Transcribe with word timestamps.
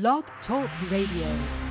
Blog 0.00 0.24
Talk 0.44 0.68
Radio. 0.90 1.63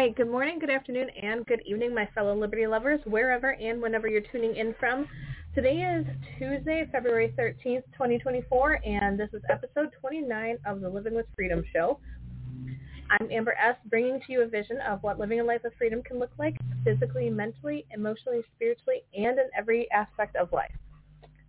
Right, 0.00 0.16
good 0.16 0.30
morning, 0.30 0.58
good 0.58 0.70
afternoon, 0.70 1.10
and 1.22 1.44
good 1.44 1.60
evening, 1.66 1.94
my 1.94 2.08
fellow 2.14 2.34
Liberty 2.34 2.66
lovers, 2.66 3.00
wherever 3.04 3.50
and 3.50 3.82
whenever 3.82 4.08
you're 4.08 4.22
tuning 4.32 4.56
in 4.56 4.74
from. 4.80 5.06
Today 5.54 5.76
is 5.76 6.06
Tuesday, 6.38 6.88
February 6.90 7.34
13th, 7.38 7.84
2024, 7.92 8.80
and 8.82 9.20
this 9.20 9.28
is 9.34 9.42
episode 9.50 9.90
29 10.00 10.56
of 10.64 10.80
the 10.80 10.88
Living 10.88 11.14
with 11.14 11.26
Freedom 11.36 11.62
show. 11.70 12.00
I'm 13.10 13.30
Amber 13.30 13.54
S., 13.62 13.76
bringing 13.90 14.22
to 14.26 14.32
you 14.32 14.40
a 14.40 14.46
vision 14.46 14.78
of 14.88 15.02
what 15.02 15.18
living 15.18 15.40
a 15.40 15.44
life 15.44 15.64
of 15.64 15.72
freedom 15.76 16.02
can 16.02 16.18
look 16.18 16.32
like 16.38 16.56
physically, 16.82 17.28
mentally, 17.28 17.84
emotionally, 17.92 18.40
spiritually, 18.56 19.02
and 19.14 19.38
in 19.38 19.50
every 19.54 19.86
aspect 19.92 20.34
of 20.34 20.50
life. 20.50 20.72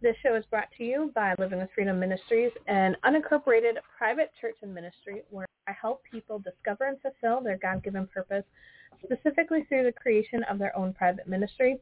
This 0.01 0.15
show 0.23 0.35
is 0.35 0.43
brought 0.49 0.69
to 0.79 0.83
you 0.83 1.11
by 1.13 1.35
Living 1.37 1.59
with 1.59 1.69
Freedom 1.75 1.99
Ministries, 1.99 2.49
an 2.65 2.97
unincorporated 3.05 3.75
private 3.95 4.31
church 4.41 4.55
and 4.63 4.73
ministry 4.73 5.21
where 5.29 5.45
I 5.67 5.73
help 5.79 6.01
people 6.11 6.39
discover 6.39 6.85
and 6.85 6.97
fulfill 7.01 7.39
their 7.39 7.59
God-given 7.61 8.07
purpose, 8.07 8.43
specifically 9.03 9.63
through 9.69 9.83
the 9.83 9.91
creation 9.91 10.43
of 10.49 10.57
their 10.57 10.75
own 10.75 10.91
private 10.93 11.27
ministry. 11.27 11.77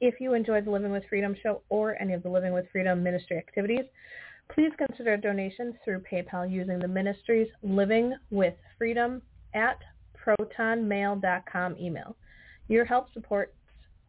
If 0.00 0.20
you 0.20 0.34
enjoy 0.34 0.62
the 0.62 0.72
Living 0.72 0.90
with 0.90 1.04
Freedom 1.08 1.36
show 1.40 1.62
or 1.68 1.94
any 2.02 2.12
of 2.12 2.24
the 2.24 2.28
Living 2.28 2.52
with 2.52 2.66
Freedom 2.72 3.04
ministry 3.04 3.36
activities, 3.36 3.84
please 4.52 4.72
consider 4.76 5.12
a 5.12 5.20
donation 5.20 5.78
through 5.84 6.02
PayPal 6.10 6.50
using 6.50 6.80
the 6.80 6.88
ministry's 6.88 7.48
Living 7.62 8.16
with 8.30 8.54
Freedom 8.76 9.22
at 9.54 9.78
protonmail.com 10.26 11.76
email. 11.78 12.16
Your 12.66 12.84
help 12.84 13.12
supports 13.12 13.52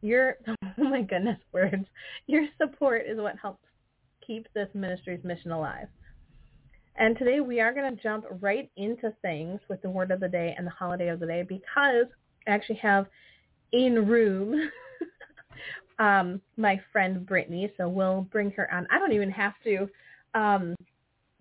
your 0.02 0.38
oh 0.80 0.84
my 0.90 1.02
goodness 1.02 1.40
words. 1.52 1.86
Your 2.28 2.46
support 2.58 3.04
is 3.08 3.18
what 3.18 3.38
helps 3.38 3.64
keep 4.26 4.48
this 4.54 4.70
ministry's 4.74 5.24
mission 5.24 5.52
alive. 5.52 5.88
And 6.96 7.18
today 7.18 7.40
we 7.40 7.62
are 7.62 7.74
going 7.74 7.96
to 7.96 8.04
jump 8.04 8.26
right 8.42 8.70
into 8.76 9.14
things 9.22 9.60
with 9.70 9.82
the 9.82 9.90
word 9.90 10.12
of 10.12 10.20
the 10.20 10.28
day 10.28 10.54
and 10.58 10.68
the 10.68 10.72
holiday 10.72 11.08
of 11.08 11.20
the 11.20 11.26
day 11.26 11.44
because 11.48 12.06
I 12.46 12.52
actually 12.52 12.76
have 12.78 13.08
in 13.72 14.06
room 14.08 14.70
um, 16.00 16.42
my 16.58 16.80
friend 16.92 17.26
Brittany, 17.26 17.72
so 17.78 17.88
we'll 17.88 18.22
bring 18.32 18.52
her 18.52 18.72
on. 18.74 18.88
I 18.92 19.00
don't 19.00 19.14
even 19.14 19.32
have 19.32 19.54
to, 19.64 19.90
um, 20.34 20.76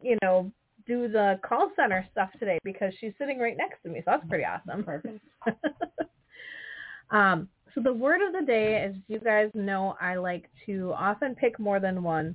you 0.02 0.16
know, 0.22 0.52
do 0.86 1.08
the 1.08 1.38
call 1.42 1.70
center 1.76 2.06
stuff 2.12 2.30
today 2.38 2.58
because 2.64 2.92
she's 2.98 3.12
sitting 3.18 3.38
right 3.38 3.56
next 3.56 3.82
to 3.82 3.88
me, 3.88 3.98
so 3.98 4.12
that's 4.12 4.28
pretty 4.28 4.44
awesome. 4.44 4.84
Perfect. 4.84 5.20
um, 7.10 7.48
so 7.74 7.80
the 7.80 7.92
word 7.92 8.20
of 8.26 8.32
the 8.32 8.46
day, 8.46 8.76
as 8.76 8.94
you 9.08 9.18
guys 9.18 9.50
know, 9.54 9.96
I 10.00 10.16
like 10.16 10.48
to 10.66 10.92
often 10.96 11.34
pick 11.34 11.58
more 11.58 11.80
than 11.80 12.02
one, 12.02 12.34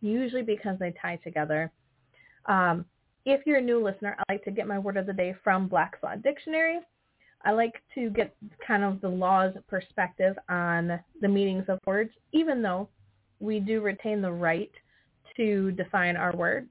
usually 0.00 0.42
because 0.42 0.78
they 0.78 0.94
tie 1.00 1.16
together. 1.16 1.70
Um, 2.46 2.84
if 3.24 3.46
you're 3.46 3.58
a 3.58 3.62
new 3.62 3.82
listener, 3.82 4.16
I 4.18 4.32
like 4.32 4.44
to 4.44 4.50
get 4.50 4.66
my 4.66 4.78
word 4.78 4.96
of 4.96 5.06
the 5.06 5.12
day 5.12 5.34
from 5.44 5.68
Black's 5.68 6.02
Law 6.02 6.16
Dictionary. 6.16 6.80
I 7.44 7.52
like 7.52 7.74
to 7.94 8.10
get 8.10 8.34
kind 8.66 8.84
of 8.84 9.00
the 9.00 9.08
law's 9.08 9.54
perspective 9.68 10.36
on 10.48 11.00
the 11.20 11.28
meanings 11.28 11.64
of 11.68 11.78
words, 11.86 12.10
even 12.32 12.62
though 12.62 12.88
we 13.40 13.58
do 13.58 13.80
retain 13.80 14.22
the 14.22 14.32
right 14.32 14.70
to 15.36 15.72
define 15.72 16.16
our 16.16 16.34
words. 16.36 16.70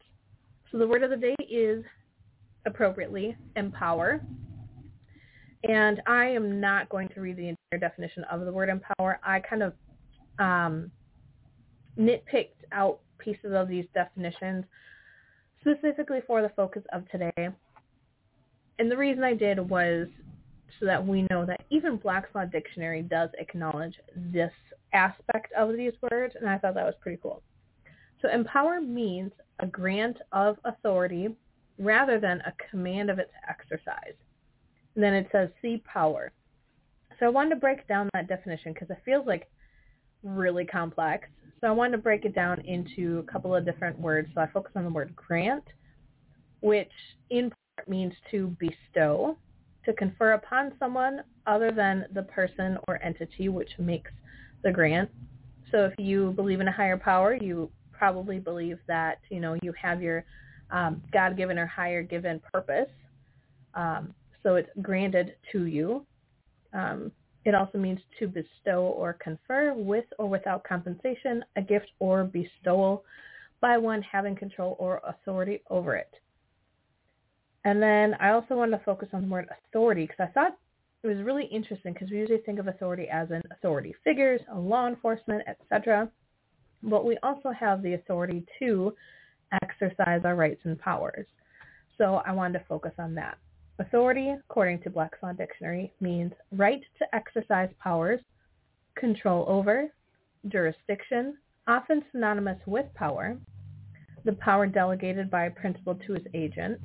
So 0.71 0.77
the 0.77 0.87
word 0.87 1.03
of 1.03 1.09
the 1.09 1.17
day 1.17 1.35
is 1.49 1.83
appropriately 2.65 3.35
empower. 3.55 4.21
And 5.63 6.01
I 6.07 6.25
am 6.25 6.59
not 6.59 6.89
going 6.89 7.09
to 7.09 7.21
read 7.21 7.37
the 7.37 7.49
entire 7.49 7.79
definition 7.79 8.23
of 8.25 8.45
the 8.45 8.51
word 8.51 8.69
empower. 8.69 9.19
I 9.23 9.39
kind 9.39 9.63
of 9.63 9.73
um, 10.39 10.91
nitpicked 11.97 12.65
out 12.71 12.99
pieces 13.19 13.53
of 13.53 13.67
these 13.67 13.85
definitions 13.93 14.65
specifically 15.59 16.19
for 16.25 16.41
the 16.41 16.49
focus 16.49 16.81
of 16.91 17.07
today. 17.09 17.49
And 18.79 18.89
the 18.89 18.97
reason 18.97 19.23
I 19.23 19.35
did 19.35 19.59
was 19.59 20.07
so 20.79 20.85
that 20.87 21.05
we 21.05 21.27
know 21.29 21.45
that 21.45 21.63
even 21.69 21.97
Black's 21.97 22.33
Law 22.33 22.45
Dictionary 22.45 23.03
does 23.03 23.29
acknowledge 23.37 23.93
this 24.15 24.51
aspect 24.93 25.53
of 25.53 25.75
these 25.75 25.93
words, 26.11 26.33
and 26.39 26.49
I 26.49 26.57
thought 26.57 26.73
that 26.75 26.85
was 26.85 26.95
pretty 27.01 27.19
cool. 27.21 27.43
So 28.21 28.29
empower 28.29 28.81
means 28.81 29.31
a 29.59 29.67
grant 29.67 30.17
of 30.31 30.57
authority 30.65 31.35
rather 31.77 32.19
than 32.19 32.41
a 32.41 32.53
command 32.69 33.09
of 33.09 33.19
its 33.19 33.31
exercise. 33.47 34.15
And 34.95 35.03
then 35.03 35.13
it 35.13 35.27
says 35.31 35.49
see 35.61 35.83
power. 35.85 36.31
So 37.19 37.25
I 37.25 37.29
wanted 37.29 37.51
to 37.51 37.55
break 37.57 37.87
down 37.87 38.09
that 38.13 38.27
definition 38.27 38.73
because 38.73 38.89
it 38.89 38.97
feels 39.05 39.27
like 39.27 39.49
really 40.23 40.65
complex. 40.65 41.27
So 41.59 41.67
I 41.67 41.71
wanted 41.71 41.91
to 41.93 41.97
break 41.99 42.25
it 42.25 42.33
down 42.33 42.61
into 42.61 43.19
a 43.19 43.31
couple 43.31 43.55
of 43.55 43.65
different 43.65 43.99
words. 43.99 44.29
So 44.33 44.41
I 44.41 44.47
focus 44.47 44.71
on 44.75 44.83
the 44.83 44.89
word 44.89 45.15
grant, 45.15 45.63
which 46.61 46.91
in 47.29 47.51
part 47.75 47.87
means 47.87 48.13
to 48.31 48.55
bestow, 48.59 49.37
to 49.85 49.93
confer 49.93 50.33
upon 50.33 50.73
someone 50.79 51.21
other 51.45 51.71
than 51.71 52.05
the 52.13 52.23
person 52.23 52.77
or 52.87 53.01
entity 53.03 53.49
which 53.49 53.69
makes 53.77 54.11
the 54.63 54.71
grant. 54.71 55.09
So 55.71 55.85
if 55.85 55.93
you 55.97 56.31
believe 56.31 56.59
in 56.59 56.67
a 56.67 56.71
higher 56.71 56.97
power, 56.97 57.35
you 57.35 57.71
probably 57.91 58.39
believe 58.39 58.79
that, 58.87 59.19
you 59.29 59.39
know, 59.39 59.55
you 59.61 59.73
have 59.79 60.01
your 60.01 60.25
um, 60.71 61.01
God-given 61.13 61.57
or 61.59 61.67
higher 61.67 62.01
given 62.01 62.41
purpose. 62.51 62.89
Um, 63.73 64.13
so 64.43 64.55
it's 64.55 64.69
granted 64.81 65.35
to 65.51 65.65
you. 65.65 66.05
Um, 66.73 67.11
it 67.43 67.55
also 67.55 67.77
means 67.77 67.99
to 68.19 68.27
bestow 68.27 68.83
or 68.83 69.13
confer 69.13 69.73
with 69.75 70.05
or 70.19 70.29
without 70.29 70.63
compensation 70.63 71.43
a 71.55 71.61
gift 71.61 71.87
or 71.99 72.23
bestowal 72.23 73.03
by 73.61 73.77
one 73.77 74.01
having 74.01 74.35
control 74.35 74.75
or 74.79 75.01
authority 75.05 75.61
over 75.69 75.95
it. 75.95 76.13
And 77.63 77.81
then 77.81 78.15
I 78.19 78.31
also 78.31 78.55
wanted 78.55 78.77
to 78.77 78.83
focus 78.83 79.09
on 79.13 79.23
the 79.23 79.27
word 79.27 79.47
authority 79.69 80.03
because 80.07 80.27
I 80.29 80.31
thought 80.33 80.57
it 81.03 81.07
was 81.07 81.17
really 81.23 81.45
interesting 81.45 81.93
because 81.93 82.09
we 82.09 82.17
usually 82.17 82.39
think 82.39 82.59
of 82.59 82.67
authority 82.67 83.07
as 83.11 83.29
an 83.31 83.41
authority 83.51 83.93
figures, 84.03 84.41
law 84.53 84.87
enforcement, 84.87 85.43
etc. 85.47 86.09
But 86.83 87.05
we 87.05 87.17
also 87.23 87.51
have 87.51 87.81
the 87.81 87.93
authority 87.93 88.45
to 88.59 88.93
exercise 89.63 90.21
our 90.23 90.35
rights 90.35 90.61
and 90.63 90.79
powers. 90.79 91.25
So 91.97 92.21
I 92.25 92.31
wanted 92.31 92.59
to 92.59 92.65
focus 92.65 92.93
on 92.97 93.15
that. 93.15 93.37
Authority, 93.81 94.29
according 94.29 94.79
to 94.83 94.91
Black's 94.91 95.17
Dictionary, 95.39 95.91
means 95.99 96.31
right 96.51 96.81
to 96.99 97.15
exercise 97.15 97.69
powers, 97.79 98.19
control 98.95 99.43
over, 99.47 99.87
jurisdiction, 100.49 101.35
often 101.67 102.03
synonymous 102.11 102.59
with 102.67 102.85
power, 102.93 103.35
the 104.23 104.33
power 104.33 104.67
delegated 104.67 105.31
by 105.31 105.45
a 105.45 105.51
principal 105.51 105.95
to 105.95 106.13
his 106.13 106.23
agent, 106.35 106.79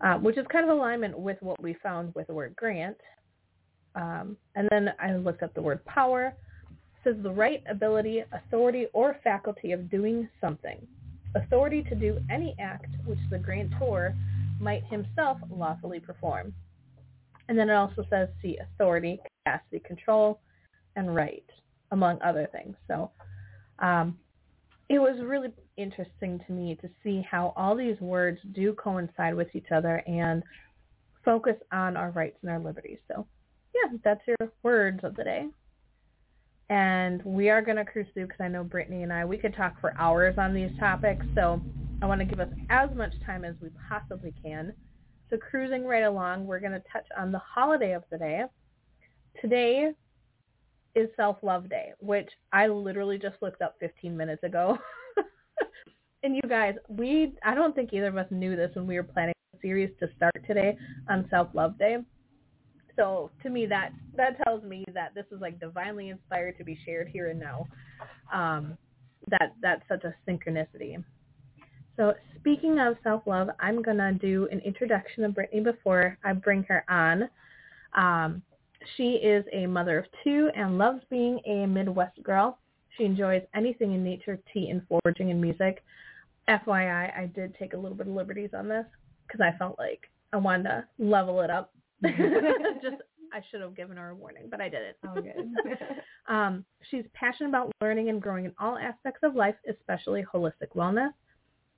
uh, 0.00 0.14
which 0.14 0.38
is 0.38 0.46
kind 0.50 0.64
of 0.64 0.74
alignment 0.74 1.18
with 1.18 1.36
what 1.42 1.62
we 1.62 1.76
found 1.82 2.14
with 2.14 2.28
the 2.28 2.34
word 2.34 2.56
grant. 2.56 2.96
Um, 3.94 4.38
and 4.54 4.66
then 4.70 4.94
I 4.98 5.16
looked 5.16 5.42
up 5.42 5.52
the 5.52 5.60
word 5.60 5.84
power. 5.84 6.34
It 6.70 6.76
says 7.04 7.16
the 7.22 7.30
right, 7.30 7.62
ability, 7.68 8.24
authority, 8.32 8.86
or 8.94 9.18
faculty 9.22 9.72
of 9.72 9.90
doing 9.90 10.30
something. 10.40 10.78
Authority 11.34 11.82
to 11.82 11.94
do 11.94 12.18
any 12.30 12.56
act 12.58 12.88
which 13.04 13.18
the 13.30 13.38
grantor 13.38 14.14
might 14.60 14.84
himself 14.84 15.38
lawfully 15.50 16.00
perform. 16.00 16.54
And 17.48 17.58
then 17.58 17.68
it 17.68 17.74
also 17.74 18.04
says 18.10 18.28
see 18.40 18.58
authority, 18.58 19.18
capacity, 19.44 19.80
control, 19.80 20.40
and 20.96 21.14
right, 21.14 21.44
among 21.90 22.20
other 22.22 22.48
things. 22.52 22.76
So 22.86 23.10
um, 23.80 24.18
it 24.88 24.98
was 24.98 25.20
really 25.22 25.52
interesting 25.76 26.40
to 26.46 26.52
me 26.52 26.76
to 26.76 26.88
see 27.02 27.26
how 27.28 27.52
all 27.56 27.74
these 27.74 27.98
words 28.00 28.38
do 28.52 28.74
coincide 28.74 29.34
with 29.34 29.48
each 29.54 29.72
other 29.72 30.02
and 30.06 30.42
focus 31.24 31.56
on 31.72 31.96
our 31.96 32.10
rights 32.10 32.36
and 32.42 32.50
our 32.50 32.58
liberties. 32.58 32.98
So 33.08 33.26
yeah, 33.74 33.96
that's 34.04 34.20
your 34.26 34.50
words 34.62 35.00
of 35.02 35.16
the 35.16 35.24
day. 35.24 35.46
And 36.68 37.20
we 37.24 37.50
are 37.50 37.62
going 37.62 37.78
to 37.78 37.84
cruise 37.84 38.06
through 38.14 38.26
because 38.26 38.40
I 38.40 38.48
know 38.48 38.62
Brittany 38.62 39.02
and 39.02 39.12
I, 39.12 39.24
we 39.24 39.38
could 39.38 39.56
talk 39.56 39.80
for 39.80 39.92
hours 39.98 40.36
on 40.38 40.54
these 40.54 40.70
topics. 40.78 41.26
So 41.34 41.60
I 42.02 42.06
want 42.06 42.20
to 42.20 42.24
give 42.24 42.40
us 42.40 42.48
as 42.70 42.90
much 42.94 43.12
time 43.24 43.44
as 43.44 43.54
we 43.60 43.68
possibly 43.88 44.34
can. 44.42 44.72
So 45.28 45.36
cruising 45.36 45.84
right 45.84 46.04
along, 46.04 46.46
we're 46.46 46.60
going 46.60 46.72
to 46.72 46.82
touch 46.92 47.06
on 47.16 47.30
the 47.30 47.38
holiday 47.38 47.92
of 47.92 48.02
the 48.10 48.18
day. 48.18 48.44
Today 49.40 49.92
is 50.94 51.08
Self-Love 51.16 51.68
Day, 51.68 51.92
which 52.00 52.28
I 52.52 52.66
literally 52.66 53.18
just 53.18 53.36
looked 53.40 53.62
up 53.62 53.76
15 53.80 54.16
minutes 54.16 54.42
ago. 54.42 54.78
And 56.22 56.36
you 56.36 56.42
guys, 56.48 56.74
we 56.88 57.34
I 57.42 57.54
don't 57.54 57.74
think 57.74 57.92
either 57.92 58.08
of 58.08 58.16
us 58.16 58.26
knew 58.30 58.54
this 58.54 58.70
when 58.74 58.86
we 58.86 58.96
were 58.96 59.02
planning 59.02 59.34
the 59.52 59.58
series 59.62 59.90
to 60.00 60.08
start 60.16 60.34
today 60.46 60.76
on 61.08 61.26
Self 61.30 61.48
Love 61.54 61.78
Day. 61.78 61.96
So 62.96 63.30
to 63.42 63.48
me 63.48 63.64
that 63.66 63.92
that 64.16 64.36
tells 64.44 64.62
me 64.62 64.84
that 64.92 65.14
this 65.14 65.24
is 65.32 65.40
like 65.40 65.58
divinely 65.58 66.10
inspired 66.10 66.58
to 66.58 66.64
be 66.64 66.78
shared 66.84 67.08
here 67.08 67.30
and 67.30 67.40
now. 67.40 67.66
Um, 68.32 68.76
that 69.28 69.54
that's 69.62 69.82
such 69.88 70.04
a 70.04 70.14
synchronicity. 70.28 71.02
So 72.00 72.14
speaking 72.38 72.78
of 72.78 72.96
self 73.02 73.26
love, 73.26 73.50
I'm 73.60 73.82
gonna 73.82 74.14
do 74.14 74.48
an 74.50 74.60
introduction 74.60 75.22
of 75.22 75.34
Brittany 75.34 75.60
before 75.60 76.16
I 76.24 76.32
bring 76.32 76.62
her 76.62 76.82
on. 76.88 77.28
Um, 77.94 78.42
she 78.96 79.16
is 79.16 79.44
a 79.52 79.66
mother 79.66 79.98
of 79.98 80.06
two 80.24 80.48
and 80.56 80.78
loves 80.78 81.02
being 81.10 81.40
a 81.44 81.66
Midwest 81.66 82.22
girl. 82.22 82.58
She 82.96 83.04
enjoys 83.04 83.42
anything 83.54 83.92
in 83.92 84.02
nature, 84.02 84.38
tea, 84.50 84.70
and 84.70 84.80
foraging 84.88 85.30
and 85.30 85.42
music. 85.42 85.84
FYI, 86.48 87.14
I 87.14 87.30
did 87.34 87.54
take 87.58 87.74
a 87.74 87.76
little 87.76 87.98
bit 87.98 88.06
of 88.06 88.14
liberties 88.14 88.50
on 88.56 88.66
this 88.66 88.86
because 89.26 89.42
I 89.42 89.54
felt 89.58 89.78
like 89.78 90.10
I 90.32 90.38
wanted 90.38 90.70
to 90.70 90.84
level 90.98 91.42
it 91.42 91.50
up. 91.50 91.74
Just 92.02 93.02
I 93.30 93.42
should 93.50 93.60
have 93.60 93.76
given 93.76 93.98
her 93.98 94.08
a 94.08 94.14
warning, 94.14 94.44
but 94.50 94.62
I 94.62 94.70
didn't. 94.70 94.96
Oh, 95.06 95.20
good. 95.20 95.52
um, 96.34 96.64
she's 96.90 97.04
passionate 97.12 97.50
about 97.50 97.70
learning 97.82 98.08
and 98.08 98.22
growing 98.22 98.46
in 98.46 98.54
all 98.58 98.78
aspects 98.78 99.20
of 99.22 99.34
life, 99.34 99.56
especially 99.68 100.24
holistic 100.32 100.70
wellness. 100.74 101.10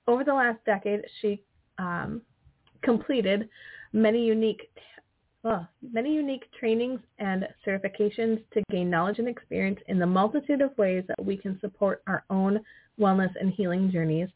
Over 0.06 0.24
the 0.24 0.34
last 0.34 0.58
decade, 0.64 1.02
she 1.20 1.42
um, 1.78 2.22
completed 2.82 3.48
many 3.92 4.24
unique 4.24 4.70
well, 5.42 5.68
many 5.92 6.14
unique 6.14 6.44
trainings 6.58 7.00
and 7.18 7.48
certifications 7.66 8.40
to 8.52 8.62
gain 8.70 8.88
knowledge 8.88 9.18
and 9.18 9.26
experience 9.26 9.80
in 9.88 9.98
the 9.98 10.06
multitude 10.06 10.60
of 10.60 10.76
ways 10.78 11.02
that 11.08 11.24
we 11.24 11.36
can 11.36 11.58
support 11.60 12.00
our 12.06 12.24
own 12.30 12.60
wellness 13.00 13.32
and 13.40 13.52
healing 13.52 13.90
journeys. 13.90 14.28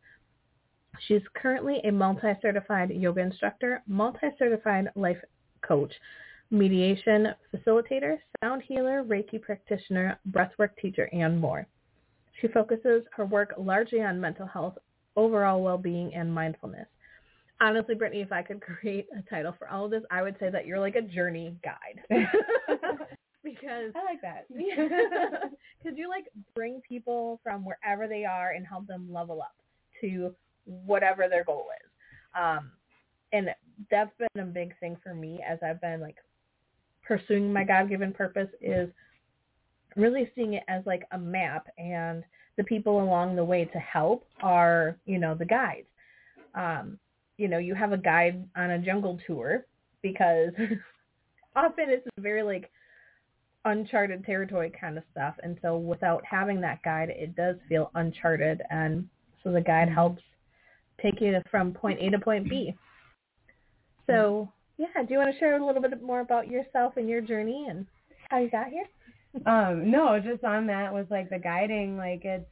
She's 1.07 1.23
currently 1.35 1.81
a 1.85 1.93
multi-certified 1.93 2.91
yoga 2.91 3.21
instructor, 3.21 3.83
multi-certified 3.87 4.89
life 4.97 5.19
coach, 5.63 5.93
mediation 6.51 7.29
facilitator, 7.55 8.17
sound 8.43 8.63
healer, 8.67 9.05
Reiki 9.05 9.41
practitioner, 9.41 10.19
breathwork 10.31 10.71
teacher, 10.81 11.09
and 11.13 11.39
more. 11.39 11.67
She 12.41 12.49
focuses 12.49 13.05
her 13.13 13.27
work 13.27 13.55
largely 13.59 14.03
on 14.03 14.21
mental 14.21 14.47
health, 14.47 14.77
overall 15.17 15.63
well-being, 15.63 16.15
and 16.15 16.33
mindfulness 16.33 16.87
honestly, 17.61 17.95
Brittany, 17.95 18.23
if 18.23 18.33
I 18.33 18.43
could 18.43 18.61
create 18.81 19.07
a 19.17 19.23
title 19.29 19.55
for 19.59 19.69
all 19.69 19.87
of 19.87 19.91
this, 19.91 20.03
I 20.11 20.23
would 20.23 20.37
say 20.39 20.51
that 20.51 20.67
you're 20.67 20.81
like 20.81 20.97
a 20.97 21.03
journey 21.03 21.57
guide. 21.63 22.03
because 23.45 23.93
I 23.95 24.05
like 24.05 24.21
that. 24.23 24.47
because 24.49 25.97
you 25.97 26.09
like 26.09 26.27
bring 26.55 26.81
people 26.87 27.41
from 27.43 27.65
wherever 27.65 28.09
they 28.09 28.25
are 28.25 28.53
and 28.53 28.67
help 28.67 28.87
them 28.87 29.13
level 29.13 29.41
up 29.41 29.55
to 30.01 30.35
whatever 30.65 31.29
their 31.29 31.45
goal 31.45 31.67
is. 31.83 31.91
Um, 32.39 32.73
and 33.33 33.49
that's 33.91 34.11
been 34.19 34.43
a 34.43 34.47
big 34.47 34.79
thing 34.79 34.97
for 35.03 35.15
me 35.15 35.41
as 35.49 35.59
I've 35.65 35.81
been 35.81 36.01
like 36.01 36.17
pursuing 37.03 37.53
my 37.53 37.65
God-given 37.65 38.13
purpose 38.13 38.49
is 38.61 38.91
really 39.95 40.31
seeing 40.35 40.55
it 40.55 40.65
as 40.69 40.85
like 40.87 41.05
a 41.13 41.19
map 41.19 41.69
and 41.79 42.25
the 42.57 42.65
people 42.65 43.03
along 43.03 43.37
the 43.37 43.45
way 43.45 43.65
to 43.65 43.79
help 43.79 44.27
are, 44.43 44.97
you 45.05 45.19
know, 45.19 45.35
the 45.35 45.45
guides. 45.45 45.87
Um, 46.55 46.99
you 47.37 47.49
know, 47.49 47.59
you 47.59 47.75
have 47.75 47.93
a 47.93 47.99
guide 47.99 48.47
on 48.57 48.71
a 48.71 48.79
jungle 48.79 49.19
tour 49.27 49.67
because 50.03 50.51
often 51.57 51.87
it's 51.89 52.07
very 52.19 52.43
like 52.43 52.71
uncharted 53.65 54.25
territory 54.25 54.73
kind 54.81 54.97
of 54.97 55.05
stuff. 55.13 55.35
And 55.43 55.59
so 55.61 55.77
without 55.77 56.23
having 56.25 56.61
that 56.63 56.83
guide, 56.83 57.11
it 57.11 57.37
does 57.37 57.57
feel 57.69 57.91
uncharted. 57.95 58.63
And 58.71 59.09
so 59.43 59.53
the 59.53 59.61
guide 59.61 59.89
helps 59.89 60.23
take 61.03 61.21
you 61.21 61.39
from 61.51 61.73
point 61.73 62.01
A 62.01 62.11
to 62.11 62.19
point 62.19 62.49
B. 62.49 62.75
So 64.07 64.49
yeah, 64.79 64.87
do 65.07 65.13
you 65.13 65.19
want 65.19 65.33
to 65.33 65.39
share 65.39 65.61
a 65.61 65.65
little 65.67 65.83
bit 65.83 66.03
more 66.03 66.21
about 66.21 66.49
yourself 66.49 66.95
and 66.97 67.09
your 67.09 67.21
journey 67.21 67.67
and 67.69 67.87
how 68.31 68.39
you 68.39 68.51
got 68.51 68.69
here? 68.69 68.87
Um, 69.45 69.91
no, 69.91 70.19
just 70.21 70.45
on 70.45 70.67
that 70.69 70.93
was 70.93 71.07
like 71.11 71.29
the 71.31 71.39
guiding, 71.39 71.97
like 71.97 72.25
it's 72.25 72.47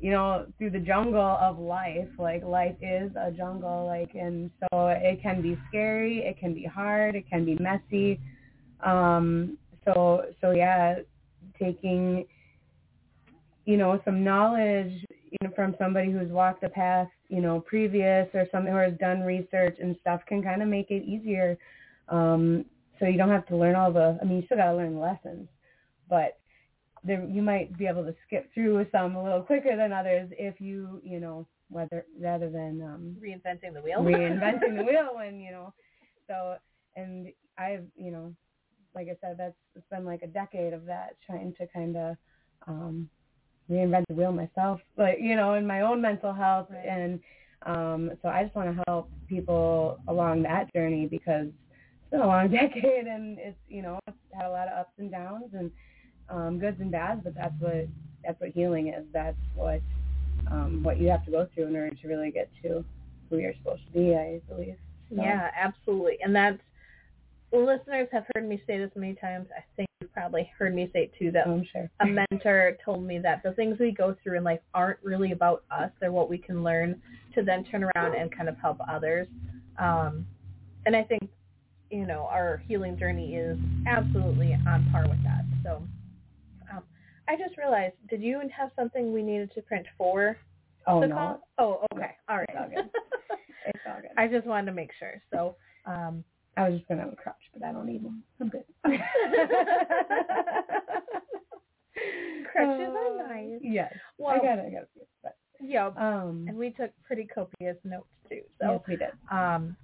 you 0.00 0.12
know, 0.12 0.46
through 0.58 0.70
the 0.70 0.78
jungle 0.78 1.20
of 1.40 1.58
life. 1.58 2.08
Like 2.18 2.44
life 2.44 2.76
is 2.80 3.10
a 3.16 3.32
jungle, 3.32 3.86
like, 3.86 4.14
and 4.14 4.50
so 4.60 4.88
it 4.88 5.20
can 5.22 5.42
be 5.42 5.58
scary, 5.68 6.18
it 6.18 6.38
can 6.38 6.54
be 6.54 6.64
hard, 6.64 7.16
it 7.16 7.28
can 7.28 7.44
be 7.44 7.56
messy. 7.60 8.20
Um, 8.84 9.58
so, 9.84 10.26
so 10.40 10.52
yeah, 10.52 10.96
taking, 11.58 12.26
you 13.64 13.76
know, 13.76 14.00
some 14.04 14.22
knowledge, 14.22 14.92
you 15.10 15.38
know, 15.42 15.50
from 15.56 15.74
somebody 15.78 16.12
who's 16.12 16.30
walked 16.30 16.60
the 16.60 16.68
path, 16.68 17.08
you 17.28 17.40
know, 17.40 17.60
previous 17.60 18.28
or 18.34 18.46
somebody 18.52 18.72
who 18.72 18.78
has 18.78 18.98
done 18.98 19.22
research 19.22 19.78
and 19.82 19.96
stuff 20.00 20.20
can 20.26 20.42
kind 20.42 20.62
of 20.62 20.68
make 20.68 20.90
it 20.90 21.02
easier. 21.04 21.58
Um, 22.08 22.64
so 23.00 23.06
you 23.06 23.18
don't 23.18 23.28
have 23.30 23.46
to 23.46 23.56
learn 23.56 23.74
all 23.74 23.92
the, 23.92 24.18
I 24.20 24.24
mean, 24.24 24.38
you 24.38 24.42
still 24.46 24.58
got 24.58 24.70
to 24.70 24.76
learn 24.76 24.94
the 24.94 25.00
lessons, 25.00 25.48
but 26.08 26.38
there 27.04 27.24
you 27.24 27.42
might 27.42 27.76
be 27.78 27.86
able 27.86 28.04
to 28.04 28.14
skip 28.26 28.52
through 28.52 28.84
some 28.90 29.14
a 29.16 29.22
little 29.22 29.42
quicker 29.42 29.76
than 29.76 29.92
others 29.92 30.28
if 30.38 30.60
you 30.60 31.00
you 31.04 31.20
know 31.20 31.46
whether 31.70 32.04
rather 32.20 32.50
than 32.50 32.82
um 32.82 33.16
Reinventing 33.22 33.74
the 33.74 33.82
wheel. 33.82 34.00
reinventing 34.00 34.76
the 34.76 34.84
wheel 34.90 35.10
when 35.14 35.40
you 35.40 35.52
know 35.52 35.72
so 36.26 36.56
and 36.96 37.28
I've 37.56 37.84
you 37.96 38.10
know 38.10 38.34
like 38.94 39.06
I 39.08 39.16
said 39.20 39.36
that's 39.38 39.54
it's 39.76 39.86
been 39.90 40.04
like 40.04 40.22
a 40.22 40.26
decade 40.28 40.72
of 40.72 40.84
that 40.86 41.16
trying 41.24 41.54
to 41.58 41.66
kind 41.68 41.96
of 41.96 42.16
um 42.66 43.08
reinvent 43.70 44.04
the 44.08 44.14
wheel 44.14 44.32
myself 44.32 44.80
but 44.96 45.20
you 45.20 45.36
know 45.36 45.54
in 45.54 45.66
my 45.66 45.82
own 45.82 46.00
mental 46.00 46.32
health 46.32 46.66
Right. 46.70 46.86
and 46.86 47.20
um 47.66 48.10
so 48.22 48.28
I 48.28 48.42
just 48.44 48.54
want 48.56 48.74
to 48.76 48.82
help 48.88 49.10
people 49.28 49.98
along 50.08 50.42
that 50.44 50.72
journey 50.74 51.06
because 51.06 51.46
it's 51.46 52.10
been 52.10 52.20
a 52.20 52.26
long 52.26 52.48
decade 52.50 53.06
and 53.06 53.38
it's 53.38 53.58
you 53.68 53.82
know 53.82 53.98
it's 54.08 54.16
had 54.32 54.46
a 54.46 54.50
lot 54.50 54.68
of 54.68 54.78
ups 54.78 54.92
and 54.98 55.10
downs 55.10 55.50
and 55.52 55.70
um, 56.30 56.58
goods 56.58 56.78
and 56.80 56.90
bads, 56.90 57.20
but 57.24 57.34
that's 57.34 57.54
what 57.60 57.88
that's 58.24 58.40
what 58.40 58.50
healing 58.50 58.88
is. 58.88 59.04
That's 59.12 59.36
what 59.54 59.80
um, 60.50 60.82
what 60.82 61.00
you 61.00 61.08
have 61.08 61.24
to 61.26 61.30
go 61.30 61.48
through 61.54 61.68
in 61.68 61.76
order 61.76 61.94
to 61.94 62.08
really 62.08 62.30
get 62.30 62.50
to 62.62 62.84
who 63.30 63.38
you're 63.38 63.54
supposed 63.62 63.82
to 63.86 63.92
be. 63.92 64.14
I 64.14 64.40
believe. 64.48 64.76
So, 65.10 65.22
Yeah, 65.22 65.50
absolutely. 65.56 66.18
And 66.22 66.34
that's 66.34 66.58
listeners 67.52 68.08
have 68.12 68.24
heard 68.34 68.46
me 68.46 68.62
say 68.66 68.78
this 68.78 68.90
many 68.94 69.14
times. 69.14 69.46
I 69.56 69.62
think 69.76 69.88
you've 70.00 70.12
probably 70.12 70.50
heard 70.58 70.74
me 70.74 70.90
say 70.92 71.04
it 71.04 71.12
too 71.18 71.30
that 71.32 71.46
I'm 71.46 71.66
sure. 71.72 71.90
a 72.00 72.06
mentor 72.06 72.76
told 72.84 73.04
me 73.04 73.18
that 73.20 73.42
the 73.42 73.52
things 73.52 73.78
we 73.78 73.90
go 73.90 74.14
through 74.22 74.36
in 74.36 74.44
life 74.44 74.60
aren't 74.74 74.98
really 75.02 75.32
about 75.32 75.64
us. 75.70 75.90
They're 76.00 76.12
what 76.12 76.28
we 76.28 76.38
can 76.38 76.62
learn 76.62 77.00
to 77.34 77.42
then 77.42 77.64
turn 77.64 77.84
around 77.84 78.14
and 78.14 78.34
kind 78.34 78.48
of 78.48 78.56
help 78.58 78.78
others. 78.88 79.26
Um, 79.78 80.26
and 80.86 80.94
I 80.94 81.02
think, 81.04 81.28
you 81.90 82.06
know, 82.06 82.28
our 82.30 82.62
healing 82.68 82.98
journey 82.98 83.36
is 83.36 83.58
absolutely 83.86 84.52
on 84.66 84.88
par 84.92 85.06
with 85.08 85.22
that. 85.24 85.44
So 85.62 85.82
I 87.28 87.36
just 87.36 87.56
realized, 87.58 87.94
did 88.08 88.22
you 88.22 88.40
have 88.56 88.70
something 88.74 89.12
we 89.12 89.22
needed 89.22 89.50
to 89.54 89.62
print 89.62 89.86
for 89.96 90.36
Oh 90.86 91.00
no, 91.00 91.14
call? 91.14 91.40
Oh, 91.58 91.86
okay. 91.94 92.12
All 92.28 92.38
right. 92.38 92.46
It's 92.48 92.58
all 92.58 92.68
good. 92.68 92.90
it's 93.66 93.78
all 93.86 94.00
good. 94.00 94.10
I 94.16 94.26
just 94.26 94.46
wanted 94.46 94.66
to 94.66 94.72
make 94.72 94.90
sure. 94.98 95.20
So, 95.32 95.56
um, 95.86 96.24
I 96.56 96.68
was 96.68 96.78
just 96.78 96.88
gonna 96.88 97.02
have 97.02 97.12
a 97.12 97.16
crutch, 97.16 97.36
but 97.52 97.62
I 97.62 97.72
don't 97.72 97.86
need 97.86 98.02
one. 98.02 98.22
I'm 98.40 98.48
good. 98.48 98.64
Crutches 102.52 102.88
are 102.94 103.20
Uh, 103.24 103.28
nice. 103.28 103.60
Yes. 103.60 103.92
Well, 104.18 104.34
I 104.34 104.38
got 104.38 104.58
it. 104.58 104.66
I 104.66 104.70
got 104.70 104.82
it. 104.82 105.08
But 105.22 105.36
yeah, 105.60 105.88
um, 105.96 106.46
and 106.48 106.56
we 106.56 106.70
took 106.70 106.90
pretty 107.04 107.26
copious 107.26 107.76
notes 107.84 108.08
too. 108.28 108.40
yes, 108.60 108.80
we 108.88 108.96
did. 108.96 109.10
um, 109.30 109.76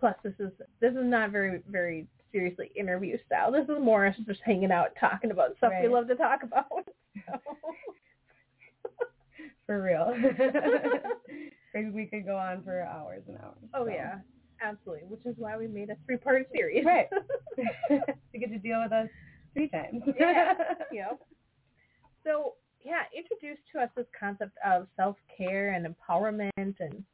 plus 0.00 0.14
this 0.22 0.34
is 0.38 0.50
this 0.80 0.92
is 0.92 1.04
not 1.04 1.30
very 1.30 1.60
very 1.68 2.06
seriously 2.32 2.70
interview 2.76 3.16
style. 3.26 3.52
This 3.52 3.64
is 3.64 3.82
more 3.82 4.06
us 4.06 4.14
just 4.26 4.40
hanging 4.44 4.72
out 4.72 4.90
talking 4.98 5.30
about 5.30 5.56
stuff 5.56 5.72
we 5.82 5.88
love 5.88 6.08
to 6.08 6.14
talk 6.14 6.42
about. 6.42 6.66
So. 7.26 7.40
For 9.66 9.82
real. 9.82 10.14
Maybe 11.74 11.90
we 11.90 12.06
could 12.06 12.24
go 12.24 12.36
on 12.36 12.62
for 12.64 12.82
hours 12.82 13.22
and 13.28 13.36
hours. 13.38 13.58
oh 13.74 13.84
so. 13.84 13.92
yeah, 13.92 14.14
absolutely. 14.62 15.06
Which 15.06 15.20
is 15.26 15.34
why 15.36 15.58
we 15.58 15.66
made 15.66 15.90
a 15.90 15.96
three 16.06 16.16
part 16.16 16.46
series. 16.54 16.84
Right. 16.84 17.08
to 17.90 18.38
get 18.38 18.50
to 18.50 18.58
deal 18.58 18.82
with 18.82 18.92
us 18.92 19.08
three 19.52 19.68
times. 19.68 20.02
Yeah. 20.18 20.54
Yep. 20.90 21.20
So 22.24 22.54
yeah, 22.82 23.02
introduce 23.16 23.58
to 23.72 23.82
us 23.82 23.90
this 23.96 24.06
concept 24.18 24.56
of 24.66 24.86
self 24.96 25.16
care 25.36 25.74
and 25.74 25.86
empowerment 25.86 26.50
and 26.56 27.04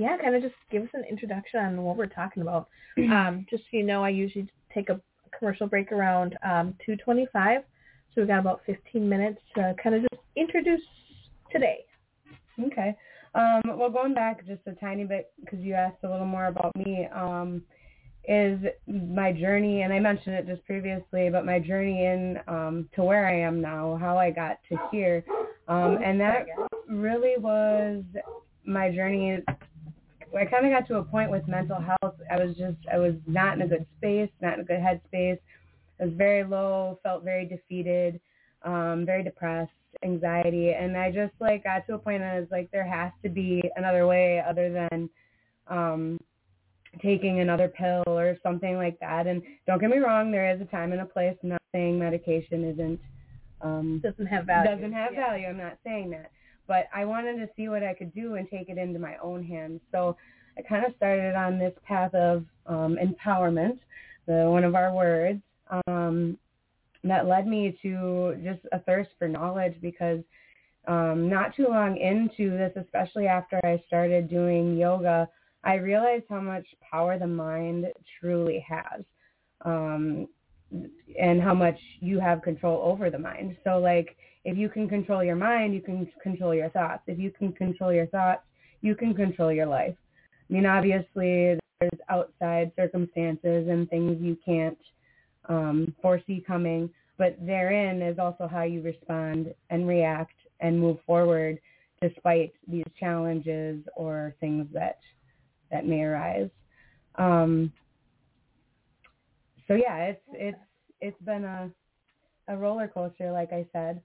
yeah, 0.00 0.16
kind 0.16 0.34
of 0.34 0.42
just 0.42 0.54
give 0.70 0.82
us 0.82 0.88
an 0.94 1.04
introduction 1.08 1.60
on 1.60 1.82
what 1.82 1.96
we're 1.96 2.06
talking 2.06 2.42
about. 2.42 2.68
Um, 2.98 3.46
just 3.48 3.62
so 3.64 3.68
you 3.72 3.82
know, 3.82 4.04
I 4.04 4.10
usually 4.10 4.48
take 4.74 4.88
a 4.88 5.00
commercial 5.38 5.66
break 5.66 5.90
around 5.90 6.36
um, 6.42 6.74
225. 6.84 7.62
So 8.14 8.20
we've 8.20 8.28
got 8.28 8.40
about 8.40 8.60
15 8.66 9.08
minutes 9.08 9.38
to 9.54 9.74
kind 9.82 9.94
of 9.94 10.02
just 10.02 10.22
introduce 10.36 10.82
today. 11.52 11.84
Okay. 12.62 12.96
Um, 13.34 13.62
well, 13.78 13.90
going 13.90 14.12
back 14.12 14.46
just 14.46 14.60
a 14.66 14.72
tiny 14.72 15.04
bit 15.04 15.32
because 15.40 15.60
you 15.60 15.74
asked 15.74 16.02
a 16.02 16.10
little 16.10 16.26
more 16.26 16.46
about 16.46 16.74
me, 16.76 17.06
um, 17.14 17.62
is 18.28 18.58
my 18.86 19.32
journey, 19.32 19.82
and 19.82 19.92
I 19.92 19.98
mentioned 19.98 20.34
it 20.34 20.46
just 20.46 20.64
previously, 20.66 21.30
but 21.30 21.46
my 21.46 21.58
journey 21.58 22.04
in 22.04 22.38
um, 22.48 22.88
to 22.94 23.02
where 23.02 23.26
I 23.26 23.40
am 23.40 23.60
now, 23.60 23.96
how 24.00 24.18
I 24.18 24.30
got 24.30 24.58
to 24.68 24.76
here. 24.92 25.24
Um, 25.68 25.98
and 26.04 26.20
that 26.20 26.46
really 26.88 27.34
was 27.38 28.02
my 28.66 28.90
journey. 28.90 29.42
I 30.36 30.44
kind 30.44 30.66
of 30.66 30.72
got 30.72 30.86
to 30.88 30.98
a 30.98 31.04
point 31.04 31.30
with 31.30 31.46
mental 31.48 31.80
health. 31.80 32.14
I 32.30 32.36
was 32.36 32.56
just, 32.56 32.78
I 32.92 32.98
was 32.98 33.14
not 33.26 33.54
in 33.54 33.62
a 33.62 33.68
good 33.68 33.86
space, 33.98 34.30
not 34.40 34.54
in 34.54 34.60
a 34.60 34.64
good 34.64 34.80
headspace. 34.80 35.38
I 36.00 36.04
was 36.04 36.14
very 36.14 36.44
low, 36.44 36.98
felt 37.02 37.24
very 37.24 37.46
defeated, 37.46 38.20
um, 38.62 39.04
very 39.04 39.22
depressed, 39.22 39.72
anxiety. 40.04 40.72
And 40.72 40.96
I 40.96 41.10
just 41.10 41.34
like 41.40 41.64
got 41.64 41.86
to 41.86 41.94
a 41.94 41.98
point 41.98 42.22
and 42.22 42.30
I 42.30 42.40
was 42.40 42.48
like, 42.50 42.70
there 42.70 42.86
has 42.86 43.12
to 43.22 43.28
be 43.28 43.62
another 43.76 44.06
way 44.06 44.42
other 44.46 44.72
than 44.72 45.10
um, 45.68 46.18
taking 47.02 47.40
another 47.40 47.68
pill 47.68 48.02
or 48.06 48.36
something 48.42 48.76
like 48.76 48.98
that. 49.00 49.26
And 49.26 49.42
don't 49.66 49.80
get 49.80 49.90
me 49.90 49.98
wrong, 49.98 50.30
there 50.30 50.54
is 50.54 50.60
a 50.60 50.64
time 50.64 50.92
and 50.92 51.00
a 51.00 51.06
place. 51.06 51.36
I'm 51.42 51.50
not 51.50 51.62
saying 51.72 51.98
medication 51.98 52.64
isn't 52.64 53.00
um, 53.62 54.00
doesn't 54.02 54.26
have 54.26 54.46
value. 54.46 54.70
Doesn't 54.70 54.92
have 54.92 55.12
yeah. 55.12 55.28
value. 55.28 55.46
I'm 55.46 55.58
not 55.58 55.76
saying 55.84 56.10
that, 56.10 56.30
but 56.70 56.86
I 56.94 57.04
wanted 57.04 57.38
to 57.38 57.48
see 57.56 57.68
what 57.68 57.82
I 57.82 57.94
could 57.94 58.14
do 58.14 58.36
and 58.36 58.48
take 58.48 58.68
it 58.68 58.78
into 58.78 59.00
my 59.00 59.16
own 59.20 59.42
hands. 59.42 59.80
So 59.90 60.16
I 60.56 60.62
kind 60.62 60.86
of 60.86 60.94
started 60.94 61.34
on 61.34 61.58
this 61.58 61.74
path 61.84 62.14
of 62.14 62.44
um, 62.64 62.96
empowerment, 62.96 63.80
the 64.26 64.48
one 64.48 64.62
of 64.62 64.76
our 64.76 64.94
words, 64.94 65.42
um, 65.88 66.38
that 67.02 67.26
led 67.26 67.48
me 67.48 67.76
to 67.82 68.36
just 68.44 68.60
a 68.70 68.78
thirst 68.78 69.10
for 69.18 69.26
knowledge 69.26 69.74
because 69.82 70.20
um, 70.86 71.28
not 71.28 71.56
too 71.56 71.66
long 71.66 71.96
into 71.96 72.50
this, 72.50 72.72
especially 72.76 73.26
after 73.26 73.58
I 73.64 73.82
started 73.88 74.30
doing 74.30 74.76
yoga, 74.76 75.28
I 75.64 75.74
realized 75.74 76.26
how 76.30 76.40
much 76.40 76.66
power 76.88 77.18
the 77.18 77.26
mind 77.26 77.86
truly 78.20 78.64
has. 78.68 79.02
Um, 79.64 80.28
and 81.20 81.42
how 81.42 81.52
much 81.52 81.78
you 81.98 82.20
have 82.20 82.42
control 82.42 82.80
over 82.84 83.10
the 83.10 83.18
mind. 83.18 83.56
So 83.64 83.78
like 83.78 84.16
if 84.44 84.56
you 84.56 84.68
can 84.68 84.88
control 84.88 85.22
your 85.22 85.36
mind, 85.36 85.74
you 85.74 85.80
can 85.80 86.08
control 86.22 86.54
your 86.54 86.70
thoughts. 86.70 87.02
If 87.06 87.18
you 87.18 87.30
can 87.30 87.52
control 87.52 87.92
your 87.92 88.06
thoughts, 88.06 88.42
you 88.80 88.94
can 88.94 89.14
control 89.14 89.52
your 89.52 89.66
life. 89.66 89.94
I 90.48 90.52
mean, 90.52 90.66
obviously 90.66 91.58
there's 91.80 92.00
outside 92.08 92.72
circumstances 92.76 93.68
and 93.68 93.88
things 93.88 94.18
you 94.20 94.36
can't 94.44 94.78
um, 95.48 95.94
foresee 96.00 96.42
coming, 96.46 96.90
but 97.18 97.36
therein 97.44 98.02
is 98.02 98.18
also 98.18 98.48
how 98.48 98.62
you 98.62 98.82
respond 98.82 99.54
and 99.68 99.86
react 99.86 100.34
and 100.60 100.78
move 100.78 100.98
forward 101.06 101.58
despite 102.00 102.52
these 102.66 102.84
challenges 102.98 103.82
or 103.94 104.34
things 104.40 104.66
that 104.72 104.98
that 105.70 105.86
may 105.86 106.02
arise. 106.02 106.48
Um, 107.16 107.72
so 109.68 109.74
yeah, 109.74 109.98
it's 110.04 110.22
it's 110.32 110.58
it's 111.00 111.22
been 111.22 111.44
a 111.44 111.70
a 112.48 112.56
roller 112.56 112.88
coaster, 112.88 113.30
like 113.30 113.52
I 113.52 113.66
said. 113.72 114.00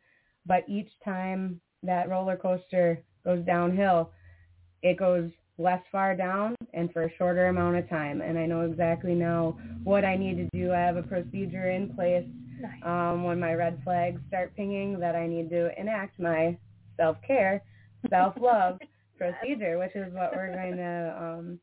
But 0.46 0.64
each 0.68 0.90
time 1.04 1.60
that 1.84 2.10
roller 2.10 2.38
coaster 2.38 3.02
goes 3.24 3.44
downhill, 3.46 4.12
it 4.82 4.98
goes 4.98 5.32
less 5.58 5.82
far 5.92 6.16
down 6.16 6.56
and 6.74 6.92
for 6.92 7.04
a 7.04 7.16
shorter 7.18 7.48
amount 7.48 7.78
of 7.78 7.90
time. 7.90 8.22
And 8.22 8.38
I 8.38 8.46
know 8.46 8.62
exactly 8.62 9.14
now 9.14 9.58
what 9.84 10.04
I 10.04 10.16
need 10.16 10.36
to 10.38 10.48
do. 10.54 10.74
I 10.74 10.80
have 10.80 10.98
a 10.98 11.04
procedure 11.04 11.70
in 11.70 11.94
place 11.94 12.26
Nice. 12.60 12.82
um, 12.84 13.24
when 13.24 13.40
my 13.40 13.54
red 13.54 13.80
flags 13.84 14.22
start 14.28 14.56
pinging 14.56 15.00
that 15.00 15.16
I 15.16 15.28
need 15.28 15.50
to 15.50 15.80
enact 15.80 16.20
my 16.20 16.58
self-care, 16.98 17.62
self-love 18.10 18.80
procedure, 19.18 19.78
which 19.80 19.96
is 19.96 20.14
what 20.14 20.34
we're 20.36 20.54
going 20.54 20.78
to 20.78 21.16
um, 21.20 21.60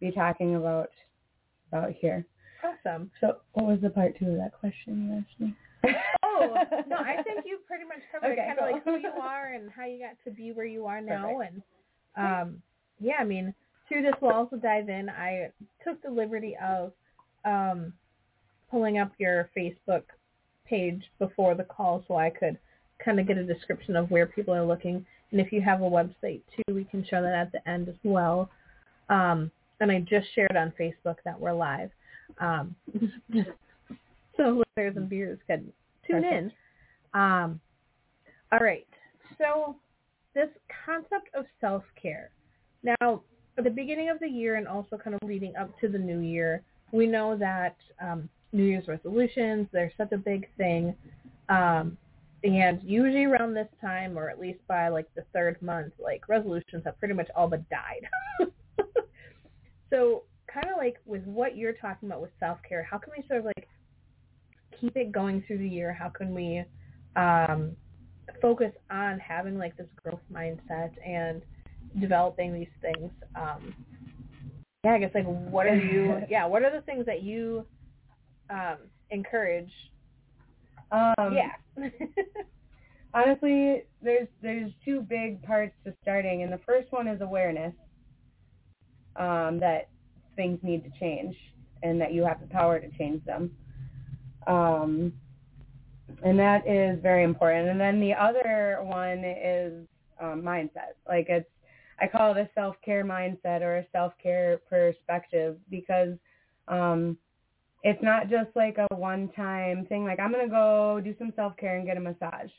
be 0.00 0.10
talking 0.10 0.56
about 0.56 0.90
about 1.70 1.92
here. 1.92 2.26
Awesome. 2.62 3.10
So 3.20 3.38
what 3.52 3.66
was 3.66 3.80
the 3.80 3.90
part 3.90 4.16
two 4.18 4.26
of 4.26 4.36
that 4.36 4.52
question 4.58 5.08
you 5.08 5.18
asked 5.18 5.40
me? 5.40 5.54
Oh 6.34 6.54
no, 6.88 6.96
I 6.96 7.22
think 7.22 7.44
you 7.44 7.58
pretty 7.66 7.84
much 7.84 7.98
covered 8.10 8.32
Okay, 8.32 8.46
kind 8.46 8.58
of 8.58 8.70
like 8.72 8.84
who 8.84 8.96
you 8.96 9.12
are 9.20 9.52
and 9.52 9.70
how 9.70 9.84
you 9.84 9.98
got 9.98 10.16
to 10.24 10.30
be 10.30 10.52
where 10.52 10.66
you 10.66 10.86
are 10.86 11.00
now, 11.00 11.40
and 11.40 11.62
um, 12.16 12.62
yeah, 13.00 13.16
I 13.20 13.24
mean 13.24 13.54
through 13.88 14.02
this 14.02 14.14
we'll 14.20 14.32
also 14.32 14.56
dive 14.56 14.88
in. 14.88 15.08
I 15.10 15.50
took 15.84 16.02
the 16.02 16.10
liberty 16.10 16.56
of 16.62 16.92
um, 17.44 17.92
pulling 18.70 18.98
up 18.98 19.12
your 19.18 19.50
Facebook 19.56 20.04
page 20.64 21.02
before 21.18 21.54
the 21.54 21.64
call 21.64 22.04
so 22.08 22.16
I 22.16 22.30
could 22.30 22.58
kind 23.04 23.20
of 23.20 23.26
get 23.26 23.36
a 23.36 23.44
description 23.44 23.96
of 23.96 24.10
where 24.10 24.26
people 24.26 24.54
are 24.54 24.64
looking, 24.64 25.04
and 25.30 25.40
if 25.40 25.52
you 25.52 25.60
have 25.60 25.82
a 25.82 25.84
website 25.84 26.40
too, 26.56 26.74
we 26.74 26.84
can 26.84 27.04
show 27.04 27.20
that 27.20 27.34
at 27.34 27.52
the 27.52 27.68
end 27.68 27.88
as 27.88 27.96
well. 28.04 28.48
Um, 29.08 29.50
and 29.80 29.90
I 29.90 30.00
just 30.00 30.28
shared 30.34 30.56
on 30.56 30.72
Facebook 30.78 31.16
that 31.24 31.38
we're 31.38 31.52
live. 31.52 31.90
Um, 32.38 32.74
so 34.36 34.62
listeners 34.76 34.96
and 34.96 35.10
viewers 35.10 35.38
could 35.46 35.70
tune 36.06 36.24
in. 36.24 36.52
Um, 37.14 37.60
all 38.50 38.60
right. 38.60 38.86
So 39.38 39.76
this 40.34 40.48
concept 40.84 41.28
of 41.34 41.44
self-care. 41.60 42.30
Now, 42.82 43.22
at 43.58 43.64
the 43.64 43.70
beginning 43.70 44.08
of 44.08 44.18
the 44.18 44.28
year 44.28 44.56
and 44.56 44.66
also 44.66 44.96
kind 44.96 45.14
of 45.14 45.28
leading 45.28 45.54
up 45.56 45.78
to 45.80 45.88
the 45.88 45.98
new 45.98 46.20
year, 46.20 46.62
we 46.90 47.06
know 47.06 47.36
that 47.36 47.76
um, 48.00 48.28
New 48.52 48.64
Year's 48.64 48.88
resolutions, 48.88 49.68
they're 49.72 49.92
such 49.96 50.12
a 50.12 50.18
big 50.18 50.48
thing. 50.56 50.94
Um, 51.48 51.96
and 52.44 52.82
usually 52.82 53.24
around 53.24 53.54
this 53.54 53.68
time, 53.80 54.18
or 54.18 54.28
at 54.28 54.40
least 54.40 54.60
by 54.66 54.88
like 54.88 55.06
the 55.14 55.24
third 55.32 55.60
month, 55.62 55.92
like 56.02 56.28
resolutions 56.28 56.82
have 56.84 56.98
pretty 56.98 57.14
much 57.14 57.28
all 57.36 57.48
but 57.48 57.68
died. 57.68 58.08
so 59.90 60.24
kind 60.52 60.66
of 60.66 60.76
like 60.76 60.96
with 61.06 61.24
what 61.24 61.56
you're 61.56 61.72
talking 61.72 62.08
about 62.08 62.20
with 62.20 62.30
self-care, 62.40 62.82
how 62.82 62.98
can 62.98 63.12
we 63.16 63.24
sort 63.28 63.40
of 63.40 63.44
like 63.46 63.68
keep 64.80 64.96
it 64.96 65.12
going 65.12 65.42
through 65.46 65.58
the 65.58 65.68
year? 65.68 65.92
How 65.92 66.08
can 66.08 66.34
we 66.34 66.64
um, 67.16 67.76
focus 68.40 68.72
on 68.90 69.18
having 69.18 69.58
like 69.58 69.76
this 69.76 69.86
growth 70.02 70.20
mindset 70.32 70.90
and 71.06 71.42
developing 72.00 72.54
these 72.54 72.68
things? 72.80 73.10
Um, 73.34 73.74
yeah, 74.84 74.92
I 74.92 74.98
guess 74.98 75.10
like 75.14 75.26
what 75.26 75.66
are 75.66 75.76
you? 75.76 76.22
Yeah, 76.28 76.46
what 76.46 76.62
are 76.62 76.72
the 76.72 76.82
things 76.82 77.06
that 77.06 77.22
you 77.22 77.66
um, 78.50 78.78
encourage? 79.10 79.70
Um, 80.90 81.34
yeah. 81.34 81.52
honestly, 83.14 83.84
there's 84.02 84.28
there's 84.40 84.70
two 84.84 85.02
big 85.02 85.42
parts 85.42 85.74
to 85.84 85.94
starting, 86.02 86.42
and 86.42 86.52
the 86.52 86.60
first 86.66 86.90
one 86.92 87.08
is 87.08 87.20
awareness 87.20 87.74
um, 89.16 89.58
that 89.60 89.88
things 90.36 90.58
need 90.62 90.84
to 90.84 90.90
change 90.98 91.36
and 91.82 92.00
that 92.00 92.12
you 92.12 92.24
have 92.24 92.40
the 92.40 92.46
power 92.46 92.78
to 92.78 92.88
change 92.96 93.24
them. 93.24 93.50
Um, 94.46 95.12
and 96.24 96.38
that 96.38 96.66
is 96.66 97.00
very 97.02 97.24
important. 97.24 97.68
And 97.68 97.80
then 97.80 98.00
the 98.00 98.14
other 98.14 98.78
one 98.82 99.24
is 99.24 99.86
um, 100.20 100.42
mindset. 100.42 100.94
Like 101.08 101.26
it's, 101.28 101.48
I 102.00 102.06
call 102.06 102.32
it 102.32 102.38
a 102.38 102.48
self-care 102.54 103.04
mindset 103.04 103.60
or 103.60 103.78
a 103.78 103.86
self-care 103.92 104.60
perspective 104.68 105.56
because 105.70 106.16
um, 106.68 107.16
it's 107.82 108.02
not 108.02 108.28
just 108.28 108.50
like 108.54 108.78
a 108.78 108.94
one-time 108.94 109.86
thing. 109.86 110.04
Like 110.04 110.20
I'm 110.20 110.32
going 110.32 110.46
to 110.46 110.50
go 110.50 111.00
do 111.02 111.14
some 111.18 111.32
self-care 111.36 111.76
and 111.76 111.86
get 111.86 111.96
a 111.96 112.00
massage. 112.00 112.50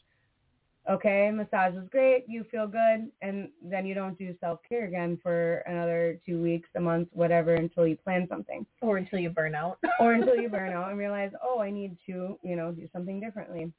Okay, 0.89 1.31
massage 1.31 1.75
is 1.75 1.87
great. 1.89 2.25
You 2.27 2.43
feel 2.51 2.67
good. 2.67 3.09
And 3.21 3.49
then 3.63 3.85
you 3.85 3.93
don't 3.93 4.17
do 4.17 4.35
self-care 4.41 4.85
again 4.85 5.17
for 5.23 5.63
another 5.65 6.19
two 6.25 6.41
weeks, 6.41 6.67
a 6.75 6.79
month, 6.81 7.07
whatever, 7.13 7.53
until 7.55 7.87
you 7.87 7.95
plan 7.95 8.27
something 8.29 8.65
or 8.81 8.97
until 8.97 9.19
you 9.19 9.29
burn 9.29 9.55
out. 9.55 9.79
or 9.99 10.13
until 10.13 10.35
you 10.35 10.49
burn 10.49 10.73
out 10.73 10.89
and 10.89 10.97
realize, 10.97 11.31
oh, 11.41 11.59
I 11.59 11.71
need 11.71 11.97
to, 12.07 12.37
you 12.43 12.55
know, 12.57 12.71
do 12.71 12.89
something 12.91 13.21
differently. 13.21 13.71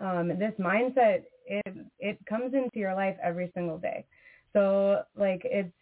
Um, 0.00 0.28
this 0.28 0.54
mindset, 0.58 1.24
it 1.46 1.76
it 1.98 2.18
comes 2.26 2.54
into 2.54 2.78
your 2.78 2.94
life 2.94 3.16
every 3.22 3.50
single 3.54 3.76
day. 3.76 4.06
So 4.52 5.02
like 5.16 5.42
it's 5.44 5.72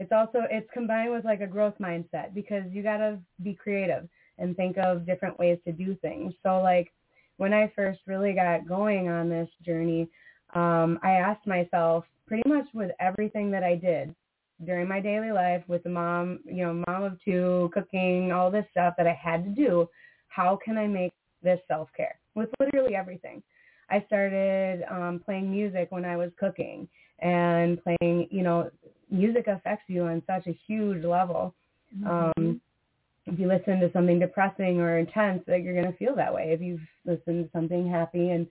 it's 0.00 0.10
also 0.10 0.40
it's 0.50 0.68
combined 0.72 1.12
with 1.12 1.24
like 1.24 1.42
a 1.42 1.46
growth 1.46 1.74
mindset 1.80 2.34
because 2.34 2.64
you 2.70 2.82
gotta 2.82 3.18
be 3.42 3.54
creative 3.54 4.08
and 4.38 4.56
think 4.56 4.78
of 4.78 5.06
different 5.06 5.38
ways 5.38 5.58
to 5.66 5.72
do 5.72 5.94
things. 5.96 6.32
So 6.42 6.60
like 6.60 6.92
when 7.36 7.52
I 7.52 7.72
first 7.74 8.00
really 8.06 8.32
got 8.32 8.66
going 8.66 9.08
on 9.08 9.28
this 9.28 9.48
journey, 9.64 10.08
um, 10.54 10.98
I 11.02 11.12
asked 11.12 11.46
myself 11.46 12.04
pretty 12.26 12.48
much 12.48 12.66
with 12.74 12.90
everything 13.00 13.50
that 13.50 13.62
I 13.62 13.74
did 13.74 14.14
during 14.64 14.86
my 14.86 15.00
daily 15.00 15.32
life 15.32 15.62
with 15.66 15.82
the 15.82 15.90
mom, 15.90 16.40
you 16.44 16.64
know, 16.64 16.84
mom 16.86 17.02
of 17.02 17.18
two, 17.24 17.70
cooking, 17.74 18.32
all 18.32 18.50
this 18.50 18.66
stuff 18.70 18.94
that 18.96 19.06
I 19.06 19.18
had 19.20 19.44
to 19.44 19.50
do, 19.50 19.88
how 20.28 20.58
can 20.64 20.78
I 20.78 20.86
make 20.86 21.12
this 21.42 21.58
self-care 21.68 22.18
with 22.34 22.48
literally 22.60 22.94
everything? 22.94 23.42
I 23.90 24.04
started 24.06 24.84
um, 24.90 25.20
playing 25.24 25.50
music 25.50 25.88
when 25.90 26.04
I 26.04 26.16
was 26.16 26.30
cooking 26.38 26.88
and 27.18 27.78
playing, 27.82 28.28
you 28.30 28.42
know, 28.42 28.70
music 29.10 29.48
affects 29.48 29.84
you 29.88 30.04
on 30.04 30.22
such 30.26 30.46
a 30.46 30.58
huge 30.66 31.04
level. 31.04 31.54
Um, 32.06 32.60
if 33.26 33.38
you 33.38 33.48
listen 33.48 33.80
to 33.80 33.90
something 33.92 34.18
depressing 34.18 34.80
or 34.80 34.98
intense, 34.98 35.42
that 35.46 35.62
you're 35.62 35.74
going 35.74 35.90
to 35.90 35.98
feel 35.98 36.14
that 36.16 36.32
way. 36.32 36.50
If 36.52 36.60
you 36.60 36.78
listen 37.04 37.44
to 37.44 37.50
something 37.52 37.88
happy 37.88 38.30
and 38.30 38.46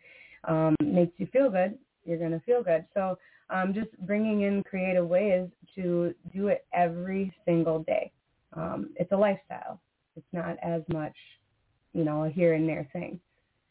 um, 0.48 0.76
makes 0.82 1.14
you 1.18 1.28
feel 1.28 1.50
good, 1.50 1.78
you're 2.06 2.18
going 2.18 2.32
to 2.32 2.40
feel 2.42 2.64
good. 2.64 2.86
So 2.94 3.18
um, 3.50 3.74
just 3.74 3.90
bringing 4.06 4.42
in 4.42 4.64
creative 4.64 5.08
ways 5.08 5.50
to 5.76 6.14
do 6.34 6.48
it 6.48 6.66
every 6.74 7.34
single 7.46 7.80
day. 7.84 8.12
Um, 8.54 8.90
it's 8.96 9.12
a 9.12 9.18
lifestyle. 9.18 9.80
It's 10.16 10.26
not 10.34 10.58
as 10.62 10.82
much, 10.92 11.16
you 11.94 12.04
know, 12.04 12.26
a 12.26 12.30
here 12.30 12.54
and 12.54 12.68
there 12.68 12.88
thing. 12.94 13.20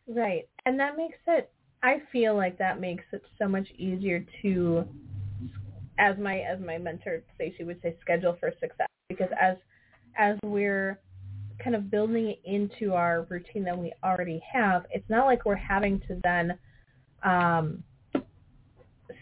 Right. 0.07 0.49
And 0.67 0.79
that 0.79 0.97
makes 0.97 1.19
it 1.27 1.51
I 1.83 2.03
feel 2.13 2.37
like 2.37 2.59
that 2.59 2.81
makes 2.81 3.05
it 3.13 3.23
so 3.39 3.49
much 3.49 3.69
easier 3.77 4.25
to, 4.43 4.85
as 5.99 6.19
my 6.19 6.41
as 6.41 6.61
my 6.61 6.77
mentor 6.79 7.23
Stacey 7.35 7.65
would 7.65 7.81
say, 7.83 7.97
schedule 8.01 8.37
for 8.39 8.53
success. 8.61 8.89
Because 9.09 9.31
as 9.41 9.57
as 10.17 10.37
we're 10.45 11.01
kind 11.63 11.77
of 11.77 11.91
building 11.91 12.29
it 12.29 12.41
into 12.45 12.95
our 12.95 13.27
routine 13.29 13.65
that 13.65 13.77
we 13.77 13.93
already 14.03 14.43
have, 14.53 14.87
it's 14.91 15.09
not 15.09 15.27
like 15.27 15.45
we're 15.45 15.55
having 15.55 16.01
to 16.01 16.19
then 16.23 16.59
um, 17.23 17.83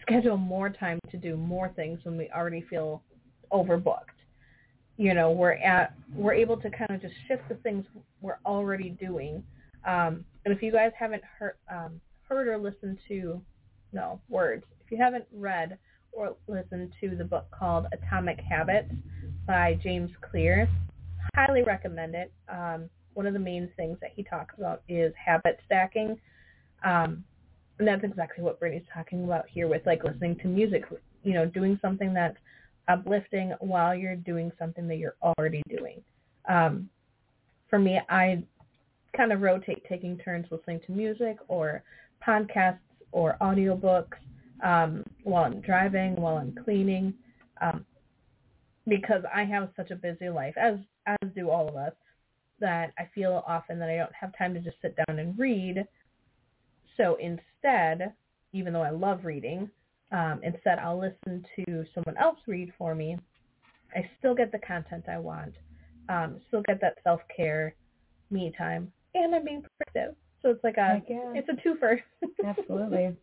schedule 0.01 0.37
more 0.37 0.69
time 0.69 0.99
to 1.11 1.17
do 1.17 1.35
more 1.35 1.69
things 1.75 1.99
when 2.03 2.17
we 2.17 2.29
already 2.35 2.61
feel 2.69 3.03
overbooked. 3.51 4.05
You 4.97 5.13
know, 5.13 5.31
we're 5.31 5.53
at 5.53 5.93
we're 6.13 6.33
able 6.33 6.57
to 6.57 6.69
kind 6.69 6.91
of 6.91 7.01
just 7.01 7.13
shift 7.27 7.47
the 7.47 7.55
things 7.55 7.85
we're 8.21 8.39
already 8.45 8.89
doing. 8.89 9.43
Um, 9.87 10.25
and 10.43 10.53
if 10.53 10.61
you 10.61 10.71
guys 10.71 10.91
haven't 10.97 11.23
heard 11.37 11.55
um, 11.71 12.01
heard 12.27 12.47
or 12.47 12.57
listened 12.57 12.99
to 13.07 13.41
no 13.93 14.19
words, 14.27 14.65
if 14.83 14.91
you 14.91 14.97
haven't 14.97 15.25
read 15.31 15.77
or 16.11 16.35
listened 16.47 16.91
to 16.99 17.15
the 17.15 17.23
book 17.23 17.47
called 17.57 17.85
Atomic 17.93 18.39
Habits 18.41 18.91
by 19.49 19.79
James 19.81 20.11
Clear, 20.21 20.69
highly 21.35 21.63
recommend 21.63 22.13
it. 22.13 22.31
Um, 22.49 22.87
one 23.15 23.25
of 23.25 23.33
the 23.33 23.39
main 23.39 23.67
things 23.75 23.97
that 23.99 24.11
he 24.15 24.21
talks 24.21 24.53
about 24.59 24.83
is 24.87 25.11
habit 25.17 25.59
stacking. 25.65 26.19
Um, 26.85 27.23
and 27.79 27.87
that's 27.87 28.03
exactly 28.03 28.43
what 28.43 28.59
Brittany's 28.59 28.85
talking 28.93 29.23
about 29.23 29.45
here 29.51 29.67
with 29.67 29.81
like 29.87 30.03
listening 30.03 30.37
to 30.43 30.47
music, 30.47 30.83
you 31.23 31.33
know, 31.33 31.47
doing 31.47 31.79
something 31.81 32.13
that's 32.13 32.37
uplifting 32.89 33.55
while 33.59 33.95
you're 33.95 34.15
doing 34.15 34.51
something 34.59 34.87
that 34.87 34.97
you're 34.97 35.15
already 35.23 35.63
doing. 35.75 35.99
Um, 36.47 36.87
for 37.71 37.79
me, 37.79 37.99
I 38.07 38.43
kind 39.17 39.33
of 39.33 39.41
rotate 39.41 39.83
taking 39.89 40.19
turns 40.19 40.45
listening 40.51 40.81
to 40.85 40.91
music 40.91 41.37
or 41.47 41.81
podcasts 42.25 42.77
or 43.11 43.35
audiobooks 43.41 44.17
um, 44.63 45.03
while 45.23 45.45
I'm 45.45 45.59
driving, 45.61 46.17
while 46.17 46.37
I'm 46.37 46.55
cleaning, 46.63 47.15
um, 47.61 47.83
because 48.89 49.23
I 49.33 49.43
have 49.45 49.69
such 49.75 49.91
a 49.91 49.95
busy 49.95 50.29
life, 50.29 50.55
as 50.57 50.75
as 51.05 51.29
do 51.35 51.49
all 51.49 51.67
of 51.67 51.75
us, 51.75 51.93
that 52.59 52.93
I 52.97 53.09
feel 53.13 53.43
often 53.47 53.79
that 53.79 53.89
I 53.89 53.97
don't 53.97 54.15
have 54.19 54.37
time 54.37 54.53
to 54.53 54.59
just 54.59 54.77
sit 54.81 54.95
down 54.95 55.19
and 55.19 55.37
read. 55.37 55.85
So 56.97 57.17
instead, 57.19 58.13
even 58.53 58.73
though 58.73 58.81
I 58.81 58.89
love 58.89 59.23
reading, 59.23 59.69
um, 60.11 60.41
instead 60.43 60.79
I'll 60.79 60.99
listen 60.99 61.45
to 61.55 61.85
someone 61.93 62.17
else 62.17 62.39
read 62.47 62.73
for 62.77 62.95
me. 62.95 63.17
I 63.95 64.09
still 64.19 64.35
get 64.35 64.51
the 64.51 64.59
content 64.59 65.05
I 65.07 65.17
want, 65.17 65.53
um, 66.09 66.39
still 66.47 66.61
get 66.67 66.81
that 66.81 66.97
self-care, 67.03 67.75
me 68.29 68.53
time, 68.57 68.91
and 69.15 69.33
I'm 69.33 69.43
being 69.43 69.63
productive. 69.77 70.15
So 70.41 70.49
it's 70.49 70.63
like 70.63 70.77
a, 70.77 71.01
it's 71.35 71.49
a 71.49 71.67
twofer. 71.67 71.99
Absolutely. 72.45 73.15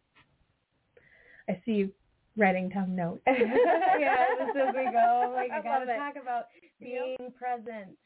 I 1.49 1.63
see 1.65 1.73
you 1.73 1.93
writing 2.37 2.69
down 2.69 2.95
notes. 2.95 3.23
yeah, 3.27 4.27
just 4.39 4.57
as 4.57 4.75
we 4.75 4.85
go, 4.93 5.33
like 5.37 5.51
I, 5.51 5.59
I 5.59 5.63
gotta 5.63 5.93
it. 5.93 5.97
talk 5.97 6.15
about 6.21 6.45
being 6.81 7.17
present. 7.39 7.97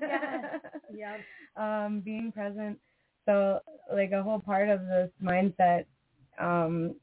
yeah. 0.00 0.58
Yep. 0.94 1.20
um, 1.56 2.00
being 2.04 2.32
present. 2.32 2.78
So 3.26 3.60
like 3.92 4.12
a 4.12 4.22
whole 4.22 4.40
part 4.40 4.68
of 4.68 4.80
this 4.86 5.10
mindset 5.22 5.84
um, 6.40 6.94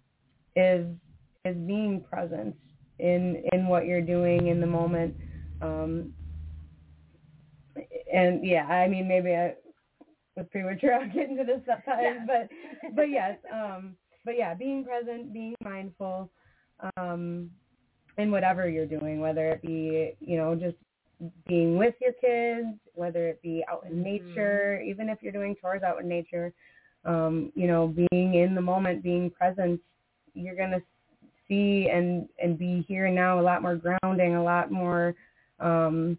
is 0.56 0.86
is 1.46 1.56
being 1.68 2.04
present 2.10 2.56
in 3.00 3.44
in 3.54 3.68
what 3.68 3.86
you're 3.86 4.01
doing 4.01 4.48
in 4.48 4.60
the 4.60 4.68
moment. 4.68 5.15
Um, 5.62 6.13
and 8.13 8.46
yeah, 8.46 8.65
I 8.65 8.88
mean 8.88 9.08
maybe 9.08 9.34
I 9.36 9.54
was 10.36 10.46
premature 10.51 10.94
on 10.96 11.12
getting 11.13 11.38
to 11.38 11.44
this 11.44 11.62
sometimes, 11.65 12.01
Yeah. 12.01 12.25
but 12.27 12.96
but 12.96 13.10
yes, 13.10 13.38
um, 13.54 13.96
but 14.24 14.36
yeah, 14.38 14.54
being 14.54 14.84
present, 14.84 15.32
being 15.34 15.56
mindful, 15.63 16.32
um, 16.98 17.51
in 18.17 18.32
whatever 18.32 18.70
you're 18.70 18.86
doing, 18.86 19.20
whether 19.20 19.50
it 19.50 19.62
be 19.62 20.13
you 20.20 20.38
know 20.38 20.55
just 20.55 20.75
being 21.48 21.77
with 21.77 21.96
your 22.01 22.13
kids, 22.13 22.77
whether 22.94 23.27
it 23.27 23.41
be 23.41 23.63
out 23.70 23.86
in 23.86 24.01
Mhm. 24.01 24.03
nature, 24.03 24.82
even 24.82 25.10
if 25.10 25.20
you're 25.22 25.32
doing 25.32 25.55
chores 25.60 25.84
out 25.84 26.02
in 26.02 26.08
nature, 26.08 26.54
um, 27.06 27.52
you 27.56 27.67
know, 27.67 27.88
being 27.88 28.36
in 28.36 28.56
the 28.56 28.62
moment, 28.62 29.04
being 29.04 29.30
present, 29.30 29.80
you're 30.34 30.56
gonna 30.56 30.82
see 31.47 31.89
and 31.91 32.28
and 32.41 32.58
be 32.58 32.82
here 32.88 33.06
and 33.06 33.15
now 33.15 33.39
a 33.39 33.41
lot 33.43 33.62
more 33.62 33.76
grounding, 33.76 34.36
a 34.36 34.43
lot 34.43 34.71
more 34.71 35.15
um 35.60 36.17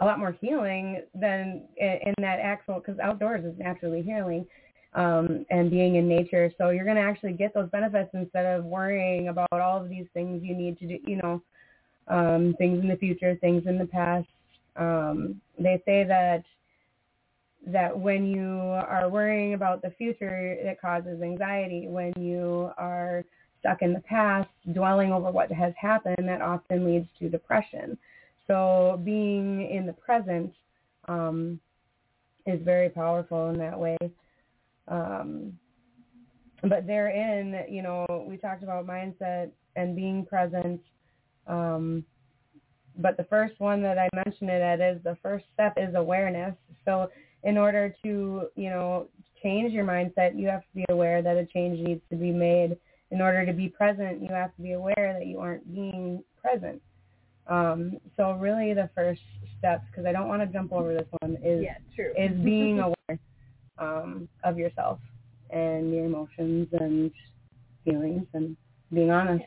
a 0.00 0.04
lot 0.04 0.18
more 0.18 0.32
healing 0.40 1.02
than 1.14 1.68
in, 1.76 1.98
in 2.06 2.14
that 2.18 2.40
actual 2.40 2.76
because 2.80 2.98
outdoors 2.98 3.44
is 3.44 3.56
naturally 3.58 4.02
healing 4.02 4.46
um, 4.94 5.44
and 5.50 5.70
being 5.70 5.96
in 5.96 6.08
nature. 6.08 6.52
So 6.58 6.70
you're 6.70 6.84
going 6.84 6.96
to 6.96 7.02
actually 7.02 7.32
get 7.32 7.52
those 7.54 7.68
benefits 7.70 8.10
instead 8.14 8.46
of 8.46 8.64
worrying 8.64 9.28
about 9.28 9.48
all 9.52 9.82
of 9.82 9.88
these 9.88 10.06
things 10.14 10.42
you 10.42 10.54
need 10.54 10.78
to 10.78 10.86
do, 10.86 10.98
you 11.06 11.16
know, 11.16 11.42
um, 12.08 12.54
things 12.58 12.80
in 12.80 12.88
the 12.88 12.96
future, 12.96 13.36
things 13.40 13.64
in 13.66 13.78
the 13.78 13.86
past. 13.86 14.28
Um, 14.76 15.40
they 15.58 15.82
say 15.84 16.04
that 16.04 16.44
that 17.66 17.98
when 17.98 18.26
you 18.26 18.44
are 18.44 19.08
worrying 19.08 19.54
about 19.54 19.80
the 19.80 19.90
future, 19.96 20.52
it 20.52 20.78
causes 20.80 21.22
anxiety. 21.22 21.88
When 21.88 22.12
you 22.18 22.70
are 22.76 23.24
stuck 23.60 23.80
in 23.80 23.94
the 23.94 24.00
past, 24.00 24.50
dwelling 24.74 25.12
over 25.12 25.30
what 25.30 25.50
has 25.50 25.72
happened, 25.80 26.28
that 26.28 26.42
often 26.42 26.84
leads 26.84 27.08
to 27.18 27.30
depression. 27.30 27.96
So 28.46 29.00
being 29.02 29.70
in 29.70 29.86
the 29.86 29.94
present 29.94 30.52
um, 31.08 31.58
is 32.44 32.60
very 32.62 32.90
powerful 32.90 33.48
in 33.48 33.58
that 33.58 33.78
way. 33.78 33.96
Um, 34.88 35.58
but 36.62 36.86
therein, 36.86 37.64
you 37.68 37.82
know, 37.82 38.06
we 38.28 38.36
talked 38.36 38.62
about 38.62 38.86
mindset 38.86 39.50
and 39.76 39.94
being 39.94 40.24
present. 40.24 40.80
Um, 41.46 42.04
but 42.96 43.16
the 43.16 43.24
first 43.24 43.58
one 43.58 43.82
that 43.82 43.98
I 43.98 44.08
mentioned 44.14 44.50
it 44.50 44.62
at 44.62 44.80
is 44.80 45.02
the 45.02 45.16
first 45.22 45.44
step 45.52 45.74
is 45.76 45.94
awareness. 45.94 46.54
So 46.84 47.10
in 47.42 47.58
order 47.58 47.94
to, 48.04 48.48
you 48.54 48.70
know, 48.70 49.08
change 49.42 49.72
your 49.72 49.84
mindset, 49.84 50.38
you 50.38 50.46
have 50.48 50.62
to 50.62 50.74
be 50.74 50.84
aware 50.88 51.20
that 51.20 51.36
a 51.36 51.44
change 51.44 51.80
needs 51.80 52.00
to 52.10 52.16
be 52.16 52.30
made. 52.30 52.76
In 53.10 53.20
order 53.20 53.44
to 53.44 53.52
be 53.52 53.68
present, 53.68 54.22
you 54.22 54.28
have 54.30 54.54
to 54.56 54.62
be 54.62 54.72
aware 54.72 55.14
that 55.18 55.26
you 55.26 55.38
aren't 55.40 55.72
being 55.72 56.24
present. 56.40 56.80
Um, 57.46 57.98
so 58.16 58.32
really 58.32 58.72
the 58.72 58.88
first 58.94 59.20
steps, 59.58 59.84
because 59.90 60.06
I 60.06 60.12
don't 60.12 60.28
want 60.28 60.40
to 60.40 60.46
jump 60.46 60.72
over 60.72 60.94
this 60.94 61.06
one, 61.20 61.36
is 61.44 61.62
yeah, 61.62 61.76
is 62.16 62.32
being 62.42 62.80
aware 62.80 63.18
um, 63.78 64.28
of 64.44 64.58
yourself 64.58 64.98
and 65.50 65.94
your 65.94 66.06
emotions 66.06 66.68
and 66.72 67.10
feelings 67.84 68.26
and 68.34 68.56
being 68.92 69.10
honest. 69.10 69.44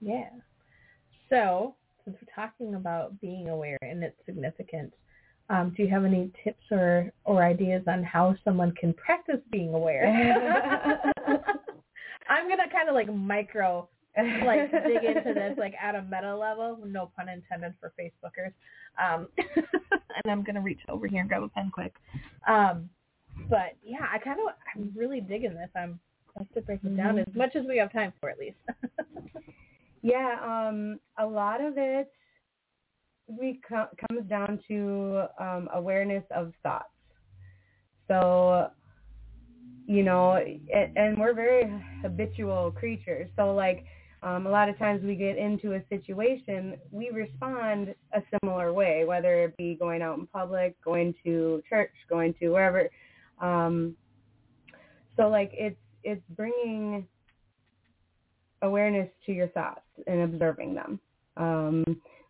Yeah. 0.00 0.30
So, 1.28 1.74
since 2.04 2.16
we're 2.20 2.34
talking 2.34 2.74
about 2.74 3.20
being 3.20 3.48
aware 3.48 3.78
and 3.82 4.02
its 4.02 4.16
significance, 4.24 4.92
um, 5.50 5.72
do 5.76 5.82
you 5.82 5.88
have 5.88 6.04
any 6.04 6.30
tips 6.44 6.62
or, 6.70 7.10
or 7.24 7.42
ideas 7.42 7.82
on 7.86 8.02
how 8.02 8.36
someone 8.44 8.72
can 8.72 8.92
practice 8.94 9.40
being 9.50 9.74
aware? 9.74 10.06
I'm 12.28 12.48
gonna 12.48 12.68
kind 12.70 12.88
of 12.88 12.94
like 12.94 13.12
micro 13.12 13.88
like 14.44 14.70
dig 14.70 15.04
into 15.04 15.32
this 15.34 15.56
like 15.58 15.74
at 15.80 15.94
a 15.94 16.02
meta 16.02 16.34
level, 16.36 16.78
no 16.84 17.10
pun 17.16 17.28
intended 17.28 17.74
for 17.80 17.92
Facebookers. 17.98 18.52
Um, 19.02 19.28
and 19.38 20.30
I'm 20.30 20.42
gonna 20.42 20.60
reach 20.60 20.80
over 20.88 21.06
here 21.06 21.20
and 21.20 21.28
grab 21.28 21.42
a 21.42 21.48
pen 21.48 21.70
quick. 21.72 21.94
Um, 22.46 22.90
but 23.48 23.76
yeah, 23.84 24.06
I 24.12 24.18
kind 24.18 24.38
of 24.40 24.54
I'm 24.74 24.92
really 24.96 25.20
digging 25.20 25.54
this. 25.54 25.70
I'm 25.76 25.98
I 26.36 26.40
have 26.40 26.52
to 26.54 26.60
break 26.62 26.80
it 26.84 26.96
down 26.96 27.16
Mhm. 27.16 27.28
as 27.28 27.34
much 27.34 27.56
as 27.56 27.64
we 27.66 27.78
have 27.78 27.92
time 27.92 28.12
for, 28.20 28.30
at 28.30 28.38
least. 28.38 28.56
Yeah, 30.00 30.36
um, 30.42 31.00
a 31.18 31.26
lot 31.26 31.60
of 31.60 31.74
it 31.76 32.08
we 33.26 33.60
co- 33.68 33.88
comes 34.08 34.28
down 34.28 34.60
to 34.68 35.24
um, 35.38 35.68
awareness 35.74 36.24
of 36.30 36.52
thoughts. 36.62 36.88
So, 38.08 38.70
you 39.86 40.02
know, 40.02 40.34
and, 40.72 40.96
and 40.96 41.18
we're 41.18 41.34
very 41.34 41.64
habitual 42.02 42.70
creatures. 42.70 43.28
So, 43.36 43.54
like, 43.54 43.84
um, 44.22 44.46
a 44.46 44.50
lot 44.50 44.68
of 44.68 44.78
times 44.78 45.02
we 45.04 45.14
get 45.14 45.36
into 45.36 45.74
a 45.74 45.82
situation, 45.88 46.76
we 46.90 47.10
respond 47.10 47.94
a 48.12 48.22
similar 48.40 48.72
way, 48.72 49.04
whether 49.04 49.44
it 49.44 49.56
be 49.56 49.76
going 49.78 50.02
out 50.02 50.18
in 50.18 50.26
public, 50.26 50.74
going 50.82 51.14
to 51.24 51.62
church, 51.68 51.92
going 52.08 52.34
to 52.40 52.48
wherever. 52.48 52.88
Um, 53.40 53.96
so, 55.16 55.28
like, 55.28 55.50
it's 55.54 55.76
it's 56.04 56.22
bringing 56.36 57.06
awareness 58.62 59.08
to 59.26 59.32
your 59.32 59.48
thoughts 59.48 59.80
and 60.06 60.22
observing 60.22 60.74
them. 60.74 61.00
Um, 61.36 61.84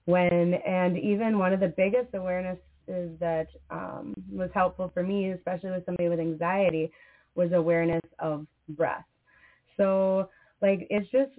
when 0.05 0.55
and 0.67 0.97
even 0.99 1.39
one 1.39 1.53
of 1.53 1.61
the 1.61 1.75
biggest 1.77 2.13
awarenesses 2.13 3.19
that 3.19 3.49
um, 3.71 4.15
was 4.31 4.51
helpful 4.55 4.91
for 4.95 5.03
me, 5.03 5.31
especially 5.33 5.71
with 5.71 5.85
somebody 5.85 6.09
with 6.09 6.21
anxiety, 6.21 6.91
was 7.35 7.53
awareness 7.53 8.03
of 8.19 8.47
breath. 8.71 9.05
So 9.77 10.31
like 10.63 10.87
it's 10.91 11.11
just 11.11 11.31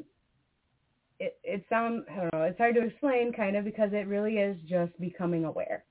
it 1.20 1.38
it 1.44 1.66
sounds 1.70 2.06
I 2.12 2.16
don't 2.16 2.34
know 2.34 2.44
it's 2.44 2.58
hard 2.58 2.76
to 2.76 2.86
explain 2.86 3.34
kind 3.34 3.56
of 3.56 3.66
because 3.66 3.90
it 3.92 4.08
really 4.08 4.38
is 4.38 4.58
just 4.68 4.98
becoming 5.00 5.46
aware. 5.46 5.84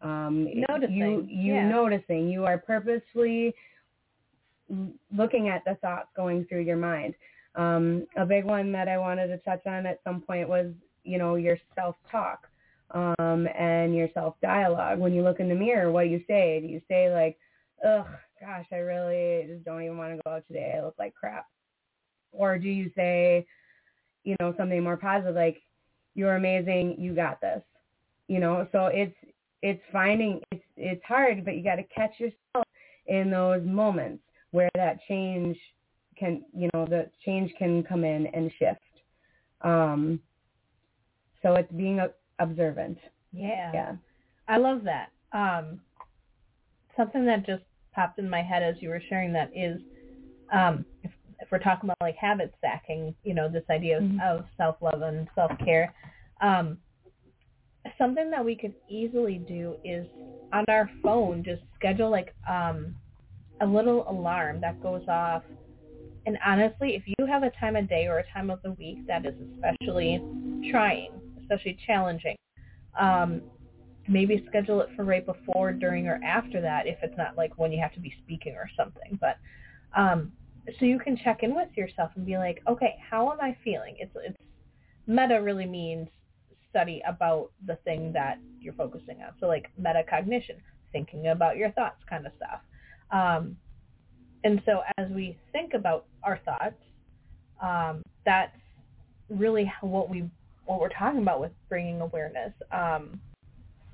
Um, 0.00 0.48
Noticing, 0.68 0.96
you 0.96 1.26
you 1.28 1.54
yeah. 1.54 1.68
noticing 1.68 2.28
you 2.28 2.44
are 2.44 2.58
purposefully 2.58 3.54
looking 5.12 5.48
at 5.48 5.64
the 5.64 5.74
thoughts 5.76 6.08
going 6.14 6.44
through 6.44 6.60
your 6.60 6.76
mind. 6.76 7.14
Um, 7.54 8.06
a 8.16 8.24
big 8.24 8.44
one 8.44 8.70
that 8.72 8.86
I 8.86 8.98
wanted 8.98 9.28
to 9.28 9.38
touch 9.38 9.66
on 9.66 9.86
at 9.86 10.00
some 10.04 10.20
point 10.20 10.48
was, 10.48 10.66
you 11.02 11.18
know, 11.18 11.34
your 11.34 11.58
self-talk 11.74 12.46
um, 12.92 13.48
and 13.58 13.94
your 13.94 14.08
self-dialogue. 14.14 14.98
When 14.98 15.12
you 15.12 15.22
look 15.22 15.40
in 15.40 15.48
the 15.48 15.54
mirror, 15.54 15.90
what 15.90 16.04
do 16.04 16.10
you 16.10 16.22
say? 16.28 16.60
Do 16.60 16.68
you 16.68 16.80
say 16.86 17.12
like, 17.12 17.38
ugh, 17.84 18.06
gosh, 18.40 18.66
I 18.70 18.76
really 18.76 19.48
just 19.48 19.64
don't 19.64 19.82
even 19.82 19.98
want 19.98 20.14
to 20.14 20.22
go 20.24 20.32
out 20.32 20.46
today. 20.46 20.74
I 20.76 20.84
look 20.84 20.94
like 20.98 21.14
crap. 21.14 21.46
Or 22.30 22.58
do 22.58 22.68
you 22.68 22.90
say, 22.94 23.46
you 24.22 24.36
know, 24.38 24.54
something 24.56 24.82
more 24.82 24.96
positive 24.96 25.34
like, 25.34 25.62
you're 26.14 26.36
amazing, 26.36 26.96
you 26.98 27.14
got 27.14 27.40
this. 27.40 27.62
You 28.28 28.40
know, 28.40 28.68
so 28.70 28.86
it's 28.86 29.14
it's 29.62 29.82
finding 29.92 30.40
it's 30.52 30.64
it's 30.76 31.04
hard, 31.04 31.44
but 31.44 31.56
you 31.56 31.64
got 31.64 31.76
to 31.76 31.82
catch 31.84 32.12
yourself 32.18 32.64
in 33.06 33.30
those 33.30 33.64
moments 33.64 34.22
where 34.50 34.70
that 34.74 34.98
change 35.08 35.56
can, 36.16 36.44
you 36.54 36.68
know, 36.74 36.84
the 36.86 37.10
change 37.24 37.52
can 37.58 37.82
come 37.82 38.04
in 38.04 38.26
and 38.28 38.50
shift. 38.58 38.80
Um, 39.62 40.20
so 41.42 41.54
it's 41.54 41.70
being 41.72 42.00
observant. 42.38 42.98
Yeah. 43.32 43.70
Yeah. 43.72 43.92
I 44.48 44.56
love 44.56 44.82
that. 44.84 45.10
Um, 45.32 45.80
something 46.96 47.24
that 47.26 47.46
just 47.46 47.62
popped 47.94 48.18
in 48.18 48.28
my 48.28 48.42
head 48.42 48.62
as 48.62 48.76
you 48.80 48.88
were 48.88 49.02
sharing 49.08 49.32
that 49.32 49.50
is, 49.54 49.80
um, 50.52 50.84
if, 51.02 51.10
if 51.40 51.50
we're 51.50 51.58
talking 51.58 51.88
about 51.88 51.98
like 52.00 52.16
habit 52.16 52.52
stacking, 52.58 53.14
you 53.24 53.34
know, 53.34 53.48
this 53.48 53.64
idea 53.70 53.98
of, 53.98 54.04
Mhm. 54.04 54.20
of 54.22 54.46
self-love 54.56 55.02
and 55.02 55.28
self-care, 55.34 55.94
um, 56.40 56.78
something 57.96 58.30
that 58.30 58.44
we 58.44 58.56
could 58.56 58.74
easily 58.88 59.38
do 59.38 59.76
is 59.84 60.06
on 60.52 60.64
our 60.68 60.90
phone, 61.02 61.42
just 61.44 61.62
schedule 61.74 62.10
like 62.10 62.34
um, 62.48 62.94
a 63.60 63.66
little 63.66 64.08
alarm 64.08 64.60
that 64.60 64.82
goes 64.82 65.02
off. 65.08 65.42
And 66.26 66.38
honestly, 66.44 66.94
if 66.94 67.02
you 67.06 67.26
have 67.26 67.42
a 67.42 67.50
time 67.58 67.76
of 67.76 67.88
day 67.88 68.06
or 68.06 68.18
a 68.18 68.32
time 68.32 68.50
of 68.50 68.60
the 68.62 68.72
week 68.72 69.06
that 69.06 69.24
is 69.24 69.34
especially 69.54 70.22
trying, 70.70 71.10
especially 71.40 71.78
challenging, 71.86 72.36
um, 72.98 73.42
maybe 74.06 74.44
schedule 74.48 74.80
it 74.80 74.88
for 74.96 75.04
right 75.04 75.24
before, 75.24 75.72
during, 75.72 76.06
or 76.06 76.20
after 76.24 76.60
that 76.60 76.86
if 76.86 76.98
it's 77.02 77.16
not 77.16 77.36
like 77.36 77.56
when 77.58 77.72
you 77.72 77.80
have 77.80 77.92
to 77.94 78.00
be 78.00 78.12
speaking 78.24 78.54
or 78.54 78.68
something. 78.76 79.18
But 79.20 79.38
um, 79.96 80.32
so 80.78 80.84
you 80.84 80.98
can 80.98 81.16
check 81.16 81.42
in 81.42 81.54
with 81.54 81.68
yourself 81.76 82.10
and 82.16 82.26
be 82.26 82.36
like, 82.36 82.60
okay, 82.68 82.96
how 83.10 83.30
am 83.32 83.40
I 83.40 83.56
feeling? 83.64 83.96
It's 83.98 84.12
it's 84.16 84.36
meta 85.06 85.40
really 85.42 85.66
means 85.66 86.08
study 86.70 87.02
about 87.06 87.50
the 87.66 87.76
thing 87.84 88.12
that 88.12 88.38
you're 88.60 88.74
focusing 88.74 89.22
on. 89.22 89.32
So 89.40 89.46
like 89.46 89.70
metacognition, 89.80 90.56
thinking 90.92 91.28
about 91.28 91.56
your 91.56 91.70
thoughts 91.72 92.02
kind 92.08 92.26
of 92.26 92.32
stuff. 92.36 92.60
Um, 93.10 93.56
and 94.44 94.62
so 94.64 94.80
as 94.98 95.08
we 95.10 95.36
think 95.52 95.74
about 95.74 96.06
our 96.22 96.38
thoughts, 96.44 96.76
um, 97.62 98.02
that's 98.24 98.56
really 99.28 99.70
what 99.80 100.08
we 100.08 100.28
what 100.66 100.80
we're 100.80 100.90
talking 100.90 101.22
about 101.22 101.40
with 101.40 101.52
bringing 101.68 102.00
awareness. 102.00 102.52
Um, 102.70 103.20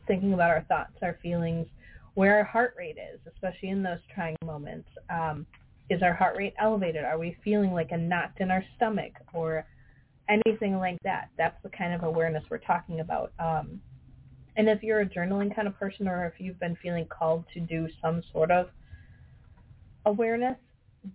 thinking 0.07 0.35
about 0.35 0.51
our 0.51 0.65
thoughts, 0.69 0.93
our 1.03 1.19
feelings, 1.23 1.67
where 2.15 2.37
our 2.37 2.45
heart 2.45 2.75
rate 2.77 2.97
is, 2.99 3.21
especially 3.33 3.71
in 3.71 3.83
those 3.83 3.99
trying 4.15 4.37
moments. 4.45 4.89
Um, 5.09 5.47
is 5.91 6.03
our 6.03 6.15
heart 6.15 6.37
rate 6.37 6.55
elevated? 6.61 7.05
Are 7.05 7.19
we 7.19 7.37
feeling 7.45 7.73
like 7.73 7.91
a 7.93 7.97
knot 7.97 8.33
in 8.39 8.51
our 8.51 8.65
stomach 8.77 9.13
or 9.33 9.67
anything 10.29 10.77
like 10.77 10.99
that? 11.05 11.29
That's 11.37 11.57
the 11.63 11.71
kind 11.71 11.93
of 11.93 12.03
awareness 12.03 12.45
we're 12.51 12.59
talking 12.59 13.01
about. 13.01 13.33
Um, 13.39 13.81
and 14.57 14.69
if 14.69 14.83
you're 14.83 15.01
a 15.01 15.07
journaling 15.07 15.55
kind 15.55 15.67
of 15.67 15.79
person 15.79 16.07
or 16.09 16.27
if 16.27 16.41
you've 16.41 16.61
been 16.61 16.77
feeling 16.83 17.07
called 17.07 17.45
to 17.55 17.61
do 17.61 17.89
some 18.01 18.23
sort 18.33 18.51
of 18.51 18.69
awareness, 20.07 20.57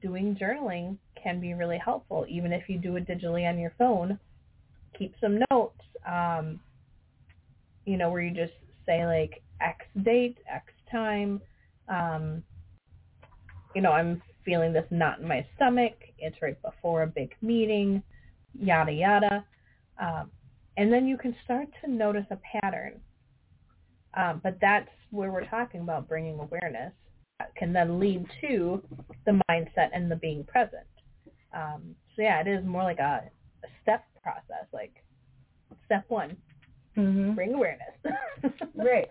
doing 0.02 0.36
journaling 0.36 0.98
can 1.22 1.40
be 1.40 1.54
really 1.54 1.78
helpful. 1.78 2.26
Even 2.30 2.52
if 2.54 2.68
you 2.68 2.78
do 2.78 2.96
it 2.96 3.08
digitally 3.08 3.50
on 3.50 3.58
your 3.58 3.74
phone, 3.78 4.20
keep 4.98 5.14
some 5.22 5.40
notes, 5.52 5.82
um, 6.08 6.60
you 7.86 7.98
know, 7.98 8.10
where 8.10 8.22
you 8.22 8.32
just 8.34 8.54
say 8.86 9.06
like 9.06 9.42
X 9.62 9.86
date, 10.04 10.38
X 10.52 10.66
time, 10.92 11.42
um, 11.88 12.44
you 13.76 13.82
know, 13.82 13.92
I'm 13.92 14.22
feeling 14.46 14.74
this 14.74 14.86
knot 14.90 15.20
in 15.20 15.28
my 15.28 15.46
stomach. 15.56 15.94
It's 16.18 16.42
right 16.42 16.60
before 16.62 17.04
a 17.04 17.08
big 17.08 17.36
meeting, 17.42 18.04
yada, 18.58 18.92
yada. 18.92 19.46
Um, 20.02 20.32
and 20.78 20.92
then 20.92 21.08
you 21.08 21.18
can 21.18 21.36
start 21.44 21.68
to 21.84 21.92
notice 21.92 22.26
a 22.32 22.38
pattern. 22.62 23.00
Um, 24.16 24.40
but 24.44 24.58
that's 24.62 24.90
where 25.12 25.32
we're 25.32 25.46
talking 25.46 25.82
about 25.82 26.08
bringing 26.08 26.40
awareness 26.40 26.94
that 27.40 27.54
can 27.56 27.72
then 27.74 28.00
lead 28.00 28.26
to 28.42 28.82
the 29.26 29.40
mindset 29.50 29.90
and 29.94 30.10
the 30.10 30.16
being 30.16 30.44
present. 30.46 30.88
Um, 31.54 31.96
so 32.16 32.22
yeah, 32.22 32.40
it 32.42 32.48
is 32.48 32.66
more 32.66 32.84
like 32.84 33.00
a, 33.00 33.24
a 33.64 33.68
step 33.82 34.06
process. 34.24 34.68
Like 34.74 34.94
step 35.86 36.06
one, 36.08 36.38
Mm-hmm. 36.98 37.34
bring 37.34 37.54
awareness. 37.54 37.94
Right. 38.76 39.10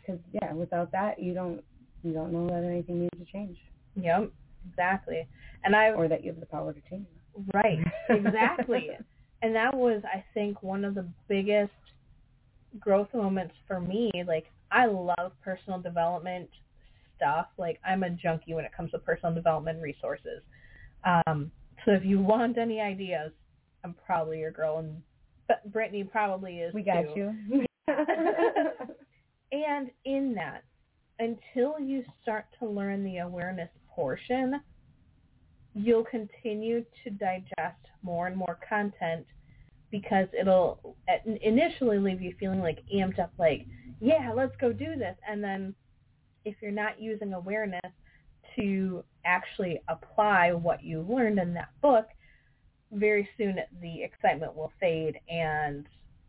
Because 0.00 0.20
yeah, 0.32 0.52
without 0.52 0.90
that, 0.92 1.22
you 1.22 1.32
don't 1.32 1.62
you 2.02 2.12
don't 2.12 2.32
know 2.32 2.46
that 2.48 2.64
anything 2.66 3.00
needs 3.02 3.18
to 3.18 3.24
change, 3.32 3.56
Yep, 3.94 4.30
exactly. 4.68 5.26
And 5.64 5.76
I 5.76 5.90
or 5.90 6.08
that 6.08 6.24
you 6.24 6.30
have 6.30 6.40
the 6.40 6.46
power 6.46 6.72
to 6.72 6.80
change 6.88 7.06
right, 7.54 7.78
exactly. 8.10 8.90
and 9.42 9.54
that 9.54 9.74
was 9.74 10.02
I 10.04 10.24
think 10.34 10.62
one 10.62 10.84
of 10.84 10.94
the 10.94 11.08
biggest 11.28 11.72
growth 12.78 13.08
moments 13.14 13.54
for 13.66 13.80
me. 13.80 14.10
Like 14.26 14.46
I 14.70 14.86
love 14.86 15.32
personal 15.42 15.80
development 15.80 16.48
stuff. 17.16 17.46
Like 17.58 17.80
I'm 17.86 18.02
a 18.02 18.10
junkie 18.10 18.54
when 18.54 18.64
it 18.64 18.72
comes 18.76 18.90
to 18.92 18.98
personal 18.98 19.34
development 19.34 19.82
resources. 19.82 20.42
Um, 21.04 21.50
so 21.84 21.92
if 21.92 22.04
you 22.04 22.20
want 22.20 22.58
any 22.58 22.80
ideas, 22.80 23.32
I'm 23.84 23.94
probably 24.06 24.40
your 24.40 24.50
girl, 24.50 24.78
and 24.78 25.02
but 25.48 25.70
Brittany 25.72 26.04
probably 26.04 26.58
is 26.58 26.74
We 26.74 26.82
got 26.82 27.14
too. 27.14 27.32
you. 27.48 27.64
And 29.52 29.90
in 30.04 30.34
that, 30.34 30.62
until 31.18 31.80
you 31.80 32.04
start 32.22 32.46
to 32.60 32.66
learn 32.66 33.02
the 33.04 33.18
awareness 33.18 33.68
portion, 33.94 34.60
you'll 35.74 36.04
continue 36.04 36.84
to 37.04 37.10
digest 37.10 37.80
more 38.02 38.26
and 38.26 38.36
more 38.36 38.58
content 38.68 39.26
because 39.90 40.28
it'll 40.38 40.96
initially 41.42 41.98
leave 41.98 42.22
you 42.22 42.34
feeling 42.38 42.60
like 42.60 42.78
amped 42.94 43.18
up, 43.18 43.32
like, 43.38 43.66
yeah, 44.00 44.32
let's 44.34 44.54
go 44.60 44.72
do 44.72 44.96
this. 44.96 45.16
And 45.28 45.42
then 45.42 45.74
if 46.44 46.56
you're 46.62 46.70
not 46.70 47.00
using 47.00 47.34
awareness 47.34 47.80
to 48.56 49.04
actually 49.24 49.80
apply 49.88 50.52
what 50.52 50.82
you 50.82 51.04
learned 51.08 51.38
in 51.38 51.54
that 51.54 51.70
book, 51.82 52.06
very 52.92 53.28
soon 53.36 53.56
the 53.80 54.02
excitement 54.02 54.54
will 54.54 54.72
fade 54.80 55.18
and 55.28 55.86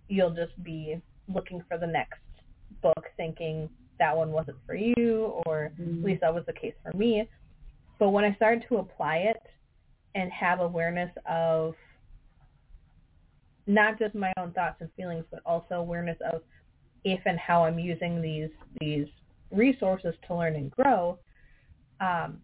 you'll 0.07 0.33
just 0.33 0.61
be 0.63 1.01
looking 1.27 1.63
for 1.67 1.77
the 1.77 1.87
next 1.87 2.19
book 2.81 3.05
thinking 3.17 3.69
that 3.99 4.15
one 4.15 4.31
wasn't 4.31 4.57
for 4.65 4.75
you 4.75 5.41
or 5.45 5.65
at 5.65 5.77
mm-hmm. 5.77 6.03
least 6.03 6.21
that 6.21 6.33
was 6.33 6.43
the 6.47 6.53
case 6.53 6.73
for 6.83 6.95
me. 6.97 7.27
But 8.01 8.09
when 8.09 8.25
I 8.25 8.33
started 8.33 8.65
to 8.67 8.77
apply 8.77 9.17
it 9.17 9.43
and 10.15 10.31
have 10.31 10.59
awareness 10.59 11.11
of 11.29 11.75
not 13.67 13.99
just 13.99 14.15
my 14.15 14.33
own 14.39 14.53
thoughts 14.53 14.77
and 14.79 14.89
feelings, 14.97 15.23
but 15.29 15.41
also 15.45 15.75
awareness 15.75 16.17
of 16.33 16.41
if 17.03 17.19
and 17.27 17.37
how 17.37 17.63
I'm 17.63 17.77
using 17.77 18.19
these 18.19 18.49
these 18.79 19.05
resources 19.51 20.15
to 20.27 20.35
learn 20.35 20.55
and 20.55 20.71
grow, 20.71 21.19
um, 21.99 22.39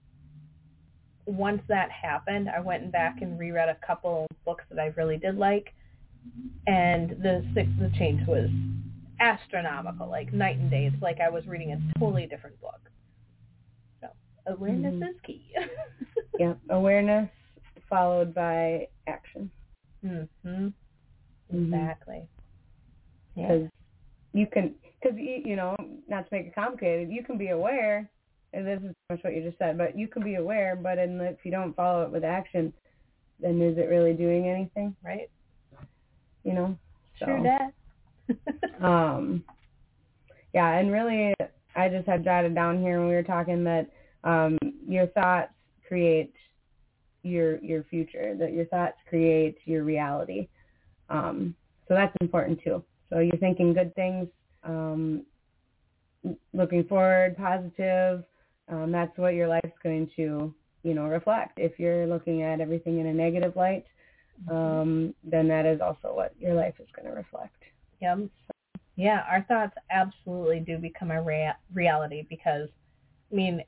once 1.26 1.64
that 1.70 1.90
happened, 1.90 2.50
I 2.56 2.60
went 2.60 2.92
back 2.92 3.24
and 3.24 3.40
reread 3.40 3.68
a 3.68 3.78
couple 3.84 4.28
books 4.46 4.64
that 4.70 4.78
I 4.80 4.94
really 4.96 5.18
did 5.18 5.38
like, 5.40 5.74
and 6.68 7.10
the 7.10 7.44
the 7.56 7.92
change 7.98 8.28
was 8.28 8.48
astronomical, 9.20 10.08
like 10.08 10.32
night 10.34 10.58
and 10.58 10.70
day. 10.70 10.86
It's 10.86 11.02
like 11.02 11.20
I 11.20 11.30
was 11.30 11.48
reading 11.48 11.72
a 11.72 12.00
totally 12.00 12.28
different 12.28 12.62
book. 12.62 12.92
Awareness 14.48 14.94
Mhm. 14.94 15.10
is 15.10 15.16
key. 15.22 15.54
yeah, 16.40 16.54
awareness 16.70 17.30
followed 17.90 18.34
by 18.34 18.88
action. 19.08 19.52
hmm 20.02 20.68
Exactly. 21.50 22.28
Yeah. 23.36 23.48
Because 23.48 23.70
you 24.34 24.48
can, 24.48 24.76
because 25.02 25.18
you, 25.18 25.42
you 25.46 25.56
know, 25.56 25.76
not 26.08 26.28
to 26.28 26.36
make 26.36 26.48
it 26.48 26.56
complicated, 26.56 27.10
you 27.10 27.24
can 27.24 27.38
be 27.38 27.50
aware, 27.50 28.10
and 28.54 28.66
this 28.68 28.82
is 28.82 28.94
much 29.10 29.24
what 29.24 29.34
you 29.36 29.44
just 29.44 29.58
said, 29.58 29.78
but 29.78 29.98
you 29.98 30.08
can 30.08 30.24
be 30.24 30.36
aware, 30.36 30.76
but 30.76 30.98
in 30.98 31.18
the, 31.18 31.26
if 31.26 31.38
you 31.44 31.52
don't 31.52 31.76
follow 31.76 32.04
it 32.04 32.12
with 32.12 32.24
action, 32.24 32.74
then 33.40 33.62
is 33.62 33.78
it 33.78 33.90
really 33.90 34.14
doing 34.14 34.48
anything? 34.48 34.96
Right. 35.04 35.30
You 36.44 36.54
know? 36.54 36.78
So, 37.20 37.26
that. 37.44 37.74
Um, 38.84 39.44
yeah, 40.54 40.78
and 40.78 40.92
really, 40.92 41.34
I 41.76 41.90
just 41.90 42.08
had 42.08 42.24
jotted 42.24 42.54
down 42.56 42.82
here 42.82 43.00
when 43.00 43.10
we 43.10 43.16
were 43.16 43.24
talking 43.24 43.64
that 43.66 43.90
um, 44.28 44.58
your 44.88 45.08
thoughts 45.08 45.54
create 45.88 46.34
your 47.24 47.58
your 47.64 47.84
future. 47.84 48.36
That 48.38 48.54
your 48.54 48.66
thoughts 48.66 48.98
create 49.08 49.58
your 49.66 49.84
reality. 49.84 50.48
Um, 51.10 51.56
so 51.88 51.94
that's 51.94 52.16
important 52.22 52.60
too. 52.64 52.84
So 53.10 53.20
you're 53.20 53.38
thinking 53.38 53.74
good 53.74 53.96
things, 53.96 54.28
um, 54.64 55.26
looking 56.54 56.84
forward, 56.84 57.38
positive. 57.38 58.24
Um, 58.70 58.92
that's 58.92 59.18
what 59.18 59.34
your 59.34 59.48
life's 59.48 59.78
going 59.82 60.10
to 60.18 60.54
you 60.84 60.94
know, 60.94 61.06
reflect. 61.06 61.58
If 61.58 61.80
you're 61.80 62.08
looking 62.08 62.44
at 62.44 62.62
everything 62.62 63.00
in 63.00 63.08
a 63.08 63.14
negative 63.14 63.56
light, 63.56 63.86
Mm-hmm. 64.48 64.56
um, 64.56 65.16
then 65.24 65.48
that 65.48 65.66
is 65.66 65.82
also 65.82 66.14
what 66.14 66.34
your 66.40 66.54
life 66.54 66.76
is 66.80 66.88
going 66.96 67.08
to 67.08 67.16
reflect. 67.16 67.64
Yep. 68.02 68.30
Yeah, 68.96 69.24
our 69.30 69.44
thoughts 69.48 69.74
absolutely 69.90 70.60
do 70.60 70.78
become 70.78 71.10
a 71.10 71.22
rea- 71.22 71.56
reality 71.74 72.26
because, 72.30 72.70
I 73.32 73.36
mean, 73.36 73.64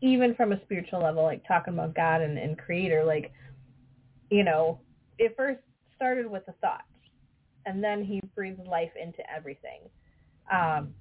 even 0.00 0.34
from 0.34 0.52
a 0.52 0.60
spiritual 0.62 1.02
level, 1.02 1.22
like 1.22 1.46
talking 1.46 1.74
about 1.74 1.94
God 1.94 2.20
and, 2.20 2.38
and 2.38 2.58
Creator, 2.58 3.04
like, 3.04 3.32
you 4.30 4.44
know, 4.44 4.80
it 5.18 5.34
first 5.36 5.60
started 5.94 6.30
with 6.30 6.46
the 6.46 6.52
thought 6.60 6.84
and 7.66 7.82
then 7.82 8.04
He 8.04 8.20
breathed 8.34 8.66
life 8.66 8.92
into 9.00 9.18
everything. 9.30 9.80
Um, 10.50 10.94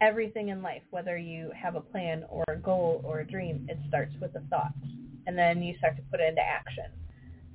everything 0.00 0.48
in 0.48 0.62
life, 0.62 0.82
whether 0.90 1.18
you 1.18 1.50
have 1.60 1.74
a 1.74 1.80
plan 1.80 2.24
or 2.28 2.44
a 2.48 2.56
goal 2.56 3.02
or 3.04 3.20
a 3.20 3.26
dream, 3.26 3.66
it 3.68 3.78
starts 3.88 4.14
with 4.20 4.32
the 4.32 4.40
thought 4.48 4.72
and 5.26 5.36
then 5.36 5.62
you 5.62 5.76
start 5.76 5.96
to 5.96 6.02
put 6.10 6.20
it 6.20 6.28
into 6.28 6.40
action. 6.40 6.86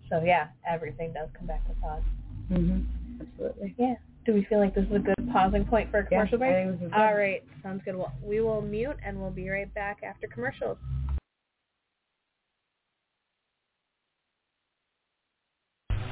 So 0.10 0.22
yeah, 0.24 0.48
everything 0.70 1.12
does 1.14 1.30
come 1.36 1.48
back 1.48 1.68
to 1.68 1.74
thought. 1.82 2.04
Mm-hmm. 2.52 3.22
Absolutely. 3.22 3.76
Yeah. 3.80 3.96
Do 4.26 4.34
we 4.34 4.46
feel 4.46 4.60
like 4.60 4.74
this 4.74 4.86
is 4.86 4.96
a 4.96 5.00
good 5.00 5.16
pausing 5.32 5.66
point 5.66 5.92
for 5.92 6.00
a 6.00 6.06
commercial 6.06 6.40
yeah, 6.40 6.52
break? 6.52 6.68
think 6.68 6.80
this 6.80 6.86
is 6.88 6.92
good. 6.92 7.00
All 7.00 7.16
right. 7.16 7.44
Sounds 7.62 7.82
good. 7.84 7.96
Well, 7.96 8.14
we 8.24 8.40
will 8.40 8.62
mute 8.62 8.98
and 9.06 9.20
we'll 9.20 9.32
be 9.32 9.50
right 9.50 9.74
back 9.74 10.00
after 10.04 10.28
commercials. 10.28 10.78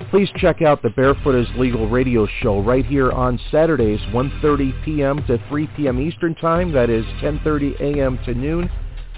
Please 0.10 0.30
check 0.36 0.62
out 0.62 0.82
the 0.82 0.90
Barefoot 0.90 1.36
is 1.36 1.48
Legal 1.58 1.90
radio 1.90 2.28
show 2.42 2.62
right 2.62 2.86
here 2.86 3.12
on 3.12 3.40
Saturdays, 3.50 4.00
1.30 4.14 4.84
p.m. 4.84 5.26
to 5.28 5.42
3 5.48 5.68
p.m. 5.78 6.02
Eastern 6.02 6.36
Time. 6.36 6.74
That 6.74 6.90
is 6.90 7.06
10.30 7.22 7.80
a.m. 7.80 8.20
to 8.26 8.34
noon 8.34 8.70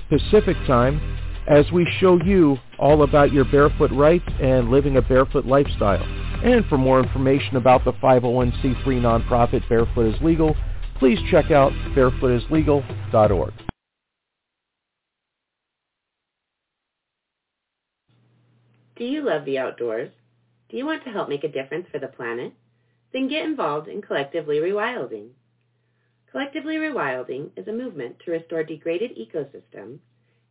Pacific 0.09 0.55
Time 0.67 1.17
as 1.47 1.65
we 1.71 1.91
show 1.99 2.21
you 2.23 2.57
all 2.83 3.03
about 3.03 3.31
your 3.31 3.45
barefoot 3.45 3.91
rights 3.91 4.27
and 4.41 4.69
living 4.69 4.97
a 4.97 5.01
barefoot 5.01 5.45
lifestyle. 5.45 6.03
And 6.43 6.65
for 6.65 6.77
more 6.77 6.99
information 7.01 7.55
about 7.55 7.85
the 7.85 7.93
501c3 7.93 8.85
nonprofit 8.85 9.67
Barefoot 9.69 10.13
is 10.13 10.21
Legal, 10.21 10.53
please 10.99 11.17
check 11.31 11.49
out 11.49 11.71
barefootislegal.org. 11.95 13.53
Do 18.97 19.05
you 19.05 19.21
love 19.21 19.45
the 19.45 19.57
outdoors? 19.57 20.11
Do 20.69 20.75
you 20.75 20.85
want 20.85 21.05
to 21.05 21.09
help 21.09 21.29
make 21.29 21.45
a 21.45 21.51
difference 21.51 21.87
for 21.89 21.99
the 21.99 22.07
planet? 22.07 22.51
Then 23.13 23.29
get 23.29 23.45
involved 23.45 23.87
in 23.87 24.01
Collectively 24.01 24.57
Rewilding. 24.57 25.29
Collectively 26.29 26.75
Rewilding 26.75 27.51
is 27.55 27.67
a 27.69 27.71
movement 27.71 28.17
to 28.25 28.31
restore 28.31 28.63
degraded 28.63 29.11
ecosystems 29.17 29.99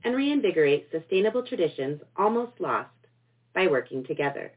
and 0.04 0.14
reinvigorate 0.14 0.88
sustainable 0.90 1.42
traditions 1.42 2.00
almost 2.16 2.60
lost 2.60 2.90
by 3.54 3.66
working 3.66 4.04
together. 4.04 4.52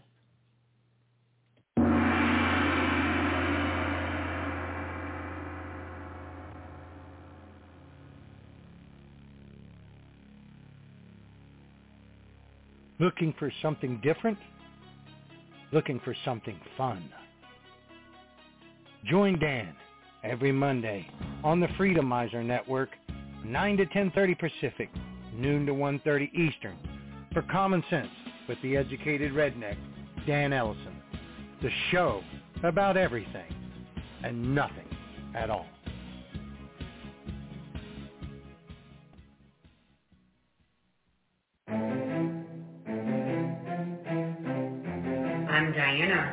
Looking 13.00 13.34
for 13.40 13.50
something 13.62 14.02
different? 14.04 14.38
Looking 15.72 16.02
for 16.04 16.14
something 16.26 16.60
fun? 16.78 17.10
Join 19.06 19.40
Dan 19.40 19.74
every 20.26 20.52
Monday 20.52 21.10
on 21.42 21.62
the 21.62 21.68
Freedomizer 21.68 22.44
Network, 22.44 22.90
9 23.46 23.78
to 23.78 23.86
10.30 23.86 24.38
Pacific, 24.38 24.90
noon 25.40 25.66
to 25.66 25.74
1.30 25.74 26.34
Eastern, 26.34 26.78
for 27.34 27.42
Common 27.44 27.84
Sense 27.90 28.10
with 28.48 28.58
the 28.62 28.76
educated 28.76 29.32
redneck, 29.34 29.78
Dan 30.28 30.54
Ellison. 30.54 30.96
The 31.62 31.70
show 31.92 32.22
about 32.64 32.98
everything 32.98 33.54
and 34.24 34.54
nothing 34.56 34.88
at 35.36 35.50
all. 35.50 35.68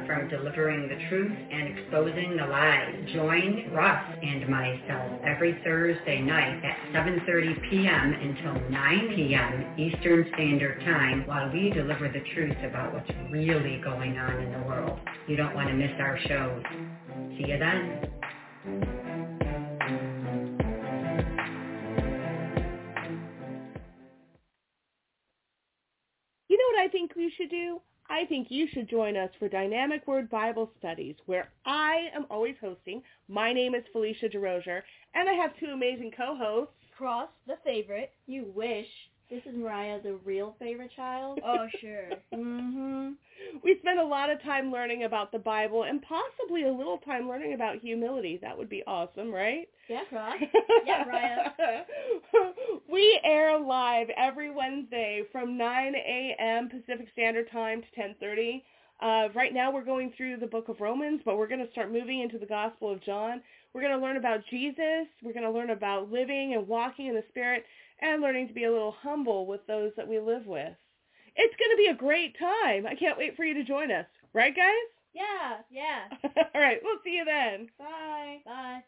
From 0.05 0.29
Delivering 0.29 0.89
the 0.89 1.09
Truth 1.09 1.33
and 1.51 1.79
Exposing 1.79 2.37
the 2.37 2.47
Lies. 2.47 2.95
Join 3.15 3.71
Russ 3.73 4.05
and 4.23 4.49
myself 4.49 5.21
every 5.25 5.59
Thursday 5.65 6.21
night 6.21 6.63
at 6.65 6.77
7.30 6.93 7.71
p.m. 7.71 8.13
until 8.13 8.71
9 8.71 9.13
p.m. 9.15 9.75
Eastern 9.79 10.27
Standard 10.35 10.81
Time 10.85 11.27
while 11.27 11.51
we 11.53 11.71
deliver 11.71 12.09
the 12.09 12.23
truth 12.35 12.57
about 12.69 12.93
what's 12.93 13.11
really 13.31 13.81
going 13.83 14.19
on 14.19 14.43
in 14.43 14.53
the 14.53 14.67
world. 14.67 14.99
You 15.29 15.37
don't 15.37 15.55
want 15.55 15.69
to 15.69 15.75
miss 15.75 15.93
our 15.99 16.19
shows. 16.27 16.63
See 17.39 17.49
you 17.49 17.59
then. 17.59 18.01
You 26.49 26.59
know 26.59 26.79
what 26.79 26.85
I 26.85 26.89
think 26.91 27.15
we 27.17 27.33
should 27.37 27.51
do? 27.51 27.81
I 28.09 28.25
think 28.27 28.49
you 28.51 28.67
should 28.73 28.89
join 28.89 29.17
us 29.17 29.31
for 29.39 29.49
Dynamic 29.49 30.07
Word 30.07 30.31
Bible 30.31 30.71
Studies, 30.79 31.17
where 31.27 31.51
I 31.65 32.09
am 32.15 32.27
always 32.31 32.55
hosting. 32.61 33.03
My 33.29 33.53
name 33.53 33.75
is 33.75 33.83
Felicia 33.93 34.29
DeRozier, 34.29 34.83
and 35.15 35.29
I 35.29 35.33
have 35.33 35.57
two 35.59 35.67
amazing 35.67 36.13
co-hosts. 36.17 36.73
Cross, 36.97 37.29
the 37.47 37.57
favorite. 37.65 38.13
You 38.27 38.47
wish. 38.55 38.87
This 39.29 39.43
is 39.45 39.57
Mariah, 39.57 40.01
the 40.03 40.15
real 40.25 40.55
favorite 40.59 40.93
child. 40.95 41.41
Oh, 41.45 41.67
sure. 41.81 42.23
hmm 42.33 43.13
We 43.67 43.77
spend 43.81 43.99
a 43.99 44.05
lot 44.05 44.31
of 44.31 44.41
time 44.45 44.71
learning 44.71 45.03
about 45.03 45.33
the 45.33 45.41
Bible 45.41 45.83
and 45.83 46.01
possibly 46.01 46.63
a 46.63 46.73
little 46.73 46.99
time 46.99 47.29
learning 47.29 47.55
about 47.55 47.81
humility. 47.81 48.39
That 48.41 48.57
would 48.57 48.69
be 48.69 48.85
awesome, 48.87 49.33
right? 49.33 49.69
Yeah, 49.89 50.05
Cross. 50.09 50.37
Yeah, 50.87 51.03
Mariah. 51.05 51.83
we 52.89 53.21
air 53.25 53.59
live 53.59 54.07
every 54.17 54.53
Wednesday 54.53 55.25
from 55.33 55.59
9 55.59 55.95
a.m. 55.97 56.69
Pacific 56.69 57.09
Standard 57.13 57.51
Time 57.51 57.83
to 57.83 58.01
10:30. 58.01 58.63
Uh, 59.03 59.33
right 59.35 59.53
now 59.53 59.73
we're 59.73 59.85
going 59.85 60.13
through 60.17 60.37
the 60.37 60.47
book 60.47 60.69
of 60.69 60.81
Romans, 60.81 61.21
but 61.25 61.37
we're 61.37 61.49
going 61.49 61.67
to 61.67 61.73
start 61.73 61.91
moving 61.91 62.21
into 62.21 62.39
the 62.39 62.47
Gospel 62.47 62.93
of 62.93 63.03
John. 63.03 63.43
We're 63.75 63.83
going 63.83 63.99
to 63.99 64.01
learn 64.01 64.17
about 64.17 64.47
Jesus. 64.49 65.09
We're 65.25 65.33
going 65.33 65.43
to 65.43 65.51
learn 65.51 65.71
about 65.71 66.09
living 66.13 66.55
and 66.55 66.69
walking 66.69 67.09
in 67.09 67.17
the 67.17 67.25
Spirit 67.31 67.65
and 68.01 68.23
learning 68.23 68.47
to 68.47 68.55
be 68.55 68.63
a 68.63 68.71
little 68.71 68.95
humble 69.03 69.45
with 69.45 69.67
those 69.67 69.91
that 69.97 70.07
we 70.07 70.21
live 70.21 70.47
with. 70.47 70.77
It's 71.37 71.55
going 71.57 71.71
to 71.71 71.77
be 71.77 71.89
a 71.89 71.95
great 71.95 72.39
time. 72.39 72.87
I 72.87 72.95
can't 72.95 73.19
wait 73.19 73.37
for 73.37 73.45
you 73.45 73.55
to 73.55 73.65
join 73.65 73.91
us. 73.91 74.07
Right, 74.33 74.55
guys? 74.55 74.73
Yeah, 75.15 75.59
yeah. 75.71 76.17
All 76.55 76.61
right, 76.61 76.79
we'll 76.83 76.99
see 77.05 77.13
you 77.13 77.25
then. 77.25 77.69
Bye. 77.79 78.39
Bye. 78.45 78.83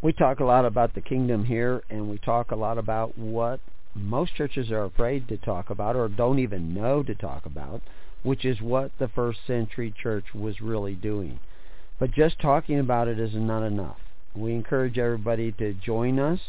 we 0.00 0.12
talk 0.12 0.40
a 0.40 0.44
lot 0.44 0.64
about 0.64 0.94
the 0.94 1.00
kingdom 1.00 1.44
here 1.44 1.82
and 1.90 2.08
we 2.08 2.18
talk 2.18 2.50
a 2.50 2.56
lot 2.56 2.78
about 2.78 3.16
what 3.18 3.60
most 3.98 4.34
churches 4.34 4.70
are 4.70 4.84
afraid 4.84 5.28
to 5.28 5.36
talk 5.36 5.70
about 5.70 5.96
or 5.96 6.08
don't 6.08 6.38
even 6.38 6.74
know 6.74 7.02
to 7.02 7.14
talk 7.14 7.46
about, 7.46 7.82
which 8.22 8.44
is 8.44 8.60
what 8.60 8.90
the 8.98 9.08
first 9.08 9.40
century 9.46 9.92
church 10.02 10.34
was 10.34 10.60
really 10.60 10.94
doing. 10.94 11.38
But 11.98 12.12
just 12.12 12.40
talking 12.40 12.78
about 12.78 13.08
it 13.08 13.18
is 13.18 13.34
not 13.34 13.64
enough. 13.64 13.98
We 14.34 14.52
encourage 14.52 14.98
everybody 14.98 15.52
to 15.52 15.74
join 15.74 16.18
us 16.18 16.40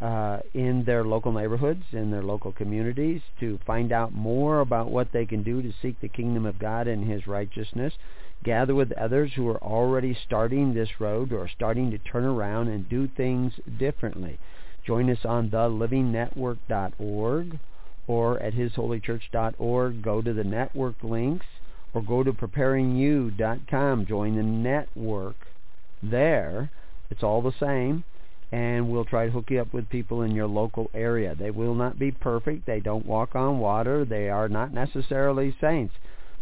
uh, 0.00 0.38
in 0.54 0.84
their 0.84 1.04
local 1.04 1.32
neighborhoods, 1.32 1.82
in 1.92 2.10
their 2.10 2.22
local 2.22 2.52
communities, 2.52 3.20
to 3.40 3.58
find 3.66 3.90
out 3.90 4.12
more 4.12 4.60
about 4.60 4.90
what 4.90 5.12
they 5.12 5.26
can 5.26 5.42
do 5.42 5.60
to 5.60 5.72
seek 5.82 6.00
the 6.00 6.08
kingdom 6.08 6.46
of 6.46 6.58
God 6.58 6.86
and 6.86 7.10
His 7.10 7.26
righteousness. 7.26 7.94
Gather 8.44 8.74
with 8.74 8.92
others 8.92 9.32
who 9.34 9.48
are 9.48 9.62
already 9.62 10.16
starting 10.26 10.72
this 10.72 11.00
road 11.00 11.32
or 11.32 11.48
starting 11.48 11.90
to 11.90 11.98
turn 11.98 12.24
around 12.24 12.68
and 12.68 12.88
do 12.88 13.08
things 13.08 13.52
differently. 13.78 14.38
Join 14.88 15.08
us 15.10 15.24
on 15.26 15.50
thelivingnetwork.org 15.50 17.58
or 18.06 18.40
at 18.40 18.54
hisholychurch.org. 18.54 20.02
Go 20.02 20.22
to 20.22 20.32
the 20.32 20.44
network 20.44 20.94
links 21.02 21.44
or 21.92 22.00
go 22.00 22.24
to 22.24 22.32
preparingyou.com. 22.32 24.06
Join 24.06 24.36
the 24.36 24.42
network 24.42 25.36
there. 26.02 26.70
It's 27.10 27.22
all 27.22 27.42
the 27.42 27.52
same 27.60 28.04
and 28.50 28.90
we'll 28.90 29.04
try 29.04 29.26
to 29.26 29.30
hook 29.30 29.50
you 29.50 29.60
up 29.60 29.74
with 29.74 29.90
people 29.90 30.22
in 30.22 30.30
your 30.30 30.46
local 30.46 30.90
area. 30.94 31.34
They 31.34 31.50
will 31.50 31.74
not 31.74 31.98
be 31.98 32.10
perfect. 32.10 32.64
They 32.64 32.80
don't 32.80 33.04
walk 33.04 33.36
on 33.36 33.58
water. 33.58 34.06
They 34.06 34.30
are 34.30 34.48
not 34.48 34.72
necessarily 34.72 35.54
saints, 35.60 35.96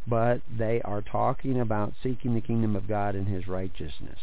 but 0.06 0.40
they 0.56 0.80
are 0.82 1.02
talking 1.02 1.61
about 1.61 1.94
seeking 2.00 2.35
the 2.35 2.40
kingdom 2.40 2.76
of 2.76 2.87
God 2.87 3.16
and 3.16 3.26
his 3.26 3.48
righteousness. 3.48 4.20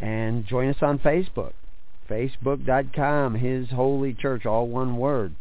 And 0.00 0.44
join 0.44 0.68
us 0.68 0.82
on 0.82 0.98
Facebook, 0.98 1.52
facebook.com, 2.10 3.36
His 3.36 3.70
Holy 3.70 4.12
Church, 4.14 4.44
all 4.44 4.66
one 4.66 4.96
word. 4.96 5.34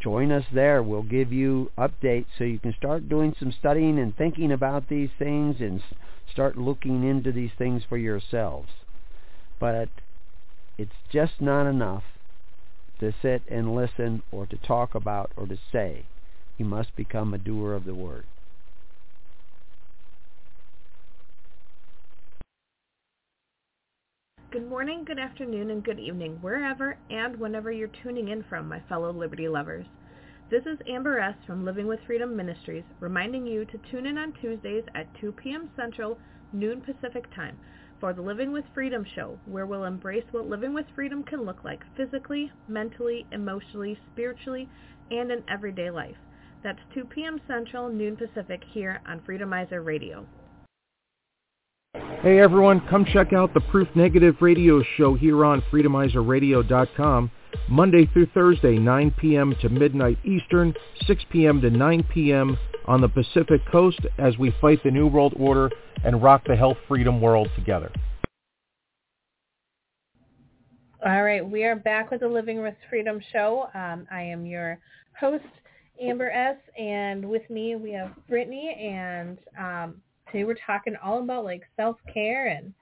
Join 0.00 0.32
us 0.32 0.44
there. 0.52 0.82
We'll 0.82 1.02
give 1.02 1.32
you 1.32 1.70
updates 1.78 2.26
so 2.36 2.44
you 2.44 2.58
can 2.58 2.74
start 2.76 3.08
doing 3.08 3.34
some 3.38 3.54
studying 3.56 3.98
and 3.98 4.16
thinking 4.16 4.50
about 4.50 4.88
these 4.88 5.10
things 5.18 5.56
and 5.60 5.80
start 6.32 6.56
looking 6.56 7.08
into 7.08 7.30
these 7.30 7.52
things 7.56 7.82
for 7.88 7.96
yourselves. 7.98 8.70
But 9.60 9.90
it's 10.78 10.90
just 11.12 11.40
not 11.40 11.68
enough 11.68 12.02
to 12.98 13.14
sit 13.22 13.42
and 13.48 13.76
listen 13.76 14.22
or 14.32 14.46
to 14.46 14.56
talk 14.56 14.94
about 14.94 15.30
or 15.36 15.46
to 15.46 15.58
say. 15.70 16.06
You 16.58 16.64
must 16.64 16.96
become 16.96 17.32
a 17.34 17.38
doer 17.38 17.74
of 17.74 17.84
the 17.84 17.94
word. 17.94 18.24
Good 24.52 24.68
morning, 24.68 25.04
good 25.06 25.18
afternoon, 25.18 25.70
and 25.70 25.82
good 25.82 25.98
evening, 25.98 26.36
wherever 26.42 26.98
and 27.08 27.40
whenever 27.40 27.72
you're 27.72 27.88
tuning 28.02 28.28
in 28.28 28.44
from, 28.50 28.68
my 28.68 28.80
fellow 28.86 29.10
Liberty 29.10 29.48
lovers. 29.48 29.86
This 30.50 30.66
is 30.66 30.78
Amber 30.86 31.18
S. 31.18 31.36
from 31.46 31.64
Living 31.64 31.86
with 31.86 32.00
Freedom 32.06 32.36
Ministries, 32.36 32.84
reminding 33.00 33.46
you 33.46 33.64
to 33.64 33.78
tune 33.90 34.04
in 34.04 34.18
on 34.18 34.34
Tuesdays 34.34 34.84
at 34.94 35.06
2 35.22 35.32
p.m. 35.32 35.70
Central, 35.74 36.18
noon 36.52 36.82
Pacific 36.82 37.34
Time 37.34 37.56
for 37.98 38.12
the 38.12 38.20
Living 38.20 38.52
with 38.52 38.66
Freedom 38.74 39.06
show, 39.14 39.38
where 39.46 39.64
we'll 39.64 39.84
embrace 39.84 40.26
what 40.32 40.46
living 40.46 40.74
with 40.74 40.84
freedom 40.94 41.22
can 41.22 41.46
look 41.46 41.64
like 41.64 41.82
physically, 41.96 42.52
mentally, 42.68 43.24
emotionally, 43.32 43.98
spiritually, 44.12 44.68
and 45.10 45.32
in 45.32 45.42
everyday 45.48 45.88
life. 45.88 46.18
That's 46.62 46.78
2 46.92 47.06
p.m. 47.06 47.40
Central, 47.48 47.88
noon 47.88 48.18
Pacific 48.18 48.60
here 48.74 49.00
on 49.06 49.20
Freedomizer 49.20 49.82
Radio. 49.82 50.26
Hey 52.22 52.38
everyone, 52.38 52.86
come 52.88 53.04
check 53.04 53.32
out 53.32 53.52
the 53.52 53.60
Proof 53.60 53.88
Negative 53.96 54.36
radio 54.40 54.80
show 54.96 55.14
here 55.14 55.44
on 55.44 55.60
freedomizerradio.com 55.72 57.32
Monday 57.68 58.06
through 58.12 58.26
Thursday, 58.26 58.78
9 58.78 59.14
p.m. 59.18 59.56
to 59.60 59.68
midnight 59.68 60.18
Eastern, 60.24 60.72
6 61.08 61.24
p.m. 61.32 61.60
to 61.60 61.68
9 61.68 62.04
p.m. 62.14 62.56
on 62.86 63.00
the 63.00 63.08
Pacific 63.08 63.60
Coast 63.72 63.98
as 64.18 64.38
we 64.38 64.54
fight 64.60 64.78
the 64.84 64.90
New 64.92 65.08
World 65.08 65.34
Order 65.36 65.68
and 66.04 66.22
rock 66.22 66.44
the 66.46 66.54
health 66.54 66.76
freedom 66.86 67.20
world 67.20 67.48
together. 67.56 67.90
All 71.04 71.24
right, 71.24 71.44
we 71.44 71.64
are 71.64 71.74
back 71.74 72.12
with 72.12 72.20
the 72.20 72.28
Living 72.28 72.62
with 72.62 72.74
Freedom 72.88 73.20
show. 73.32 73.66
Um, 73.74 74.06
I 74.12 74.22
am 74.22 74.46
your 74.46 74.78
host, 75.18 75.42
Amber 76.00 76.30
S., 76.30 76.56
and 76.78 77.28
with 77.28 77.50
me 77.50 77.74
we 77.74 77.90
have 77.94 78.12
Brittany, 78.28 78.76
and 78.80 79.38
um, 79.58 79.96
today 80.32 80.44
we're 80.44 80.56
talking 80.66 80.96
all 81.04 81.18
about 81.20 81.44
like 81.44 81.62
self-care 81.76 82.46
and 82.48 82.72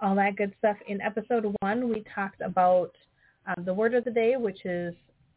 all 0.00 0.14
that 0.14 0.36
good 0.36 0.54
stuff. 0.58 0.76
In 0.88 1.00
episode 1.00 1.54
one, 1.60 1.88
we 1.88 2.04
talked 2.14 2.42
about 2.42 2.94
um, 3.46 3.64
the 3.64 3.72
word 3.72 3.94
of 3.94 4.04
the 4.04 4.10
day, 4.10 4.36
which 4.36 4.64
is 4.66 4.94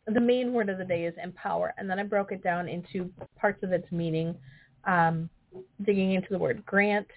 the 0.08 0.20
main 0.20 0.52
word 0.54 0.70
of 0.70 0.78
the 0.78 0.86
day 0.86 1.06
is 1.06 1.14
empower, 1.24 1.74
and 1.78 1.90
then 1.90 1.98
I 1.98 2.04
broke 2.04 2.32
it 2.32 2.44
down 2.44 2.68
into 2.68 3.10
parts 3.40 3.64
of 3.64 3.72
its 3.72 3.90
meaning, 3.92 4.36
um, 4.84 5.30
digging 5.84 6.12
into 6.12 6.28
the 6.30 6.38
word 6.38 6.64
grant, 6.66 7.08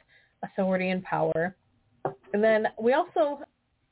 authority, 0.43 0.91
and 0.91 1.03
power. 1.03 1.57
And 2.33 2.43
then 2.43 2.69
we 2.81 2.93
also, 2.93 3.41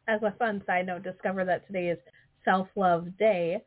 as 0.07 0.23
a 0.23 0.35
fun 0.39 0.63
side 0.65 0.87
note, 0.87 1.03
discover 1.03 1.45
that 1.45 1.67
today 1.67 1.89
is 1.89 1.99
Self-Love 2.45 3.19
Day, 3.19 3.63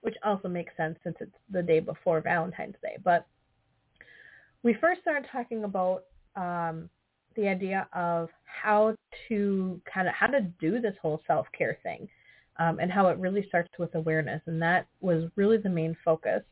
which 0.00 0.16
also 0.24 0.48
makes 0.48 0.76
sense 0.76 0.98
since 1.04 1.16
it's 1.20 1.36
the 1.50 1.62
day 1.62 1.78
before 1.78 2.20
Valentine's 2.20 2.74
Day. 2.82 2.96
But 3.04 3.26
we 4.62 4.74
first 4.74 5.00
started 5.02 5.28
talking 5.30 5.64
about 5.64 6.04
um, 6.36 6.88
the 7.34 7.48
idea 7.48 7.88
of 7.92 8.28
how 8.44 8.94
to 9.28 9.80
kind 9.92 10.08
of 10.08 10.14
how 10.14 10.26
to 10.26 10.40
do 10.60 10.80
this 10.80 10.94
whole 11.02 11.20
self-care 11.26 11.78
thing 11.82 12.08
um, 12.58 12.78
and 12.78 12.90
how 12.90 13.08
it 13.08 13.18
really 13.18 13.44
starts 13.48 13.70
with 13.78 13.94
awareness. 13.94 14.40
And 14.46 14.60
that 14.62 14.86
was 15.00 15.30
really 15.36 15.58
the 15.58 15.68
main 15.68 15.96
focus. 16.04 16.42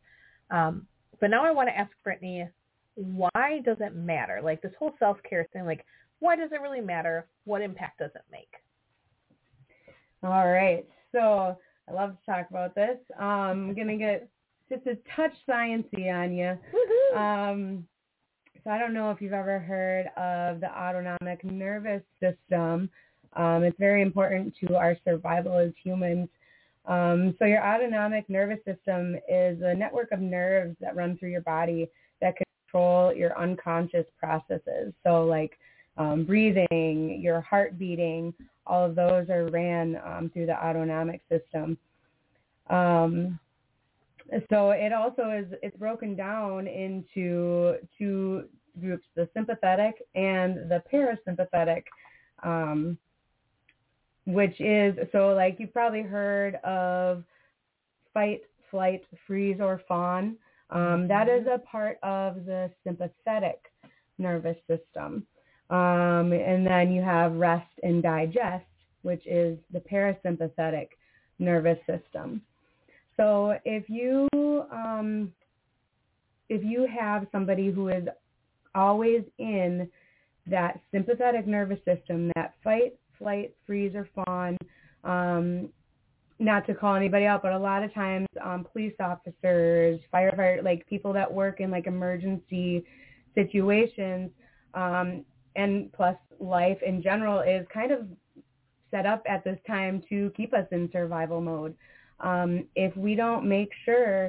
Um, 0.51 0.87
but 1.21 1.31
now 1.31 1.45
I 1.45 1.51
want 1.51 1.69
to 1.69 1.77
ask 1.77 1.91
Brittany, 2.03 2.49
why 2.95 3.61
does 3.65 3.79
it 3.81 3.95
matter? 3.95 4.41
Like 4.43 4.61
this 4.61 4.73
whole 4.79 4.95
self-care 4.99 5.47
thing, 5.53 5.65
like 5.65 5.85
why 6.21 6.37
does 6.37 6.51
it 6.53 6.61
really 6.61 6.81
matter? 6.81 7.27
What 7.45 7.63
impact 7.63 7.99
does 7.99 8.11
it 8.15 8.25
make? 8.31 8.53
All 10.23 10.49
right. 10.49 10.87
So 11.13 11.57
I 11.89 11.93
love 11.93 12.11
to 12.11 12.27
talk 12.31 12.49
about 12.51 12.75
this. 12.75 12.99
Um, 13.19 13.27
I'm 13.69 13.75
going 13.75 13.89
to 13.89 13.97
get 13.97 14.29
just 14.71 14.87
a 14.87 14.97
touch 15.15 15.33
sciencey 15.49 16.13
on 16.13 16.33
you. 16.33 16.59
Um, 17.19 17.87
so 18.65 18.71
I 18.71 18.79
don't 18.79 18.95
know 18.95 19.11
if 19.11 19.21
you've 19.21 19.35
ever 19.35 19.59
heard 19.59 20.07
of 20.17 20.61
the 20.61 20.71
autonomic 20.71 21.45
nervous 21.45 22.03
system. 22.19 22.89
Um, 23.35 23.63
it's 23.63 23.79
very 23.79 24.01
important 24.01 24.55
to 24.67 24.77
our 24.77 24.97
survival 25.05 25.59
as 25.59 25.73
humans. 25.83 26.29
Um, 26.87 27.35
so 27.39 27.45
your 27.45 27.63
autonomic 27.63 28.29
nervous 28.29 28.59
system 28.65 29.17
is 29.29 29.61
a 29.63 29.75
network 29.75 30.13
of 30.13 30.21
nerves 30.21 30.77
that 30.81 30.97
run 30.97 31.19
through 31.19 31.31
your 31.31 31.43
body 31.43 31.91
that 32.21 32.35
control 32.37 33.15
your 33.15 33.39
unconscious 33.39 34.07
processes. 34.19 34.93
So 35.03 35.25
like 35.25 35.59
um, 35.97 36.25
breathing, 36.25 37.21
your 37.23 37.43
heart 37.43 37.79
beating, 37.79 38.33
all 38.67 38.85
of 38.85 38.95
those 38.95 39.29
are 39.29 39.49
ran 39.51 40.01
um, 40.05 40.31
through 40.33 40.47
the 40.47 40.65
autonomic 40.65 41.21
system. 41.31 41.77
Um, 42.71 43.39
so 44.51 44.71
it 44.71 44.93
also 44.93 45.31
is 45.31 45.47
it's 45.63 45.77
broken 45.77 46.17
down 46.17 46.67
into 46.67 47.77
two 47.99 48.49
groups, 48.81 49.07
the 49.15 49.29
sympathetic 49.35 49.95
and 50.15 50.71
the 50.71 50.83
parasympathetic. 50.93 51.85
Um, 52.43 52.99
which 54.27 54.59
is 54.61 54.97
so 55.13 55.35
like 55.35 55.57
you've 55.59 55.73
probably 55.73 56.03
heard 56.03 56.57
of 56.65 57.25
fight, 58.13 58.43
flight, 58.71 59.03
freeze, 59.27 59.59
or 59.61 59.83
fawn. 59.87 60.37
Um, 60.71 61.07
that 61.09 61.29
is 61.29 61.47
a 61.47 61.59
part 61.59 61.99
of 62.03 62.47
the 62.47 62.71
sympathetic 62.85 63.61
nervous 64.19 64.57
system. 64.67 65.27
Um, 65.71 66.33
and 66.33 66.67
then 66.67 66.93
you 66.93 67.03
have 67.03 67.33
rest 67.35 67.71
and 67.83 68.03
digest, 68.03 68.65
which 69.03 69.27
is 69.27 69.59
the 69.73 69.81
parasympathetic 69.81 70.89
nervous 71.39 71.79
system. 71.87 72.43
So 73.17 73.59
if 73.65 73.89
you 73.89 74.29
um, 74.71 75.33
if 76.49 76.63
you 76.63 76.87
have 76.87 77.27
somebody 77.33 77.71
who 77.71 77.89
is 77.89 78.07
always 78.75 79.23
in 79.39 79.89
that 80.47 80.81
sympathetic 80.93 81.47
nervous 81.47 81.79
system, 81.85 82.31
that 82.35 82.55
fight, 82.63 82.99
flight, 83.19 83.55
freeze, 83.67 83.95
or 83.95 84.09
fawn. 84.15 84.59
Um, 85.05 85.69
not 86.41 86.67
to 86.67 86.75
call 86.75 86.97
anybody 86.97 87.27
out, 87.27 87.43
but 87.43 87.53
a 87.53 87.59
lot 87.59 87.83
of 87.83 87.95
times 87.95 88.27
um, 88.43 88.67
police 88.71 88.95
officers, 88.99 90.01
firefighter, 90.13 90.63
like 90.65 90.87
people 90.89 91.13
that 91.13 91.33
work 91.33 91.61
in 91.61 91.71
like 91.71 91.87
emergency 91.87 92.85
situations, 93.35 94.31
um, 94.75 95.25
and 95.57 95.93
plus 95.93 96.17
life 96.41 96.79
in 96.85 97.01
general 97.03 97.41
is 97.41 97.65
kind 97.73 97.93
of 97.93 98.07
set 98.91 99.07
up 99.07 99.23
at 99.29 99.45
this 99.45 99.59
time 99.67 100.03
to 100.09 100.33
keep 100.37 100.53
us 100.53 100.67
in 100.73 100.89
survival 100.93 101.41
mode. 101.41 101.75
Um, 102.21 102.67
if 102.75 102.97
we 102.97 103.15
don't 103.15 103.47
make 103.47 103.71
sure 103.85 104.29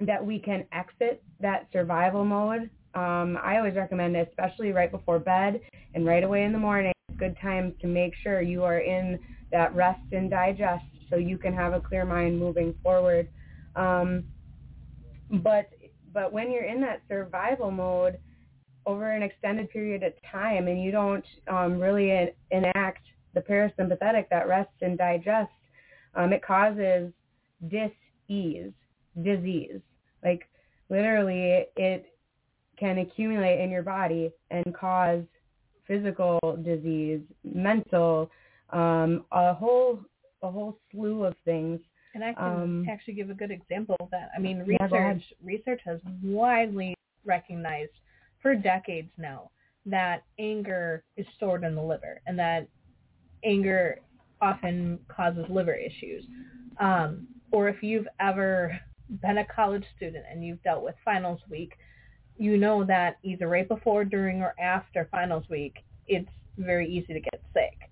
that 0.00 0.24
we 0.24 0.38
can 0.38 0.64
exit 0.72 1.22
that 1.40 1.66
survival 1.72 2.24
mode, 2.24 2.70
um, 2.94 3.38
I 3.42 3.58
always 3.58 3.74
recommend, 3.74 4.16
especially 4.16 4.72
right 4.72 4.90
before 4.90 5.18
bed 5.18 5.60
and 5.94 6.06
right 6.06 6.24
away 6.24 6.44
in 6.44 6.52
the 6.52 6.58
morning, 6.58 6.92
good 7.16 7.36
times 7.40 7.74
to 7.80 7.86
make 7.86 8.14
sure 8.22 8.40
you 8.40 8.64
are 8.64 8.78
in 8.78 9.18
that 9.50 9.74
rest 9.74 10.00
and 10.12 10.30
digest 10.30 10.84
so 11.10 11.16
you 11.16 11.38
can 11.38 11.52
have 11.54 11.72
a 11.72 11.80
clear 11.80 12.04
mind 12.04 12.38
moving 12.38 12.74
forward. 12.82 13.28
Um, 13.76 14.24
but 15.30 15.70
but 16.12 16.32
when 16.32 16.50
you're 16.50 16.64
in 16.64 16.80
that 16.80 17.02
survival 17.08 17.70
mode 17.70 18.18
over 18.86 19.10
an 19.10 19.22
extended 19.22 19.68
period 19.70 20.02
of 20.02 20.12
time 20.30 20.68
and 20.68 20.82
you 20.82 20.90
don't 20.90 21.24
um, 21.48 21.78
really 21.78 22.32
enact 22.50 23.02
the 23.34 23.40
parasympathetic, 23.40 24.28
that 24.30 24.48
rest 24.48 24.70
and 24.80 24.96
digest, 24.96 25.50
um, 26.14 26.32
it 26.32 26.42
causes 26.44 27.12
dis-ease, 27.68 28.72
disease. 29.22 29.80
Like 30.22 30.48
literally 30.88 31.66
it 31.76 32.06
can 32.78 32.98
accumulate 32.98 33.60
in 33.60 33.70
your 33.70 33.82
body 33.82 34.30
and 34.50 34.74
cause 34.74 35.22
physical 35.86 36.38
disease, 36.64 37.20
mental, 37.44 38.30
um, 38.70 39.24
a 39.32 39.54
whole 39.54 40.00
a 40.42 40.50
whole 40.50 40.78
slew 40.92 41.24
of 41.24 41.34
things 41.44 41.80
And 42.14 42.24
I 42.24 42.32
can 42.32 42.44
Um, 42.44 42.86
actually 42.88 43.14
give 43.14 43.30
a 43.30 43.34
good 43.34 43.50
example 43.50 43.96
of 44.00 44.10
that. 44.10 44.30
I 44.36 44.38
mean, 44.38 44.64
Yeah, 44.66 44.76
research 44.80 45.34
research 45.42 45.80
has 45.84 46.00
widely 46.22 46.94
recognized 47.24 47.92
for 48.40 48.54
decades 48.54 49.10
now 49.18 49.50
that 49.86 50.22
anger 50.38 51.02
is 51.16 51.26
stored 51.36 51.64
in 51.64 51.74
the 51.74 51.82
liver 51.82 52.20
and 52.26 52.38
that 52.38 52.66
anger 53.44 54.00
often 54.40 54.98
causes 55.08 55.44
liver 55.48 55.74
issues. 55.74 56.24
Um, 56.80 57.26
or 57.50 57.68
if 57.68 57.82
you've 57.82 58.06
ever 58.20 58.78
been 59.22 59.38
a 59.38 59.44
college 59.46 59.84
student 59.96 60.24
and 60.30 60.44
you've 60.44 60.62
dealt 60.62 60.84
with 60.84 60.94
finals 61.04 61.40
week, 61.50 61.72
you 62.36 62.56
know 62.56 62.84
that 62.84 63.16
either 63.22 63.48
right 63.48 63.66
before, 63.66 64.04
during, 64.04 64.42
or 64.42 64.54
after 64.60 65.08
finals 65.10 65.44
week, 65.48 65.78
it's 66.06 66.28
very 66.56 66.88
easy 66.88 67.12
to 67.14 67.20
get 67.20 67.42
sick. 67.52 67.90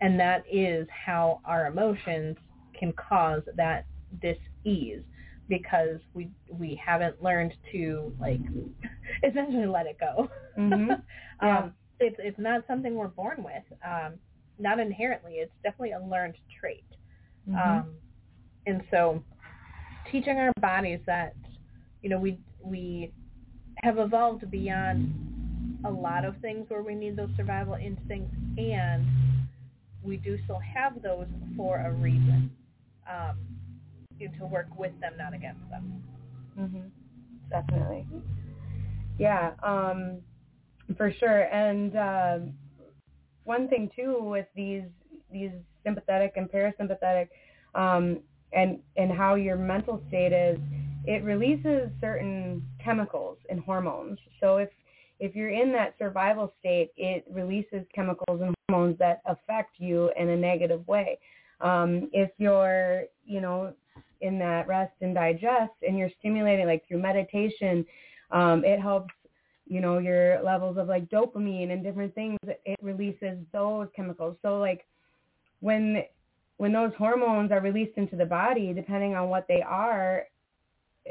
And 0.00 0.18
that 0.20 0.44
is 0.50 0.86
how 1.06 1.40
our 1.44 1.66
emotions 1.66 2.36
can 2.78 2.92
cause 2.92 3.42
that 3.56 3.86
dis-ease 4.22 5.02
because 5.48 5.98
we 6.14 6.30
we 6.48 6.80
haven't 6.84 7.20
learned 7.22 7.54
to 7.72 8.12
like 8.20 8.40
essentially 9.24 9.66
let 9.66 9.86
it 9.86 9.98
go. 9.98 10.28
Mhm. 10.56 11.02
Yeah. 11.42 11.58
um, 11.58 11.74
it's 12.00 12.16
it's 12.18 12.38
not 12.38 12.64
something 12.66 12.94
we're 12.94 13.08
born 13.08 13.44
with. 13.44 13.62
Um, 13.84 14.14
not 14.58 14.78
inherently. 14.78 15.34
It's 15.34 15.52
definitely 15.62 15.92
a 15.92 16.00
learned 16.00 16.36
trait. 16.60 16.84
Mhm. 17.48 17.56
Um, 17.80 17.94
and 18.66 18.82
so 18.90 19.22
teaching 20.10 20.38
our 20.38 20.52
bodies 20.60 21.00
that, 21.06 21.34
you 22.02 22.08
know, 22.10 22.18
we 22.18 22.38
we 22.62 23.12
have 23.82 23.98
evolved 23.98 24.50
beyond 24.50 25.14
a 25.84 25.90
lot 25.90 26.24
of 26.24 26.36
things 26.38 26.68
where 26.68 26.82
we 26.82 26.94
need 26.94 27.16
those 27.16 27.30
survival 27.36 27.74
instincts 27.74 28.34
and 28.58 29.06
we 30.02 30.16
do 30.16 30.38
still 30.44 30.58
have 30.58 31.00
those 31.02 31.28
for 31.56 31.78
a 31.78 31.92
reason. 31.92 32.50
Um, 33.08 33.38
to 34.38 34.46
work 34.46 34.66
with 34.76 34.98
them, 35.00 35.12
not 35.16 35.32
against 35.32 35.68
them. 35.70 36.02
Mhm. 36.58 36.90
Definitely. 37.50 38.04
Yeah, 39.16 39.54
um, 39.62 40.22
for 40.96 41.12
sure. 41.12 41.42
And 41.42 41.96
um, 41.96 42.58
one 43.48 43.66
thing 43.68 43.90
too 43.96 44.18
with 44.22 44.46
these 44.54 44.84
these 45.32 45.50
sympathetic 45.84 46.34
and 46.36 46.48
parasympathetic, 46.50 47.28
um, 47.74 48.20
and 48.52 48.78
and 48.96 49.10
how 49.10 49.34
your 49.34 49.56
mental 49.56 50.02
state 50.08 50.32
is, 50.32 50.58
it 51.04 51.24
releases 51.24 51.90
certain 52.00 52.62
chemicals 52.84 53.38
and 53.50 53.60
hormones. 53.60 54.18
So 54.40 54.58
if 54.58 54.68
if 55.20 55.34
you're 55.34 55.50
in 55.50 55.72
that 55.72 55.94
survival 55.98 56.52
state, 56.60 56.90
it 56.96 57.24
releases 57.30 57.84
chemicals 57.94 58.40
and 58.40 58.54
hormones 58.68 58.98
that 58.98 59.20
affect 59.26 59.72
you 59.78 60.10
in 60.16 60.28
a 60.28 60.36
negative 60.36 60.86
way. 60.86 61.18
Um, 61.60 62.08
if 62.12 62.30
you're, 62.38 63.04
you 63.24 63.40
know, 63.40 63.74
in 64.20 64.38
that 64.38 64.68
rest 64.68 64.92
and 65.00 65.14
digest 65.14 65.72
and 65.86 65.98
you're 65.98 66.10
stimulating 66.20 66.66
like 66.66 66.86
through 66.86 67.02
meditation, 67.02 67.84
um, 68.30 68.64
it 68.64 68.80
helps, 68.80 69.14
you 69.68 69.80
know, 69.80 69.98
your 69.98 70.42
levels 70.42 70.78
of 70.78 70.88
like 70.88 71.08
dopamine 71.10 71.72
and 71.72 71.82
different 71.82 72.14
things. 72.14 72.38
It 72.46 72.78
releases 72.82 73.38
those 73.52 73.88
chemicals. 73.94 74.36
So 74.42 74.58
like 74.58 74.86
when 75.60 76.02
when 76.56 76.72
those 76.72 76.92
hormones 76.98 77.52
are 77.52 77.60
released 77.60 77.96
into 77.96 78.16
the 78.16 78.24
body, 78.24 78.72
depending 78.72 79.14
on 79.14 79.28
what 79.28 79.46
they 79.46 79.62
are, 79.62 80.24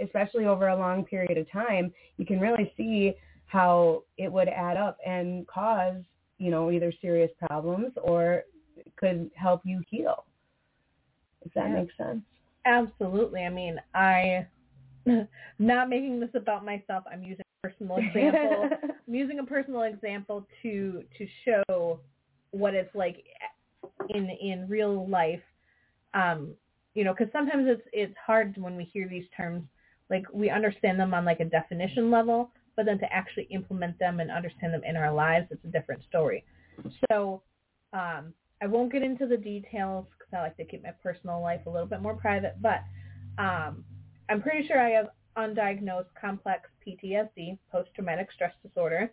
especially 0.03 0.45
over 0.45 0.67
a 0.67 0.77
long 0.77 1.05
period 1.05 1.37
of 1.37 1.49
time, 1.51 1.93
you 2.17 2.25
can 2.25 2.39
really 2.39 2.73
see 2.75 3.13
how 3.45 4.03
it 4.17 4.31
would 4.31 4.49
add 4.49 4.75
up 4.75 4.97
and 5.05 5.47
cause, 5.47 6.01
you 6.37 6.51
know, 6.51 6.69
either 6.69 6.91
serious 7.01 7.31
problems 7.47 7.93
or 8.01 8.43
could 8.97 9.31
help 9.35 9.61
you 9.63 9.81
heal. 9.89 10.25
If 11.45 11.53
that 11.53 11.69
Yeah. 11.69 11.81
makes 11.81 11.95
sense. 11.97 12.23
Absolutely. 12.65 13.43
I 13.45 13.49
mean, 13.49 13.79
I 13.93 14.47
not 15.59 15.89
making 15.89 16.19
this 16.19 16.33
about 16.35 16.65
myself. 16.65 17.05
I'm 17.09 17.23
using 17.23 17.45
personal 17.69 17.97
example. 18.15 18.69
I'm 19.07 19.15
using 19.15 19.39
a 19.39 19.43
personal 19.43 19.83
example 19.83 20.47
to 20.63 21.03
to 21.17 21.27
show 21.45 21.99
what 22.51 22.73
it's 22.73 22.93
like 22.95 23.23
in 24.09 24.29
in 24.29 24.67
real 24.67 25.07
life. 25.07 25.41
Um, 26.13 26.53
you 26.93 27.03
know, 27.03 27.13
because 27.13 27.31
sometimes 27.31 27.65
it's 27.67 27.87
it's 27.93 28.15
hard 28.25 28.55
when 28.57 28.75
we 28.75 28.83
hear 28.85 29.07
these 29.07 29.25
terms. 29.35 29.63
Like 30.09 30.25
we 30.33 30.49
understand 30.49 30.99
them 30.99 31.13
on 31.13 31.25
like 31.25 31.41
a 31.41 31.45
definition 31.45 32.09
level, 32.09 32.51
but 32.75 32.85
then 32.85 32.97
to 32.99 33.13
actually 33.13 33.47
implement 33.51 33.99
them 33.99 34.19
and 34.19 34.31
understand 34.31 34.73
them 34.73 34.83
in 34.87 34.95
our 34.95 35.13
lives, 35.13 35.47
it's 35.51 35.63
a 35.65 35.67
different 35.67 36.01
story. 36.07 36.45
So 37.09 37.41
um, 37.91 38.33
I 38.61 38.67
won't 38.67 38.91
get 38.91 39.03
into 39.03 39.27
the 39.27 39.35
details 39.35 40.05
because 40.17 40.33
I 40.33 40.41
like 40.41 40.57
to 40.57 40.65
keep 40.65 40.83
my 40.83 40.91
personal 41.03 41.41
life 41.41 41.61
a 41.65 41.69
little 41.69 41.87
bit 41.87 42.01
more 42.01 42.15
private. 42.15 42.55
But 42.61 42.83
um, 43.37 43.83
I'm 44.29 44.41
pretty 44.41 44.65
sure 44.67 44.79
I 44.79 44.91
have 44.91 45.09
undiagnosed 45.37 46.07
complex 46.19 46.69
PTSD, 46.85 47.57
post-traumatic 47.71 48.29
stress 48.33 48.53
disorder. 48.65 49.11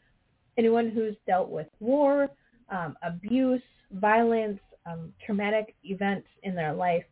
Anyone 0.56 0.90
who's 0.90 1.16
dealt 1.26 1.50
with 1.50 1.66
war, 1.80 2.30
um, 2.70 2.96
abuse, 3.02 3.62
violence, 3.92 4.60
um, 4.86 5.12
traumatic 5.24 5.74
events 5.84 6.28
in 6.42 6.54
their 6.54 6.72
life 6.72 7.04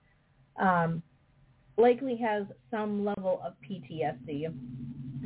um, 0.60 1.02
likely 1.76 2.16
has 2.16 2.44
some 2.70 3.04
level 3.04 3.40
of 3.44 3.54
PTSD, 3.68 4.52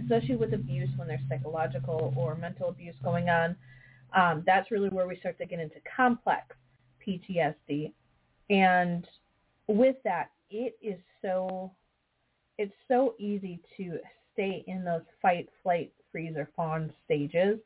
especially 0.02 0.36
with 0.36 0.54
abuse 0.54 0.88
when 0.96 1.08
there's 1.08 1.20
psychological 1.28 2.14
or 2.16 2.34
mental 2.36 2.68
abuse 2.68 2.94
going 3.02 3.28
on. 3.28 3.56
Um, 4.14 4.42
that's 4.46 4.70
really 4.70 4.88
where 4.88 5.06
we 5.06 5.18
start 5.18 5.36
to 5.38 5.46
get 5.46 5.58
into 5.60 5.76
complex 5.96 6.56
PTSD. 7.06 7.92
And 8.48 9.06
with 9.66 9.96
that, 10.04 10.30
it 10.50 10.78
is 10.80 10.98
so 11.22 11.72
it's 12.58 12.74
so 12.88 13.14
easy 13.18 13.60
to 13.76 13.98
stay 14.32 14.64
in 14.66 14.84
those 14.84 15.02
fight, 15.20 15.48
flight, 15.62 15.92
freeze, 16.12 16.34
or 16.36 16.48
fawn 16.56 16.92
stages 17.04 17.58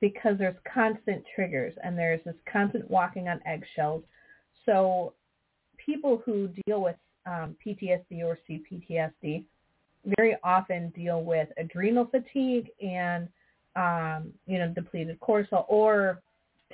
because 0.00 0.36
there's 0.38 0.56
constant 0.72 1.24
triggers 1.34 1.74
and 1.82 1.96
there's 1.96 2.20
this 2.24 2.34
constant 2.50 2.88
walking 2.90 3.28
on 3.28 3.40
eggshells. 3.46 4.02
So 4.64 5.14
people 5.76 6.22
who 6.24 6.48
deal 6.66 6.82
with 6.82 6.96
um, 7.26 7.56
PTSD 7.64 8.24
or 8.24 8.38
CPTSD 8.48 9.44
very 10.16 10.36
often 10.44 10.90
deal 10.90 11.22
with 11.22 11.48
adrenal 11.56 12.06
fatigue 12.06 12.68
and 12.80 13.28
um, 13.74 14.32
you 14.46 14.58
know 14.58 14.68
depleted 14.68 15.18
cortisol 15.20 15.64
or 15.68 16.22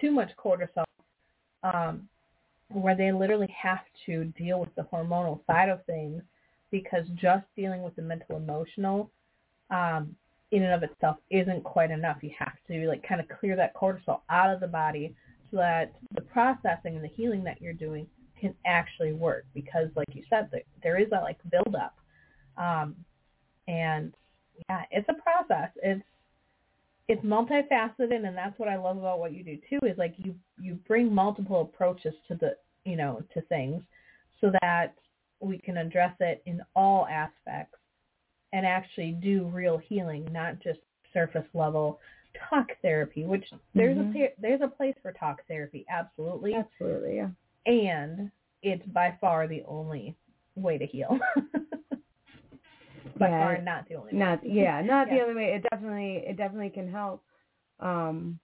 too 0.00 0.10
much 0.10 0.30
cortisol, 0.36 0.84
um, 1.62 2.08
where 2.68 2.96
they 2.96 3.12
literally 3.12 3.54
have 3.60 3.80
to 4.06 4.24
deal 4.38 4.60
with 4.60 4.74
the 4.74 4.82
hormonal 4.82 5.40
side 5.46 5.68
of 5.68 5.84
things 5.86 6.22
because 6.72 7.06
just 7.14 7.44
dealing 7.54 7.82
with 7.82 7.94
the 7.94 8.02
mental 8.02 8.36
emotional 8.36 9.12
um, 9.70 10.16
in 10.50 10.64
and 10.64 10.72
of 10.72 10.82
itself 10.82 11.18
isn't 11.30 11.62
quite 11.62 11.92
enough. 11.92 12.18
You 12.22 12.30
have 12.38 12.56
to 12.68 12.88
like 12.88 13.06
kind 13.06 13.20
of 13.20 13.28
clear 13.38 13.54
that 13.54 13.76
cortisol 13.76 14.22
out 14.28 14.52
of 14.52 14.58
the 14.58 14.66
body 14.66 15.14
so 15.50 15.58
that 15.58 15.92
the 16.14 16.22
processing 16.22 16.96
and 16.96 17.04
the 17.04 17.08
healing 17.08 17.44
that 17.44 17.60
you're 17.62 17.72
doing 17.72 18.06
can 18.40 18.54
actually 18.66 19.12
work 19.12 19.44
because 19.54 19.88
like 19.94 20.08
you 20.12 20.24
said 20.28 20.50
there, 20.82 21.00
is 21.00 21.08
that 21.10 21.22
like 21.22 21.38
buildup. 21.50 21.94
um, 22.56 22.96
and 23.68 24.12
yeah 24.68 24.82
it's 24.90 25.08
a 25.08 25.22
process 25.22 25.70
it's 25.82 26.02
it's 27.08 27.24
multifaceted 27.24 28.26
and 28.26 28.36
that's 28.36 28.58
what 28.58 28.68
I 28.68 28.76
love 28.76 28.96
about 28.96 29.20
what 29.20 29.32
you 29.32 29.44
do 29.44 29.56
too 29.70 29.78
is 29.86 29.96
like 29.96 30.14
you 30.16 30.34
you 30.60 30.74
bring 30.88 31.14
multiple 31.14 31.60
approaches 31.62 32.14
to 32.26 32.34
the 32.34 32.56
you 32.84 32.96
know 32.96 33.22
to 33.34 33.40
things 33.42 33.82
so 34.40 34.50
that 34.62 34.94
we 35.42 35.58
can 35.58 35.76
address 35.78 36.14
it 36.20 36.42
in 36.46 36.62
all 36.76 37.06
aspects 37.08 37.78
and 38.52 38.64
actually 38.66 39.12
do 39.22 39.44
real 39.46 39.76
healing 39.78 40.26
not 40.32 40.58
just 40.60 40.78
surface 41.12 41.46
level 41.54 41.98
talk 42.48 42.68
therapy 42.80 43.24
which 43.24 43.44
there's 43.74 43.96
Mhm. 43.98 44.16
a 44.16 44.34
there's 44.40 44.60
a 44.62 44.68
place 44.68 44.94
for 45.02 45.12
talk 45.12 45.42
therapy 45.48 45.84
absolutely 45.90 46.54
Absolutely, 46.54 47.16
yeah. 47.16 47.28
and 47.66 48.30
it's 48.62 48.86
by 48.86 49.16
far 49.20 49.46
the 49.48 49.62
only 49.64 50.16
way 50.54 50.78
to 50.78 50.86
heal. 50.86 51.18
by 53.18 53.28
Yeah, 53.28 53.38
far 53.40 53.58
not 53.62 53.88
the 53.88 53.96
only 53.96 54.12
way. 54.12 54.18
Not 54.18 54.44
yeah, 54.44 54.80
not 54.84 55.08
the 55.10 55.20
only 55.20 55.34
way. 55.34 55.54
It 55.54 55.66
definitely 55.70 56.22
it 56.26 56.36
definitely 56.36 56.70
can 56.70 56.90
help. 56.90 57.24
Um 57.80 58.38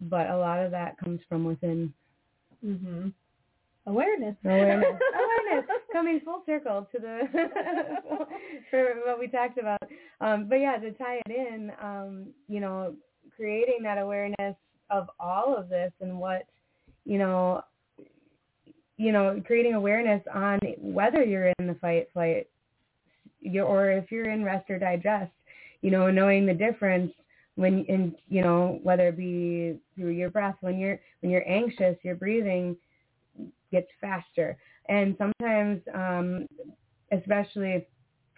but 0.00 0.28
a 0.28 0.36
lot 0.36 0.58
of 0.64 0.70
that 0.72 0.98
comes 0.98 1.20
from 1.28 1.44
within 1.44 1.92
Mhm. 2.64 3.12
Awareness. 3.86 4.36
awareness. 4.44 5.00
awareness. 5.14 5.70
Coming 5.94 6.20
full 6.24 6.42
circle 6.44 6.88
to 6.90 6.98
the 6.98 7.20
for 8.70 8.94
what 9.06 9.20
we 9.20 9.28
talked 9.28 9.58
about. 9.58 9.80
Um 10.20 10.48
but 10.48 10.56
yeah, 10.56 10.76
to 10.76 10.90
tie 10.90 11.20
it 11.24 11.30
in, 11.30 11.70
um, 11.80 12.26
you 12.48 12.58
know, 12.58 12.96
creating 13.36 13.78
that 13.84 13.98
awareness 13.98 14.56
of 14.90 15.08
all 15.20 15.56
of 15.56 15.68
this 15.68 15.92
and 16.00 16.18
what, 16.18 16.46
you 17.04 17.18
know, 17.18 17.62
you 18.96 19.12
know, 19.12 19.40
creating 19.46 19.74
awareness 19.74 20.20
on 20.34 20.58
whether 20.80 21.22
you're 21.22 21.52
in 21.60 21.68
the 21.68 21.76
fight 21.80 22.08
flight 22.12 22.48
you're, 23.40 23.64
or 23.64 23.92
if 23.92 24.10
you're 24.10 24.30
in 24.30 24.42
rest 24.42 24.68
or 24.70 24.80
digest, 24.80 25.30
you 25.80 25.92
know, 25.92 26.10
knowing 26.10 26.44
the 26.44 26.54
difference 26.54 27.12
when 27.56 27.84
in 27.84 28.12
you 28.28 28.42
know 28.42 28.80
whether 28.82 29.08
it 29.08 29.16
be 29.16 29.78
through 29.94 30.10
your 30.10 30.28
breath 30.28 30.56
when 30.60 30.76
you're 30.76 30.98
when 31.20 31.30
you're 31.30 31.48
anxious, 31.48 31.96
your 32.02 32.16
breathing 32.16 32.76
gets 33.70 33.86
faster. 34.00 34.56
And 34.88 35.16
sometimes, 35.18 35.80
um, 35.94 36.46
especially, 37.12 37.86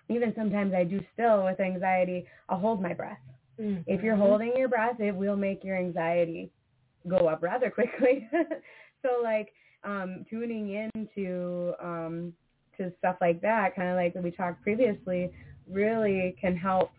even 0.09 0.33
sometimes 0.37 0.73
I 0.75 0.85
do 0.85 1.01
still 1.15 1.45
with 1.45 1.59
anxiety, 1.61 2.27
I'll 2.49 2.59
hold 2.59 2.81
my 2.81 2.95
breath. 2.95 3.19
If 3.87 4.03
you're 4.03 4.17
Mhm. 4.17 4.21
holding 4.21 4.57
your 4.57 4.69
breath, 4.69 5.01
it 5.01 5.15
will 5.15 5.37
make 5.37 5.65
your 5.65 5.77
anxiety 5.77 6.51
go 7.09 7.29
up 7.29 7.43
rather 7.43 7.71
quickly. 7.79 8.29
so 9.03 9.21
like 9.23 9.53
um, 9.85 10.25
tuning 10.29 10.71
into 10.95 11.75
um, 11.81 12.33
to 12.77 12.93
stuff 12.99 13.17
like 13.21 13.41
that, 13.41 13.75
kind 13.75 13.89
of 13.89 13.97
like 13.97 14.15
we 14.23 14.31
talked 14.31 14.63
previously, 14.63 15.33
really 15.69 16.37
can 16.41 16.57
help 16.57 16.91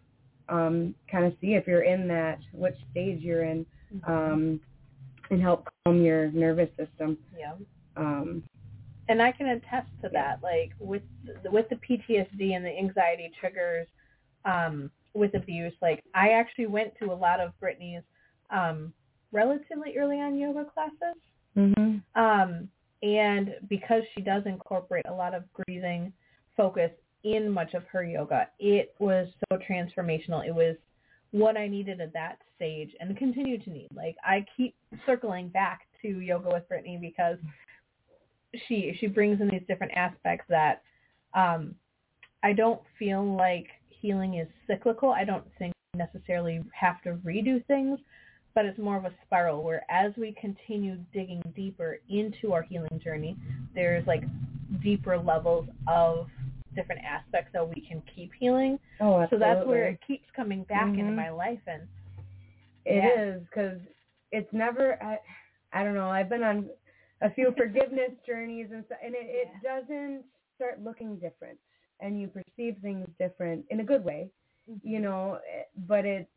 um, 0.50 0.96
kind 1.12 1.26
of 1.26 1.34
see 1.42 1.54
if 1.56 1.68
you're 1.68 1.84
in 1.84 2.08
that, 2.08 2.40
which 2.54 2.76
stage 2.92 3.22
you're 3.22 3.44
in, 3.44 3.66
um, 4.08 4.60
and 5.30 5.42
help 5.42 5.68
calm 5.86 6.02
your 6.02 6.32
nervous 6.32 6.70
system. 6.78 7.18
yeah. 7.38 7.54
Um, 7.98 8.44
and 9.10 9.22
I 9.22 9.32
can 9.32 9.48
attest 9.48 9.90
to 10.02 10.10
that. 10.14 10.40
Like 10.44 10.72
with 10.80 11.04
with 11.46 11.68
the 11.70 11.76
PTSD 11.76 12.56
and 12.56 12.66
the 12.66 12.78
anxiety 12.78 13.32
triggers 13.40 13.88
um, 14.46 14.92
with 15.14 15.34
abuse, 15.36 15.74
like 15.82 16.04
I 16.14 16.30
actually 16.30 16.68
went 16.68 16.94
to 17.00 17.12
a 17.12 17.14
lot 17.14 17.40
of 17.40 17.58
Brittany's 17.60 18.04
um, 18.50 18.94
relatively 19.32 19.98
early 19.98 20.18
on 20.18 20.38
yoga 20.38 20.66
classes, 20.66 21.22
mhm. 21.56 22.02
um, 22.16 22.70
and 23.02 23.56
because 23.70 24.04
she 24.16 24.22
does 24.22 24.44
incorporate 24.46 25.06
a 25.08 25.14
lot 25.14 25.34
of 25.34 25.44
breathing 25.54 26.14
focus 26.56 26.92
in 27.24 27.50
much 27.50 27.74
of 27.74 27.84
her 27.92 28.04
yoga, 28.04 28.48
it 28.60 28.96
was 29.00 29.28
so 29.50 29.58
transformational. 29.70 30.46
It 30.46 30.54
was 30.56 30.76
what 31.32 31.58
I 31.58 31.68
needed 31.68 32.00
at 32.00 32.14
that 32.14 32.40
stage 32.56 32.92
and 33.00 33.16
continue 33.18 33.58
to 33.60 33.70
need. 33.70 33.90
Like 33.94 34.16
I 34.24 34.46
keep 34.56 34.76
circling 35.06 35.50
back 35.50 35.82
to 36.02 36.08
yoga 36.08 36.50
with 36.50 36.68
Brittany 36.70 36.98
because 37.02 37.38
she 38.68 38.96
she 39.00 39.08
brings 39.08 39.42
in 39.42 39.50
these 39.50 39.64
different 39.68 39.94
aspects 39.96 40.46
that 40.50 40.82
um 41.34 41.76
I 42.44 42.54
don't 42.54 42.82
feel 43.00 43.36
like 43.36 43.68
healing 43.90 44.36
is 44.36 44.48
cyclical. 44.68 45.10
I 45.12 45.24
don't 45.26 45.46
think 45.58 45.74
we 45.94 45.98
necessarily 45.98 46.64
have 46.74 47.02
to 47.04 47.14
redo 47.26 47.66
things, 47.66 48.00
but 48.54 48.66
it's 48.66 48.78
more 48.78 48.96
of 48.98 49.06
a 49.06 49.12
spiral 49.26 49.64
where 49.64 49.84
as 49.90 50.14
we 50.18 50.34
continue 50.40 50.98
digging 51.14 51.42
deeper 51.56 52.00
into 52.10 52.54
our 52.54 52.62
healing 52.62 53.00
journey, 53.04 53.36
there's 53.74 54.06
like 54.08 54.24
deeper 54.84 55.18
levels 55.18 55.68
of 55.88 56.28
different 56.76 57.02
aspects 57.04 57.50
that 57.54 57.68
we 57.68 57.82
can 57.82 58.02
keep 58.16 58.32
healing. 58.40 58.78
Oh, 59.00 59.20
absolutely. 59.20 59.28
So 59.30 59.40
that's 59.40 59.68
where 59.68 59.86
it 59.88 60.00
keeps 60.06 60.26
coming 60.36 60.64
back 60.66 60.98
into 60.98 61.12
Mhm. 61.12 61.16
my 61.16 61.30
life 61.30 61.62
and 61.68 61.88
It 62.86 63.04
Yeah. 63.04 63.20
is 63.36 63.44
because 63.44 63.80
it's 64.32 64.52
never. 64.54 65.02
I, 65.04 65.20
I 65.74 65.84
don't 65.84 65.94
know. 65.96 66.10
I've 66.10 66.30
been 66.30 66.44
on 66.44 66.70
a 67.22 67.30
few 67.32 67.54
forgiveness 67.58 68.12
journeys 68.26 68.68
and 68.72 68.84
stuff, 68.86 69.00
and 69.04 69.14
it, 69.16 69.26
it 69.26 69.48
doesn't 69.64 70.24
start 70.56 70.84
looking 70.84 71.18
different, 71.18 71.58
and 72.00 72.20
you 72.20 72.28
perceive 72.28 72.78
things 72.82 73.08
different 73.20 73.66
in 73.70 73.80
a 73.80 73.84
good 73.84 74.04
way, 74.04 74.30
Mm-hmm. 74.70 74.88
you 74.88 75.00
know. 75.00 75.36
eh, 75.36 75.64
But 75.88 76.06
it, 76.06 76.30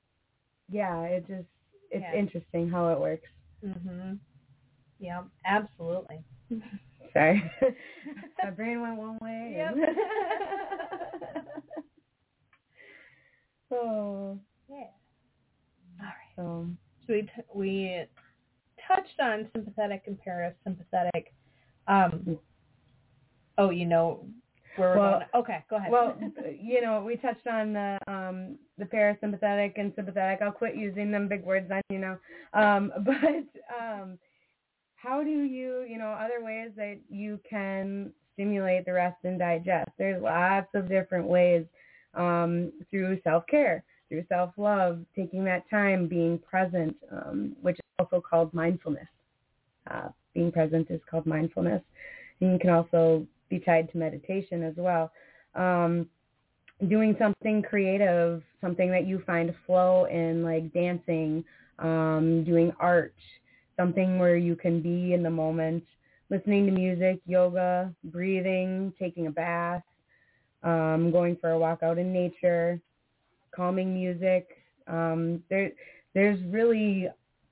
yeah, 0.70 1.02
it 1.02 1.26
just 1.26 1.48
it's 1.90 2.04
Yeah. 2.12 2.14
interesting 2.18 2.68
how 2.70 2.88
it 2.92 3.00
works. 3.00 3.28
Mm-hmm. 3.66 4.14
Yeah, 5.00 5.22
absolutely. 5.44 6.22
Sorry, 7.12 7.42
my 8.42 8.50
brain 8.50 8.80
went 8.82 8.96
one 8.96 9.18
way. 9.20 9.54
Yep. 9.56 9.74
oh, 13.72 14.38
Yeah. 14.68 14.76
All 16.00 16.06
right. 16.06 16.12
so 16.36 16.66
So 17.06 17.12
we 17.14 17.22
t- 17.22 17.28
we 17.54 18.04
touched 18.95 19.20
on 19.20 19.49
sympathetic 19.55 20.03
and 20.07 20.18
parasympathetic. 20.26 21.26
Um, 21.86 22.38
oh, 23.59 23.70
you 23.70 23.86
know 23.86 24.26
where 24.76 24.91
we're 24.91 24.99
Well- 24.99 25.12
going. 25.12 25.26
Okay, 25.34 25.64
go 25.68 25.76
ahead. 25.76 25.91
Well, 25.91 26.18
you 26.61 26.80
know, 26.80 27.03
we 27.03 27.16
touched 27.16 27.47
on 27.47 27.72
the 27.72 27.99
um, 28.07 28.59
the 28.78 28.84
parasympathetic 28.84 29.72
and 29.76 29.93
sympathetic. 29.95 30.41
I'll 30.43 30.53
quit 30.53 30.76
using 30.76 31.11
them 31.11 31.28
big 31.28 31.45
words 31.45 31.68
then, 31.68 31.82
you 31.91 31.99
know. 31.99 32.18
Um, 32.55 32.93
but 33.05 33.45
um, 33.78 34.18
how 34.97 35.22
do 35.22 35.30
you, 35.30 35.86
you 35.88 35.99
know, 35.99 36.09
other 36.09 36.45
ways 36.45 36.70
that 36.76 36.99
you 37.09 37.41
can 37.49 38.12
stimulate 38.34 38.84
the 38.84 38.93
rest 38.93 39.16
and 39.24 39.38
digest? 39.38 39.91
There's 39.99 40.22
lots 40.22 40.68
of 40.74 40.88
different 40.88 41.26
ways 41.26 41.64
um, 42.14 42.72
through 42.91 43.20
self 43.22 43.47
care, 43.47 43.82
through 44.09 44.24
self 44.28 44.53
love, 44.57 45.01
taking 45.16 45.45
that 45.45 45.68
time, 45.70 46.07
being 46.07 46.38
present, 46.38 46.97
um, 47.11 47.57
which 47.62 47.79
also 48.01 48.20
called 48.20 48.53
mindfulness. 48.55 49.09
Uh, 49.90 50.09
being 50.34 50.53
present 50.53 50.90
is 50.90 51.01
called 51.11 51.26
mindfulness. 51.26 51.82
And 52.40 52.53
you 52.53 52.59
can 52.59 52.70
also 52.70 53.26
be 53.48 53.59
tied 53.59 53.90
to 53.92 53.98
meditation 53.98 54.62
as 54.62 54.74
well. 54.76 55.12
Um, 55.55 56.09
doing 56.88 57.14
something 57.18 57.62
creative, 57.62 58.42
something 58.61 58.90
that 58.90 59.07
you 59.07 59.22
find 59.26 59.55
flow 59.66 60.07
in, 60.07 60.42
like 60.42 60.72
dancing, 60.72 61.44
um, 61.78 62.44
doing 62.44 62.72
art, 62.78 63.14
something 63.76 64.18
where 64.18 64.36
you 64.36 64.57
can 64.57 64.80
be 64.80 65.12
in 65.12 65.22
the 65.22 65.30
moment, 65.30 65.84
listening 66.30 66.66
to 66.66 66.72
music, 66.72 67.20
yoga, 67.26 67.92
breathing, 68.05 68.92
taking 68.98 69.26
a 69.26 69.30
bath, 69.30 69.82
um, 70.62 71.11
going 71.11 71.36
for 71.40 71.51
a 71.51 71.59
walk 71.59 71.82
out 71.82 71.98
in 71.98 72.12
nature, 72.12 72.80
calming 73.55 73.92
music. 73.92 74.48
Um, 74.86 75.42
there, 75.51 75.72
there's 76.14 76.40
really 76.44 77.09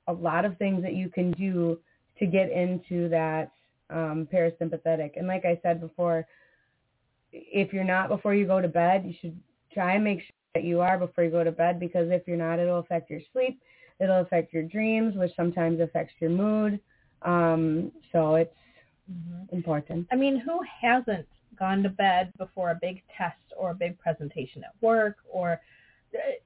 a 0.09 0.12
lot 0.12 0.44
of 0.44 0.56
things 0.59 0.82
that 0.82 0.94
you 0.94 1.09
can 1.09 1.30
do 1.32 1.78
to 2.18 2.26
get 2.26 2.50
into 2.50 3.09
that 3.11 3.52
um, 3.90 4.26
parasympathetic. 4.32 5.12
And 5.16 5.26
like 5.26 5.44
I 5.44 5.59
said 5.62 5.80
before, 5.80 6.26
if 7.32 7.72
you're 7.72 7.84
not 7.84 8.09
before 8.09 8.34
you 8.34 8.46
go 8.46 8.61
to 8.61 8.68
bed, 8.68 9.04
you 9.06 9.14
should 9.20 9.38
try 9.72 9.94
and 9.94 10.04
make 10.04 10.20
sure 10.20 10.34
that 10.54 10.64
you 10.64 10.80
are 10.80 10.98
before 10.98 11.24
you 11.24 11.30
go 11.30 11.44
to 11.44 11.52
bed 11.52 11.78
because 11.78 12.11
if 12.11 12.26
you're 12.26 12.36
not, 12.36 12.59
it'll 12.59 12.78
affect 12.80 13.11
your 13.11 13.20
sleep. 13.32 13.61
It'll 14.00 14.20
affect 14.20 14.52
your 14.52 14.62
dreams, 14.62 15.14
which 15.14 15.32
sometimes 15.36 15.80
affects 15.80 16.14
your 16.20 16.30
mood. 16.30 16.80
Um, 17.22 17.92
so 18.12 18.36
it's 18.36 18.54
Mhm. 19.11 19.52
important. 19.52 20.06
I 20.11 20.16
mean, 20.16 20.36
who 20.36 20.61
hasn't 20.62 21.26
gone 21.56 21.82
to 21.82 21.88
bed 21.88 22.32
before 22.38 22.70
a 22.70 22.78
big 22.80 23.02
test 23.16 23.40
or 23.56 23.70
a 23.70 23.74
big 23.74 23.98
presentation 23.98 24.62
at 24.64 24.72
work 24.80 25.16
or 25.28 25.61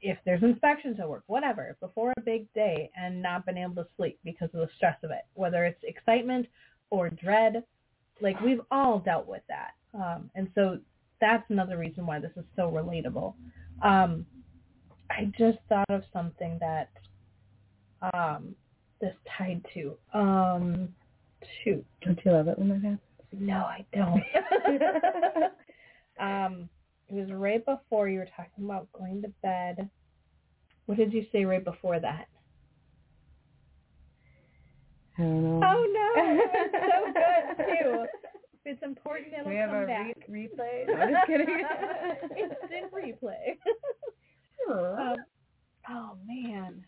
if 0.01 0.19
there's 0.25 0.43
inspections 0.43 0.99
at 1.01 1.09
work, 1.09 1.25
whatever, 1.27 1.77
before 1.81 2.13
a 2.17 2.21
big 2.21 2.53
day 2.53 2.91
and 2.97 3.23
not 3.23 3.47
been 3.47 3.59
able 3.59 3.77
to 3.77 3.87
sleep 3.97 4.19
because 4.25 4.49
of 4.55 4.61
the 4.61 4.69
stress 4.77 4.97
of 5.03 5.11
it, 5.11 5.25
whether 5.35 5.65
it's 5.65 5.83
excitement 5.85 6.47
or 6.91 7.11
dread. 7.11 7.63
Like 8.21 8.41
we've 8.41 8.61
all 8.71 8.99
dealt 8.99 9.27
with 9.27 9.43
that. 9.49 9.73
Um, 9.95 10.31
and 10.35 10.49
so 10.55 10.79
that's 11.21 11.49
another 11.51 11.79
reason 11.79 12.07
why 12.07 12.19
this 12.19 12.33
is 12.37 12.45
so 12.57 12.71
relatable. 12.71 13.35
Um, 13.83 14.27
I 15.11 15.33
just 15.39 15.59
thought 15.69 15.91
of 15.91 16.03
something 16.13 16.59
that 16.61 16.91
um, 18.15 18.55
this 19.01 19.15
tied 19.39 19.65
to. 19.75 19.97
Um, 20.15 20.89
shoot. 21.63 21.85
Don't 22.05 22.19
you 22.25 22.33
love 22.33 22.49
it 22.49 22.59
when 22.59 22.69
that 22.69 22.75
happens? 22.77 22.99
No, 23.33 23.57
I 23.57 23.85
don't. 23.95 24.23
um, 26.21 26.69
it 27.13 27.15
was 27.15 27.31
right 27.31 27.65
before 27.65 28.09
you 28.09 28.19
were 28.21 28.29
talking 28.37 28.65
about 28.65 28.91
going 28.93 29.21
to 29.23 29.29
bed. 29.43 29.91
What 30.87 30.97
did 30.97 31.13
you 31.13 31.27
say 31.31 31.45
right 31.45 31.63
before 31.65 32.01
that? 32.01 32.27
I 35.19 35.23
don't 35.23 35.61
know. 35.61 35.61
Oh 35.63 35.87
no, 35.93 36.23
it's 36.25 36.73
so 36.73 37.13
good 37.13 37.67
too. 37.67 38.03
If 38.03 38.09
it's 38.65 38.83
important, 38.83 39.35
it'll 39.39 39.51
we 39.51 39.57
have 39.57 39.71
come 39.71 39.83
a 39.83 39.87
back. 39.87 40.17
re- 40.29 40.49
replay? 40.59 40.87
No, 40.89 40.95
I'm 40.95 41.13
just 41.13 41.27
kidding. 41.27 41.47
it's 42.37 42.55
Instant 42.63 42.93
replay. 42.93 43.59
um, 44.71 45.17
oh 45.91 46.17
man, 46.27 46.85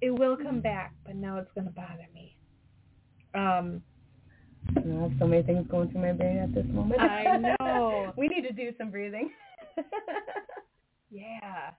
it 0.00 0.10
will 0.10 0.36
come 0.36 0.60
back, 0.60 0.94
but 1.04 1.14
now 1.14 1.38
it's 1.38 1.50
gonna 1.54 1.70
bother 1.70 2.08
me. 2.12 2.36
Um, 3.34 3.82
I 4.76 5.02
have 5.02 5.12
so 5.18 5.26
many 5.26 5.42
things 5.42 5.66
going 5.70 5.90
through 5.90 6.02
my 6.02 6.12
brain 6.12 6.38
at 6.38 6.54
this 6.54 6.66
moment. 6.66 7.00
I 7.00 7.54
know. 7.60 8.12
we 8.16 8.28
need 8.28 8.42
to 8.42 8.52
do 8.52 8.72
some 8.78 8.90
breathing. 8.90 9.30
Yeah. 11.10 11.70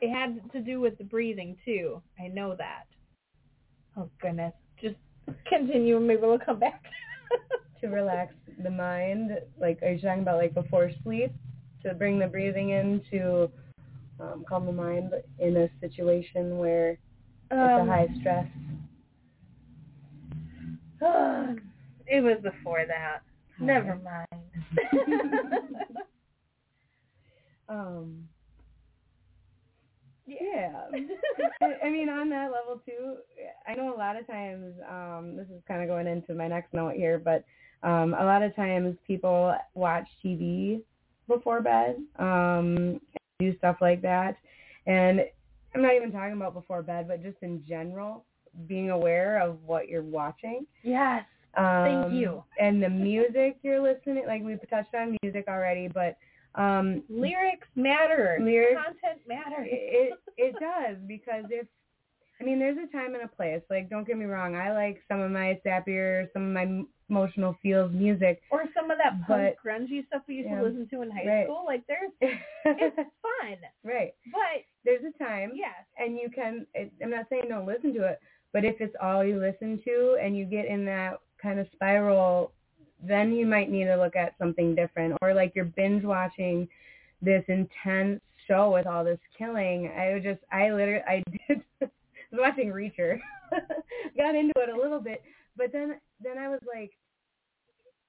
It 0.00 0.10
had 0.12 0.40
to 0.52 0.60
do 0.60 0.80
with 0.80 0.96
the 0.98 1.04
breathing 1.04 1.56
too. 1.64 2.00
I 2.18 2.28
know 2.28 2.54
that. 2.56 2.84
Oh 3.96 4.08
goodness. 4.20 4.52
Just 4.80 4.96
continue 5.48 5.96
and 5.96 6.06
maybe 6.06 6.22
we'll 6.22 6.38
come 6.38 6.60
back. 6.60 6.82
to 7.80 7.88
relax 7.88 8.34
the 8.62 8.70
mind, 8.70 9.32
like 9.60 9.82
are 9.82 9.92
you 9.92 10.00
talking 10.00 10.22
about 10.22 10.38
like 10.38 10.54
before 10.54 10.90
sleep 11.02 11.32
to 11.82 11.94
bring 11.94 12.18
the 12.18 12.26
breathing 12.26 12.70
in 12.70 13.00
to 13.10 13.50
um, 14.20 14.44
calm 14.48 14.66
the 14.66 14.72
mind 14.72 15.12
in 15.38 15.56
a 15.56 15.68
situation 15.80 16.58
where 16.58 16.90
it's 16.90 17.00
a 17.52 17.80
Um, 17.80 17.88
high 17.88 18.08
stress? 18.20 18.46
it 22.08 22.20
was 22.22 22.38
before 22.42 22.84
that. 22.86 23.18
Never 23.60 23.96
mind. 23.96 24.42
um, 27.68 28.28
yeah. 30.26 30.82
I, 31.60 31.86
I 31.86 31.90
mean, 31.90 32.08
on 32.08 32.30
that 32.30 32.50
level 32.52 32.80
too, 32.86 33.16
I 33.66 33.74
know 33.74 33.94
a 33.94 33.98
lot 33.98 34.16
of 34.18 34.26
times, 34.26 34.74
um, 34.88 35.34
this 35.36 35.46
is 35.48 35.62
kind 35.66 35.82
of 35.82 35.88
going 35.88 36.06
into 36.06 36.34
my 36.34 36.48
next 36.48 36.72
note 36.72 36.94
here, 36.94 37.18
but 37.18 37.44
Um, 37.82 38.14
a 38.14 38.24
lot 38.24 38.42
of 38.42 38.54
times 38.56 38.96
people 39.06 39.54
watch 39.74 40.06
TV 40.24 40.82
before 41.28 41.60
bed, 41.60 41.96
um, 42.18 43.00
do 43.38 43.56
stuff 43.58 43.76
like 43.80 44.02
that. 44.02 44.36
And 44.86 45.20
I'm 45.74 45.82
not 45.82 45.94
even 45.94 46.10
talking 46.10 46.32
about 46.32 46.54
before 46.54 46.82
bed, 46.82 47.06
but 47.06 47.22
just 47.22 47.36
in 47.42 47.62
general, 47.68 48.24
being 48.66 48.90
aware 48.90 49.40
of 49.40 49.58
what 49.64 49.88
you're 49.88 50.02
watching. 50.02 50.66
Yes. 50.82 51.24
Um, 51.56 51.64
Thank 52.10 52.12
you. 52.14 52.44
And 52.60 52.82
the 52.82 52.88
music 52.90 53.56
you're 53.62 53.80
listening, 53.82 54.24
like 54.26 54.42
we 54.42 54.56
touched 54.70 54.94
on 54.94 55.16
music 55.22 55.46
already, 55.48 55.88
but 55.88 56.16
um, 56.54 57.02
Lyrics 57.08 57.66
matter. 57.76 58.38
Lyrics- 58.40 58.80
Content 58.84 59.20
matters. 59.26 59.68
it 59.70 60.12
it 60.36 60.54
does 60.60 60.96
because 61.06 61.44
if 61.50 61.66
I 62.40 62.44
mean 62.44 62.58
there's 62.58 62.78
a 62.78 62.90
time 62.92 63.14
and 63.14 63.24
a 63.24 63.28
place. 63.28 63.62
Like 63.70 63.90
don't 63.90 64.06
get 64.06 64.16
me 64.18 64.24
wrong, 64.26 64.54
I 64.56 64.72
like 64.72 65.02
some 65.08 65.20
of 65.20 65.30
my 65.30 65.60
sappier, 65.64 66.28
some 66.32 66.46
of 66.46 66.52
my 66.52 66.82
emotional 67.10 67.56
feels 67.62 67.90
music. 67.92 68.40
or 68.50 68.64
some 68.74 68.90
of 68.90 68.98
that 68.98 69.12
punk 69.26 69.56
But- 69.56 69.56
grungy 69.70 70.06
stuff 70.06 70.22
we 70.28 70.36
used 70.36 70.48
Yeah. 70.50 70.58
to 70.60 70.62
listen 70.66 70.86
to 70.90 71.02
in 71.02 71.10
high 71.10 71.26
Right. 71.26 71.46
school. 71.46 71.64
Like 71.66 71.82
there's 71.86 72.12
it's 72.20 72.96
fun. 72.96 73.56
right. 73.82 74.12
But 74.32 74.64
There's 74.84 75.02
a 75.04 75.18
time 75.24 75.52
yes. 75.54 75.84
and 75.98 76.16
you 76.16 76.28
can 76.30 76.66
it, 76.74 76.92
I'm 77.02 77.10
not 77.10 77.26
saying 77.30 77.44
don't 77.48 77.66
listen 77.66 77.94
to 77.94 78.04
it, 78.04 78.20
but 78.52 78.64
if 78.64 78.80
it's 78.80 78.94
all 79.02 79.24
you 79.24 79.38
listen 79.40 79.80
to 79.84 80.18
and 80.22 80.36
you 80.36 80.44
get 80.44 80.66
in 80.66 80.84
that 80.86 81.18
kind 81.40 81.58
of 81.58 81.66
spiral, 81.72 82.52
then 83.02 83.32
you 83.32 83.46
might 83.46 83.70
need 83.70 83.84
to 83.84 83.96
look 83.96 84.16
at 84.16 84.34
something 84.38 84.74
different. 84.74 85.16
Or 85.22 85.34
like 85.34 85.52
you're 85.54 85.64
binge 85.64 86.04
watching 86.04 86.68
this 87.22 87.44
intense 87.48 88.20
show 88.46 88.72
with 88.72 88.86
all 88.86 89.04
this 89.04 89.20
killing. 89.36 89.90
I 89.96 90.12
would 90.12 90.22
just 90.22 90.40
I 90.52 90.70
literally 90.70 91.04
I 91.06 91.22
did 91.48 91.62
I 91.82 91.86
was 92.32 92.40
watching 92.40 92.68
Reacher. 92.68 93.18
Got 94.16 94.34
into 94.34 94.52
it 94.56 94.68
a 94.68 94.76
little 94.76 95.00
bit, 95.00 95.22
but 95.56 95.72
then 95.72 95.98
then 96.22 96.38
I 96.38 96.48
was 96.48 96.60
like 96.74 96.92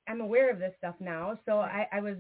I'm 0.07 0.21
aware 0.21 0.51
of 0.51 0.57
this 0.57 0.73
stuff 0.79 0.95
now, 0.99 1.37
so 1.45 1.59
I, 1.59 1.87
I 1.93 2.01
was 2.01 2.15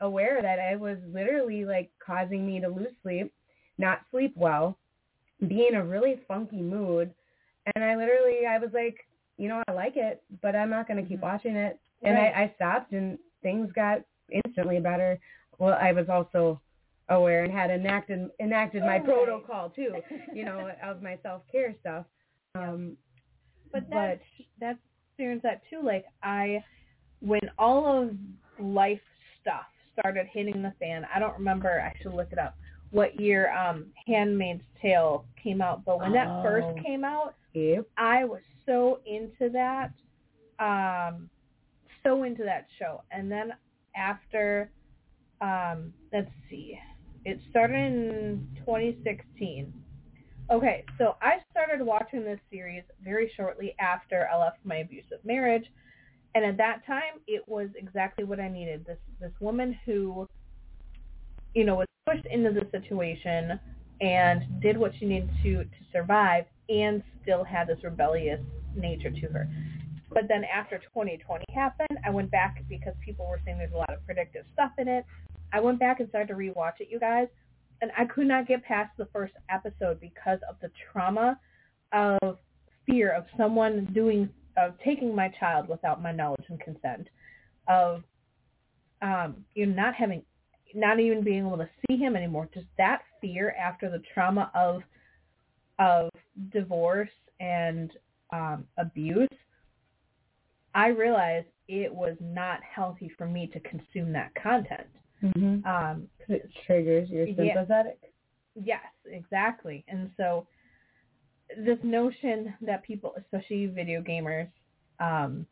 aware 0.00 0.42
that 0.42 0.58
I 0.58 0.76
was 0.76 0.98
literally 1.10 1.64
like 1.64 1.90
causing 2.04 2.46
me 2.46 2.60
to 2.60 2.68
lose 2.68 2.92
sleep, 3.02 3.32
not 3.78 4.02
sleep 4.10 4.34
well, 4.36 4.76
be 5.48 5.66
in 5.66 5.76
a 5.76 5.84
really 5.84 6.20
funky 6.28 6.60
mood, 6.60 7.14
and 7.74 7.82
I 7.82 7.96
literally 7.96 8.46
I 8.46 8.58
was 8.58 8.70
like, 8.74 9.06
you 9.40 9.48
know, 9.48 9.62
I 9.68 9.72
like 9.72 9.96
it, 9.96 10.22
but 10.42 10.54
I'm 10.54 10.70
not 10.70 10.86
going 10.86 11.02
to 11.02 11.08
keep 11.08 11.20
watching 11.20 11.56
it, 11.56 11.78
and 12.04 12.16
Right. 12.16 12.32
I, 12.34 12.42
I 12.42 12.52
stopped, 12.56 12.92
and 12.92 13.18
things 13.42 13.70
got 13.72 14.02
instantly 14.30 14.80
better. 14.80 15.18
Well, 15.58 15.76
I 15.80 15.92
was 15.92 16.08
also 16.08 16.60
aware 17.08 17.44
and 17.44 17.52
had 17.52 17.70
enacted 17.70 18.28
enacted 18.40 18.82
my 18.84 18.98
Right. 18.98 19.04
protocol 19.04 19.70
too, 19.70 19.94
you 20.34 20.44
know, 20.44 20.70
of 20.84 21.02
my 21.02 21.18
self 21.22 21.42
care 21.50 21.74
stuff. 21.80 22.04
Um, 22.54 22.96
But 23.72 23.88
that 23.90 24.20
that's 24.60 24.78
experience 25.10 25.42
that 25.42 25.62
too. 25.70 25.80
Like 25.82 26.06
I, 26.22 26.62
when 27.20 27.40
all 27.58 28.02
of 28.02 28.10
life 28.58 29.00
stuff 29.40 29.66
started 29.98 30.26
hitting 30.32 30.62
the 30.62 30.72
fan, 30.78 31.06
I 31.14 31.18
don't 31.18 31.36
remember. 31.38 31.80
I 31.80 31.92
should 32.02 32.14
look 32.14 32.32
it 32.32 32.38
up. 32.38 32.56
What 32.90 33.18
year 33.20 33.52
um 33.52 33.86
Handmaid's 34.06 34.62
Tale 34.80 35.24
came 35.42 35.60
out? 35.62 35.84
But 35.84 36.00
when 36.00 36.12
that 36.12 36.28
Oh. 36.38 36.42
first 36.42 36.68
came 36.84 37.04
out, 37.04 37.34
yep. 37.54 37.86
I 37.96 38.24
was 38.24 38.42
so 38.66 39.00
into 39.06 39.50
that, 39.52 39.92
um, 40.58 41.28
so 42.02 42.22
into 42.24 42.44
that 42.44 42.66
show. 42.78 43.02
And 43.10 43.30
then 43.30 43.52
after, 43.96 44.70
um, 45.40 45.92
let's 46.12 46.30
see, 46.48 46.78
it 47.24 47.38
started 47.50 47.76
in 47.76 48.48
2016. 48.58 49.72
Okay, 50.50 50.84
so 50.98 51.16
I 51.22 51.36
started 51.50 51.84
watching 51.84 52.24
this 52.24 52.40
series 52.50 52.82
very 53.04 53.30
shortly 53.36 53.74
after 53.78 54.28
I 54.32 54.36
left 54.36 54.58
my 54.64 54.76
abusive 54.78 55.24
marriage, 55.24 55.64
and 56.34 56.44
at 56.44 56.56
that 56.56 56.84
time, 56.86 57.20
it 57.28 57.42
was 57.46 57.68
exactly 57.76 58.24
what 58.24 58.40
I 58.40 58.48
needed. 58.48 58.84
This 58.84 58.98
this 59.20 59.32
woman 59.40 59.78
who, 59.84 60.28
you 61.54 61.64
know, 61.64 61.76
was 61.76 61.86
pushed 62.06 62.26
into 62.26 62.50
the 62.50 62.66
situation 62.72 63.60
and 64.00 64.42
did 64.60 64.76
what 64.76 64.92
she 64.98 65.06
needed 65.06 65.30
to 65.42 65.64
to 65.64 65.80
survive, 65.92 66.44
and 66.68 67.02
still 67.22 67.44
had 67.44 67.68
this 67.68 67.78
rebellious 67.82 68.40
nature 68.74 69.10
to 69.10 69.26
her. 69.28 69.48
But 70.12 70.24
then 70.28 70.44
after 70.44 70.78
2020 70.78 71.44
happened, 71.54 71.98
I 72.04 72.10
went 72.10 72.30
back 72.30 72.62
because 72.68 72.94
people 73.04 73.26
were 73.28 73.40
saying 73.44 73.58
there's 73.58 73.72
a 73.72 73.76
lot 73.76 73.92
of 73.92 74.04
predictive 74.04 74.44
stuff 74.52 74.72
in 74.78 74.88
it. 74.88 75.04
I 75.52 75.60
went 75.60 75.78
back 75.78 76.00
and 76.00 76.08
started 76.08 76.28
to 76.28 76.34
rewatch 76.34 76.80
it, 76.80 76.88
you 76.90 76.98
guys, 76.98 77.28
and 77.80 77.90
I 77.96 78.04
could 78.04 78.26
not 78.26 78.46
get 78.46 78.64
past 78.64 78.90
the 78.96 79.06
first 79.12 79.34
episode 79.48 80.00
because 80.00 80.38
of 80.48 80.56
the 80.60 80.70
trauma 80.92 81.38
of 81.92 82.38
fear 82.86 83.12
of 83.12 83.24
someone 83.36 83.88
doing 83.92 84.28
of 84.56 84.74
taking 84.84 85.14
my 85.14 85.28
child 85.40 85.68
without 85.68 86.02
my 86.02 86.12
knowledge 86.12 86.44
and 86.48 86.60
consent, 86.60 87.08
of 87.68 88.02
um, 89.02 89.44
you 89.54 89.66
know, 89.66 89.74
not 89.74 89.94
having, 89.94 90.22
not 90.74 91.00
even 91.00 91.22
being 91.22 91.46
able 91.46 91.56
to 91.58 91.68
see 91.86 91.96
him 91.96 92.16
anymore. 92.16 92.48
Just 92.52 92.66
that 92.78 93.02
fear 93.20 93.54
after 93.58 93.90
the 93.90 94.02
trauma 94.14 94.50
of 94.54 94.82
of 95.78 96.10
divorce 96.52 97.10
and 97.40 97.92
um, 98.32 98.64
abuse. 98.78 99.28
I 100.74 100.88
realized 100.88 101.48
it 101.68 101.92
was 101.92 102.16
not 102.20 102.60
healthy 102.62 103.10
for 103.16 103.26
me 103.26 103.48
to 103.48 103.60
consume 103.60 104.12
that 104.12 104.32
content. 104.40 104.86
Mm-hmm. 105.22 105.66
Um, 105.66 106.08
It 106.28 106.48
triggers 106.66 107.08
your 107.10 107.26
Yeah. 107.26 107.54
sympathetic. 107.54 108.12
Yes, 108.54 108.84
exactly. 109.06 109.84
And 109.88 110.10
so 110.16 110.46
this 111.56 111.78
notion 111.82 112.54
that 112.60 112.82
people, 112.82 113.14
especially 113.16 113.66
video 113.66 114.02
gamers, 114.02 114.48
um, 115.00 115.46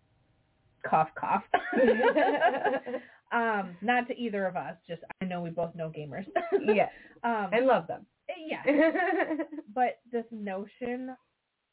cough, 0.84 1.08
cough, 1.14 1.42
um, 3.32 3.76
not 3.82 4.06
to 4.08 4.16
either 4.18 4.46
of 4.46 4.56
us, 4.56 4.76
just 4.86 5.02
I 5.20 5.24
know 5.24 5.40
we 5.42 5.50
both 5.50 5.74
know 5.74 5.90
gamers. 5.96 6.26
yes, 6.64 6.90
um, 7.22 7.48
and 7.52 7.66
love 7.66 7.86
them. 7.86 8.06
yeah. 8.46 8.62
but 9.74 10.00
this 10.10 10.24
notion 10.30 11.14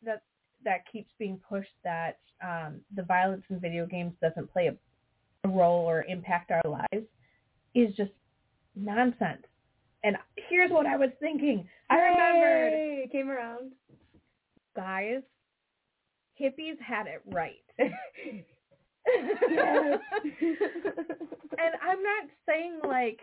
that 0.03 0.23
that 0.63 0.81
keeps 0.91 1.09
being 1.19 1.39
pushed 1.47 1.73
that 1.83 2.19
um, 2.43 2.81
the 2.95 3.03
violence 3.03 3.43
in 3.49 3.59
video 3.59 3.85
games 3.85 4.13
doesn't 4.21 4.51
play 4.51 4.67
a, 4.67 5.47
a 5.47 5.51
role 5.51 5.85
or 5.85 6.03
impact 6.03 6.51
our 6.51 6.61
lives 6.69 7.05
is 7.73 7.95
just 7.95 8.11
nonsense. 8.75 9.43
And 10.03 10.17
here's 10.49 10.71
what 10.71 10.85
I 10.85 10.97
was 10.97 11.09
thinking. 11.19 11.67
I 11.89 11.95
remembered, 11.95 12.71
Hey, 12.73 13.01
it 13.05 13.11
came 13.11 13.29
around. 13.29 13.71
guys, 14.75 15.21
hippies 16.39 16.79
had 16.79 17.07
it 17.07 17.21
right. 17.27 17.63
And 21.57 21.73
I'm 21.81 22.01
not 22.03 22.27
saying 22.47 22.79
like 22.87 23.21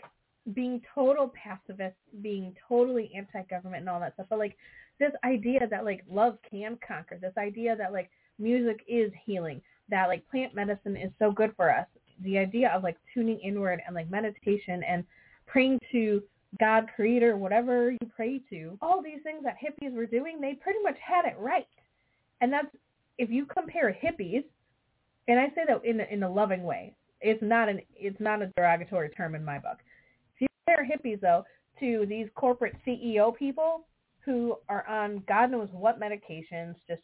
being 0.54 0.80
total 0.94 1.28
pacifist, 1.28 1.96
being 2.20 2.54
totally 2.68 3.12
anti-government 3.16 3.80
and 3.80 3.88
all 3.88 4.00
that 4.00 4.14
stuff, 4.14 4.26
but 4.30 4.38
like 4.38 4.56
this 4.98 5.12
idea 5.24 5.66
that 5.68 5.84
like 5.84 6.04
love 6.10 6.38
can 6.48 6.78
conquer, 6.86 7.18
this 7.20 7.36
idea 7.38 7.76
that 7.76 7.92
like 7.92 8.10
music 8.38 8.80
is 8.88 9.12
healing, 9.24 9.60
that 9.88 10.08
like 10.08 10.28
plant 10.28 10.54
medicine 10.54 10.96
is 10.96 11.10
so 11.18 11.30
good 11.30 11.52
for 11.56 11.70
us, 11.70 11.86
the 12.22 12.38
idea 12.38 12.70
of 12.70 12.82
like 12.82 12.96
tuning 13.12 13.38
inward 13.40 13.80
and 13.86 13.94
like 13.94 14.10
meditation 14.10 14.82
and 14.84 15.04
praying 15.46 15.78
to 15.92 16.22
God, 16.60 16.88
Creator, 16.94 17.36
whatever 17.36 17.90
you 17.90 17.98
pray 18.14 18.40
to, 18.50 18.76
all 18.82 19.02
these 19.02 19.22
things 19.22 19.42
that 19.44 19.56
hippies 19.62 19.94
were 19.94 20.06
doing, 20.06 20.40
they 20.40 20.54
pretty 20.54 20.80
much 20.82 20.96
had 21.04 21.24
it 21.24 21.36
right. 21.38 21.66
And 22.40 22.52
that's 22.52 22.68
if 23.18 23.30
you 23.30 23.46
compare 23.46 23.96
hippies, 24.02 24.44
and 25.28 25.38
I 25.38 25.48
say 25.48 25.62
that 25.66 25.84
in 25.84 26.00
a, 26.00 26.04
in 26.04 26.22
a 26.22 26.30
loving 26.30 26.64
way. 26.64 26.94
It's 27.20 27.42
not 27.42 27.68
an 27.68 27.80
it's 27.94 28.20
not 28.20 28.42
a 28.42 28.50
derogatory 28.56 29.10
term 29.10 29.34
in 29.34 29.44
my 29.44 29.58
book. 29.58 29.78
If 30.34 30.42
you 30.42 30.46
compare 30.66 30.86
hippies 30.86 31.20
though 31.20 31.44
to 31.80 32.06
these 32.08 32.26
corporate 32.34 32.74
CEO 32.86 33.34
people 33.36 33.86
who 34.24 34.56
are 34.68 34.86
on 34.88 35.22
God 35.28 35.50
knows 35.50 35.68
what 35.72 36.00
medications, 36.00 36.74
just 36.88 37.02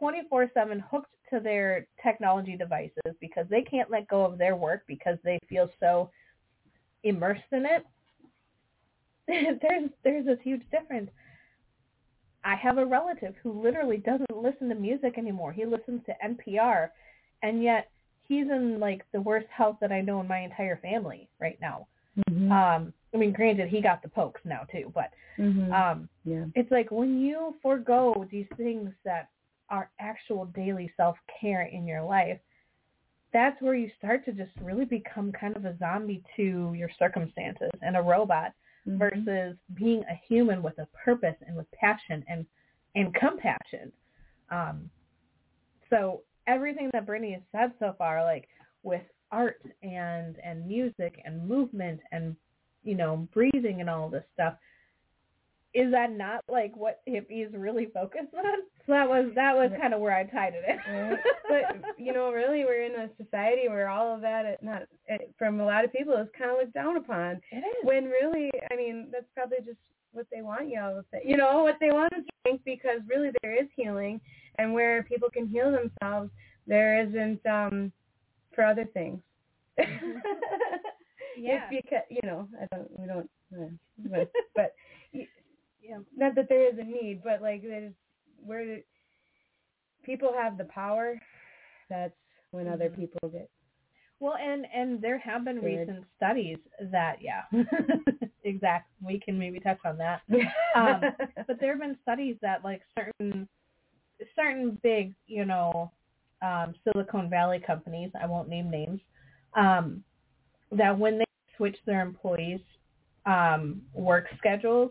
24/7 0.00 0.82
hooked 0.90 1.10
to 1.30 1.40
their 1.40 1.86
technology 2.02 2.56
devices 2.56 3.14
because 3.20 3.46
they 3.48 3.62
can't 3.62 3.90
let 3.90 4.08
go 4.08 4.24
of 4.24 4.38
their 4.38 4.56
work 4.56 4.82
because 4.86 5.18
they 5.24 5.38
feel 5.48 5.68
so 5.80 6.10
immersed 7.04 7.42
in 7.52 7.64
it. 7.66 7.84
there's 9.62 9.90
there's 10.02 10.26
this 10.26 10.38
huge 10.42 10.62
difference. 10.70 11.10
I 12.46 12.54
have 12.54 12.78
a 12.78 12.86
relative 12.86 13.34
who 13.42 13.60
literally 13.60 13.96
doesn't 13.96 14.36
listen 14.36 14.68
to 14.68 14.76
music 14.76 15.18
anymore. 15.18 15.52
He 15.52 15.66
listens 15.66 16.00
to 16.06 16.14
NPR, 16.24 16.90
and 17.42 17.60
yet 17.60 17.90
he's 18.28 18.46
in 18.46 18.78
like 18.78 19.04
the 19.12 19.20
worst 19.20 19.48
health 19.50 19.78
that 19.80 19.90
I 19.90 20.00
know 20.00 20.20
in 20.20 20.28
my 20.28 20.38
entire 20.38 20.76
family 20.76 21.28
right 21.40 21.58
now. 21.60 21.88
Mhm. 22.30 22.50
Um, 22.52 22.92
I 23.12 23.16
mean, 23.16 23.32
granted, 23.32 23.68
he 23.68 23.80
got 23.80 24.00
the 24.00 24.08
pokes 24.08 24.40
now 24.44 24.62
too, 24.70 24.92
but 24.94 25.12
Mhm. 25.36 25.72
um, 25.72 26.08
yeah. 26.24 26.44
it's 26.54 26.70
like 26.70 26.92
when 26.92 27.18
you 27.18 27.56
forego 27.60 28.24
these 28.30 28.48
things 28.56 28.94
that 29.02 29.28
are 29.68 29.90
actual 29.98 30.46
daily 30.46 30.88
self-care 30.96 31.62
in 31.62 31.84
your 31.84 32.02
life, 32.02 32.40
that's 33.32 33.60
where 33.60 33.74
you 33.74 33.90
start 33.98 34.24
to 34.24 34.32
just 34.32 34.52
really 34.60 34.84
become 34.84 35.32
kind 35.32 35.56
of 35.56 35.64
a 35.64 35.76
zombie 35.78 36.22
to 36.36 36.72
your 36.74 36.90
circumstances 36.90 37.72
and 37.82 37.96
a 37.96 38.02
robot 38.02 38.54
Mhm. 38.86 38.98
versus 38.98 39.56
being 39.74 40.02
a 40.04 40.14
human 40.28 40.62
with 40.62 40.78
a 40.78 40.86
purpose 40.86 41.36
and 41.46 41.56
with 41.56 41.70
passion 41.72 42.24
and 42.28 42.46
and 42.94 43.14
compassion. 43.14 43.92
Um, 44.50 44.90
so 45.90 46.22
everything 46.46 46.90
that 46.92 47.06
Brittany 47.06 47.32
has 47.32 47.42
said 47.52 47.72
so 47.78 47.94
far, 47.98 48.22
like 48.24 48.48
with 48.82 49.02
art 49.30 49.60
and 49.82 50.38
and 50.42 50.66
music 50.66 51.20
and 51.24 51.46
movement 51.46 52.00
and 52.12 52.36
you 52.84 52.94
know 52.94 53.28
breathing 53.32 53.80
and 53.80 53.90
all 53.90 54.08
this 54.08 54.24
stuff, 54.34 54.54
is 55.76 55.92
that 55.92 56.10
not 56.10 56.42
like 56.48 56.74
what 56.74 57.00
hippies 57.06 57.50
really 57.52 57.88
focus 57.92 58.26
on? 58.34 58.44
So 58.86 58.92
that 58.92 59.08
was 59.08 59.30
that 59.34 59.54
was 59.54 59.70
kind 59.80 59.92
of 59.92 60.00
where 60.00 60.16
I 60.16 60.24
tied 60.24 60.54
it 60.54 60.64
in. 60.66 61.18
But 61.48 61.98
you 61.98 62.12
know, 62.14 62.30
really, 62.32 62.64
we're 62.64 62.84
in 62.84 62.94
a 62.94 63.10
society 63.22 63.68
where 63.68 63.88
all 63.88 64.14
of 64.14 64.22
that, 64.22 64.46
it, 64.46 64.58
not 64.62 64.82
it, 65.06 65.34
from 65.38 65.60
a 65.60 65.66
lot 65.66 65.84
of 65.84 65.92
people, 65.92 66.14
is 66.14 66.28
kind 66.38 66.50
of 66.50 66.58
looked 66.58 66.72
down 66.72 66.96
upon. 66.96 67.40
It 67.52 67.58
is. 67.58 67.74
When 67.82 68.04
really, 68.06 68.50
I 68.70 68.76
mean, 68.76 69.08
that's 69.12 69.26
probably 69.34 69.58
just 69.58 69.78
what 70.12 70.26
they 70.32 70.40
want 70.40 70.70
you 70.70 70.80
all 70.80 70.94
to 70.94 71.04
say. 71.12 71.20
You 71.24 71.36
know, 71.36 71.62
what 71.62 71.76
they 71.78 71.90
want 71.90 72.12
to 72.14 72.22
strength 72.40 72.64
because 72.64 73.00
really 73.06 73.30
there 73.42 73.60
is 73.60 73.68
healing, 73.76 74.20
and 74.58 74.72
where 74.72 75.02
people 75.02 75.28
can 75.30 75.46
heal 75.46 75.70
themselves, 75.70 76.30
there 76.66 77.06
isn't 77.06 77.44
um 77.46 77.92
for 78.54 78.64
other 78.64 78.86
things. 78.94 79.20
Yeah. 81.38 81.68
It's 81.70 81.84
because 81.84 82.04
you 82.08 82.20
know, 82.24 82.48
I 82.60 82.74
don't, 82.74 82.98
we 82.98 83.06
don't, 83.06 83.30
uh, 83.54 84.24
but, 84.54 84.74
not 86.16 86.34
that 86.34 86.48
there 86.48 86.68
is 86.68 86.78
a 86.78 86.84
need, 86.84 87.22
but 87.24 87.42
like 87.42 87.62
there's 87.62 87.92
where 88.44 88.80
people 90.02 90.32
have 90.36 90.58
the 90.58 90.64
power. 90.64 91.20
That's 91.88 92.14
when 92.50 92.68
other 92.68 92.88
Mhm. 92.90 92.96
people 92.96 93.28
get. 93.30 93.50
Well, 94.18 94.36
and 94.36 94.66
and 94.72 95.00
there 95.00 95.18
have 95.18 95.44
been 95.44 95.58
Scared. 95.58 95.88
recent 95.88 96.06
studies 96.16 96.58
that 96.80 97.20
yeah, 97.20 97.44
exact. 98.44 98.90
We 99.02 99.18
can 99.18 99.38
maybe 99.38 99.60
touch 99.60 99.78
on 99.84 99.98
that. 99.98 100.22
Um, 100.74 101.00
but 101.46 101.58
there 101.58 101.70
have 101.70 101.80
been 101.80 101.96
studies 102.02 102.36
that 102.42 102.62
like 102.62 102.82
certain 102.98 103.48
certain 104.34 104.78
big, 104.82 105.14
you 105.26 105.46
know, 105.46 105.90
um, 106.42 106.74
Silicon 106.84 107.30
Valley 107.30 107.58
companies, 107.58 108.10
I 108.20 108.26
won't 108.26 108.48
name 108.48 108.70
names, 108.70 109.00
um, 109.54 110.04
that 110.72 110.98
when 110.98 111.18
they 111.18 111.24
switch 111.56 111.78
their 111.86 112.02
employees' 112.02 112.60
um, 113.24 113.80
work 113.94 114.26
schedules 114.36 114.90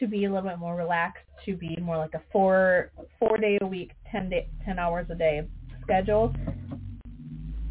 to 0.00 0.06
be 0.06 0.24
a 0.24 0.32
little 0.32 0.48
bit 0.48 0.58
more 0.58 0.76
relaxed, 0.76 1.24
to 1.44 1.56
be 1.56 1.76
more 1.80 1.96
like 1.96 2.14
a 2.14 2.22
four 2.32 2.90
four 3.18 3.38
day 3.38 3.58
a 3.60 3.66
week, 3.66 3.92
ten 4.10 4.28
day 4.28 4.48
ten 4.64 4.78
hours 4.78 5.06
a 5.10 5.14
day 5.14 5.46
schedule, 5.82 6.34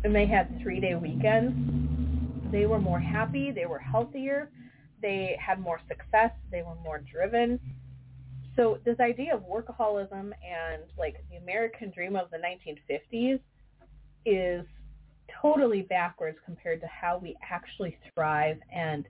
and 0.03 0.15
they 0.15 0.25
had 0.25 0.59
three 0.61 0.79
day 0.79 0.95
weekends, 0.95 1.53
they 2.51 2.65
were 2.65 2.79
more 2.79 2.99
happy, 2.99 3.51
they 3.51 3.65
were 3.65 3.79
healthier, 3.79 4.49
they 5.01 5.37
had 5.45 5.59
more 5.59 5.79
success, 5.87 6.31
they 6.51 6.61
were 6.61 6.75
more 6.83 6.99
driven. 6.99 7.59
So 8.55 8.79
this 8.85 8.99
idea 8.99 9.35
of 9.35 9.41
workaholism 9.41 10.31
and 10.31 10.83
like 10.97 11.23
the 11.29 11.37
American 11.37 11.91
dream 11.91 12.15
of 12.15 12.29
the 12.31 12.37
1950s 12.37 13.39
is 14.25 14.65
totally 15.41 15.81
backwards 15.81 16.37
compared 16.45 16.79
to 16.81 16.87
how 16.87 17.17
we 17.17 17.35
actually 17.51 17.97
thrive 18.13 18.57
and 18.73 19.05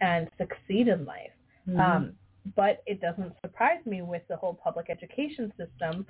and 0.00 0.28
succeed 0.38 0.88
in 0.88 1.04
life. 1.04 1.33
Mm-hmm. 1.68 1.80
Um, 1.80 2.12
but 2.56 2.82
it 2.86 3.00
doesn't 3.00 3.32
surprise 3.42 3.84
me 3.86 4.02
with 4.02 4.22
the 4.28 4.36
whole 4.36 4.54
public 4.54 4.90
education 4.90 5.52
system, 5.56 6.06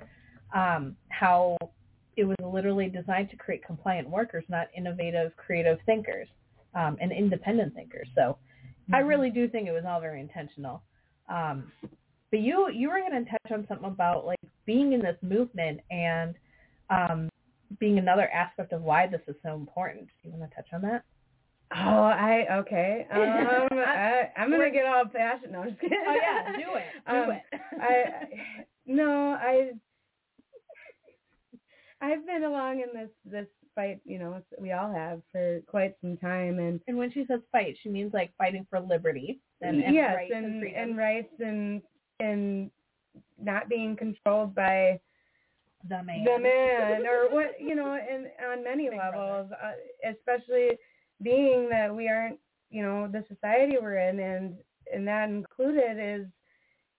um, 0.53 0.95
how 1.09 1.57
it 2.17 2.25
was 2.25 2.35
literally 2.43 2.89
designed 2.89 3.29
to 3.29 3.37
create 3.37 3.65
compliant 3.65 4.09
workers, 4.09 4.43
not 4.49 4.67
innovative, 4.75 5.35
creative 5.37 5.79
thinkers 5.85 6.27
um, 6.73 6.97
and 7.01 7.11
independent 7.11 7.73
thinkers. 7.73 8.07
So 8.15 8.37
I 8.93 8.99
really 8.99 9.29
do 9.29 9.47
think 9.47 9.67
it 9.67 9.71
was 9.71 9.83
all 9.87 9.99
very 9.99 10.19
intentional. 10.19 10.83
Um, 11.29 11.71
but 12.31 12.39
you 12.39 12.69
you 12.71 12.89
were 12.89 12.99
going 12.99 13.23
to 13.23 13.29
touch 13.29 13.51
on 13.51 13.65
something 13.67 13.87
about 13.87 14.25
like 14.25 14.39
being 14.65 14.93
in 14.93 14.99
this 14.99 15.17
movement 15.21 15.79
and 15.89 16.35
um, 16.89 17.29
being 17.79 17.97
another 17.97 18.29
aspect 18.29 18.73
of 18.73 18.81
why 18.81 19.07
this 19.07 19.21
is 19.27 19.35
so 19.43 19.55
important. 19.55 20.07
Do 20.21 20.29
you 20.29 20.35
want 20.35 20.49
to 20.49 20.55
touch 20.55 20.67
on 20.73 20.81
that? 20.83 21.03
Oh, 21.71 22.03
I 22.03 22.45
okay. 22.59 23.07
Um, 23.11 23.19
I, 23.79 24.29
I'm 24.37 24.49
gonna 24.51 24.69
get 24.71 24.85
all 24.85 25.05
passionate. 25.05 25.51
No, 25.51 25.61
I'm 25.61 25.69
just 25.69 25.81
kidding. 25.81 25.97
Oh 26.07 26.13
yeah, 26.13 26.51
do 26.57 26.75
it, 26.75 26.83
do 27.09 27.15
Um, 27.15 27.31
it. 27.31 27.41
I 27.81 28.03
no, 28.85 29.31
I 29.39 29.71
I've 32.01 32.25
been 32.25 32.43
along 32.43 32.81
in 32.81 32.99
this 32.99 33.09
this 33.25 33.47
fight. 33.73 33.99
You 34.05 34.19
know, 34.19 34.41
we 34.59 34.71
all 34.73 34.91
have 34.91 35.21
for 35.31 35.61
quite 35.67 35.95
some 36.01 36.17
time, 36.17 36.59
and 36.59 36.79
And 36.87 36.97
when 36.97 37.11
she 37.11 37.25
says 37.25 37.39
fight, 37.51 37.77
she 37.81 37.89
means 37.89 38.13
like 38.13 38.31
fighting 38.37 38.65
for 38.69 38.79
liberty 38.79 39.39
and, 39.61 39.81
and 39.81 39.95
yes, 39.95 40.15
rights 40.15 40.33
and, 40.35 40.45
and 40.63 40.75
and 40.75 40.97
rights 40.97 41.33
and 41.39 41.81
and 42.19 42.69
not 43.41 43.69
being 43.69 43.95
controlled 43.95 44.53
by 44.53 44.99
the 45.89 46.01
man. 46.03 46.25
the 46.25 46.39
man 46.39 47.05
or 47.07 47.29
what 47.33 47.59
you 47.59 47.75
know 47.75 47.93
and 47.93 48.27
on 48.51 48.63
many 48.63 48.89
Big 48.89 48.97
levels 48.97 49.49
uh, 49.63 49.71
especially 50.09 50.69
being 51.25 51.67
that 51.69 51.93
we 51.93 52.07
aren't 52.07 52.39
you 52.69 52.81
know 52.81 53.09
the 53.11 53.25
society 53.27 53.75
we're 53.81 53.97
in 53.97 54.19
and 54.19 54.55
and 54.93 55.07
that 55.07 55.29
included 55.29 55.97
is 55.99 56.27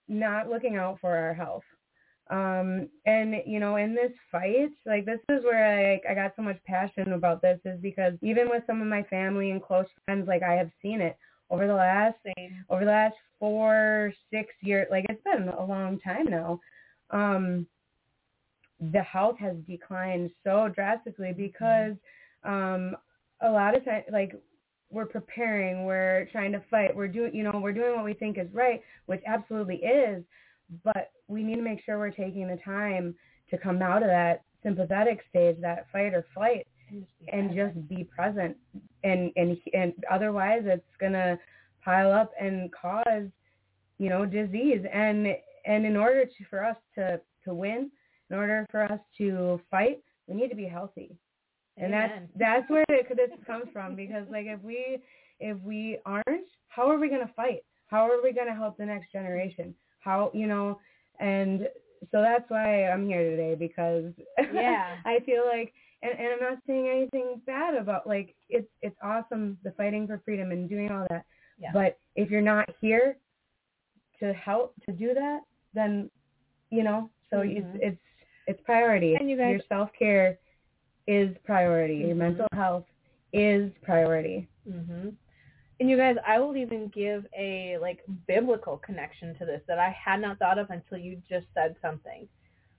not 0.08 0.48
looking 0.48 0.76
out 0.76 0.98
for 1.00 1.16
our 1.16 1.32
health. 1.32 1.62
Um 2.28 2.88
and 3.06 3.36
you 3.46 3.60
know 3.60 3.76
in 3.76 3.94
this 3.94 4.12
fight 4.32 4.72
like 4.84 5.06
this 5.06 5.20
is 5.28 5.44
where 5.44 5.64
I 5.64 6.00
I 6.10 6.14
got 6.14 6.34
so 6.34 6.42
much 6.42 6.58
passion 6.64 7.12
about 7.12 7.40
this 7.40 7.60
is 7.64 7.80
because 7.80 8.14
even 8.20 8.50
with 8.50 8.64
some 8.66 8.82
of 8.82 8.88
my 8.88 9.04
family 9.04 9.52
and 9.52 9.62
close 9.62 9.86
friends 10.04 10.26
like 10.28 10.42
I 10.42 10.54
have 10.54 10.70
seen 10.82 11.00
it. 11.00 11.16
Over 11.48 11.68
the 11.68 11.74
last 11.74 12.18
over 12.68 12.84
the 12.84 12.90
last 12.90 13.14
four 13.38 14.12
six 14.32 14.52
years 14.62 14.88
like 14.90 15.06
it's 15.08 15.22
been 15.22 15.48
a 15.48 15.64
long 15.64 16.00
time 16.00 16.26
now 16.26 16.60
um 17.10 17.66
the 18.92 19.02
health 19.02 19.38
has 19.38 19.56
declined 19.68 20.30
so 20.42 20.68
drastically 20.74 21.32
because 21.32 21.94
um 22.44 22.96
a 23.42 23.50
lot 23.50 23.76
of 23.76 23.84
times 23.84 24.04
like 24.12 24.32
we're 24.90 25.06
preparing 25.06 25.84
we're 25.84 26.28
trying 26.32 26.52
to 26.52 26.62
fight 26.70 26.94
we're 26.94 27.08
doing 27.08 27.34
you 27.34 27.42
know 27.42 27.58
we're 27.62 27.72
doing 27.72 27.94
what 27.96 28.04
we 28.04 28.14
think 28.14 28.38
is 28.38 28.46
right 28.52 28.80
which 29.06 29.20
absolutely 29.26 29.76
is 29.76 30.22
but 30.84 31.10
we 31.28 31.42
need 31.42 31.56
to 31.56 31.62
make 31.62 31.82
sure 31.84 31.98
we're 31.98 32.10
taking 32.10 32.48
the 32.48 32.58
time 32.64 33.14
to 33.50 33.58
come 33.58 33.82
out 33.82 34.02
of 34.02 34.08
that 34.08 34.42
sympathetic 34.62 35.20
stage 35.30 35.56
that 35.60 35.86
fight 35.92 36.14
or 36.14 36.24
flight 36.34 36.66
and 37.32 37.54
just 37.54 37.88
be 37.88 38.04
present. 38.04 38.56
And 39.04 39.32
and 39.36 39.56
and 39.72 39.92
otherwise 40.10 40.62
it's 40.64 40.84
gonna 41.00 41.38
pile 41.84 42.12
up 42.12 42.32
and 42.40 42.70
cause 42.72 43.28
you 43.98 44.08
know 44.08 44.26
disease. 44.26 44.84
And 44.92 45.28
and 45.64 45.84
in 45.86 45.96
order 45.96 46.24
to 46.24 46.44
for 46.48 46.64
us 46.64 46.76
to 46.96 47.20
to 47.44 47.54
win 47.54 47.90
in 48.30 48.36
order 48.36 48.66
for 48.70 48.82
us 48.82 48.98
to 49.18 49.60
fight 49.70 50.02
we 50.26 50.34
need 50.34 50.48
to 50.48 50.56
be 50.56 50.64
healthy 50.64 51.16
and 51.76 51.92
Amen. 51.94 52.28
that's 52.36 52.38
that's 52.38 52.70
where 52.70 52.84
it, 52.88 53.06
this 53.16 53.30
comes 53.46 53.66
from 53.72 53.94
because 53.96 54.26
like 54.30 54.46
if 54.46 54.60
we 54.62 54.98
if 55.40 55.58
we 55.62 55.98
aren't 56.06 56.48
how 56.68 56.88
are 56.90 56.98
we 56.98 57.08
going 57.08 57.26
to 57.26 57.32
fight 57.34 57.60
how 57.88 58.02
are 58.10 58.22
we 58.22 58.32
going 58.32 58.46
to 58.46 58.54
help 58.54 58.76
the 58.78 58.84
next 58.86 59.12
generation 59.12 59.74
how 60.00 60.30
you 60.34 60.46
know 60.46 60.78
and 61.20 61.68
so 62.12 62.20
that's 62.22 62.48
why 62.48 62.86
i'm 62.88 63.06
here 63.06 63.28
today 63.30 63.54
because 63.54 64.12
Yeah. 64.52 64.96
i 65.04 65.18
feel 65.26 65.44
like 65.46 65.72
and, 66.02 66.12
and 66.18 66.28
i'm 66.34 66.40
not 66.50 66.58
saying 66.66 66.88
anything 66.88 67.40
bad 67.46 67.74
about 67.74 68.06
like 68.06 68.34
it's 68.48 68.68
it's 68.82 68.96
awesome 69.02 69.58
the 69.62 69.72
fighting 69.72 70.06
for 70.06 70.20
freedom 70.24 70.50
and 70.52 70.68
doing 70.68 70.90
all 70.90 71.06
that 71.10 71.24
Yeah. 71.58 71.70
but 71.72 71.98
if 72.14 72.30
you're 72.30 72.42
not 72.42 72.68
here 72.80 73.16
to 74.20 74.32
help 74.32 74.74
to 74.86 74.92
do 74.92 75.12
that 75.14 75.40
then 75.74 76.10
you 76.70 76.82
know 76.82 77.10
so 77.30 77.36
Mhm. 77.38 77.56
it's 77.58 77.78
it's 77.82 78.00
it's 78.46 78.60
priority 78.62 79.14
And 79.16 79.28
you 79.28 79.36
guys- 79.36 79.50
your 79.52 79.60
self 79.68 79.90
care 79.98 80.38
is 81.06 81.36
priority 81.44 81.96
your 81.96 82.14
Mhm. 82.14 82.18
mental 82.18 82.48
health 82.52 82.86
is 83.32 83.72
priority 83.82 84.48
hmm 84.64 85.10
And 85.78 85.90
you 85.90 85.98
guys, 85.98 86.16
I 86.26 86.38
will 86.38 86.56
even 86.56 86.88
give 86.88 87.26
a 87.36 87.76
like 87.78 88.02
biblical 88.26 88.78
connection 88.78 89.34
to 89.34 89.44
this 89.44 89.60
that 89.68 89.78
I 89.78 89.90
had 89.90 90.22
not 90.22 90.38
thought 90.38 90.58
of 90.58 90.70
until 90.70 90.96
you 90.96 91.20
just 91.28 91.46
said 91.52 91.76
something. 91.82 92.26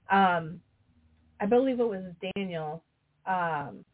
Um, 0.09 0.59
I 1.39 1.45
believe 1.45 1.80
it 1.80 1.88
was 1.88 2.11
Daniel, 2.36 2.84
um, 3.28 3.86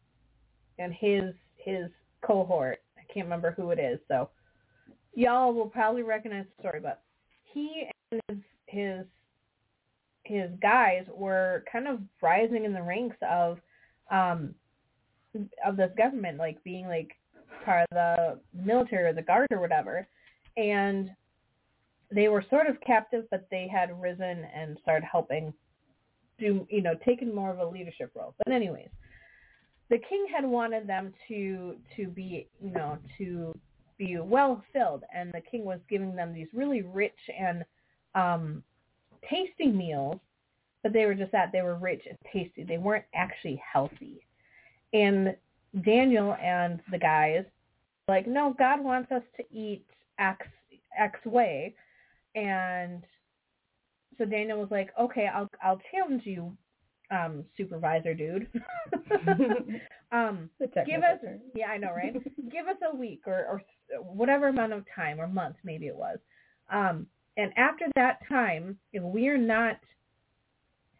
and 0.78 0.94
his 0.94 1.34
his 1.56 1.90
cohort. 2.22 2.82
I 2.96 3.02
can't 3.12 3.26
remember 3.26 3.50
who 3.50 3.72
it 3.72 3.78
is, 3.78 4.00
so 4.08 4.30
y'all 5.12 5.52
will 5.52 5.68
probably 5.68 6.02
recognize 6.02 6.46
the 6.56 6.62
story. 6.62 6.80
But 6.80 7.02
he 7.42 7.90
and 8.10 8.22
his 8.28 8.38
his 8.66 9.06
his 10.24 10.50
guys 10.62 11.04
were 11.12 11.64
kind 11.70 11.86
of 11.86 12.00
rising 12.22 12.64
in 12.64 12.72
the 12.72 12.82
ranks 12.82 13.18
of 13.20 13.60
um 14.10 14.54
of 15.66 15.76
this 15.76 15.90
government, 15.96 16.38
like 16.38 16.62
being 16.62 16.86
like 16.86 17.16
part 17.64 17.86
of 17.90 17.94
the 17.94 18.40
military 18.64 19.04
or 19.04 19.12
the 19.12 19.22
guard 19.22 19.48
or 19.50 19.60
whatever. 19.60 20.06
And 20.56 21.10
they 22.10 22.28
were 22.28 22.44
sort 22.50 22.68
of 22.68 22.80
captive, 22.80 23.24
but 23.30 23.46
they 23.50 23.68
had 23.68 24.00
risen 24.00 24.46
and 24.54 24.78
started 24.82 25.04
helping 25.10 25.52
do, 26.38 26.66
you 26.68 26.82
know, 26.82 26.94
taking 27.04 27.34
more 27.34 27.50
of 27.50 27.58
a 27.58 27.64
leadership 27.64 28.10
role. 28.14 28.34
But 28.38 28.52
anyways, 28.52 28.88
the 29.90 29.98
king 30.08 30.26
had 30.34 30.44
wanted 30.44 30.86
them 30.86 31.12
to, 31.28 31.76
to 31.96 32.08
be, 32.08 32.48
you 32.62 32.70
know, 32.70 32.98
to 33.18 33.56
be 33.98 34.18
well 34.18 34.62
filled. 34.72 35.04
And 35.14 35.32
the 35.32 35.40
king 35.40 35.64
was 35.64 35.78
giving 35.88 36.16
them 36.16 36.34
these 36.34 36.48
really 36.52 36.82
rich 36.82 37.12
and 37.38 37.64
um, 38.14 38.62
tasting 39.28 39.76
meals 39.76 40.20
but 40.84 40.92
they 40.92 41.06
were 41.06 41.14
just 41.14 41.32
that 41.32 41.50
they 41.50 41.62
were 41.62 41.74
rich 41.74 42.02
and 42.08 42.18
tasty. 42.32 42.62
They 42.62 42.78
weren't 42.78 43.06
actually 43.14 43.60
healthy. 43.72 44.20
And 44.92 45.34
Daniel 45.84 46.36
and 46.40 46.80
the 46.92 46.98
guys 46.98 47.44
like, 48.06 48.28
no, 48.28 48.54
God 48.56 48.84
wants 48.84 49.10
us 49.10 49.22
to 49.38 49.44
eat 49.50 49.84
X 50.20 50.46
X 50.96 51.18
way, 51.24 51.74
and 52.36 53.02
so 54.16 54.24
Daniel 54.24 54.60
was 54.60 54.70
like, 54.70 54.90
okay, 55.00 55.26
I'll 55.26 55.48
I'll 55.62 55.80
challenge 55.90 56.22
you, 56.24 56.56
um, 57.10 57.44
supervisor 57.56 58.14
dude. 58.14 58.46
um, 60.12 60.50
give 60.60 61.02
us 61.02 61.18
yeah, 61.56 61.68
I 61.68 61.78
know, 61.78 61.92
right? 61.92 62.14
give 62.52 62.68
us 62.68 62.76
a 62.92 62.94
week 62.94 63.22
or 63.26 63.44
or 63.46 63.62
whatever 64.02 64.48
amount 64.48 64.74
of 64.74 64.84
time 64.94 65.20
or 65.20 65.26
month 65.26 65.56
maybe 65.64 65.86
it 65.86 65.96
was. 65.96 66.18
Um, 66.70 67.06
and 67.36 67.52
after 67.56 67.86
that 67.96 68.20
time, 68.28 68.78
if 68.92 69.02
we're 69.02 69.38
not 69.38 69.78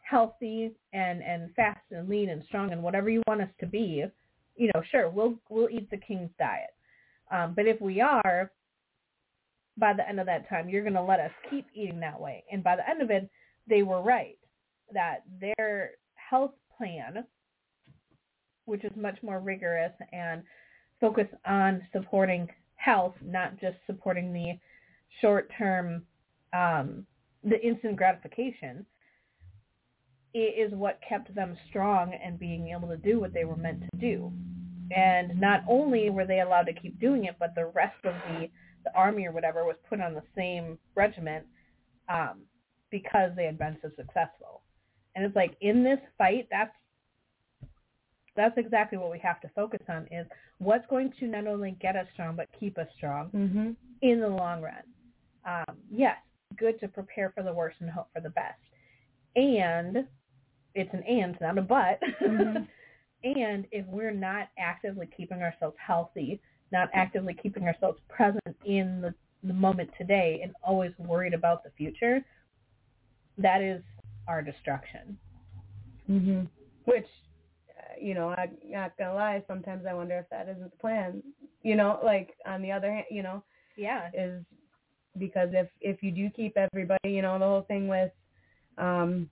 healthy 0.04 0.72
and 0.92 1.22
and 1.22 1.52
fast 1.54 1.80
and 1.90 2.08
lean 2.08 2.28
and 2.28 2.44
strong 2.44 2.72
and 2.72 2.82
whatever 2.82 3.08
you 3.08 3.22
want 3.26 3.40
us 3.40 3.48
to 3.60 3.66
be, 3.66 4.04
you 4.56 4.70
know, 4.74 4.82
sure, 4.90 5.10
we'll 5.10 5.34
we'll 5.48 5.70
eat 5.70 5.90
the 5.90 5.96
king's 5.96 6.30
diet. 6.38 6.70
Um, 7.30 7.54
but 7.56 7.66
if 7.66 7.80
we 7.80 8.00
are, 8.00 8.52
by 9.76 9.92
the 9.94 10.08
end 10.08 10.20
of 10.20 10.26
that 10.26 10.48
time, 10.48 10.68
you're 10.68 10.82
going 10.82 10.94
to 10.94 11.02
let 11.02 11.20
us 11.20 11.30
keep 11.50 11.66
eating 11.74 12.00
that 12.00 12.20
way. 12.20 12.44
And 12.52 12.62
by 12.62 12.76
the 12.76 12.88
end 12.88 13.02
of 13.02 13.10
it, 13.10 13.28
they 13.66 13.82
were 13.82 14.02
right 14.02 14.36
that 14.92 15.24
their 15.40 15.92
health 16.14 16.52
plan, 16.76 17.24
which 18.66 18.84
is 18.84 18.92
much 18.94 19.18
more 19.22 19.40
rigorous 19.40 19.92
and 20.12 20.42
focused 21.00 21.34
on 21.46 21.82
supporting 21.92 22.46
health, 22.76 23.14
not 23.24 23.58
just 23.58 23.76
supporting 23.86 24.32
the 24.32 24.58
short-term, 25.20 26.02
um, 26.52 27.06
the 27.42 27.60
instant 27.66 27.96
gratification, 27.96 28.84
it 30.34 30.58
is 30.58 30.76
what 30.76 31.00
kept 31.08 31.32
them 31.34 31.56
strong 31.68 32.12
and 32.12 32.38
being 32.38 32.68
able 32.76 32.88
to 32.88 32.96
do 32.96 33.20
what 33.20 33.32
they 33.32 33.44
were 33.44 33.56
meant 33.56 33.82
to 33.82 34.00
do. 34.00 34.32
And 34.94 35.40
not 35.40 35.62
only 35.68 36.10
were 36.10 36.26
they 36.26 36.40
allowed 36.40 36.64
to 36.64 36.72
keep 36.72 37.00
doing 37.00 37.24
it, 37.24 37.36
but 37.38 37.54
the 37.54 37.66
rest 37.66 37.96
of 38.04 38.14
the, 38.28 38.48
the 38.84 38.94
army 38.94 39.26
or 39.26 39.32
whatever 39.32 39.64
was 39.64 39.76
put 39.88 40.00
on 40.00 40.12
the 40.12 40.22
same 40.36 40.76
regiment 40.94 41.46
um, 42.08 42.40
because 42.90 43.30
they 43.36 43.44
had 43.44 43.58
been 43.58 43.78
so 43.80 43.88
successful. 43.96 44.62
And 45.14 45.24
it's 45.24 45.36
like 45.36 45.56
in 45.60 45.84
this 45.84 46.00
fight, 46.18 46.48
that's 46.50 46.74
that's 48.36 48.58
exactly 48.58 48.98
what 48.98 49.12
we 49.12 49.18
have 49.20 49.40
to 49.40 49.48
focus 49.54 49.80
on 49.88 50.08
is 50.10 50.26
what's 50.58 50.84
going 50.88 51.12
to 51.20 51.26
not 51.26 51.46
only 51.46 51.76
get 51.80 51.94
us 51.94 52.06
strong 52.12 52.34
but 52.34 52.48
keep 52.58 52.76
us 52.78 52.88
strong 52.96 53.28
mm-hmm. 53.28 53.70
in 54.02 54.20
the 54.20 54.28
long 54.28 54.60
run. 54.60 54.82
Um, 55.46 55.76
yes, 55.88 56.16
good 56.56 56.80
to 56.80 56.88
prepare 56.88 57.30
for 57.30 57.44
the 57.44 57.52
worst 57.52 57.76
and 57.78 57.88
hope 57.88 58.08
for 58.12 58.20
the 58.20 58.30
best. 58.30 58.58
And 59.36 60.04
it's 60.74 60.92
an 60.92 61.02
and, 61.04 61.36
not 61.40 61.58
a 61.58 61.62
but. 61.62 62.00
Mm-hmm. 62.22 62.64
And 63.24 63.66
if 63.72 63.86
we're 63.86 64.10
not 64.10 64.48
actively 64.58 65.08
keeping 65.16 65.40
ourselves 65.40 65.76
healthy, 65.84 66.42
not 66.72 66.90
actively 66.92 67.32
keeping 67.32 67.64
ourselves 67.64 67.98
present 68.08 68.54
in 68.66 69.00
the, 69.00 69.14
the 69.42 69.54
moment 69.54 69.88
today 69.96 70.40
and 70.42 70.52
always 70.62 70.92
worried 70.98 71.32
about 71.32 71.64
the 71.64 71.70
future, 71.70 72.22
that 73.38 73.62
is 73.62 73.82
our 74.28 74.42
destruction. 74.42 75.16
hmm 76.06 76.42
Which, 76.84 77.06
uh, 77.70 77.94
you 77.98 78.14
know, 78.14 78.28
I'm 78.28 78.58
not 78.66 78.96
gonna 78.98 79.14
lie. 79.14 79.42
Sometimes 79.48 79.86
I 79.88 79.94
wonder 79.94 80.18
if 80.18 80.28
that 80.30 80.48
isn't 80.48 80.70
the 80.70 80.76
plan. 80.76 81.22
You 81.62 81.76
know, 81.76 82.00
like 82.04 82.34
on 82.44 82.60
the 82.60 82.72
other 82.72 82.92
hand, 82.92 83.06
you 83.10 83.22
know, 83.22 83.42
yeah, 83.76 84.10
is 84.12 84.44
because 85.18 85.48
if 85.52 85.68
if 85.80 86.02
you 86.02 86.10
do 86.10 86.28
keep 86.28 86.58
everybody, 86.58 87.10
you 87.10 87.22
know, 87.22 87.38
the 87.38 87.46
whole 87.46 87.62
thing 87.62 87.88
with 87.88 88.10
um 88.76 89.30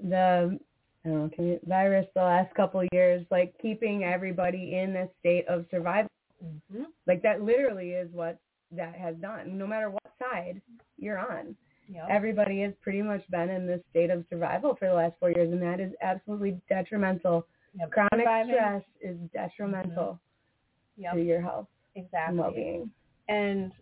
the 0.00 0.58
know, 1.04 1.30
virus 1.66 2.06
the 2.14 2.20
last 2.22 2.54
couple 2.54 2.80
of 2.80 2.88
years, 2.92 3.24
like 3.30 3.54
keeping 3.60 4.04
everybody 4.04 4.74
in 4.76 4.96
a 4.96 5.08
state 5.20 5.46
of 5.48 5.64
survival. 5.70 6.10
Mm-hmm. 6.44 6.84
Like 7.06 7.22
that 7.22 7.42
literally 7.42 7.90
is 7.90 8.08
what 8.12 8.38
that 8.72 8.94
has 8.94 9.16
done. 9.16 9.56
No 9.58 9.66
matter 9.66 9.90
what 9.90 10.02
side 10.18 10.60
you're 10.98 11.18
on, 11.18 11.56
Yep. 11.90 12.06
everybody 12.10 12.60
has 12.60 12.74
pretty 12.82 13.00
much 13.00 13.22
been 13.30 13.48
in 13.48 13.66
this 13.66 13.80
state 13.88 14.10
of 14.10 14.22
survival 14.28 14.76
for 14.78 14.88
the 14.88 14.94
last 14.94 15.14
four 15.18 15.30
years, 15.30 15.50
and 15.50 15.62
that 15.62 15.80
is 15.80 15.90
absolutely 16.02 16.60
detrimental. 16.68 17.46
Yep. 17.78 17.90
Chronic 17.92 18.10
Surviving. 18.26 18.54
stress 18.54 18.82
is 19.00 19.16
detrimental 19.32 20.20
Yep. 20.98 21.14
to 21.14 21.22
your 21.22 21.40
health 21.40 21.66
Exactly. 21.94 22.28
and 22.28 22.38
well-being. 22.38 22.90
And 23.28 23.72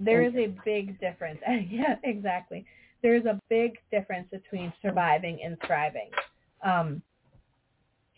there 0.00 0.22
is 0.22 0.34
a 0.34 0.48
big 0.64 0.98
difference. 0.98 1.40
yeah, 1.70 1.94
exactly. 2.02 2.66
There 3.02 3.16
is 3.16 3.26
a 3.26 3.40
big 3.48 3.78
difference 3.90 4.28
between 4.30 4.72
surviving 4.82 5.40
and 5.44 5.56
thriving. 5.66 6.10
Um, 6.64 7.02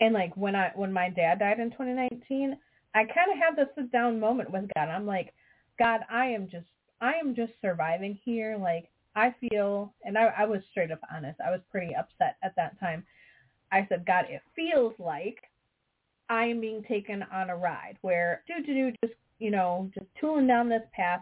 and 0.00 0.14
like 0.14 0.36
when 0.36 0.56
I 0.56 0.72
when 0.74 0.92
my 0.92 1.10
dad 1.10 1.40
died 1.40 1.60
in 1.60 1.70
2019, 1.70 2.56
I 2.94 2.98
kind 3.04 3.30
of 3.30 3.38
had 3.38 3.56
this 3.56 3.72
sit 3.74 3.92
down 3.92 4.18
moment 4.18 4.50
with 4.50 4.64
God. 4.74 4.88
I'm 4.88 5.06
like, 5.06 5.32
God, 5.78 6.00
I 6.10 6.26
am 6.26 6.48
just 6.48 6.66
I 7.00 7.14
am 7.14 7.34
just 7.34 7.52
surviving 7.60 8.18
here. 8.24 8.56
Like 8.58 8.88
I 9.14 9.34
feel, 9.40 9.92
and 10.04 10.16
I, 10.16 10.32
I 10.38 10.44
was 10.46 10.60
straight 10.70 10.90
up 10.90 11.00
honest. 11.14 11.38
I 11.44 11.50
was 11.50 11.60
pretty 11.70 11.94
upset 11.94 12.36
at 12.42 12.54
that 12.56 12.78
time. 12.80 13.04
I 13.72 13.86
said, 13.88 14.06
God, 14.06 14.24
it 14.28 14.42
feels 14.56 14.94
like 14.98 15.38
I 16.28 16.44
am 16.44 16.60
being 16.60 16.82
taken 16.84 17.24
on 17.32 17.50
a 17.50 17.56
ride 17.56 17.98
where 18.02 18.42
do 18.46 18.64
do 18.64 18.74
do 18.74 18.96
just 19.04 19.18
you 19.38 19.50
know 19.50 19.90
just 19.94 20.06
tooling 20.20 20.46
down 20.46 20.68
this 20.68 20.82
path 20.94 21.20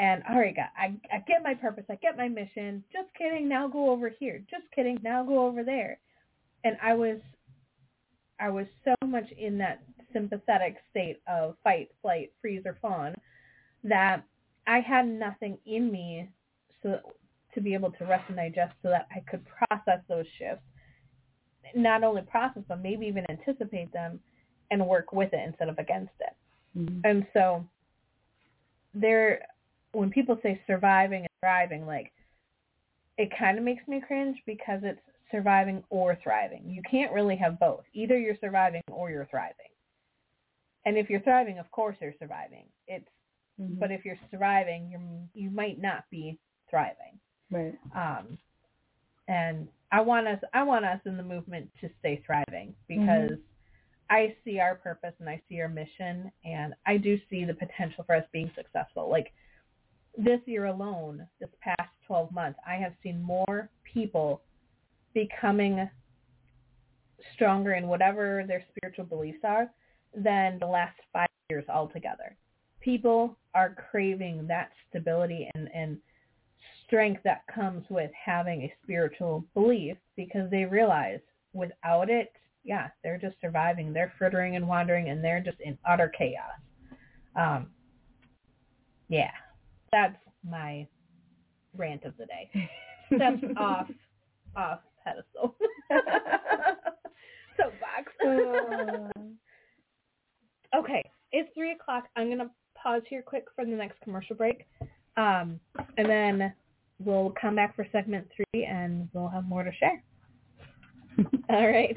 and 0.00 0.22
all 0.28 0.38
right 0.38 0.56
God 0.56 0.68
I, 0.76 0.94
I 1.14 1.18
get 1.28 1.42
my 1.44 1.54
purpose 1.54 1.84
I 1.88 1.94
get 1.96 2.16
my 2.16 2.28
mission 2.28 2.82
just 2.92 3.08
kidding 3.16 3.48
now 3.48 3.68
go 3.68 3.90
over 3.90 4.08
here 4.08 4.42
just 4.50 4.64
kidding 4.74 4.98
now 5.02 5.22
go 5.22 5.46
over 5.46 5.62
there 5.62 5.98
and 6.64 6.76
I 6.82 6.94
was 6.94 7.18
I 8.40 8.48
was 8.48 8.66
so 8.84 8.94
much 9.06 9.30
in 9.38 9.58
that 9.58 9.82
sympathetic 10.12 10.76
state 10.90 11.20
of 11.28 11.54
fight 11.62 11.90
flight 12.02 12.32
freeze 12.40 12.62
or 12.64 12.76
fawn 12.82 13.14
that 13.84 14.24
I 14.66 14.80
had 14.80 15.06
nothing 15.06 15.58
in 15.66 15.92
me 15.92 16.28
so 16.82 16.98
to 17.54 17.60
be 17.60 17.74
able 17.74 17.92
to 17.92 18.04
rest 18.04 18.24
and 18.28 18.36
digest 18.36 18.74
so 18.82 18.88
that 18.88 19.06
I 19.14 19.20
could 19.30 19.44
process 19.44 20.00
those 20.08 20.26
shifts 20.38 20.62
not 21.74 22.02
only 22.02 22.22
process 22.22 22.62
them, 22.68 22.82
maybe 22.82 23.06
even 23.06 23.24
anticipate 23.28 23.92
them 23.92 24.20
and 24.70 24.86
work 24.86 25.12
with 25.12 25.32
it 25.32 25.46
instead 25.46 25.68
of 25.68 25.78
against 25.78 26.12
it. 26.20 26.34
Mhm. 26.76 27.00
And 27.04 27.26
so 27.32 27.66
there, 28.94 29.46
when 29.92 30.10
people 30.10 30.38
say 30.42 30.60
surviving 30.66 31.20
and 31.20 31.28
thriving, 31.40 31.86
like 31.86 32.12
it 33.18 33.30
kind 33.38 33.58
of 33.58 33.64
makes 33.64 33.86
me 33.88 34.00
cringe 34.06 34.38
because 34.46 34.80
it's 34.82 35.00
surviving 35.30 35.82
or 35.90 36.18
thriving. 36.22 36.68
You 36.68 36.82
can't 36.90 37.12
really 37.12 37.36
have 37.36 37.58
both. 37.60 37.84
Either 37.92 38.18
you're 38.18 38.36
surviving 38.40 38.82
or 38.90 39.10
you're 39.10 39.26
thriving. 39.26 39.54
And 40.86 40.96
if 40.96 41.10
you're 41.10 41.20
thriving, 41.20 41.58
of 41.58 41.70
course 41.70 41.96
you're 42.00 42.14
surviving. 42.18 42.64
It's 42.86 43.06
Mhm. 43.60 43.78
but 43.78 43.90
if 43.90 44.04
you're 44.04 44.18
surviving, 44.30 44.90
you 44.90 45.28
you 45.34 45.50
might 45.50 45.80
not 45.80 46.08
be 46.10 46.38
thriving. 46.70 47.18
right. 47.50 47.78
Um, 47.94 48.38
and 49.28 49.68
I 49.92 50.00
want 50.00 50.26
us, 50.28 50.42
I 50.54 50.62
want 50.62 50.84
us 50.84 51.00
in 51.04 51.16
the 51.16 51.22
movement 51.22 51.70
to 51.80 51.90
stay 51.98 52.22
thriving 52.24 52.74
because 52.88 53.32
I 54.08 54.34
see 54.44 54.58
our 54.60 54.74
purpose 54.76 55.14
and 55.20 55.28
I 55.28 55.40
see 55.48 55.60
our 55.60 55.68
mission, 55.68 56.32
and 56.44 56.74
I 56.86 56.96
do 56.96 57.18
see 57.28 57.44
the 57.44 57.54
potential 57.54 58.04
for 58.04 58.14
us 58.14 58.24
being 58.32 58.50
successful. 58.54 59.08
Like 59.08 59.32
this 60.16 60.40
year 60.46 60.66
alone, 60.66 61.26
this 61.40 61.50
past 61.60 61.90
12 62.06 62.32
months, 62.32 62.58
I 62.66 62.74
have 62.76 62.92
seen 63.02 63.22
more 63.22 63.68
people 63.84 64.42
becoming 65.14 65.88
stronger 67.34 67.74
in 67.74 67.86
whatever 67.86 68.44
their 68.46 68.64
spiritual 68.70 69.04
beliefs 69.04 69.40
are 69.44 69.70
than 70.14 70.58
the 70.58 70.66
last 70.66 70.96
five 71.12 71.28
years 71.48 71.64
altogether. 71.68 72.36
People 72.80 73.36
are 73.54 73.76
craving 73.90 74.46
that 74.48 74.70
stability 74.88 75.50
and, 75.54 75.68
and 75.74 75.98
strength 76.86 77.20
that 77.24 77.42
comes 77.54 77.84
with 77.90 78.10
having 78.12 78.62
a 78.62 78.74
spiritual 78.82 79.44
belief 79.54 79.96
because 80.16 80.50
they 80.50 80.64
realize 80.64 81.20
without 81.52 82.10
it, 82.10 82.32
yeah, 82.64 82.88
they're 83.02 83.18
just 83.18 83.36
surviving. 83.40 83.92
They're 83.92 84.12
frittering 84.18 84.56
and 84.56 84.66
wandering 84.66 85.08
and 85.08 85.22
they're 85.22 85.40
just 85.40 85.58
in 85.60 85.78
utter 85.88 86.10
chaos. 86.16 86.58
Um, 87.36 87.68
yeah, 89.08 89.30
that's 89.92 90.16
my 90.48 90.86
rant 91.76 92.04
of 92.04 92.16
the 92.16 92.26
day. 92.26 92.50
Steps 93.14 93.42
off, 93.56 93.88
off 94.56 94.80
pedestal. 95.04 95.56
Soapbox. 97.56 98.12
Uh, 98.24 99.20
Okay, 100.72 101.02
it's 101.32 101.50
three 101.54 101.72
o'clock. 101.72 102.04
I'm 102.16 102.28
gonna 102.30 102.50
pause 102.80 103.02
here 103.08 103.22
quick 103.22 103.46
for 103.56 103.64
the 103.64 103.72
next 103.72 104.00
commercial 104.02 104.36
break, 104.36 104.66
um, 105.16 105.58
and 105.98 106.08
then 106.08 106.52
we'll 107.00 107.34
come 107.40 107.56
back 107.56 107.74
for 107.74 107.86
segment 107.90 108.28
three, 108.36 108.64
and 108.64 109.08
we'll 109.12 109.28
have 109.28 109.44
more 109.46 109.64
to 109.64 109.72
share. 109.72 110.02
All 111.50 111.66
right. 111.66 111.96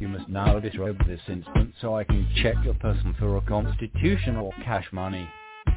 You 0.00 0.08
must 0.08 0.28
now 0.28 0.58
disrobe 0.58 0.98
this 1.06 1.20
instant 1.28 1.72
so 1.80 1.96
I 1.96 2.04
can 2.04 2.28
check 2.42 2.56
your 2.64 2.74
person 2.74 3.14
for 3.18 3.36
a 3.36 3.40
constitution 3.42 4.36
or 4.36 4.52
cash 4.64 4.86
money. 4.92 5.28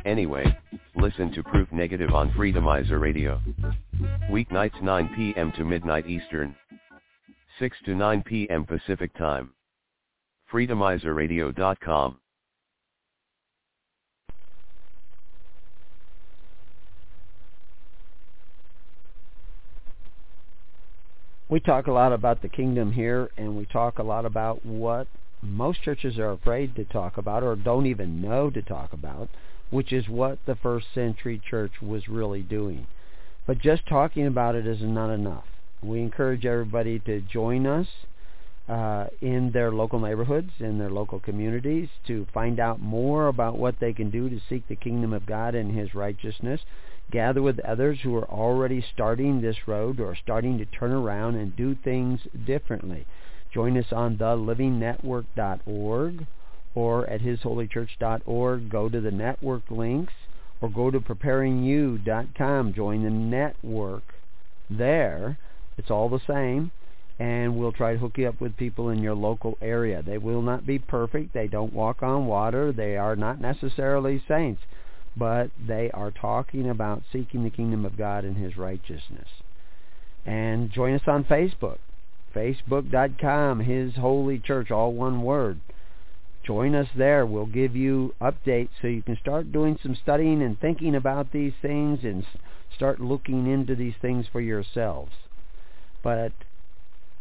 Anyway, 0.05 0.57
listen 0.95 1.31
to 1.33 1.43
Proof 1.43 1.71
Negative 1.71 2.13
on 2.13 2.31
Freedomizer 2.31 2.99
Radio. 2.99 3.39
Weeknights 4.29 4.81
9 4.81 5.09
p.m. 5.15 5.51
to 5.53 5.63
midnight 5.63 6.07
Eastern. 6.07 6.55
6 7.59 7.77
to 7.85 7.95
9 7.95 8.23
p.m. 8.23 8.65
Pacific 8.65 9.15
Time. 9.17 9.51
Freedomizerradio.com. 10.51 12.17
We 21.49 21.61
talk 21.61 21.87
a 21.87 21.93
lot 21.93 22.11
about 22.11 22.41
the 22.41 22.49
kingdom 22.49 22.91
here, 22.91 23.29
and 23.37 23.55
we 23.55 23.65
talk 23.65 23.99
a 23.99 24.03
lot 24.03 24.25
about 24.25 24.65
what 24.65 25.07
most 25.41 25.81
churches 25.81 26.17
are 26.17 26.31
afraid 26.31 26.75
to 26.75 26.83
talk 26.83 27.17
about 27.17 27.41
or 27.41 27.55
don't 27.55 27.85
even 27.85 28.21
know 28.21 28.49
to 28.49 28.61
talk 28.61 28.91
about, 28.91 29.29
which 29.69 29.93
is 29.93 30.09
what 30.09 30.39
the 30.45 30.55
first 30.55 30.87
century 30.93 31.41
church 31.49 31.81
was 31.81 32.09
really 32.09 32.41
doing. 32.41 32.85
But 33.45 33.59
just 33.59 33.87
talking 33.87 34.27
about 34.27 34.55
it 34.55 34.67
is 34.67 34.81
not 34.81 35.09
enough. 35.09 35.45
We 35.81 36.01
encourage 36.01 36.45
everybody 36.45 36.99
to 36.99 37.21
join 37.21 37.65
us 37.65 37.87
uh, 38.67 39.05
in 39.21 39.51
their 39.53 39.71
local 39.71 39.99
neighborhoods, 39.99 40.51
in 40.59 40.79
their 40.79 40.89
local 40.89 41.21
communities, 41.21 41.87
to 42.07 42.27
find 42.33 42.59
out 42.59 42.81
more 42.81 43.27
about 43.27 43.57
what 43.57 43.75
they 43.79 43.93
can 43.93 44.09
do 44.09 44.29
to 44.29 44.41
seek 44.49 44.67
the 44.67 44.75
kingdom 44.75 45.13
of 45.13 45.25
God 45.25 45.55
and 45.55 45.73
His 45.73 45.95
righteousness. 45.95 46.59
Gather 47.11 47.41
with 47.41 47.59
others 47.59 47.99
who 48.01 48.15
are 48.15 48.29
already 48.29 48.83
starting 48.93 49.41
this 49.41 49.67
road 49.67 49.99
or 49.99 50.15
starting 50.15 50.57
to 50.57 50.65
turn 50.65 50.91
around 50.91 51.35
and 51.35 51.55
do 51.55 51.75
things 51.75 52.21
differently. 52.45 53.05
Join 53.53 53.77
us 53.77 53.91
on 53.91 54.17
thelivingnetwork.org 54.17 56.27
or 56.75 57.09
at 57.09 57.21
hisholychurch.org. 57.21 58.69
Go 58.69 58.89
to 58.89 59.01
the 59.01 59.11
network 59.11 59.63
links 59.69 60.13
or 60.61 60.69
go 60.69 60.91
to 60.91 60.99
preparingyou.com. 60.99 62.73
Join 62.73 63.03
the 63.03 63.09
network 63.09 64.03
there. 64.69 65.37
It's 65.77 65.89
all 65.89 66.09
the 66.09 66.21
same 66.27 66.71
and 67.19 67.57
we'll 67.57 67.71
try 67.71 67.93
to 67.93 67.99
hook 67.99 68.17
you 68.17 68.27
up 68.27 68.39
with 68.39 68.57
people 68.57 68.89
in 68.89 69.01
your 69.01 69.15
local 69.15 69.57
area. 69.61 70.03
They 70.03 70.17
will 70.17 70.41
not 70.41 70.67
be 70.67 70.77
perfect. 70.77 71.33
They 71.33 71.47
don't 71.47 71.73
walk 71.73 72.03
on 72.03 72.27
water. 72.27 72.71
They 72.71 72.95
are 72.95 73.15
not 73.15 73.41
necessarily 73.41 74.21
saints, 74.27 74.61
but 75.17 75.49
they 75.67 75.89
are 75.93 76.11
talking 76.11 76.69
about 76.69 77.03
seeking 77.11 77.43
the 77.43 77.49
kingdom 77.49 77.85
of 77.85 77.97
God 77.97 78.23
and 78.23 78.37
his 78.37 78.57
righteousness. 78.57 79.27
And 80.25 80.71
join 80.71 80.93
us 80.93 81.01
on 81.07 81.23
Facebook, 81.23 81.77
facebook.com, 82.35 83.61
His 83.61 83.95
Holy 83.95 84.39
Church, 84.39 84.71
all 84.71 84.91
one 84.91 85.23
word. 85.23 85.61
Join 86.45 86.75
us 86.75 86.87
there. 86.97 87.25
We'll 87.25 87.45
give 87.45 87.75
you 87.75 88.13
updates 88.21 88.69
so 88.81 88.87
you 88.87 89.01
can 89.01 89.17
start 89.17 89.51
doing 89.51 89.79
some 89.81 89.97
studying 90.01 90.41
and 90.41 90.59
thinking 90.59 90.95
about 90.95 91.31
these 91.31 91.53
things 91.61 91.99
and 92.03 92.25
start 92.75 92.99
looking 92.99 93.47
into 93.51 93.75
these 93.75 93.95
things 94.01 94.25
for 94.31 94.41
yourselves. 94.41 95.13
But 96.03 96.33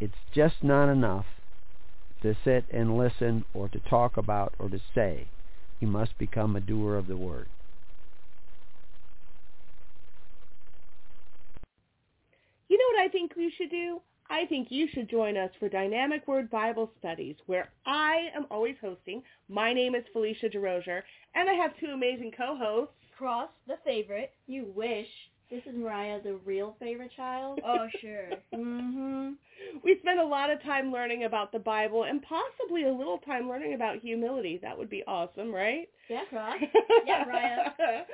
it's 0.00 0.14
just 0.34 0.62
not 0.62 0.88
enough 0.88 1.26
to 2.22 2.36
sit 2.44 2.64
and 2.72 2.96
listen 2.96 3.44
or 3.54 3.68
to 3.68 3.78
talk 3.80 4.16
about 4.16 4.54
or 4.58 4.68
to 4.68 4.80
say. 4.94 5.28
You 5.80 5.88
must 5.88 6.18
become 6.18 6.56
a 6.56 6.60
doer 6.60 6.96
of 6.96 7.06
the 7.06 7.16
word. 7.16 7.48
You 12.68 12.78
know 12.78 12.98
what 12.98 13.04
I 13.04 13.08
think 13.08 13.36
we 13.36 13.52
should 13.56 13.70
do? 13.70 14.00
I 14.28 14.44
think 14.46 14.68
you 14.70 14.88
should 14.92 15.08
join 15.08 15.36
us 15.36 15.50
for 15.60 15.68
Dynamic 15.68 16.26
Word 16.26 16.50
Bible 16.50 16.90
Studies, 16.98 17.36
where 17.46 17.70
I 17.86 18.28
am 18.34 18.46
always 18.50 18.74
hosting. 18.80 19.22
My 19.48 19.72
name 19.72 19.94
is 19.94 20.02
Felicia 20.12 20.48
DeRozier, 20.48 21.02
and 21.36 21.48
I 21.48 21.52
have 21.54 21.78
two 21.78 21.86
amazing 21.94 22.32
co-hosts. 22.36 22.92
Cross, 23.16 23.50
the 23.68 23.76
favorite. 23.84 24.32
You 24.48 24.66
wish. 24.74 25.06
This 25.48 25.62
is 25.64 25.76
Mariah, 25.76 26.20
the 26.22 26.34
real 26.44 26.74
favorite 26.80 27.12
child. 27.16 27.60
Oh, 27.64 27.86
sure. 28.00 28.30
mhm. 28.52 29.34
We 29.84 29.98
spend 30.00 30.20
a 30.20 30.24
lot 30.24 30.50
of 30.50 30.62
time 30.62 30.92
learning 30.92 31.24
about 31.24 31.52
the 31.52 31.58
Bible 31.58 32.04
and 32.04 32.22
possibly 32.22 32.84
a 32.84 32.92
little 32.92 33.18
time 33.18 33.48
learning 33.48 33.74
about 33.74 33.98
humility. 33.98 34.58
That 34.62 34.76
would 34.76 34.90
be 34.90 35.02
awesome, 35.06 35.52
right? 35.52 35.88
Yeah, 36.08 36.24
Cross. 36.30 36.60
yeah, 37.06 37.24
Mariah. 37.26 38.04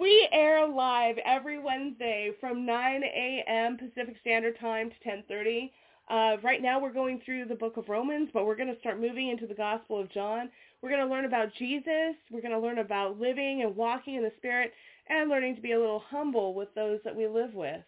we 0.00 0.28
air 0.32 0.66
live 0.66 1.16
every 1.24 1.58
Wednesday 1.58 2.30
from 2.40 2.64
9 2.64 3.02
a.m. 3.02 3.76
Pacific 3.76 4.16
Standard 4.20 4.58
Time 4.60 4.90
to 4.90 5.08
10:30. 5.08 5.70
Uh, 6.08 6.36
right 6.42 6.60
now 6.60 6.78
we're 6.78 6.92
going 6.92 7.20
through 7.24 7.46
the 7.46 7.54
book 7.54 7.76
of 7.76 7.88
Romans, 7.88 8.28
but 8.32 8.44
we're 8.44 8.56
going 8.56 8.72
to 8.72 8.78
start 8.80 9.00
moving 9.00 9.28
into 9.28 9.46
the 9.46 9.54
Gospel 9.54 9.98
of 9.98 10.12
John. 10.12 10.50
We're 10.82 10.90
going 10.90 11.06
to 11.06 11.10
learn 11.10 11.24
about 11.24 11.48
Jesus. 11.58 12.14
We're 12.30 12.42
going 12.42 12.52
to 12.52 12.58
learn 12.58 12.78
about 12.78 13.18
living 13.18 13.62
and 13.62 13.74
walking 13.74 14.16
in 14.16 14.22
the 14.22 14.32
Spirit 14.36 14.72
and 15.08 15.30
learning 15.30 15.56
to 15.56 15.62
be 15.62 15.72
a 15.72 15.80
little 15.80 16.02
humble 16.10 16.54
with 16.54 16.68
those 16.74 17.00
that 17.04 17.16
we 17.16 17.26
live 17.26 17.54
with. 17.54 17.80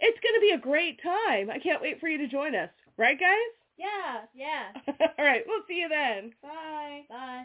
It's 0.00 0.18
going 0.20 0.34
to 0.34 0.40
be 0.40 0.50
a 0.52 0.58
great 0.58 1.02
time. 1.02 1.50
I 1.50 1.58
can't 1.58 1.82
wait 1.82 2.00
for 2.00 2.08
you 2.08 2.18
to 2.18 2.28
join 2.28 2.54
us. 2.54 2.70
Right, 2.96 3.18
guys? 3.18 3.52
Yeah, 3.78 4.24
yeah. 4.34 4.72
All 5.18 5.24
right, 5.24 5.42
we'll 5.46 5.62
see 5.68 5.80
you 5.80 5.88
then. 5.88 6.32
Bye. 6.42 7.02
Bye. 7.08 7.44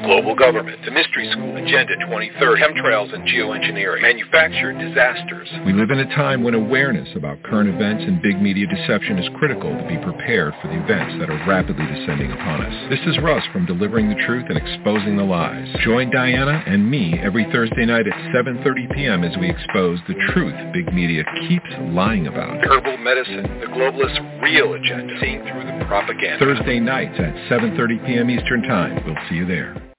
Global 0.00 0.34
government, 0.34 0.82
the 0.84 0.90
mystery 0.90 1.30
school, 1.30 1.54
Agenda 1.54 1.94
2030, 2.08 2.60
chemtrails 2.60 3.14
and 3.14 3.28
geoengineering, 3.28 4.02
manufactured 4.02 4.76
disasters. 4.80 5.48
We 5.64 5.72
live 5.72 5.90
in 5.90 6.00
a 6.00 6.08
time 6.16 6.42
when 6.42 6.54
awareness 6.54 7.08
about 7.14 7.42
current 7.44 7.68
events 7.68 8.02
and 8.02 8.20
big 8.20 8.40
media 8.40 8.66
deception 8.66 9.18
is 9.18 9.28
critical 9.38 9.70
to 9.70 9.86
be 9.86 9.96
prepared 9.98 10.54
for 10.60 10.68
the 10.68 10.82
events 10.82 11.20
that 11.20 11.30
are 11.30 11.38
rapidly 11.46 11.86
descending 11.86 12.32
upon 12.32 12.62
us. 12.62 12.90
This 12.90 13.04
is 13.06 13.22
Russ 13.22 13.44
from 13.52 13.64
Delivering 13.64 14.08
the 14.08 14.18
Truth 14.26 14.46
and 14.48 14.58
Exposing 14.58 15.16
the 15.16 15.24
Lies. 15.24 15.68
Join 15.84 16.10
Diana 16.10 16.64
and 16.66 16.90
me 16.90 17.14
every 17.22 17.44
Thursday 17.52 17.86
night 17.86 18.08
at 18.08 18.34
7.30 18.34 18.96
p.m. 18.96 19.22
as 19.22 19.36
we 19.38 19.48
expose 19.48 20.00
the 20.08 20.16
truth 20.32 20.56
big 20.72 20.92
media 20.92 21.22
keeps 21.46 21.70
lying 21.92 22.26
about. 22.26 22.64
Herbal 22.64 22.96
medicine, 22.96 23.60
the 23.60 23.68
globalist 23.68 24.42
real 24.42 24.72
agenda, 24.72 25.14
seeing 25.20 25.42
through 25.44 25.68
the 25.68 25.84
propaganda. 25.86 26.40
Thursday 26.40 26.80
nights 26.80 27.14
at 27.20 27.34
7.30 27.52 28.06
p.m. 28.06 28.30
Eastern 28.30 28.62
Time. 28.62 28.98
We'll 29.06 29.16
see 29.28 29.36
you 29.36 29.46
there. 29.46 29.91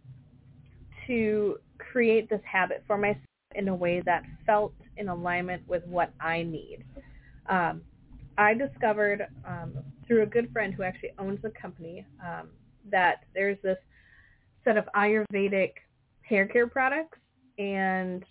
to 1.08 1.58
create 1.78 2.30
this 2.30 2.42
habit 2.52 2.84
for 2.88 2.98
myself 2.98 3.18
in 3.56 3.68
a 3.68 3.76
way 3.76 4.02
that 4.06 4.24
felt 4.46 4.74
in 4.98 5.10
alignment 5.10 5.68
with 5.68 5.86
what 5.86 6.12
I 6.20 6.44
need. 6.44 6.84
Um, 7.48 7.82
I 8.38 8.54
discovered 8.54 9.28
um, 9.46 9.74
through 10.08 10.24
a 10.24 10.26
good 10.26 10.52
friend 10.52 10.74
who 10.74 10.84
actually 10.84 11.12
owns 11.20 11.42
the 11.42 11.52
company 11.62 12.06
um, 12.26 12.50
that 12.90 13.26
there's 13.34 13.58
this 13.64 13.78
set 14.64 14.78
of 14.78 14.86
Ayurvedic 14.96 15.72
hair 16.22 16.48
care 16.48 16.68
products, 16.68 17.18
and 17.58 18.24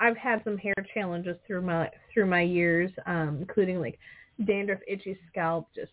I've 0.00 0.16
had 0.16 0.42
some 0.44 0.56
hair 0.56 0.74
challenges 0.92 1.36
through 1.46 1.62
my 1.62 1.90
through 2.12 2.26
my 2.26 2.42
years, 2.42 2.90
um, 3.06 3.38
including 3.40 3.80
like 3.80 3.98
dandruff, 4.44 4.80
itchy 4.88 5.18
scalp, 5.30 5.68
just 5.74 5.92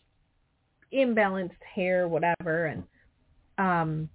imbalanced 0.94 1.62
hair, 1.76 2.08
whatever, 2.08 2.66
and 2.68 2.84
um, 3.58 4.10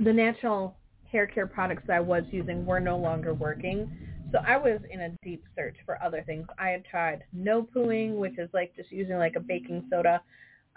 the 0.00 0.12
natural 0.12 0.76
hair 1.10 1.26
care 1.26 1.46
products 1.46 1.82
that 1.86 1.96
I 1.96 2.00
was 2.00 2.22
using 2.30 2.64
were 2.64 2.80
no 2.80 2.96
longer 2.96 3.34
working. 3.34 3.90
So 4.30 4.38
I 4.46 4.56
was 4.58 4.78
in 4.90 5.00
a 5.00 5.10
deep 5.22 5.42
search 5.56 5.76
for 5.86 6.02
other 6.02 6.22
things. 6.26 6.46
I 6.58 6.68
had 6.68 6.84
tried 6.84 7.24
no 7.32 7.62
pooing, 7.62 8.16
which 8.16 8.38
is 8.38 8.50
like 8.52 8.76
just 8.76 8.92
using 8.92 9.16
like 9.16 9.36
a 9.36 9.40
baking 9.40 9.86
soda, 9.90 10.20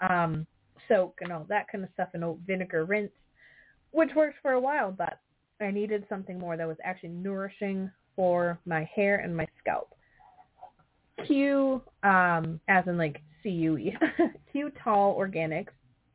um, 0.08 0.46
soak 0.88 1.18
and 1.20 1.32
all 1.32 1.46
that 1.48 1.66
kind 1.70 1.84
of 1.84 1.90
stuff, 1.94 2.08
and 2.14 2.24
old 2.24 2.40
vinegar 2.46 2.84
rinse, 2.84 3.12
which 3.92 4.10
worked 4.14 4.36
for 4.42 4.52
a 4.52 4.60
while, 4.60 4.92
but 4.92 5.18
I 5.60 5.70
needed 5.70 6.04
something 6.08 6.38
more 6.38 6.56
that 6.56 6.66
was 6.66 6.76
actually 6.82 7.10
nourishing 7.10 7.90
for 8.16 8.58
my 8.66 8.88
hair 8.94 9.18
and 9.18 9.36
my 9.36 9.46
scalp. 9.60 9.94
Q, 11.26 11.82
um, 12.02 12.60
as 12.68 12.84
in 12.86 12.98
like 12.98 13.22
C-U-E, 13.42 13.96
Q 14.52 14.72
Tahl 14.82 15.16
Organics. 15.18 15.68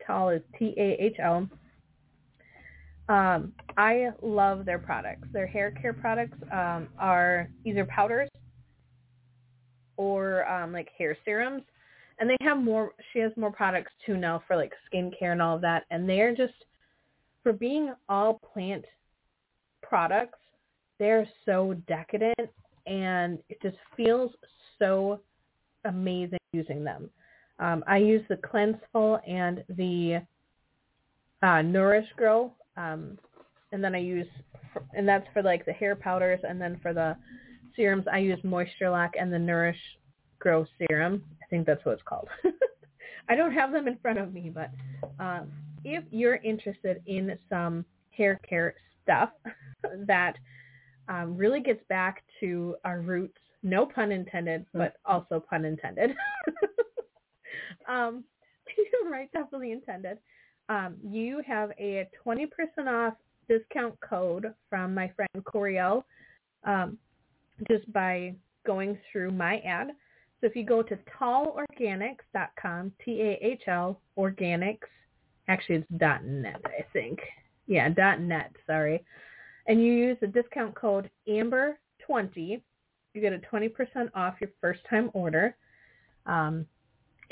Tahl 0.05 0.29
is 0.29 0.41
T-A-H-L. 0.57 1.49
Um, 3.09 3.53
I 3.77 4.09
love 4.21 4.65
their 4.65 4.79
products. 4.79 5.27
Their 5.31 5.47
hair 5.47 5.71
care 5.71 5.93
products 5.93 6.37
um, 6.51 6.89
are 6.99 7.49
either 7.65 7.85
powders 7.85 8.29
or 9.95 10.47
um, 10.49 10.73
like 10.73 10.89
hair 10.97 11.17
serums, 11.23 11.63
and 12.19 12.29
they 12.29 12.37
have 12.41 12.57
more. 12.57 12.91
She 13.11 13.19
has 13.19 13.31
more 13.37 13.51
products 13.51 13.91
too 14.05 14.17
now 14.17 14.41
for 14.47 14.55
like 14.55 14.73
skincare 14.91 15.31
and 15.31 15.41
all 15.41 15.55
of 15.55 15.61
that, 15.61 15.85
and 15.91 16.07
they're 16.07 16.35
just 16.35 16.53
for 17.43 17.53
being 17.53 17.93
all 18.09 18.39
plant 18.53 18.85
products. 19.81 20.39
They're 20.99 21.27
so 21.45 21.75
decadent, 21.87 22.49
and 22.85 23.39
it 23.49 23.61
just 23.61 23.77
feels 23.95 24.31
so 24.79 25.21
amazing 25.85 26.39
using 26.53 26.83
them. 26.83 27.09
Um, 27.59 27.83
I 27.87 27.97
use 27.97 28.23
the 28.29 28.37
Cleanseful 28.37 29.19
and 29.27 29.63
the 29.69 30.21
uh, 31.41 31.61
Nourish 31.61 32.07
Grow 32.15 32.51
um, 32.77 33.17
and 33.71 33.83
then 33.83 33.95
I 33.95 33.99
use, 33.99 34.27
and 34.93 35.07
that's 35.07 35.27
for 35.33 35.41
like 35.41 35.65
the 35.65 35.73
hair 35.73 35.95
powders, 35.95 36.39
and 36.47 36.61
then 36.61 36.79
for 36.81 36.93
the 36.93 37.17
serums, 37.75 38.05
I 38.11 38.19
use 38.19 38.39
Moisture 38.43 38.89
Lock 38.89 39.13
and 39.19 39.33
the 39.33 39.39
Nourish 39.39 39.79
Grow 40.39 40.65
Serum. 40.77 41.23
I 41.47 41.49
think 41.49 41.65
that's 41.65 41.83
what 41.85 41.93
it's 41.93 42.03
called. 42.03 42.27
I 43.29 43.35
don't 43.35 43.53
have 43.53 43.71
them 43.71 43.87
in 43.87 43.97
front 43.97 44.19
of 44.19 44.33
me, 44.33 44.51
but 44.53 44.71
um, 45.19 45.51
if 45.83 46.03
you're 46.11 46.37
interested 46.37 47.01
in 47.05 47.37
some 47.49 47.85
hair 48.11 48.39
care 48.47 48.75
stuff 49.03 49.29
that 50.05 50.35
um, 51.09 51.37
really 51.37 51.61
gets 51.61 51.81
back 51.89 52.23
to 52.39 52.75
our 52.83 52.99
roots, 52.99 53.37
no 53.63 53.85
pun 53.85 54.11
intended, 54.11 54.65
but 54.73 54.95
also 55.05 55.43
pun 55.49 55.65
intended. 55.65 56.15
um, 57.87 58.23
right, 59.09 59.31
definitely 59.31 59.71
intended 59.71 60.17
um, 60.69 60.95
you 61.03 61.41
have 61.47 61.71
a 61.79 62.07
20% 62.25 62.47
off 62.87 63.13
discount 63.49 63.97
code 64.01 64.53
from 64.69 64.93
my 64.93 65.11
friend 65.15 65.29
Coriel 65.45 66.03
um, 66.65 66.97
just 67.69 67.91
by 67.93 68.35
going 68.65 68.97
through 69.11 69.31
my 69.31 69.59
ad. 69.59 69.91
So 70.39 70.47
if 70.47 70.55
you 70.55 70.63
go 70.63 70.83
to 70.83 70.97
tahlorganics.com, 71.19 72.91
T-A-H-L, 73.03 74.01
organics, 74.17 74.77
actually 75.47 75.75
it's 75.75 75.87
.net, 75.89 76.61
I 76.65 76.85
think. 76.93 77.19
Yeah, 77.65 77.87
.net, 77.87 78.51
sorry. 78.65 79.03
And 79.67 79.83
you 79.83 79.91
use 79.91 80.17
the 80.21 80.27
discount 80.27 80.75
code 80.75 81.09
AMBER20, 81.27 82.61
you 83.13 83.21
get 83.21 83.33
a 83.33 83.39
20% 83.39 83.71
off 84.13 84.35
your 84.39 84.51
first 84.61 84.81
time 84.89 85.09
order. 85.13 85.55
Um, 86.25 86.65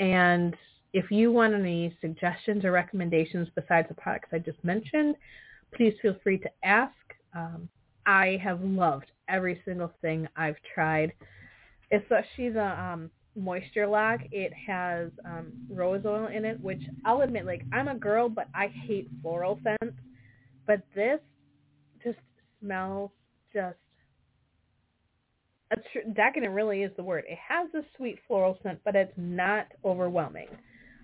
and 0.00 0.56
if 0.92 1.10
you 1.10 1.30
want 1.30 1.54
any 1.54 1.96
suggestions 2.00 2.64
or 2.64 2.72
recommendations 2.72 3.48
besides 3.54 3.88
the 3.88 3.94
products 3.94 4.30
I 4.32 4.38
just 4.38 4.62
mentioned, 4.64 5.14
please 5.74 5.94
feel 6.02 6.16
free 6.22 6.38
to 6.38 6.50
ask. 6.64 6.92
Um, 7.34 7.68
I 8.06 8.38
have 8.42 8.60
loved 8.62 9.10
every 9.28 9.60
single 9.64 9.92
thing 10.00 10.26
I've 10.36 10.56
tried, 10.74 11.12
especially 11.92 12.50
the 12.50 12.64
um, 12.64 13.10
moisture 13.36 13.86
lock. 13.86 14.20
It 14.32 14.52
has 14.66 15.10
um, 15.24 15.52
rose 15.70 16.04
oil 16.04 16.26
in 16.26 16.44
it, 16.44 16.60
which 16.60 16.82
I'll 17.04 17.22
admit, 17.22 17.46
like 17.46 17.62
I'm 17.72 17.88
a 17.88 17.94
girl, 17.94 18.28
but 18.28 18.48
I 18.54 18.68
hate 18.68 19.08
floral 19.22 19.58
scents. 19.62 19.96
But 20.66 20.82
this 20.94 21.20
just 22.02 22.18
smells 22.60 23.10
just 23.52 23.76
tr- 25.92 26.10
decadent. 26.14 26.52
Really 26.52 26.82
is 26.82 26.92
the 26.96 27.02
word. 27.02 27.24
It 27.28 27.38
has 27.48 27.68
a 27.74 27.86
sweet 27.96 28.18
floral 28.26 28.58
scent, 28.62 28.80
but 28.84 28.96
it's 28.96 29.12
not 29.16 29.66
overwhelming. 29.84 30.48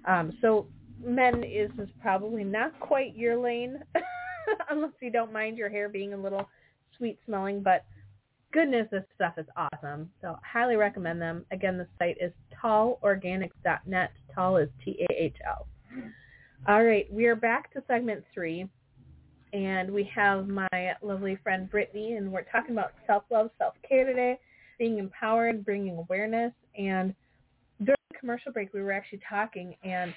Um, 0.06 0.32
so 0.40 0.66
men 1.02 1.44
is, 1.44 1.70
is 1.78 1.88
probably 2.00 2.44
not 2.44 2.78
quite 2.80 3.16
your 3.16 3.36
lane 3.36 3.78
unless 4.70 4.92
you 5.00 5.10
don't 5.10 5.32
mind 5.32 5.58
your 5.58 5.68
hair 5.68 5.88
being 5.88 6.12
a 6.12 6.16
little 6.16 6.48
sweet 6.96 7.18
smelling, 7.24 7.62
but 7.62 7.84
goodness, 8.53 8.86
this 8.90 9.05
stuff 9.14 9.34
is 9.38 9.46
awesome. 9.57 10.11
So 10.20 10.38
highly 10.44 10.76
recommend 10.76 11.20
them. 11.20 11.44
Again, 11.50 11.78
the 11.78 11.86
site 11.98 12.18
is 12.20 12.32
tahlorganics.net. 12.62 14.12
Tahl 14.34 14.57
is 14.59 14.68
T-A-H-L. 14.84 15.66
All 16.68 16.84
right, 16.84 17.12
we 17.12 17.26
are 17.26 17.34
back 17.34 17.72
to 17.72 17.82
segment 17.88 18.22
three, 18.32 18.68
and 19.53 19.90
we 19.90 20.09
have 20.14 20.46
my 20.46 20.68
lovely 21.03 21.36
friend 21.42 21.68
Brittany, 21.68 22.12
and 22.12 22.30
we're 22.30 22.44
talking 22.44 22.70
about 22.70 22.92
self-love, 23.07 23.50
self-care 23.59 24.07
today, 24.07 24.38
being 24.78 24.98
empowered, 24.98 25.64
bringing 25.64 25.96
awareness, 25.96 26.53
and 26.78 27.14
during 27.82 27.96
the 28.11 28.18
commercial 28.18 28.53
break, 28.53 28.72
we 28.72 28.80
were 28.80 28.92
actually 28.92 29.20
talking, 29.28 29.74
and 29.82 30.14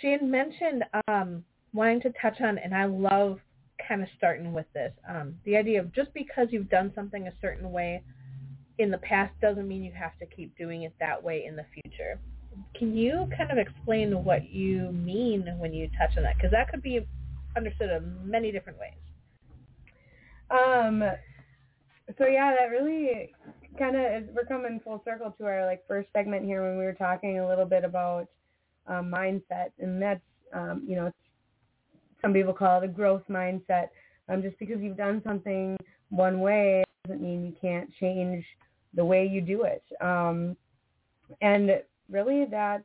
she 0.00 0.08
had 0.12 0.22
mentioned 0.22 0.84
um, 1.08 1.42
wanting 1.72 2.02
to 2.02 2.12
touch 2.20 2.40
on, 2.42 2.58
and 2.58 2.74
I 2.74 2.84
love 2.84 3.38
kind 3.86 4.02
of 4.02 4.08
starting 4.16 4.52
with 4.52 4.66
this, 4.74 4.92
um, 5.08 5.34
the 5.44 5.56
idea 5.56 5.80
of 5.80 5.92
just 5.94 6.12
because 6.14 6.48
you've 6.50 6.70
done 6.70 6.92
something 6.94 7.26
a 7.28 7.32
certain 7.40 7.70
way 7.70 8.02
in 8.78 8.90
the 8.90 8.98
past 8.98 9.32
doesn't 9.40 9.66
mean 9.66 9.82
you 9.82 9.92
have 9.92 10.16
to 10.18 10.26
keep 10.26 10.56
doing 10.56 10.82
it 10.82 10.94
that 11.00 11.22
way 11.22 11.44
in 11.46 11.56
the 11.56 11.64
future. 11.74 12.18
Can 12.74 12.96
you 12.96 13.28
kind 13.36 13.50
of 13.50 13.58
explain 13.58 14.24
what 14.24 14.50
you 14.50 14.90
mean 14.92 15.46
when 15.58 15.72
you 15.72 15.88
touch 15.98 16.16
on 16.16 16.22
that? 16.24 16.36
Because 16.36 16.50
that 16.52 16.70
could 16.70 16.82
be 16.82 17.06
understood 17.56 17.90
in 17.90 18.30
many 18.30 18.52
different 18.52 18.78
ways. 18.78 18.92
Um, 20.50 21.02
so 22.16 22.26
yeah, 22.26 22.54
that 22.58 22.70
really 22.70 23.34
kind 23.78 23.96
of 23.96 24.24
we're 24.34 24.44
coming 24.44 24.80
full 24.82 25.02
circle 25.04 25.34
to 25.38 25.44
our 25.44 25.66
like 25.66 25.86
first 25.86 26.08
segment 26.12 26.44
here 26.44 26.62
when 26.62 26.78
we 26.78 26.84
were 26.84 26.94
talking 26.94 27.38
a 27.38 27.48
little 27.48 27.66
bit 27.66 27.84
about 27.84 28.26
um, 28.86 29.12
mindset, 29.14 29.70
and 29.78 30.00
that's 30.00 30.20
um, 30.54 30.82
you 30.86 30.96
know 30.96 31.12
some 32.22 32.32
people 32.32 32.52
call 32.52 32.80
it 32.80 32.84
a 32.84 32.88
growth 32.88 33.22
mindset. 33.28 33.88
Um, 34.28 34.42
just 34.42 34.58
because 34.58 34.80
you've 34.80 34.96
done 34.96 35.22
something 35.26 35.76
one 36.10 36.40
way 36.40 36.84
doesn't 37.04 37.22
mean 37.22 37.44
you 37.46 37.54
can't 37.60 37.90
change 37.98 38.44
the 38.94 39.04
way 39.04 39.26
you 39.26 39.40
do 39.40 39.62
it. 39.62 39.82
Um, 40.00 40.56
and 41.40 41.70
really, 42.10 42.46
that's 42.50 42.84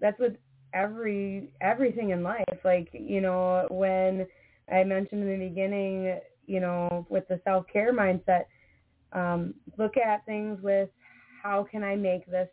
that's 0.00 0.18
with 0.18 0.36
every 0.72 1.52
everything 1.60 2.10
in 2.10 2.22
life. 2.22 2.44
Like 2.64 2.88
you 2.92 3.20
know 3.20 3.66
when 3.70 4.26
I 4.72 4.84
mentioned 4.84 5.22
in 5.22 5.38
the 5.38 5.48
beginning, 5.48 6.18
you 6.46 6.60
know, 6.60 7.06
with 7.08 7.26
the 7.28 7.40
self 7.44 7.66
care 7.72 7.92
mindset 7.92 8.44
um, 9.14 9.54
look 9.78 9.96
at 9.96 10.26
things 10.26 10.60
with 10.60 10.90
how 11.42 11.66
can 11.70 11.84
I 11.84 11.96
make 11.96 12.26
this 12.26 12.48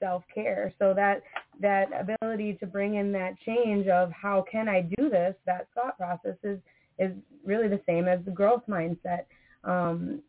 self-care 0.00 0.72
so 0.78 0.94
that 0.94 1.22
that 1.60 1.88
ability 1.98 2.54
to 2.54 2.66
bring 2.66 2.94
in 2.96 3.12
that 3.12 3.34
change 3.44 3.86
of 3.88 4.10
how 4.12 4.44
can 4.50 4.68
I 4.68 4.82
do 4.82 5.08
this 5.08 5.34
that 5.46 5.68
thought 5.74 5.96
process 5.96 6.36
is 6.42 6.58
is 6.98 7.12
really 7.44 7.68
the 7.68 7.80
same 7.86 8.06
as 8.06 8.20
the 8.24 8.30
growth 8.30 8.62
mindset 8.68 9.24
um, 9.64 10.20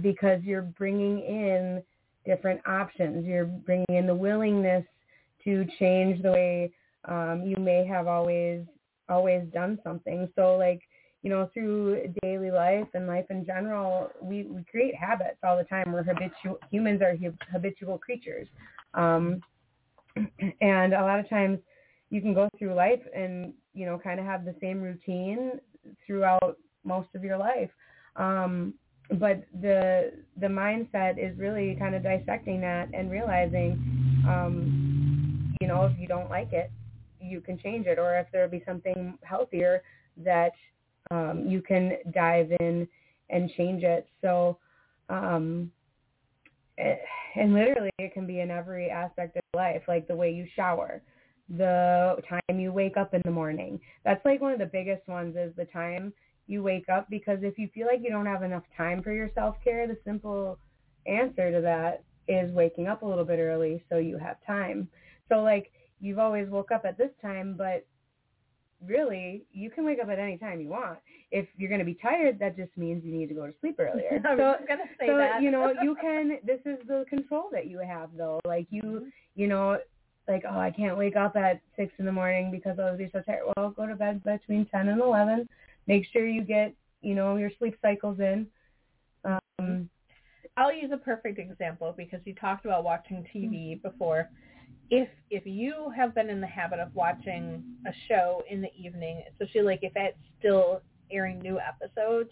because 0.00 0.42
you're 0.42 0.62
bringing 0.62 1.20
in 1.20 1.82
different 2.24 2.60
options 2.66 3.26
you're 3.26 3.44
bringing 3.44 3.86
in 3.90 4.06
the 4.06 4.14
willingness 4.14 4.84
to 5.44 5.66
change 5.78 6.22
the 6.22 6.30
way 6.30 6.72
um, 7.06 7.42
you 7.44 7.56
may 7.56 7.86
have 7.86 8.06
always 8.06 8.62
always 9.08 9.44
done 9.52 9.78
something 9.84 10.28
so 10.34 10.56
like 10.56 10.80
you 11.24 11.30
know, 11.30 11.50
through 11.54 12.12
daily 12.22 12.50
life 12.50 12.86
and 12.92 13.06
life 13.06 13.24
in 13.30 13.46
general, 13.46 14.10
we, 14.20 14.42
we 14.42 14.62
create 14.70 14.94
habits 14.94 15.38
all 15.42 15.56
the 15.56 15.64
time. 15.64 15.90
We're 15.90 16.02
habitual, 16.02 16.58
humans 16.70 17.00
are 17.00 17.16
habitual 17.50 17.96
creatures. 17.96 18.46
Um, 18.92 19.40
and 20.60 20.94
a 20.94 21.02
lot 21.02 21.18
of 21.18 21.28
times 21.28 21.58
you 22.10 22.20
can 22.20 22.34
go 22.34 22.48
through 22.58 22.74
life 22.74 23.02
and 23.14 23.52
you 23.72 23.86
know 23.86 23.98
kind 23.98 24.20
of 24.20 24.26
have 24.26 24.44
the 24.44 24.54
same 24.60 24.80
routine 24.80 25.52
throughout 26.06 26.58
most 26.84 27.08
of 27.14 27.24
your 27.24 27.38
life. 27.38 27.70
Um 28.16 28.74
but 29.10 29.44
the 29.60 30.12
the 30.38 30.46
mindset 30.46 31.18
is 31.18 31.38
really 31.38 31.76
kind 31.78 31.94
of 31.94 32.02
dissecting 32.02 32.60
that 32.60 32.88
and 32.94 33.10
realizing 33.10 33.72
um 34.26 35.54
you 35.60 35.66
know 35.66 35.84
if 35.84 35.98
you 35.98 36.06
don't 36.06 36.30
like 36.30 36.52
it 36.52 36.70
you 37.20 37.40
can 37.40 37.58
change 37.58 37.86
it. 37.86 37.98
Or 37.98 38.18
if 38.18 38.26
there'll 38.32 38.50
be 38.50 38.62
something 38.66 39.18
healthier 39.22 39.82
that 40.18 40.52
um 41.10 41.46
you 41.48 41.60
can 41.60 41.98
dive 42.12 42.50
in 42.60 42.88
and 43.30 43.50
change 43.56 43.82
it. 43.82 44.08
So 44.20 44.58
um 45.08 45.72
eh, 46.78 46.96
and 47.36 47.54
literally 47.54 47.90
it 47.98 48.12
can 48.12 48.26
be 48.26 48.40
in 48.40 48.50
every 48.50 48.90
aspect 48.90 49.36
of 49.36 49.42
life 49.54 49.82
like 49.88 50.06
the 50.08 50.16
way 50.16 50.30
you 50.32 50.46
shower 50.54 51.02
the 51.50 52.16
time 52.28 52.58
you 52.58 52.72
wake 52.72 52.96
up 52.96 53.12
in 53.12 53.20
the 53.24 53.30
morning. 53.30 53.78
That's 54.04 54.24
like 54.24 54.40
one 54.40 54.52
of 54.52 54.58
the 54.58 54.66
biggest 54.66 55.06
ones 55.08 55.36
is 55.36 55.52
the 55.56 55.66
time 55.66 56.12
you 56.46 56.62
wake 56.62 56.88
up 56.88 57.08
because 57.10 57.38
if 57.42 57.58
you 57.58 57.68
feel 57.74 57.86
like 57.86 58.00
you 58.02 58.10
don't 58.10 58.26
have 58.26 58.42
enough 58.42 58.64
time 58.76 59.02
for 59.02 59.12
your 59.12 59.30
self-care 59.34 59.86
the 59.86 59.96
simple 60.04 60.58
answer 61.06 61.50
to 61.50 61.60
that 61.60 62.02
is 62.28 62.50
waking 62.52 62.86
up 62.86 63.02
a 63.02 63.06
little 63.06 63.24
bit 63.24 63.38
early 63.38 63.82
so 63.88 63.98
you 63.98 64.18
have 64.18 64.36
time. 64.46 64.88
So 65.28 65.42
like 65.42 65.70
you've 66.00 66.18
always 66.18 66.48
woke 66.48 66.70
up 66.70 66.84
at 66.84 66.98
this 66.98 67.10
time 67.20 67.54
but 67.56 67.86
really 68.86 69.44
you 69.52 69.70
can 69.70 69.84
wake 69.84 69.98
up 70.02 70.08
at 70.08 70.18
any 70.18 70.36
time 70.38 70.60
you 70.60 70.68
want. 70.68 70.98
If 71.30 71.46
you're 71.56 71.68
going 71.68 71.80
to 71.80 71.84
be 71.84 71.94
tired 71.94 72.38
that 72.40 72.56
just 72.56 72.76
means 72.76 73.04
you 73.04 73.12
need 73.12 73.28
to 73.28 73.34
go 73.34 73.46
to 73.46 73.54
sleep 73.60 73.76
earlier. 73.78 74.20
I 74.26 74.34
was 74.34 74.38
so 74.38 74.54
just 74.58 74.68
gonna 74.68 74.84
say 74.98 75.06
so 75.08 75.16
that. 75.16 75.42
you 75.42 75.50
know 75.50 75.72
you 75.82 75.96
can 76.00 76.38
this 76.44 76.60
is 76.66 76.78
the 76.86 77.04
control 77.08 77.48
that 77.52 77.66
you 77.66 77.78
have 77.78 78.10
though. 78.16 78.40
Like 78.44 78.66
you 78.70 78.82
Mm-hmm. 78.82 79.08
you 79.34 79.48
know 79.48 79.78
like 80.28 80.44
oh 80.50 80.58
i 80.58 80.70
can't 80.70 80.96
wake 80.96 81.16
up 81.16 81.36
at 81.36 81.60
six 81.76 81.92
in 81.98 82.04
the 82.06 82.12
morning 82.12 82.50
because 82.50 82.78
i'll 82.78 82.96
be 82.96 83.10
so 83.12 83.20
tired. 83.20 83.42
Well 83.56 83.70
go 83.70 83.86
to 83.86 83.94
bed 83.94 84.22
between 84.24 84.66
ten 84.66 84.88
and 84.88 85.00
eleven. 85.00 85.48
Make 85.86 86.06
sure 86.12 86.26
you 86.26 86.42
get 86.42 86.74
you 87.02 87.14
know 87.14 87.36
your 87.36 87.50
sleep 87.58 87.76
cycles 87.82 88.20
in. 88.20 88.46
Um 89.24 89.88
I'll 90.56 90.72
use 90.72 90.90
a 90.92 90.96
perfect 90.96 91.38
example 91.38 91.92
because 91.96 92.20
you 92.24 92.34
talked 92.34 92.64
about 92.64 92.84
watching 92.84 93.26
TV 93.34 93.82
before. 93.82 94.30
If 94.90 95.08
if 95.30 95.46
you 95.46 95.92
have 95.96 96.14
been 96.14 96.30
in 96.30 96.40
the 96.40 96.46
habit 96.46 96.78
of 96.78 96.94
watching 96.94 97.62
a 97.86 97.92
show 98.08 98.42
in 98.48 98.60
the 98.60 98.70
evening, 98.78 99.22
especially 99.30 99.62
like 99.62 99.80
if 99.82 99.92
it's 99.96 100.18
still 100.38 100.82
airing 101.10 101.40
new 101.40 101.58
episodes, 101.58 102.30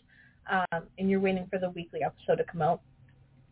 um, 0.51 0.85
and 0.99 1.11
you're 1.11 1.21
waiting 1.21 1.47
for 1.51 1.59
the 1.59 1.71
weekly 1.71 2.03
episode 2.03 2.37
to 2.37 2.45
come 2.45 2.63
out, 2.63 2.83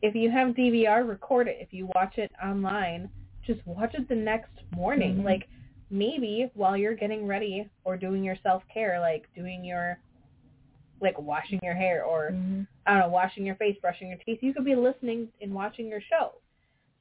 if 0.02 0.14
you 0.14 0.30
have 0.30 0.54
DVR, 0.54 1.06
record 1.06 1.48
it. 1.48 1.58
If 1.60 1.72
you 1.72 1.90
watch 1.94 2.18
it 2.18 2.30
online, 2.42 3.08
just 3.46 3.64
watch 3.66 3.94
it 3.94 4.08
the 4.08 4.14
next 4.14 4.52
morning. 4.74 5.16
Mhm. 5.18 5.24
Like 5.24 5.48
maybe 5.90 6.50
while 6.54 6.76
you're 6.76 6.94
getting 6.94 7.26
ready 7.26 7.68
or 7.84 7.96
doing 7.96 8.22
your 8.22 8.36
self 8.42 8.62
care, 8.72 9.00
like 9.00 9.26
doing 9.34 9.64
your 9.64 9.98
like 11.00 11.18
washing 11.18 11.58
your 11.62 11.74
hair 11.74 12.04
or 12.04 12.30
I 12.86 12.92
don't 12.92 13.00
know, 13.00 13.08
washing 13.08 13.46
your 13.46 13.56
face, 13.56 13.76
brushing 13.80 14.08
your 14.08 14.18
teeth. 14.18 14.42
You 14.42 14.52
could 14.52 14.64
be 14.64 14.74
listening 14.74 15.28
and 15.40 15.52
watching 15.52 15.88
your 15.88 16.00
show. 16.00 16.34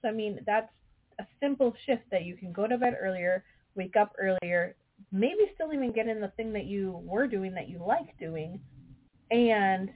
So 0.01 0.07
I 0.07 0.11
mean, 0.11 0.39
that's 0.45 0.71
a 1.19 1.27
simple 1.39 1.73
shift 1.85 2.03
that 2.11 2.23
you 2.25 2.35
can 2.35 2.51
go 2.51 2.67
to 2.67 2.77
bed 2.77 2.95
earlier, 2.99 3.43
wake 3.75 3.95
up 3.95 4.13
earlier, 4.19 4.75
maybe 5.11 5.51
still 5.55 5.73
even 5.73 5.91
get 5.91 6.07
in 6.07 6.21
the 6.21 6.29
thing 6.37 6.53
that 6.53 6.65
you 6.65 7.01
were 7.05 7.27
doing 7.27 7.53
that 7.55 7.69
you 7.69 7.83
like 7.85 8.17
doing, 8.19 8.59
and 9.31 9.89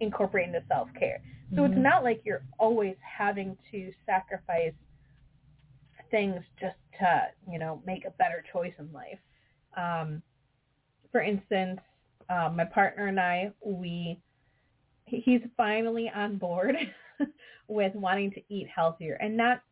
incorporate 0.00 0.48
into 0.48 0.62
self 0.68 0.88
care. 0.98 1.22
So 1.54 1.64
it's 1.64 1.76
Mhm. 1.76 1.82
not 1.82 2.04
like 2.04 2.22
you're 2.24 2.44
always 2.58 2.96
having 3.02 3.56
to 3.70 3.92
sacrifice 4.06 4.74
things 6.10 6.42
just 6.60 6.76
to, 7.00 7.28
you 7.50 7.58
know, 7.58 7.82
make 7.86 8.04
a 8.04 8.10
better 8.12 8.44
choice 8.52 8.74
in 8.78 8.92
life. 8.92 9.18
Um, 9.76 10.22
for 11.12 11.20
instance, 11.22 11.80
um, 12.28 12.56
my 12.56 12.64
partner 12.64 13.06
and 13.06 13.20
I, 13.20 13.52
we 13.64 14.20
he's 15.06 15.42
finally 15.56 16.10
on 16.14 16.38
board 16.38 16.76
with 17.68 17.94
wanting 17.94 18.30
to 18.32 18.42
eat 18.48 18.68
healthier 18.74 19.14
and 19.14 19.36
not 19.36 19.62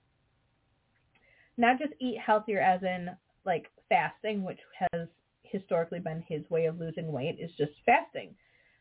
not 1.58 1.78
just 1.78 1.92
eat 2.00 2.18
healthier 2.18 2.60
as 2.60 2.82
in 2.82 3.10
like 3.44 3.66
fasting, 3.88 4.44
which 4.44 4.60
has 4.92 5.08
historically 5.42 5.98
been 5.98 6.22
his 6.26 6.48
way 6.50 6.66
of 6.66 6.78
losing 6.78 7.10
weight, 7.12 7.38
is 7.40 7.50
just 7.58 7.72
fasting 7.84 8.34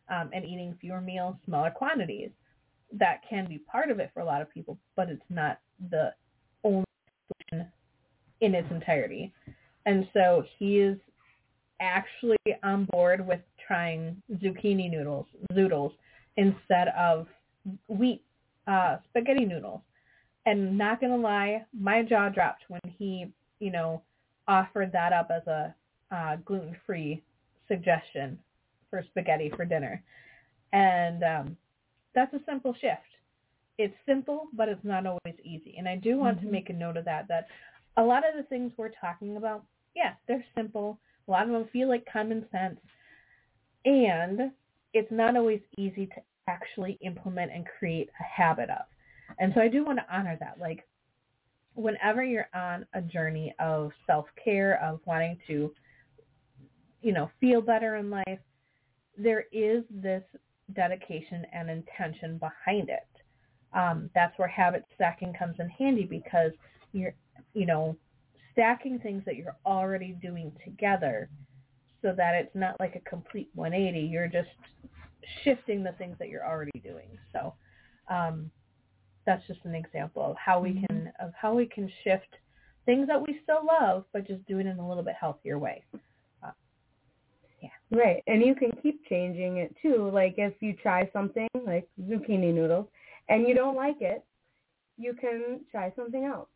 um, 0.10 0.30
and 0.34 0.45
eating 0.45 0.78
fewer 0.80 1.02
meals, 1.02 1.36
smaller 1.45 1.72
quantities. 1.72 2.30
That 2.94 3.22
can 3.30 3.48
be 3.48 3.58
part 3.60 3.91
of 3.91 3.99
it 3.99 4.12
for 4.14 4.22
a 4.22 4.26
lot 4.26 4.41
of 4.41 4.49
people, 4.49 4.78
but 4.95 5.10
it's 5.10 5.22
not 5.30 5.60
the 5.90 6.14
only 6.64 6.86
solution 7.49 7.68
in 8.41 8.56
its 8.56 8.70
entirety. 8.72 9.34
And 9.86 10.08
so 10.14 10.44
he 10.58 10.80
is 10.80 10.98
actually 11.82 12.38
on 12.64 12.86
board 12.91 13.26
with 13.26 13.41
trying 13.66 14.22
zucchini 14.36 14.90
noodles, 14.90 15.26
zoodles, 15.54 15.91
instead 16.38 16.90
of 16.98 17.28
wheat 17.88 18.24
uh, 18.68 18.98
spaghetti 19.10 19.45
noodles. 19.45 19.82
And 20.48 20.78
not 20.78 21.02
gonna 21.02 21.18
lie, 21.18 21.65
my 21.78 22.03
jaw 22.03 22.30
dropped 22.30 22.64
when 22.69 22.80
he, 22.98 23.26
you 23.60 23.69
know, 23.69 24.02
offered 24.48 24.94
that 24.94 25.11
up 25.11 25.30
as 25.30 25.45
a 25.45 25.76
uh, 26.10 26.38
gluten-free 26.45 27.22
suggestion 27.68 28.40
for 28.90 29.03
spaghetti 29.10 29.52
for 29.53 29.65
dinner. 29.65 30.02
And 30.72 31.22
um, 31.22 31.57
that's 32.15 32.34
a 32.34 32.40
simple 32.45 32.74
shift. 32.80 33.02
It's 33.78 33.94
simple, 34.06 34.48
but 34.53 34.69
it's 34.69 34.86
not 34.86 35.06
always 35.06 35.38
easy. 35.44 35.76
And 35.78 35.86
I 35.86 35.98
do 35.98 36.18
want 36.18 36.38
Mhm. 36.38 36.44
to 36.44 36.48
make 36.48 36.69
a 36.69 36.74
note 36.74 36.95
of 36.95 37.03
that, 37.03 37.28
that 37.28 37.48
a 37.98 38.03
lot 38.03 38.24
of 38.26 38.36
the 38.36 38.44
things 38.44 38.72
we're 38.78 38.88
talking 39.02 39.36
about, 39.36 39.65
yeah, 39.98 40.14
they're 40.28 40.45
simple. 40.56 40.98
A 41.28 41.32
lot 41.32 41.44
of 41.48 41.52
them 41.52 41.68
feel 41.74 41.90
like 41.90 42.06
common 42.06 42.49
sense. 42.52 42.80
And 43.84 44.53
it's 44.94 45.11
not 45.11 45.36
always 45.36 45.61
easy 45.78 46.07
to 46.07 46.22
actually 46.48 46.94
implement 47.02 47.52
and 47.52 47.68
create 47.68 48.10
a 48.18 48.24
habit 48.24 48.69
of. 48.69 48.86
And 49.40 49.54
so 49.54 49.62
I 49.62 49.68
do 49.68 49.86
want 49.86 50.00
to 50.00 50.16
honor 50.16 50.38
that. 50.40 50.58
Like 50.60 50.86
whenever 51.74 52.24
you're 52.24 52.50
on 52.54 52.86
a 52.94 53.02
journey 53.02 53.54
of 53.60 53.92
self-care, 54.06 54.84
of 54.84 55.00
wanting 55.06 55.38
to, 55.48 55.72
you 57.02 57.14
know, 57.14 57.30
feel 57.40 57.62
better 57.62 57.98
in 57.98 58.10
life, 58.10 58.40
there 59.18 59.46
is 59.52 59.84
this 59.90 60.24
dedication 60.74 61.46
and 61.54 61.70
intention 61.70 62.40
behind 62.40 62.90
it. 62.90 63.08
Um, 63.74 64.10
that's 64.16 64.38
where 64.40 64.48
habit 64.48 64.86
stacking 64.96 65.34
comes 65.38 65.56
in 65.60 65.70
handy 65.70 66.06
because 66.06 66.52
you're, 66.94 67.14
you 67.54 67.66
know, 67.66 67.96
stacking 68.52 69.00
things 69.00 69.24
that 69.26 69.36
you're 69.36 69.58
already 69.66 70.18
doing 70.22 70.52
together 70.64 71.30
so 72.02 72.14
that 72.18 72.36
it's 72.36 72.56
not 72.56 72.80
like 72.80 72.96
a 72.96 73.10
complete 73.10 73.50
180. 73.54 74.08
You're 74.08 74.28
just 74.28 74.50
shifting 75.44 75.84
the 75.84 75.92
things 75.94 76.16
that 76.20 76.30
you're 76.30 76.46
already 76.46 76.80
doing. 76.84 77.18
So 77.34 77.54
um, 78.10 78.50
that's 79.28 79.45
just 79.45 79.60
an 79.66 79.76
example 79.76 80.24
of 80.24 80.36
how 80.44 80.60
we 80.60 80.84
can 80.88 81.12
of 81.20 81.32
how 81.40 81.54
we 81.54 81.68
can 81.68 81.91
shift 82.04 82.36
things 82.88 83.06
that 83.08 83.22
we 83.22 83.40
still 83.44 83.62
love, 83.66 84.06
but 84.14 84.26
just 84.26 84.44
do 84.48 84.60
it 84.60 84.66
in 84.66 84.80
a 84.80 84.88
little 84.88 85.04
bit 85.04 85.16
healthier 85.20 85.60
way. 85.60 85.84
Uh, 86.41 86.52
Right. 87.91 88.24
And 88.28 88.41
you 88.41 88.56
can 88.56 88.72
keep 88.82 89.06
changing 89.08 89.58
it 89.58 89.76
too. 89.82 90.10
Like 90.12 90.36
if 90.38 90.54
you 90.62 90.74
try 90.74 91.10
something 91.12 91.48
like 91.66 91.88
zucchini 92.02 92.54
noodles 92.54 92.88
and 93.30 93.48
you 93.48 93.54
don't 93.54 93.76
like 93.76 93.98
it, 94.02 94.24
you 94.98 95.14
can 95.14 95.62
try 95.70 95.91
something 95.95 96.24
else. 96.24 96.49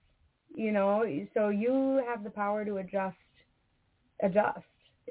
You 0.56 0.72
know, 0.72 1.06
so 1.34 1.50
you 1.50 2.02
have 2.08 2.24
the 2.24 2.30
power 2.30 2.66
to 2.66 2.78
adjust 2.78 3.18
adjust 4.24 4.60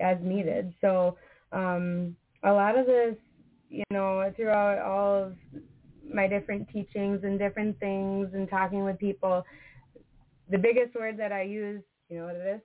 as 0.00 0.16
needed. 0.22 0.72
So 0.80 1.18
um 1.52 2.16
a 2.44 2.52
lot 2.52 2.78
of 2.78 2.86
this, 2.86 3.16
you 3.68 3.84
know, 3.90 4.32
throughout 4.36 4.78
all 4.78 5.24
of 5.24 5.36
my 6.12 6.26
different 6.26 6.68
teachings 6.68 7.20
and 7.24 7.38
different 7.38 7.78
things 7.80 8.28
and 8.34 8.48
talking 8.48 8.84
with 8.84 8.98
people, 8.98 9.44
the 10.50 10.58
biggest 10.58 10.94
word 10.94 11.16
that 11.18 11.32
I 11.32 11.42
use, 11.42 11.82
you 12.08 12.18
know 12.18 12.26
what 12.26 12.36
it 12.36 12.54
is? 12.56 12.60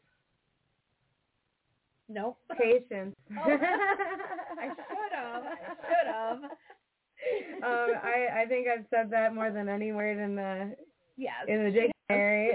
No. 2.08 2.38
Patience. 2.58 3.16
Oh, 3.32 3.52
I 4.60 4.68
should 4.68 5.14
have. 5.14 5.44
I 5.44 5.58
should 5.88 6.08
have. 6.08 6.44
um, 7.64 7.96
I, 8.04 8.42
I 8.44 8.46
think 8.48 8.68
I've 8.68 8.86
said 8.90 9.10
that 9.12 9.34
more 9.34 9.52
than 9.52 9.70
any 9.70 9.92
word 9.92 10.18
in 10.18 10.36
the 10.36 10.76
Yes. 11.18 11.46
in 11.48 11.64
the 11.64 11.72
dictionary. 11.72 12.52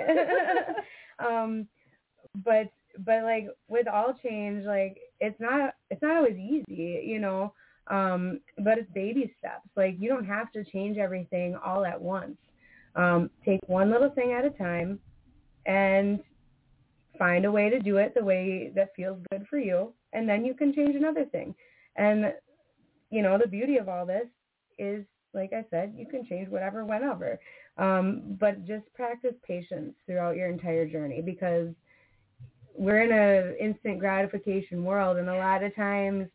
um, 1.19 1.67
but 2.45 2.71
but 2.99 3.23
like 3.23 3.47
with 3.69 3.89
all 3.89 4.15
change, 4.23 4.65
like 4.65 4.99
it's 5.19 5.41
not 5.41 5.75
it's 5.91 6.03
not 6.03 6.17
always 6.19 6.37
easy, 6.37 7.03
you 7.07 7.19
know. 7.19 7.55
Um, 7.91 8.41
but 8.59 8.79
it's 8.79 8.91
baby 8.93 9.35
steps. 9.39 9.69
Like 9.77 9.97
you 9.99 10.09
don't 10.09 10.25
have 10.25 10.53
to 10.53 10.65
change 10.65 10.97
everything 10.97 11.57
all 11.57 11.85
at 11.85 12.01
once. 12.01 12.37
Um, 12.97 13.31
take 13.45 13.61
one 13.67 13.91
little 13.91 14.11
thing 14.11 14.33
at 14.33 14.45
a 14.45 14.51
time, 14.51 14.99
and 15.67 16.21
find 17.19 17.45
a 17.45 17.53
way 17.53 17.69
to 17.69 17.79
do 17.81 17.99
it 17.99 18.15
the 18.15 18.25
way 18.25 18.73
that 18.75 18.95
feels 18.97 19.19
good 19.31 19.47
for 19.49 19.59
you, 19.59 19.93
and 20.12 20.29
then 20.29 20.45
you 20.45 20.55
can 20.55 20.73
change 20.73 20.97
another 20.97 21.25
thing. 21.27 21.55
And 21.97 22.33
you 23.11 23.23
know 23.23 23.39
the 23.39 23.49
beauty 23.49 23.77
of 23.77 23.89
all 23.89 24.07
this 24.07 24.27
is 24.79 25.05
like 25.33 25.53
I 25.53 25.65
said, 25.71 25.95
you 25.97 26.07
can 26.07 26.25
change 26.25 26.49
whatever 26.49 26.85
whenever. 26.85 27.39
Um, 27.79 28.37
but 28.41 28.67
just 28.67 28.93
practice 28.95 29.35
patience 29.47 29.95
throughout 30.07 30.37
your 30.37 30.49
entire 30.49 30.87
journey 30.87 31.23
because 31.23 31.69
we're 32.75 33.03
in 33.03 33.12
a 33.12 33.62
instant 33.62 34.01
gratification 34.01 34.85
world 34.85 35.19
and 35.19 35.29
a 35.29 35.37
lot 35.37 35.62
of 35.62 35.75
times 35.75 36.27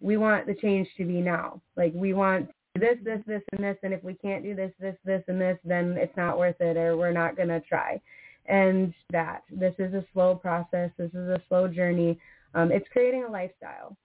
we 0.00 0.16
want 0.16 0.46
the 0.46 0.54
change 0.54 0.88
to 0.96 1.04
be 1.04 1.20
now. 1.20 1.60
Like 1.76 1.92
we 1.94 2.12
want 2.12 2.50
this, 2.74 2.98
this, 3.02 3.20
this, 3.26 3.42
and 3.52 3.64
this, 3.64 3.76
and 3.82 3.92
if 3.92 4.02
we 4.04 4.14
can't 4.14 4.42
do 4.42 4.54
this, 4.54 4.72
this, 4.78 4.96
this, 5.04 5.22
and 5.28 5.40
this, 5.40 5.58
then 5.64 5.96
it's 5.98 6.16
not 6.16 6.38
worth 6.38 6.60
it 6.60 6.76
or 6.76 6.96
we're 6.96 7.12
not 7.12 7.36
going 7.36 7.48
to 7.48 7.60
try. 7.60 8.00
And 8.46 8.94
that, 9.10 9.42
this 9.50 9.74
is 9.78 9.94
a 9.94 10.04
slow 10.12 10.34
process. 10.34 10.90
This 10.98 11.10
is 11.10 11.28
a 11.28 11.42
slow 11.48 11.68
journey. 11.68 12.18
Um, 12.54 12.70
it's 12.70 12.86
creating 12.92 13.24
a 13.24 13.30
lifestyle. 13.30 13.96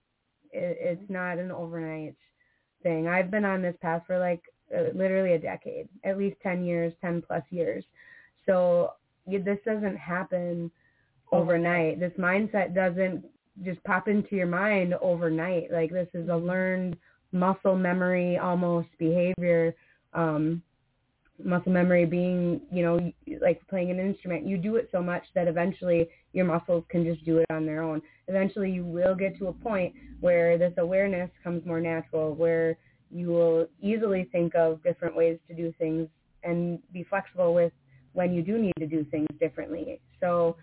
It, 0.52 0.78
it's 0.80 1.10
not 1.10 1.38
an 1.38 1.52
overnight 1.52 2.16
thing. 2.82 3.08
I've 3.08 3.30
been 3.30 3.46
on 3.46 3.62
this 3.62 3.76
path 3.82 4.04
for 4.08 4.18
like 4.18 4.42
uh, 4.76 4.96
literally 4.96 5.34
a 5.34 5.40
decade, 5.40 5.90
at 6.04 6.18
least 6.18 6.38
10 6.42 6.64
years, 6.64 6.94
10 7.02 7.24
plus 7.28 7.44
years. 7.50 7.84
So 8.46 8.94
this 9.28 9.60
doesn't 9.66 9.98
happen 9.98 10.72
overnight. 11.32 12.00
This 12.00 12.14
mindset 12.18 12.74
doesn't 12.74 13.24
just 13.64 13.84
pop 13.84 14.08
into 14.08 14.36
your 14.36 14.48
mind 14.48 14.94
overnight. 15.02 15.72
Like 15.72 15.92
this 15.92 16.08
is 16.14 16.30
a 16.30 16.36
learned 16.36 16.98
muscle 17.32 17.76
memory 17.76 18.38
almost 18.38 18.90
behavior. 18.98 19.76
Um, 20.14 20.62
muscle 21.44 21.72
memory 21.72 22.06
being, 22.06 22.62
you 22.72 22.84
know, 22.84 23.12
like 23.42 23.62
playing 23.68 23.92
an 23.92 24.00
instrument. 24.00 24.48
You 24.48 24.58
do 24.58 24.76
it 24.76 24.90
so 24.92 25.02
much 25.02 25.24
that 25.36 25.48
eventually 25.48 26.10
your 26.34 26.46
muscles 26.46 26.84
can 26.90 27.04
just 27.04 27.24
do 27.26 27.38
it 27.38 27.46
on 27.50 27.66
their 27.66 27.82
own. 27.82 28.02
Eventually 28.28 28.72
you 28.72 28.86
will 28.86 29.16
get 29.16 29.38
to 29.40 29.48
a 29.48 29.54
point 29.54 29.94
where 30.20 30.58
this 30.58 30.74
awareness 30.78 31.30
comes 31.44 31.66
more 31.66 31.82
natural, 31.82 32.34
where 32.36 32.78
you 33.10 33.28
will 33.28 33.68
easily 33.82 34.30
think 34.32 34.56
of 34.56 34.82
different 34.84 35.16
ways 35.16 35.38
to 35.48 35.54
do 35.54 35.74
things 35.78 36.08
and 36.44 36.80
be 36.94 37.04
flexible 37.04 37.54
with 37.54 37.74
when 38.14 38.34
you 38.34 38.42
do 38.42 38.58
need 38.58 38.74
to 38.80 38.88
do 38.88 39.06
things 39.06 39.28
differently. 39.40 40.00
So 40.20 40.56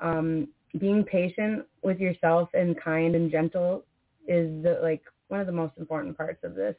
um, 0.00 0.48
being 0.78 1.04
patient 1.04 1.64
with 1.82 1.98
yourself 1.98 2.48
and 2.54 2.80
kind 2.80 3.14
and 3.14 3.30
gentle 3.30 3.84
is 4.28 4.62
the, 4.62 4.78
like 4.82 5.02
one 5.28 5.40
of 5.40 5.46
the 5.46 5.52
most 5.52 5.74
important 5.78 6.16
parts 6.16 6.42
of 6.44 6.54
this. 6.54 6.76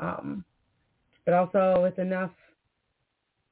Um, 0.00 0.44
but 1.24 1.34
also 1.34 1.80
with 1.82 1.98
enough, 1.98 2.30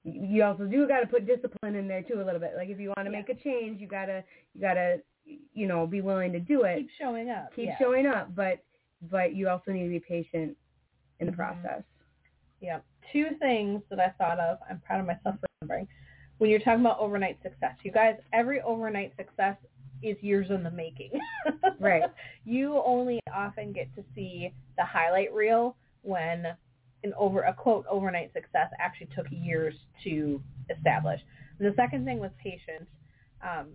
you 0.05 0.45
also 0.45 0.65
do 0.65 0.87
got 0.87 1.01
to 1.01 1.07
put 1.07 1.27
discipline 1.27 1.75
in 1.75 1.89
there 1.89 2.03
too 2.03 2.21
a 2.21 2.25
little 2.25 2.41
bit. 2.41 2.53
Like 2.57 2.69
if 2.69 2.79
you 2.79 2.93
want 2.97 3.07
to 3.07 3.13
yeah. 3.13 3.19
make 3.19 3.29
a 3.31 3.35
change, 3.35 3.81
you 3.81 3.87
gotta 3.87 4.23
you 4.55 4.61
gotta 4.61 5.01
you 5.25 5.67
know 5.67 5.87
be 5.87 6.01
willing 6.01 6.33
to 6.33 6.41
do 6.41 6.63
it. 6.63 6.79
Keep 6.79 6.91
showing 7.01 7.31
up. 7.31 7.55
Keep 7.57 7.67
yeah. 7.67 7.79
showing 7.79 8.07
up, 8.07 8.35
but 8.35 8.63
but 9.11 9.35
you 9.35 9.49
also 9.49 9.73
need 9.73 9.85
to 9.85 9.89
be 9.89 10.01
patient 10.01 10.57
in 11.21 11.27
the 11.27 11.33
mm-hmm. 11.33 11.41
process. 11.41 11.83
Yeah. 12.61 12.79
Two 13.13 13.31
things 13.39 13.83
that 13.91 14.01
I 14.01 14.11
thought 14.19 14.39
of. 14.39 14.59
I'm 14.69 14.81
proud 14.81 15.01
of 15.01 15.07
myself 15.07 15.37
for 15.41 15.47
remembering. 15.61 15.89
When 16.39 16.51
you're 16.51 16.61
talking 16.61 16.81
about 16.81 16.99
overnight 16.99 17.39
success, 17.43 17.77
you 17.83 17.93
guys, 17.93 18.17
every 18.33 18.61
overnight 18.63 19.13
success 19.17 19.57
is 20.05 20.23
years 20.23 20.47
in 20.51 20.63
the 20.63 20.71
making. 20.71 21.11
right. 21.81 22.03
You 22.45 22.81
only 22.85 23.21
often 23.35 23.73
get 23.73 23.95
to 23.97 24.05
see 24.15 24.53
the 24.77 24.85
highlight 24.85 25.33
reel 25.33 25.77
when 26.03 26.47
an 27.03 27.13
over 27.19 27.43
a 27.43 27.53
quote 27.53 27.85
overnight 27.91 28.33
success 28.33 28.69
actually 28.79 29.09
took 29.15 29.27
years 29.31 29.75
to 30.05 30.41
establish. 30.77 31.21
And 31.59 31.71
the 31.71 31.75
second 31.77 32.05
thing 32.05 32.19
with 32.19 32.33
patience 32.43 32.89
um, 33.43 33.69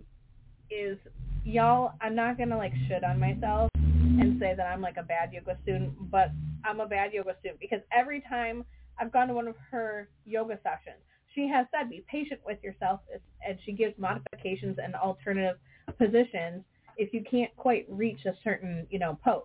is 0.70 0.98
y'all. 1.44 1.92
I'm 2.00 2.14
not 2.14 2.38
gonna 2.38 2.56
like 2.56 2.72
shit 2.88 3.04
on 3.04 3.18
myself 3.18 3.68
and 3.74 4.38
say 4.40 4.54
that 4.56 4.66
I'm 4.66 4.80
like 4.80 4.96
a 4.96 5.02
bad 5.02 5.32
yoga 5.32 5.56
student, 5.62 6.10
but 6.10 6.30
I'm 6.64 6.80
a 6.80 6.86
bad 6.86 7.12
yoga 7.12 7.36
student 7.40 7.60
because 7.60 7.80
every 7.92 8.22
time 8.28 8.64
I've 8.98 9.12
gone 9.12 9.28
to 9.28 9.34
one 9.34 9.48
of 9.48 9.54
her 9.70 10.08
yoga 10.26 10.58
sessions, 10.62 11.00
she 11.34 11.48
has 11.48 11.66
said 11.70 11.88
be 11.88 12.04
patient 12.10 12.40
with 12.44 12.62
yourself 12.62 13.00
and 13.46 13.58
she 13.64 13.72
gives 13.72 13.94
modifications 13.98 14.78
and 14.82 14.94
alternative 14.94 15.56
positions 15.98 16.64
if 16.96 17.14
you 17.14 17.24
can't 17.28 17.54
quite 17.56 17.86
reach 17.88 18.26
a 18.26 18.34
certain, 18.44 18.86
you 18.90 18.98
know, 18.98 19.18
pose. 19.24 19.42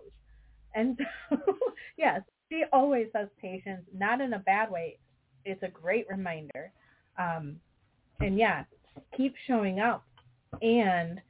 And 0.74 0.98
so, 1.30 1.36
yes, 1.96 2.20
she 2.48 2.64
always 2.72 3.06
says 3.12 3.28
patience, 3.40 3.82
not 3.94 4.20
in 4.20 4.34
a 4.34 4.38
bad 4.38 4.70
way. 4.70 4.98
It's 5.44 5.62
a 5.62 5.68
great 5.68 6.06
reminder. 6.08 6.72
Um, 7.18 7.56
and 8.20 8.38
yeah, 8.38 8.64
keep 9.16 9.34
showing 9.46 9.80
up. 9.80 10.04
And 10.62 11.20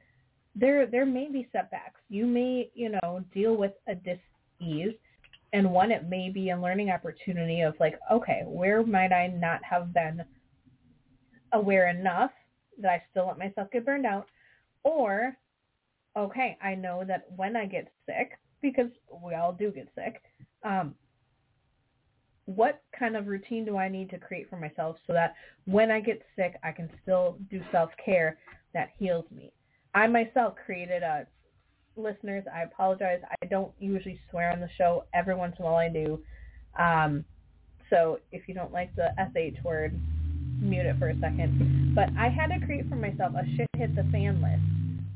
there 0.55 0.85
there 0.85 1.05
may 1.05 1.31
be 1.31 1.47
setbacks. 1.51 2.01
You 2.09 2.25
may, 2.25 2.69
you 2.73 2.89
know, 2.89 3.23
deal 3.33 3.55
with 3.55 3.73
a 3.87 3.95
dis-ease. 3.95 4.93
And 5.53 5.71
one, 5.71 5.91
it 5.91 6.09
may 6.09 6.29
be 6.29 6.49
a 6.49 6.59
learning 6.59 6.89
opportunity 6.89 7.61
of 7.61 7.73
like, 7.79 7.97
okay, 8.11 8.41
where 8.45 8.85
might 8.85 9.13
I 9.13 9.27
not 9.27 9.63
have 9.63 9.93
been 9.93 10.23
aware 11.53 11.89
enough 11.89 12.31
that 12.81 12.91
I 12.91 13.03
still 13.11 13.27
let 13.27 13.37
myself 13.37 13.69
get 13.71 13.85
burned 13.85 14.05
out? 14.05 14.27
Or, 14.87 15.37
okay, 16.15 16.57
I 16.61 16.73
know 16.73 17.03
that 17.05 17.25
when 17.35 17.57
I 17.57 17.65
get 17.65 17.91
sick, 18.05 18.39
because 18.61 18.89
we 19.21 19.35
all 19.35 19.51
do 19.51 19.69
get 19.69 19.89
sick, 19.95 20.21
um, 20.63 20.95
what 22.45 22.81
kind 22.97 23.17
of 23.17 23.27
routine 23.27 23.65
do 23.65 23.75
I 23.75 23.89
need 23.89 24.09
to 24.11 24.17
create 24.17 24.49
for 24.49 24.55
myself 24.55 24.95
so 25.05 25.11
that 25.11 25.35
when 25.65 25.91
I 25.91 25.99
get 25.99 26.21
sick, 26.37 26.55
I 26.63 26.71
can 26.71 26.89
still 27.03 27.37
do 27.51 27.61
self-care 27.69 28.37
that 28.73 28.91
heals 28.97 29.25
me? 29.29 29.51
I 29.93 30.07
myself 30.07 30.53
created 30.65 31.03
a, 31.03 31.27
listeners, 31.97 32.45
I 32.53 32.61
apologize. 32.61 33.19
I 33.41 33.45
don't 33.47 33.73
usually 33.79 34.21
swear 34.31 34.51
on 34.51 34.61
the 34.61 34.69
show. 34.77 35.03
Every 35.13 35.35
once 35.35 35.57
in 35.59 35.65
a 35.65 35.67
while 35.67 35.75
I 35.75 35.89
do. 35.89 36.23
Um, 36.79 37.25
so 37.89 38.19
if 38.31 38.47
you 38.47 38.53
don't 38.53 38.71
like 38.71 38.95
the 38.95 39.09
SH 39.17 39.61
word, 39.65 39.99
mute 40.59 40.85
it 40.85 40.97
for 40.99 41.09
a 41.09 41.19
second. 41.19 41.93
But 41.95 42.09
I 42.17 42.29
had 42.29 42.47
to 42.47 42.65
create 42.65 42.87
for 42.89 42.95
myself 42.95 43.33
a 43.35 43.45
shit 43.55 43.67
hit 43.75 43.95
the 43.95 44.03
fan 44.11 44.41
list 44.41 44.61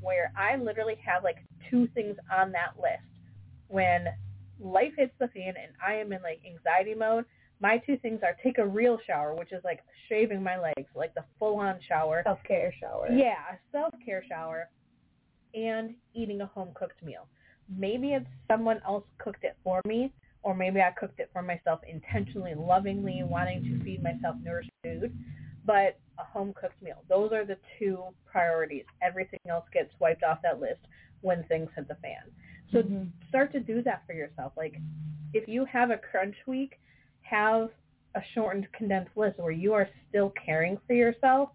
where 0.01 0.31
I 0.35 0.55
literally 0.55 0.97
have 1.05 1.23
like 1.23 1.37
two 1.69 1.87
things 1.93 2.15
on 2.31 2.51
that 2.51 2.73
list. 2.81 3.03
When 3.67 4.05
life 4.59 4.93
hits 4.97 5.13
the 5.19 5.27
fan 5.29 5.53
and 5.61 5.73
I 5.85 5.93
am 5.95 6.11
in 6.11 6.21
like 6.21 6.41
anxiety 6.45 6.93
mode, 6.93 7.25
my 7.59 7.77
two 7.77 7.97
things 7.97 8.21
are 8.23 8.35
take 8.43 8.57
a 8.57 8.65
real 8.65 8.97
shower, 9.05 9.35
which 9.35 9.51
is 9.51 9.63
like 9.63 9.81
shaving 10.09 10.41
my 10.41 10.59
legs, 10.59 10.89
like 10.95 11.13
the 11.13 11.23
full-on 11.37 11.79
shower. 11.87 12.23
Self-care 12.25 12.73
shower. 12.79 13.07
Yeah, 13.11 13.55
self-care 13.71 14.23
shower 14.27 14.69
and 15.53 15.93
eating 16.15 16.41
a 16.41 16.45
home-cooked 16.47 17.03
meal. 17.03 17.27
Maybe 17.69 18.13
it's 18.13 18.25
someone 18.49 18.81
else 18.85 19.03
cooked 19.19 19.43
it 19.43 19.55
for 19.63 19.81
me, 19.85 20.11
or 20.43 20.55
maybe 20.55 20.81
I 20.81 20.91
cooked 20.91 21.19
it 21.19 21.29
for 21.31 21.41
myself 21.41 21.81
intentionally, 21.87 22.53
lovingly, 22.55 23.21
wanting 23.23 23.63
to 23.63 23.83
feed 23.83 24.01
myself 24.03 24.35
nourished 24.43 24.71
food. 24.83 25.15
But 25.65 25.99
a 26.19 26.23
home-cooked 26.23 26.81
meal. 26.81 27.03
Those 27.07 27.31
are 27.31 27.45
the 27.45 27.57
two 27.77 27.99
priorities. 28.25 28.85
Everything 29.01 29.39
else 29.47 29.65
gets 29.71 29.91
wiped 29.99 30.23
off 30.23 30.39
that 30.43 30.59
list 30.59 30.81
when 31.21 31.43
things 31.43 31.69
hit 31.75 31.87
the 31.87 31.95
fan. 31.95 32.31
So 32.71 32.79
mm-hmm. 32.79 33.03
start 33.29 33.51
to 33.53 33.59
do 33.59 33.81
that 33.83 34.03
for 34.07 34.13
yourself. 34.13 34.53
Like 34.57 34.75
if 35.33 35.47
you 35.47 35.65
have 35.65 35.91
a 35.91 35.97
crunch 35.97 36.35
week, 36.47 36.79
have 37.21 37.69
a 38.15 38.21
shortened 38.33 38.67
condensed 38.75 39.15
list 39.15 39.39
where 39.39 39.51
you 39.51 39.73
are 39.73 39.87
still 40.09 40.33
caring 40.45 40.77
for 40.87 40.93
yourself 40.93 41.49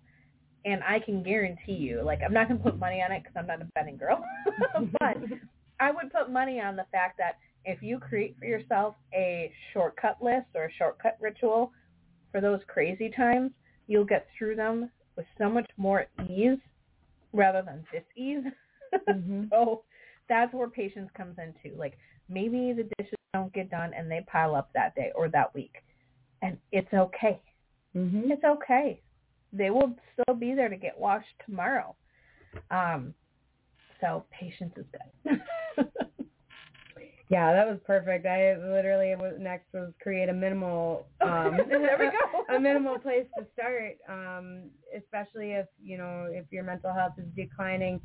and 0.64 0.82
I 0.82 0.98
can 0.98 1.22
guarantee 1.22 1.74
you, 1.74 2.02
like 2.02 2.20
I'm 2.24 2.32
not 2.32 2.48
going 2.48 2.58
to 2.58 2.64
put 2.64 2.78
money 2.78 3.00
on 3.00 3.12
it 3.12 3.22
because 3.22 3.36
I'm 3.36 3.46
not 3.46 3.62
a 3.62 3.68
betting 3.76 3.96
girl, 3.96 4.22
but 4.98 5.16
I 5.80 5.90
would 5.92 6.12
put 6.12 6.30
money 6.30 6.60
on 6.60 6.74
the 6.74 6.86
fact 6.90 7.18
that 7.18 7.38
if 7.66 7.82
you 7.82 7.98
create 7.98 8.36
for 8.38 8.47
yourself 8.47 8.94
a 9.12 9.52
shortcut 9.72 10.16
list 10.22 10.47
or 10.55 10.66
a 10.66 10.72
shortcut 10.72 11.18
ritual 11.20 11.72
for 12.30 12.40
those 12.40 12.60
crazy 12.68 13.10
times, 13.10 13.51
you'll 13.88 14.05
get 14.05 14.28
through 14.38 14.55
them 14.55 14.88
with 15.16 15.26
so 15.36 15.51
much 15.51 15.68
more 15.76 16.06
ease 16.30 16.59
rather 17.32 17.62
than 17.62 17.84
dis-ease. 17.93 18.44
Mm-hmm. 19.09 19.44
so 19.51 19.82
that's 20.28 20.55
where 20.55 20.68
patience 20.68 21.10
comes 21.16 21.36
in 21.38 21.52
too. 21.62 21.76
Like 21.76 21.98
maybe 22.28 22.72
the 22.72 22.88
dishes 22.98 23.18
don't 23.34 23.52
get 23.52 23.68
done 23.68 23.93
and 23.94 24.10
they 24.10 24.24
pile 24.30 24.55
up 24.55 24.70
that 24.74 24.94
day 24.94 25.10
or 25.14 25.28
that 25.30 25.52
week. 25.52 25.74
And 26.43 26.56
it's 26.70 26.93
okay. 26.94 27.40
Mm-hmm. 27.97 28.30
It's 28.30 28.44
okay. 28.44 29.01
They 29.52 29.70
will 29.70 29.97
still 30.12 30.36
be 30.36 30.55
there 30.55 30.68
to 30.68 30.76
get 30.76 30.98
washed 30.98 31.26
tomorrow. 31.44 31.97
Um, 32.70 33.12
so 34.01 34.24
patience 34.30 34.74
is 34.76 34.86
good. 35.24 35.40
Yeah, 37.28 37.52
that 37.52 37.66
was 37.68 37.78
perfect. 37.84 38.24
I 38.24 38.56
literally 38.56 39.14
was, 39.16 39.34
next 39.38 39.72
was 39.74 39.92
create 40.00 40.28
a 40.28 40.32
minimal 40.32 41.06
um 41.20 41.58
there 41.68 41.96
we 41.98 42.06
go. 42.06 42.44
a 42.54 42.60
minimal 42.60 42.98
place 42.98 43.26
to 43.36 43.44
start. 43.52 43.96
Um, 44.08 44.70
especially 44.96 45.52
if, 45.52 45.66
you 45.82 45.98
know, 45.98 46.28
if 46.30 46.44
your 46.50 46.62
mental 46.62 46.92
health 46.92 47.14
is 47.18 47.24
declining, 47.34 48.00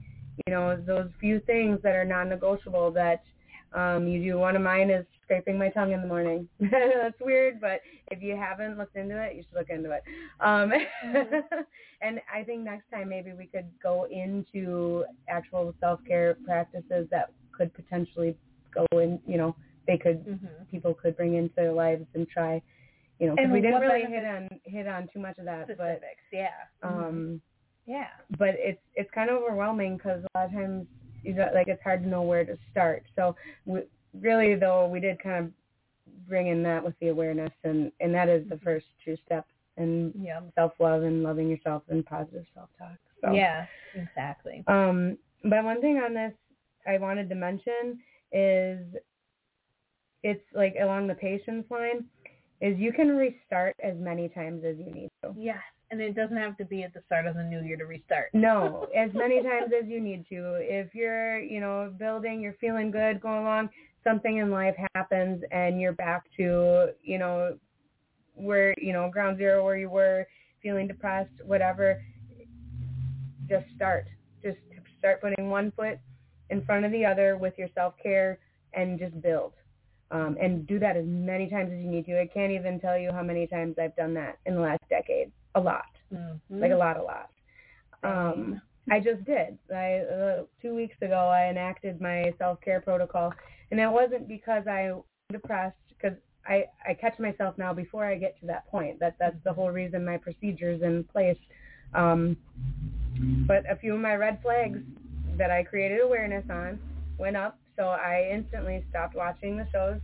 you 0.48 0.53
know, 0.53 0.76
those 0.76 1.10
few 1.19 1.39
things 1.41 1.80
that 1.84 1.95
are 1.95 2.06
non 2.06 2.30
negotiable 2.30 2.91
that 2.91 3.22
um 3.73 4.07
you 4.07 4.23
do. 4.23 4.39
One 4.39 4.56
of 4.56 4.64
mine 4.64 4.89
is 4.89 5.06
scraping 5.23 5.57
my 5.57 5.69
tongue 5.69 5.91
in 5.91 6.02
the 6.02 6.07
morning. 6.07 6.49
That's 6.60 7.19
weird, 7.22 7.61
but 7.61 7.81
if 8.10 8.23
you 8.23 8.35
haven't 8.35 8.77
looked 8.77 8.95
into 8.95 9.22
it, 9.22 9.35
you 9.35 9.43
should 9.43 9.57
look 9.57 9.69
into 9.69 9.91
it. 9.91 10.03
Um 10.39 10.73
and 12.02 12.19
I 12.34 12.43
think 12.43 12.64
next 12.64 12.89
time 12.89 13.10
maybe 13.10 13.34
we 13.34 13.45
could 13.45 13.69
go 13.84 14.07
into 14.10 15.06
actual 15.30 15.76
self 15.80 15.99
care 16.07 16.38
practices 16.43 17.07
that 17.11 17.31
could 17.52 17.72
potentially 17.76 18.35
go 18.73 18.85
in, 18.99 19.19
you 19.27 19.38
know, 19.38 19.56
they 19.88 19.98
could, 19.98 20.26
mm-hmm. 20.26 20.64
people 20.69 20.93
could 20.93 21.18
bring 21.18 21.35
into 21.35 21.53
their 21.56 21.72
lives 21.73 22.06
and 22.14 22.27
try, 22.27 22.61
you 23.19 23.27
know, 23.27 23.35
And 23.38 23.52
we 23.52 23.61
didn't 23.61 23.81
really 23.81 24.02
hit 24.02 24.26
on 24.26 24.49
hit 24.64 24.88
on 24.88 25.07
too 25.14 25.19
much 25.19 25.38
of 25.38 25.45
that, 25.45 25.65
Specifics, 25.65 26.23
yeah. 26.31 26.49
um, 26.81 27.39
yeah. 27.85 28.07
but 28.39 28.56
it's 28.57 28.81
it's 28.95 29.10
kind 29.14 29.30
of 29.30 29.38
overwhelming 29.41 29.98
because 29.98 30.23
a 30.23 30.38
lot 30.39 30.45
of 30.48 30.53
times 30.53 30.88
you 31.23 31.35
know, 31.35 31.49
like 31.53 31.68
it's 31.68 31.84
hard 31.84 32.02
to 32.03 32.10
know 32.10 32.23
where 32.23 32.43
to 32.43 32.57
start. 32.72 33.03
So 33.15 33.35
we, 33.65 33.81
really 34.19 34.56
though 34.56 34.88
we 34.88 34.99
did 34.99 35.22
kind 35.22 35.45
of 35.45 35.52
bring 36.27 36.48
in 36.48 36.64
that 36.64 36.84
with 36.84 36.95
the 36.99 37.10
awareness 37.10 37.52
and 37.64 37.91
and 37.99 38.14
that 38.14 38.27
is 38.27 38.48
the 38.49 38.57
first 38.64 38.85
true 39.03 39.18
step 39.26 39.45
in 39.77 40.14
Yeah. 40.19 40.41
self 40.56 40.73
love 40.80 41.03
and 41.03 41.23
loving 41.23 41.49
yourself 41.49 41.84
and 41.89 42.06
positive 42.06 42.45
self 42.53 42.69
talk. 42.77 42.98
So 43.23 43.34
Yeah, 43.34 43.65
exactly. 43.93 44.64
um, 44.68 45.18
but 45.43 45.64
one 45.64 45.80
thing 45.81 45.98
on 45.98 46.14
this 46.14 46.34
I 46.88 46.98
wanted 46.98 47.30
to 47.30 47.35
mention 47.35 47.99
is 48.32 48.80
it's 50.24 50.44
like 50.53 50.76
along 50.82 51.08
the 51.08 51.16
patience 51.16 51.66
line 51.70 52.06
is 52.62 52.78
you 52.78 52.94
can 52.94 53.10
restart 53.10 53.76
as 53.84 53.95
many 53.98 54.30
times 54.30 54.64
as 54.64 54.78
you 54.78 54.91
need 54.94 55.10
to. 55.24 55.34
Yes, 55.36 55.58
and 55.90 55.99
it 55.99 56.16
doesn't 56.16 56.38
have 56.38 56.56
to 56.58 56.66
be 56.66 56.84
at 56.84 56.94
the 56.94 57.02
start 57.08 57.26
of 57.26 57.36
the 57.36 57.44
new 57.44 57.62
year 57.62 57.76
to 57.78 57.86
restart. 57.86 58.30
No, 58.34 58.88
as 58.95 59.10
many 59.16 59.41
times 59.41 59.72
as 59.78 59.90
you 59.90 59.99
need 59.99 60.26
to. 60.30 60.58
If 60.60 60.94
you're, 60.94 61.40
you 61.40 61.60
know, 61.60 61.91
building, 61.98 62.40
you're 62.40 62.56
feeling 62.62 62.91
good, 62.91 63.20
going 63.20 63.41
along, 63.41 63.70
something 64.03 64.38
in 64.38 64.52
life 64.52 64.76
happens 64.95 65.44
and 65.52 65.82
you're 65.82 65.94
back 65.94 66.24
to, 66.38 66.90
you 67.03 67.18
know, 67.18 67.58
where, 68.36 68.76
you 68.78 68.94
know, 68.94 69.10
ground 69.10 69.38
zero 69.38 69.64
where 69.66 69.78
you 69.78 69.90
were, 69.90 70.28
feeling 70.62 70.88
depressed, 70.88 71.34
whatever, 71.44 72.02
just 73.49 73.66
start. 73.76 74.06
Just 74.44 74.58
start 74.99 75.20
putting 75.20 75.49
one 75.49 75.72
foot 75.72 75.99
in 76.52 76.64
front 76.64 76.86
of 76.86 76.91
the 76.91 77.03
other 77.06 77.38
with 77.38 77.57
your 77.57 77.69
self-care 77.73 78.38
and 78.73 78.99
just 78.99 79.19
build. 79.22 79.53
Um, 80.11 80.38
and 80.41 80.68
do 80.68 80.78
that 80.80 80.98
as 80.98 81.06
many 81.07 81.49
times 81.49 81.72
as 81.72 81.80
you 81.80 81.90
need 81.90 82.06
to. 82.07 82.19
I 82.19 82.28
can't 82.28 82.52
even 82.52 82.82
tell 82.82 82.98
you 82.98 83.11
how 83.14 83.23
many 83.23 83.48
times 83.48 83.76
I've 83.80 83.95
done 83.95 84.14
that 84.15 84.40
in 84.45 84.56
the 84.56 84.61
last 84.61 84.84
decade. 84.90 85.32
A 85.56 85.60
lot 85.60 85.86
Mhm. 86.14 86.40
like 86.49 86.72
a 86.72 86.76
lot, 86.76 86.98
a 86.98 87.03
lot. 87.03 87.30
Um, 88.03 88.61
I 88.90 88.99
just 88.99 89.23
did. 89.23 89.57
I 89.73 89.99
uh, 89.99 90.44
two 90.61 90.76
weeks 90.76 90.95
ago 91.02 91.28
I 91.28 91.49
enacted 91.49 92.02
my 92.02 92.34
self 92.38 92.60
care 92.61 92.82
protocol, 92.82 93.34
and 93.69 93.80
it 93.80 93.90
wasn't 93.90 94.28
because 94.28 94.68
I 94.68 94.91
was 94.91 95.03
depressed. 95.32 95.78
Because 95.90 96.18
I 96.45 96.65
I 96.86 96.94
catch 96.94 97.19
myself 97.19 97.57
now 97.57 97.73
before 97.73 98.06
I 98.06 98.15
get 98.15 98.40
to 98.41 98.48
that 98.48 98.68
point. 98.68 98.99
That 98.99 99.18
that's 99.19 99.41
the 99.44 99.53
whole 99.53 99.72
reason 99.72 100.03
my 100.03 100.18
procedure's 100.18 100.82
in 100.82 101.03
place. 101.06 101.38
Um, 101.94 102.36
but 103.48 103.69
a 103.69 103.76
few 103.76 103.94
of 103.94 104.02
my 104.02 104.15
red 104.15 104.41
flags 104.41 104.80
that 105.38 105.52
I 105.52 105.64
created 105.64 106.02
awareness 106.02 106.45
on 106.49 106.80
went 107.18 107.38
up, 107.38 107.58
so 107.76 107.84
I 107.84 108.30
instantly 108.32 108.84
stopped 108.90 109.16
watching 109.16 109.58
the 109.58 109.68
shows 109.72 109.99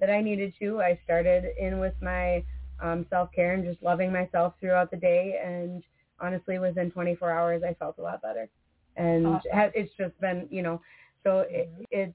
that 0.00 0.10
I 0.10 0.20
needed 0.20 0.54
to. 0.60 0.80
I 0.80 0.98
started 1.04 1.46
in 1.58 1.78
with 1.78 1.94
my 2.00 2.44
um, 2.80 3.06
self-care 3.08 3.54
and 3.54 3.64
just 3.64 3.82
loving 3.82 4.12
myself 4.12 4.54
throughout 4.60 4.90
the 4.90 4.96
day. 4.96 5.40
And 5.42 5.82
honestly, 6.20 6.58
within 6.58 6.90
24 6.90 7.30
hours, 7.30 7.62
I 7.62 7.74
felt 7.74 7.98
a 7.98 8.02
lot 8.02 8.20
better. 8.22 8.48
And 8.96 9.26
Awesome. 9.26 9.70
it's 9.74 9.92
just 9.96 10.18
been, 10.20 10.48
you 10.50 10.62
know, 10.62 10.80
so 11.22 11.40
it, 11.50 11.70
it's 11.90 12.14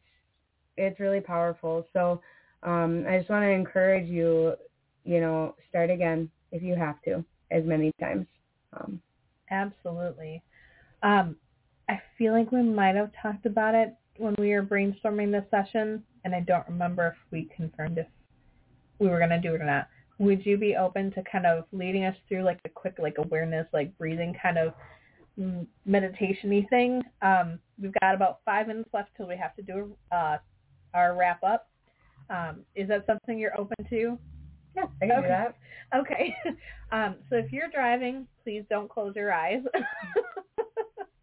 it's 0.78 1.00
really 1.00 1.20
powerful. 1.20 1.86
So 1.94 2.22
um, 2.64 3.06
I 3.08 3.18
just 3.18 3.30
want 3.30 3.44
to 3.44 3.50
encourage 3.50 4.08
you, 4.08 4.54
you 5.04 5.20
know, 5.20 5.56
start 5.70 5.90
again 5.90 6.30
if 6.52 6.64
you 6.64 6.76
have 6.76 7.02
to, 7.04 7.24
as 7.52 7.64
many 7.66 7.92
times. 8.00 8.26
Um, 8.74 9.02
Absolutely. 9.52 10.42
Um, 11.04 11.36
I 11.92 12.02
feel 12.18 12.32
like 12.32 12.54
we 12.54 12.62
might 12.62 12.96
have 12.96 13.12
talked 13.22 13.46
about 13.46 13.76
it 13.76 13.94
when 14.16 14.34
we 14.40 14.52
were 14.52 14.64
brainstorming 14.64 15.30
this 15.30 15.44
session, 15.52 16.02
and 16.24 16.34
I 16.34 16.40
don't 16.40 16.66
remember 16.70 17.08
if 17.08 17.16
we 17.32 17.50
confirmed 17.54 17.98
if 17.98 18.08
we 19.00 19.10
were 19.10 19.18
going 19.18 19.32
to 19.32 19.42
do 19.42 19.56
it 19.56 19.62
or 19.62 19.66
not. 19.66 19.90
Would 20.18 20.46
you 20.46 20.56
be 20.56 20.78
open 20.78 21.12
to 21.12 21.24
kind 21.30 21.46
of 21.46 21.66
leading 21.74 22.06
us 22.06 22.16
through 22.30 22.44
like 22.44 22.60
a 22.64 22.70
quick 22.70 22.96
like 22.98 23.16
awareness, 23.18 23.68
like 23.74 23.98
breathing 23.98 24.34
kind 24.42 24.58
of 24.58 24.74
meditation-y 25.86 26.66
thing? 26.70 27.04
Um, 27.22 27.60
we've 27.78 27.94
got 28.00 28.16
about 28.16 28.40
five 28.46 28.68
minutes 28.68 28.90
left 28.94 29.10
till 29.18 29.28
we 29.28 29.36
have 29.36 29.54
to 29.58 29.62
do 29.62 29.94
uh, 30.14 30.38
our 30.94 31.18
wrap 31.18 31.44
up. 31.44 31.68
Um, 32.30 32.62
is 32.74 32.88
that 32.88 33.06
something 33.06 33.38
you're 33.38 33.60
open 33.60 33.76
to? 33.90 34.18
Yeah, 34.78 34.86
I 35.02 35.08
can 35.08 35.22
do 35.24 35.28
that. 35.28 35.58
Okay. 35.94 36.34
Um, 36.94 37.16
so 37.30 37.38
if 37.38 37.54
you're 37.54 37.70
driving, 37.70 38.28
please 38.44 38.66
don't 38.70 38.90
close 38.90 39.16
your 39.16 39.32
eyes. 39.32 39.62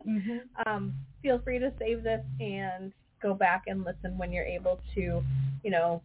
Mm-hmm. 0.09 0.39
um, 0.66 0.94
feel 1.22 1.39
free 1.40 1.59
to 1.59 1.72
save 1.78 2.02
this 2.02 2.24
and 2.40 2.93
go 3.20 3.35
back 3.35 3.64
and 3.66 3.85
listen 3.85 4.16
when 4.16 4.32
you're 4.32 4.44
able 4.44 4.80
to, 4.94 5.22
you 5.62 5.70
know, 5.70 6.02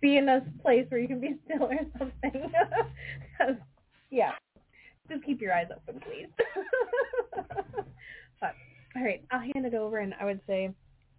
be 0.00 0.18
in 0.18 0.28
a 0.28 0.42
place 0.62 0.86
where 0.88 1.00
you 1.00 1.08
can 1.08 1.20
be 1.20 1.36
still 1.44 1.64
or 1.64 1.78
something. 1.98 2.52
yeah, 4.10 4.32
just 5.10 5.24
keep 5.24 5.40
your 5.40 5.54
eyes 5.54 5.68
open, 5.74 6.00
please. 6.00 6.28
but, 8.40 8.54
all 8.94 9.02
right, 9.02 9.24
I'll 9.30 9.40
hand 9.40 9.66
it 9.66 9.74
over, 9.74 9.98
and 9.98 10.14
I 10.20 10.24
would 10.24 10.40
say, 10.46 10.70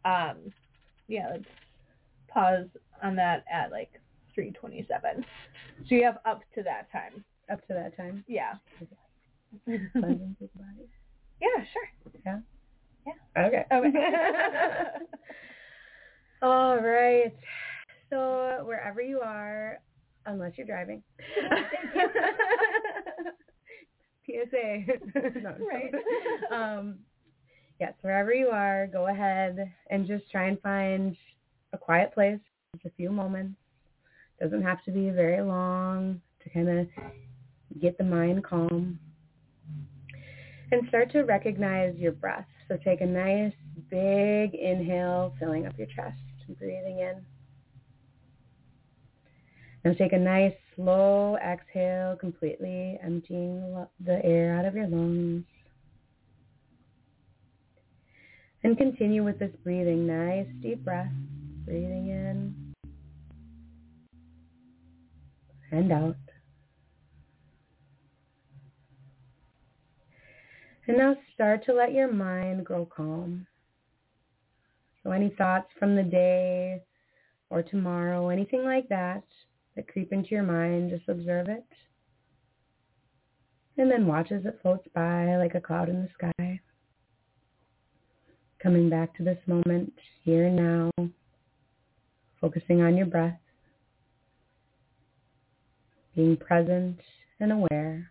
um, 0.05 0.37
yeah, 1.07 1.29
let's 1.31 1.43
pause 2.27 2.67
on 3.03 3.15
that 3.15 3.43
at 3.51 3.71
like 3.71 3.91
3:27. 4.37 4.87
So 5.87 5.95
you 5.95 6.03
have 6.03 6.19
up 6.25 6.41
to 6.55 6.63
that 6.63 6.91
time. 6.91 7.23
Up 7.51 7.65
to 7.67 7.73
that 7.73 7.97
time. 7.97 8.23
Yeah. 8.27 8.53
Cleansing 9.65 10.35
through 10.37 10.49
the 10.53 10.59
body. 10.59 10.89
Yeah, 11.41 11.63
sure. 11.73 12.11
Yeah. 12.25 12.39
Yeah. 13.05 13.45
Okay. 13.45 13.65
Okay. 13.71 13.97
All 16.41 16.77
right. 16.77 17.35
So 18.09 18.63
wherever 18.65 19.01
you 19.01 19.19
are, 19.19 19.79
unless 20.25 20.53
you're 20.65 20.75
driving. 20.75 21.03
PSA. 24.25 24.83
No, 25.41 25.55
Right. 25.59 25.93
um, 26.51 26.99
yes, 27.79 27.93
wherever 28.01 28.33
you 28.33 28.47
are, 28.47 28.87
go 28.87 29.07
ahead 29.07 29.71
and 29.89 30.07
just 30.07 30.29
try 30.31 30.47
and 30.47 30.59
find 30.61 31.15
a 31.73 31.77
quiet 31.77 32.13
place, 32.13 32.39
just 32.75 32.85
a 32.85 32.89
few 32.97 33.11
moments. 33.11 33.55
Doesn't 34.41 34.63
have 34.63 34.83
to 34.85 34.91
be 34.91 35.09
very 35.09 35.41
long 35.41 36.21
to 36.43 36.49
kind 36.49 36.69
of 36.69 36.87
get 37.81 37.97
the 37.97 38.03
mind 38.03 38.43
calm. 38.43 38.99
And 40.71 40.87
start 40.89 41.11
to 41.11 41.21
recognize 41.21 41.95
your 41.97 42.11
breath. 42.11 42.47
So 42.67 42.77
take 42.83 43.01
a 43.01 43.05
nice 43.05 43.53
big 43.89 44.55
inhale, 44.55 45.33
filling 45.39 45.67
up 45.67 45.77
your 45.77 45.87
chest 45.87 46.17
and 46.47 46.57
breathing 46.57 46.99
in. 46.99 47.23
Now 49.85 49.93
take 49.93 50.13
a 50.13 50.17
nice 50.17 50.55
slow 50.75 51.37
exhale, 51.37 52.17
completely 52.19 52.97
emptying 53.03 53.85
the 54.03 54.19
air 54.25 54.57
out 54.57 54.65
of 54.65 54.73
your 54.73 54.87
lungs. 54.87 55.43
And 58.63 58.75
continue 58.75 59.23
with 59.23 59.37
this 59.37 59.51
breathing. 59.63 60.07
Nice 60.07 60.47
deep 60.59 60.83
breath. 60.83 61.11
Breathing 61.65 62.07
in 62.09 62.73
and 65.71 65.91
out. 65.91 66.15
And 70.87 70.97
now 70.97 71.15
start 71.35 71.63
to 71.65 71.73
let 71.73 71.93
your 71.93 72.11
mind 72.11 72.65
grow 72.65 72.87
calm. 72.87 73.45
So 75.03 75.11
any 75.11 75.29
thoughts 75.37 75.69
from 75.77 75.95
the 75.95 76.01
day 76.01 76.81
or 77.51 77.61
tomorrow, 77.61 78.29
anything 78.29 78.63
like 78.63 78.89
that 78.89 79.23
that 79.75 79.87
creep 79.87 80.13
into 80.13 80.29
your 80.29 80.43
mind, 80.43 80.89
just 80.89 81.07
observe 81.09 81.49
it. 81.49 81.65
And 83.77 83.91
then 83.91 84.07
watch 84.07 84.31
as 84.31 84.45
it 84.45 84.59
floats 84.61 84.87
by 84.93 85.35
like 85.37 85.55
a 85.55 85.61
cloud 85.61 85.89
in 85.89 86.01
the 86.01 86.09
sky. 86.13 86.61
Coming 88.61 88.89
back 88.89 89.15
to 89.17 89.23
this 89.23 89.37
moment, 89.47 89.93
here 90.23 90.45
and 90.45 90.55
now, 90.55 90.91
focusing 92.39 92.81
on 92.81 92.95
your 92.95 93.05
breath, 93.05 93.37
being 96.15 96.37
present 96.37 96.99
and 97.39 97.51
aware. 97.51 98.09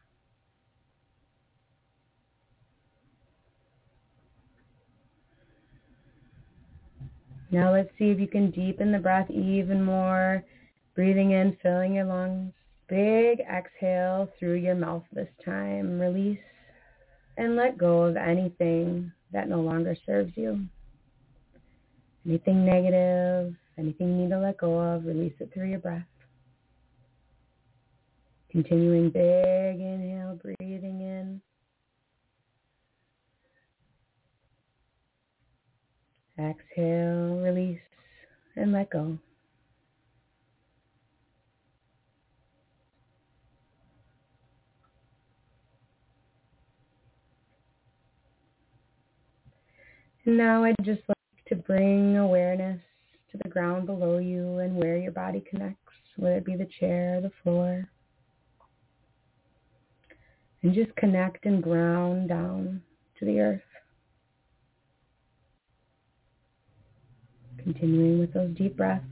Now 7.51 7.73
let's 7.73 7.91
see 7.99 8.11
if 8.11 8.19
you 8.19 8.27
can 8.27 8.51
deepen 8.51 8.93
the 8.93 8.99
breath 8.99 9.31
even 9.31 9.82
more. 9.82 10.45
Breathing 10.95 11.33
in, 11.33 11.57
filling 11.62 11.95
your 11.95 12.05
lungs. 12.05 12.53
Big 12.89 13.41
exhale 13.41 14.29
through 14.39 14.55
your 14.55 14.75
mouth 14.75 15.05
this 15.12 15.29
time. 15.45 15.99
Release 15.99 16.39
and 17.37 17.57
let 17.57 17.79
go 17.79 18.03
of 18.03 18.16
anything 18.16 19.11
that 19.33 19.49
no 19.49 19.61
longer 19.61 19.97
serves 20.07 20.33
you. 20.37 20.61
Anything 22.27 22.65
negative, 22.65 23.55
anything 23.79 24.09
you 24.09 24.25
need 24.25 24.31
to 24.31 24.39
let 24.39 24.59
go 24.59 24.79
of, 24.79 25.05
release 25.05 25.35
it 25.41 25.51
through 25.53 25.69
your 25.69 25.81
breath. 25.81 26.07
Continuing 28.51 29.11
big 29.11 29.81
inhale, 29.81 30.39
breathing 30.41 31.01
in. 31.01 31.41
Exhale, 36.39 37.41
release, 37.41 37.81
and 38.57 38.73
let 38.73 38.91
go. 38.91 39.19
And 50.26 50.38
now 50.38 50.64
I'd 50.64 50.74
just 50.82 51.02
like 51.09 51.44
to 51.48 51.56
bring 51.56 52.16
awareness 52.16 52.80
to 53.30 53.38
the 53.42 53.48
ground 53.48 53.86
below 53.86 54.18
you 54.18 54.59
and 54.59 54.74
where 54.76 54.96
your 54.96 55.12
body 55.12 55.44
connects, 55.48 55.92
whether 56.16 56.36
it 56.36 56.46
be 56.46 56.56
the 56.56 56.68
chair 56.80 57.18
or 57.18 57.20
the 57.20 57.32
floor. 57.42 57.90
And 60.62 60.74
just 60.74 60.96
connect 60.96 61.44
and 61.44 61.62
ground 61.62 62.30
down 62.30 62.82
to 63.18 63.26
the 63.26 63.38
earth. 63.40 63.60
Continuing 67.62 68.18
with 68.18 68.32
those 68.32 68.56
deep 68.56 68.76
breaths. 68.76 69.05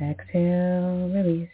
Exhale, 0.00 1.10
release. 1.10 1.48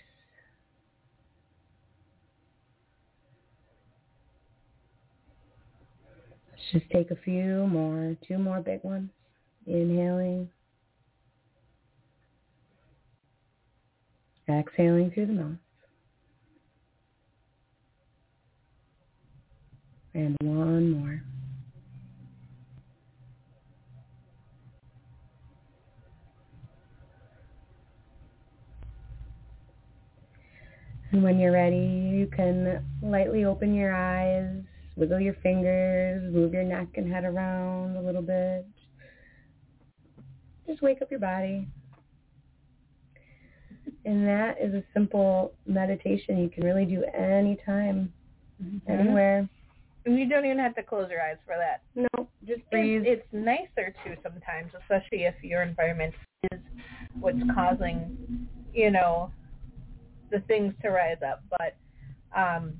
Just 6.72 6.88
take 6.90 7.10
a 7.10 7.16
few 7.16 7.66
more, 7.66 8.16
two 8.26 8.38
more 8.38 8.60
big 8.60 8.82
ones. 8.84 9.10
Inhaling. 9.66 10.48
Exhaling 14.48 15.10
through 15.12 15.26
the 15.26 15.32
mouth. 15.32 15.56
And 20.14 20.36
one 20.42 20.90
more. 20.90 21.22
And 31.12 31.24
when 31.24 31.38
you're 31.40 31.52
ready, 31.52 31.76
you 31.76 32.28
can 32.34 32.84
lightly 33.02 33.44
open 33.44 33.74
your 33.74 33.92
eyes, 33.92 34.62
wiggle 34.96 35.20
your 35.20 35.34
fingers, 35.42 36.22
move 36.32 36.52
your 36.52 36.64
neck 36.64 36.88
and 36.96 37.10
head 37.10 37.24
around 37.24 37.96
a 37.96 38.02
little 38.02 38.22
bit. 38.22 38.66
Just 40.66 40.82
wake 40.82 41.02
up 41.02 41.10
your 41.10 41.20
body. 41.20 41.66
And 44.04 44.26
that 44.26 44.56
is 44.60 44.74
a 44.74 44.82
simple 44.94 45.52
meditation 45.66 46.38
you 46.38 46.48
can 46.48 46.64
really 46.64 46.84
do 46.84 47.04
anytime, 47.04 48.12
Mm-hmm. 48.62 48.92
anywhere. 48.92 49.48
And 50.04 50.18
you 50.18 50.28
don't 50.28 50.44
even 50.44 50.58
have 50.58 50.74
to 50.74 50.82
close 50.82 51.10
your 51.10 51.22
eyes 51.22 51.36
for 51.46 51.56
that. 51.56 51.82
No, 51.94 52.28
just 52.46 52.68
breathe. 52.70 53.02
It's, 53.06 53.22
it's 53.22 53.32
nicer 53.32 53.94
too 54.04 54.16
sometimes, 54.22 54.72
especially 54.80 55.24
if 55.24 55.34
your 55.42 55.62
environment 55.62 56.14
is 56.52 56.60
what's 57.20 57.38
causing, 57.54 58.48
you 58.72 58.90
know, 58.90 59.30
the 60.30 60.40
things 60.40 60.74
to 60.82 60.90
rise 60.90 61.18
up. 61.26 61.42
But 61.58 61.76
um, 62.38 62.74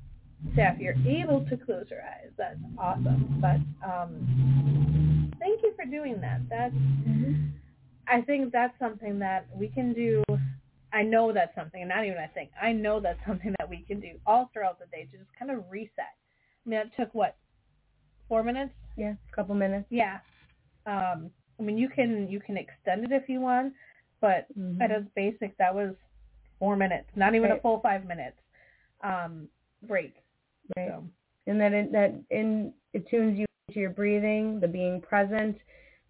so 0.55 0.61
if 0.63 0.79
you're 0.79 0.95
able 1.07 1.45
to 1.45 1.57
close 1.57 1.85
your 1.89 2.01
eyes, 2.01 2.31
that's 2.37 2.59
awesome. 2.77 3.37
But 3.39 3.57
um, 3.87 5.33
thank 5.39 5.61
you 5.61 5.73
for 5.75 5.85
doing 5.85 6.19
that. 6.21 6.41
That's 6.49 6.75
I 8.07 8.21
think 8.21 8.51
that's 8.51 8.77
something 8.79 9.19
that 9.19 9.47
we 9.55 9.69
can 9.69 9.93
do. 9.93 10.23
I 10.93 11.03
know 11.03 11.31
that's 11.31 11.55
something, 11.55 11.81
and 11.81 11.89
not 11.89 12.03
even 12.05 12.17
I 12.17 12.27
think. 12.27 12.51
I 12.61 12.73
know 12.73 12.99
that's 12.99 13.19
something 13.27 13.53
that 13.59 13.69
we 13.69 13.83
can 13.87 13.99
do 13.99 14.19
all 14.25 14.49
throughout 14.53 14.79
the 14.79 14.85
day 14.87 15.07
to 15.11 15.17
just 15.17 15.29
kind 15.37 15.51
of 15.51 15.63
reset. 15.69 16.15
I 16.65 16.69
mean, 16.69 16.79
it 16.79 16.91
took 16.97 17.13
what 17.13 17.37
four 18.27 18.43
minutes? 18.43 18.73
Yeah, 18.97 19.13
a 19.31 19.35
couple 19.35 19.55
minutes. 19.55 19.85
Yeah. 19.89 20.19
Um, 20.85 21.31
I 21.59 21.63
mean, 21.63 21.77
you 21.77 21.89
can 21.89 22.27
you 22.29 22.39
can 22.39 22.57
extend 22.57 23.05
it 23.05 23.11
if 23.11 23.29
you 23.29 23.39
want, 23.39 23.73
but 24.19 24.47
Mhm. 24.57 24.81
at 24.81 24.91
its 24.91 25.07
basic, 25.15 25.55
that 25.57 25.73
was 25.73 25.95
four 26.59 26.75
minutes, 26.75 27.07
not 27.15 27.35
even 27.35 27.51
a 27.51 27.59
full 27.59 27.79
five 27.79 28.05
minutes 28.05 28.37
um, 29.01 29.47
break. 29.83 30.15
Right. 30.77 30.89
So, 30.89 31.03
and 31.47 31.59
that 31.59 31.73
it, 31.73 31.91
that 31.91 32.13
in 32.29 32.73
it 32.93 33.07
tunes 33.09 33.37
you 33.37 33.45
to 33.71 33.79
your 33.79 33.89
breathing, 33.89 34.59
the 34.59 34.67
being 34.67 35.01
present, 35.01 35.57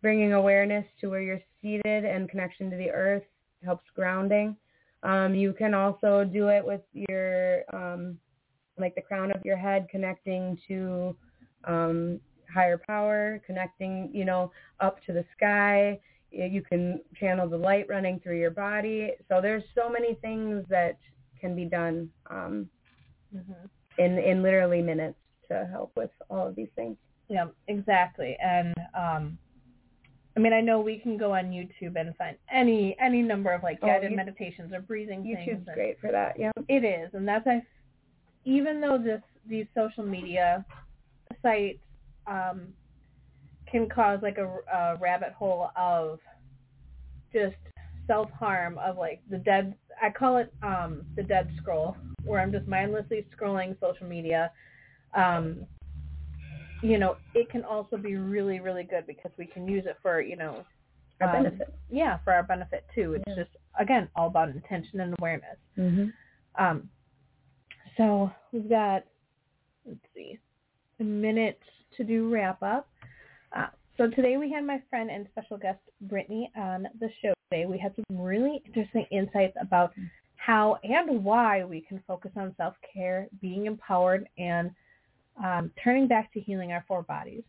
bringing 0.01 0.33
awareness 0.33 0.85
to 0.99 1.09
where 1.09 1.21
you're 1.21 1.41
seated 1.61 2.05
and 2.05 2.29
connection 2.29 2.69
to 2.71 2.77
the 2.77 2.89
earth 2.89 3.23
helps 3.63 3.85
grounding. 3.95 4.55
Um, 5.03 5.33
you 5.35 5.53
can 5.53 5.73
also 5.73 6.23
do 6.23 6.49
it 6.49 6.65
with 6.65 6.81
your 6.93 7.63
um, 7.73 8.17
like 8.77 8.95
the 8.95 9.01
crown 9.01 9.31
of 9.31 9.43
your 9.43 9.57
head 9.57 9.87
connecting 9.89 10.57
to 10.67 11.15
um, 11.65 12.19
higher 12.51 12.77
power, 12.77 13.41
connecting 13.45 14.09
you 14.13 14.25
know 14.25 14.51
up 14.79 15.03
to 15.05 15.13
the 15.13 15.25
sky. 15.35 15.99
You 16.31 16.61
can 16.61 17.01
channel 17.19 17.49
the 17.49 17.57
light 17.57 17.87
running 17.89 18.19
through 18.19 18.39
your 18.39 18.51
body. 18.51 19.11
So 19.27 19.41
there's 19.41 19.63
so 19.75 19.89
many 19.89 20.15
things 20.15 20.63
that 20.69 20.97
can 21.39 21.55
be 21.55 21.65
done. 21.65 22.09
Um, 22.29 22.69
mhm. 23.35 23.69
In 24.03 24.17
in 24.17 24.41
literally 24.43 24.81
minutes 24.81 25.17
to 25.49 25.67
help 25.71 25.91
with 25.95 26.11
all 26.29 26.47
of 26.47 26.55
these 26.55 26.69
things. 26.75 26.97
yeah, 27.29 27.47
exactly. 27.67 28.37
And 28.41 28.73
um, 28.97 29.37
I 30.35 30.39
mean, 30.39 30.53
I 30.53 30.61
know 30.61 30.79
we 30.79 30.97
can 30.97 31.17
go 31.17 31.33
on 31.33 31.45
YouTube 31.51 31.99
and 31.99 32.15
find 32.15 32.37
any 32.51 32.95
any 32.99 33.21
number 33.21 33.51
of 33.51 33.63
like 33.63 33.79
Oh, 33.81 33.87
guided 33.87 34.11
you- 34.11 34.17
meditations 34.17 34.71
or 34.73 34.81
breathing 34.81 35.23
things. 35.23 35.39
YouTube's 35.39 35.69
great 35.73 35.99
for 35.99 36.11
that. 36.11 36.39
Yeah. 36.39 36.51
It 36.69 36.83
is, 36.85 37.09
and 37.13 37.27
that's 37.27 37.45
I. 37.47 37.61
Even 38.45 38.81
though 38.81 38.97
this 38.97 39.21
these 39.47 39.67
social 39.75 40.05
media 40.05 40.65
sites 41.41 41.79
um, 42.27 42.67
can 43.69 43.87
cause 43.89 44.19
like 44.21 44.37
a, 44.37 44.47
a 44.73 44.95
rabbit 44.97 45.33
hole 45.33 45.69
of 45.75 46.19
just 47.33 47.55
self 48.07 48.29
harm 48.31 48.77
of 48.77 48.97
like 48.97 49.21
the 49.29 49.37
dead. 49.37 49.75
I 50.01 50.09
call 50.09 50.37
it 50.37 50.51
um, 50.63 51.03
the 51.15 51.23
dead 51.23 51.49
scroll, 51.57 51.95
where 52.23 52.39
I'm 52.39 52.51
just 52.51 52.67
mindlessly 52.67 53.25
scrolling 53.37 53.79
social 53.79 54.07
media. 54.07 54.51
Um, 55.13 55.65
you 56.81 56.97
know, 56.97 57.17
it 57.35 57.49
can 57.49 57.63
also 57.63 57.97
be 57.97 58.15
really, 58.15 58.59
really 58.59 58.83
good 58.83 59.05
because 59.05 59.31
we 59.37 59.45
can 59.45 59.67
use 59.67 59.85
it 59.85 59.97
for 60.01 60.21
you 60.21 60.35
know 60.35 60.65
Our 61.21 61.35
um, 61.35 61.43
benefit. 61.43 61.73
Yeah, 61.89 62.17
for 62.23 62.33
our 62.33 62.43
benefit 62.43 62.85
too. 62.95 63.13
It's 63.13 63.23
Yeah. 63.27 63.35
just 63.35 63.55
again 63.79 64.09
all 64.15 64.27
about 64.27 64.49
intention 64.49 65.01
and 65.01 65.15
awareness. 65.19 65.57
Mm-hmm. 65.77 66.63
Um, 66.63 66.89
so 67.97 68.31
we've 68.51 68.69
got, 68.69 69.03
let's 69.85 69.99
see, 70.15 70.39
a 70.99 71.03
minute 71.03 71.59
to 71.97 72.03
do 72.03 72.29
wrap 72.33 72.63
up. 72.63 72.87
Uh, 73.55 73.67
so 74.01 74.09
today 74.09 74.37
we 74.37 74.51
had 74.51 74.65
my 74.65 74.81
friend 74.89 75.11
and 75.11 75.27
special 75.31 75.57
guest 75.57 75.77
Brittany 76.01 76.51
on 76.57 76.87
the 76.99 77.07
show 77.21 77.35
today. 77.51 77.67
We 77.67 77.77
had 77.77 77.93
some 77.95 78.19
really 78.19 78.59
interesting 78.65 79.05
insights 79.11 79.55
about 79.61 79.93
how 80.37 80.79
and 80.83 81.23
why 81.23 81.63
we 81.63 81.81
can 81.81 82.01
focus 82.07 82.31
on 82.35 82.55
self-care, 82.57 83.27
being 83.41 83.67
empowered, 83.67 84.27
and 84.39 84.71
um, 85.43 85.69
turning 85.83 86.07
back 86.07 86.33
to 86.33 86.39
healing 86.39 86.71
our 86.71 86.83
four 86.87 87.03
bodies. 87.03 87.43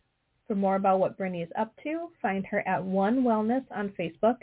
For 0.47 0.53
more 0.53 0.75
about 0.75 0.99
what 0.99 1.17
Brittany 1.17 1.41
is 1.41 1.49
up 1.57 1.73
to, 1.81 2.09
find 2.21 2.45
her 2.45 2.61
at 2.67 2.83
One 2.83 3.23
Wellness 3.23 3.65
on 3.75 3.91
Facebook. 3.99 4.37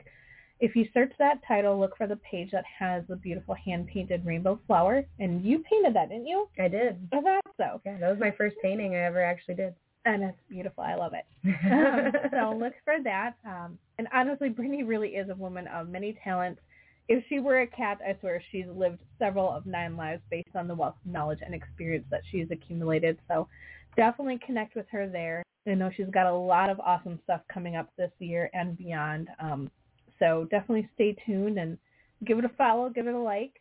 If 0.59 0.75
you 0.75 0.89
search 0.93 1.13
that 1.21 1.39
title, 1.47 1.79
look 1.79 1.97
for 1.97 2.09
the 2.09 2.19
page 2.29 2.51
that 2.51 2.65
has 2.77 3.05
the 3.09 3.15
beautiful 3.15 3.55
hand-painted 3.55 4.27
rainbow 4.27 4.59
flower. 4.67 5.05
And 5.21 5.45
you 5.45 5.61
painted 5.61 5.95
that, 5.95 6.09
didn't 6.09 6.27
you? 6.27 6.49
I 6.59 6.67
did. 6.67 7.09
I 7.13 7.21
thought 7.21 7.45
so. 7.57 7.81
Yeah, 7.87 7.99
that 7.99 8.11
was 8.11 8.19
my 8.19 8.33
first 8.33 8.57
painting 8.61 8.97
I 8.97 9.05
ever 9.05 9.23
actually 9.23 9.55
did. 9.55 9.75
And 10.05 10.23
it's 10.23 10.39
beautiful. 10.49 10.83
I 10.83 10.95
love 10.95 11.13
it. 11.13 11.27
um, 11.71 12.13
so 12.31 12.57
look 12.57 12.73
for 12.85 13.03
that. 13.05 13.35
Um, 13.45 13.79
and 13.99 14.09
honestly, 14.15 14.49
Brittany 14.49 14.83
really 14.83 15.11
is 15.11 15.29
a 15.29 15.35
woman 15.35 15.67
of 15.69 15.89
many 15.89 16.17
talents. 16.25 16.61
If 17.09 17.25
she 17.29 17.39
were 17.39 17.61
a 17.61 17.67
cat, 17.67 17.99
I 18.07 18.17
swear 18.21 18.43
she's 18.51 18.67
lived 18.75 19.01
several 19.19 19.51
of 19.51 19.67
nine 19.67 19.97
lives 19.97 20.23
based 20.31 20.55
on 20.55 20.69
the 20.69 20.75
wealth 20.75 20.95
of 21.05 21.13
knowledge 21.13 21.41
and 21.45 21.55
experience 21.55 22.07
that 22.11 22.23
she's 22.31 22.47
accumulated. 22.51 23.19
So 23.29 23.49
definitely 23.97 24.39
connect 24.47 24.75
with 24.75 24.87
her 24.91 25.09
there. 25.09 25.43
I 25.67 25.75
know 25.75 25.91
she's 25.95 26.07
got 26.11 26.27
a 26.27 26.35
lot 26.35 26.71
of 26.71 26.81
awesome 26.81 27.19
stuff 27.25 27.43
coming 27.53 27.77
up 27.77 27.91
this 27.99 28.13
year 28.21 28.49
and 28.55 28.79
beyond. 28.79 29.29
Um, 29.39 29.71
so 30.19 30.47
definitely 30.51 30.89
stay 30.95 31.17
tuned 31.27 31.59
and 31.59 31.77
give 32.25 32.39
it 32.39 32.45
a 32.45 32.51
follow, 32.51 32.89
give 32.89 33.07
it 33.07 33.15
a 33.15 33.19
like. 33.19 33.61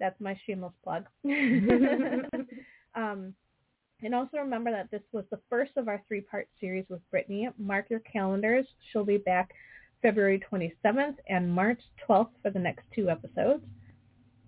That's 0.00 0.18
my 0.20 0.38
shameless 0.46 0.72
plug. 0.82 1.04
and 4.02 4.14
also 4.14 4.38
remember 4.38 4.70
that 4.70 4.90
this 4.90 5.02
was 5.12 5.24
the 5.30 5.40
first 5.50 5.72
of 5.76 5.88
our 5.88 6.02
three-part 6.06 6.48
series 6.60 6.84
with 6.88 7.00
Brittany. 7.10 7.48
Mark 7.58 7.86
your 7.90 8.00
calendars. 8.00 8.66
She'll 8.90 9.04
be 9.04 9.18
back 9.18 9.50
February 10.02 10.40
27th 10.50 11.16
and 11.28 11.52
March 11.52 11.80
12th 12.08 12.30
for 12.42 12.50
the 12.50 12.58
next 12.58 12.84
two 12.94 13.10
episodes. 13.10 13.64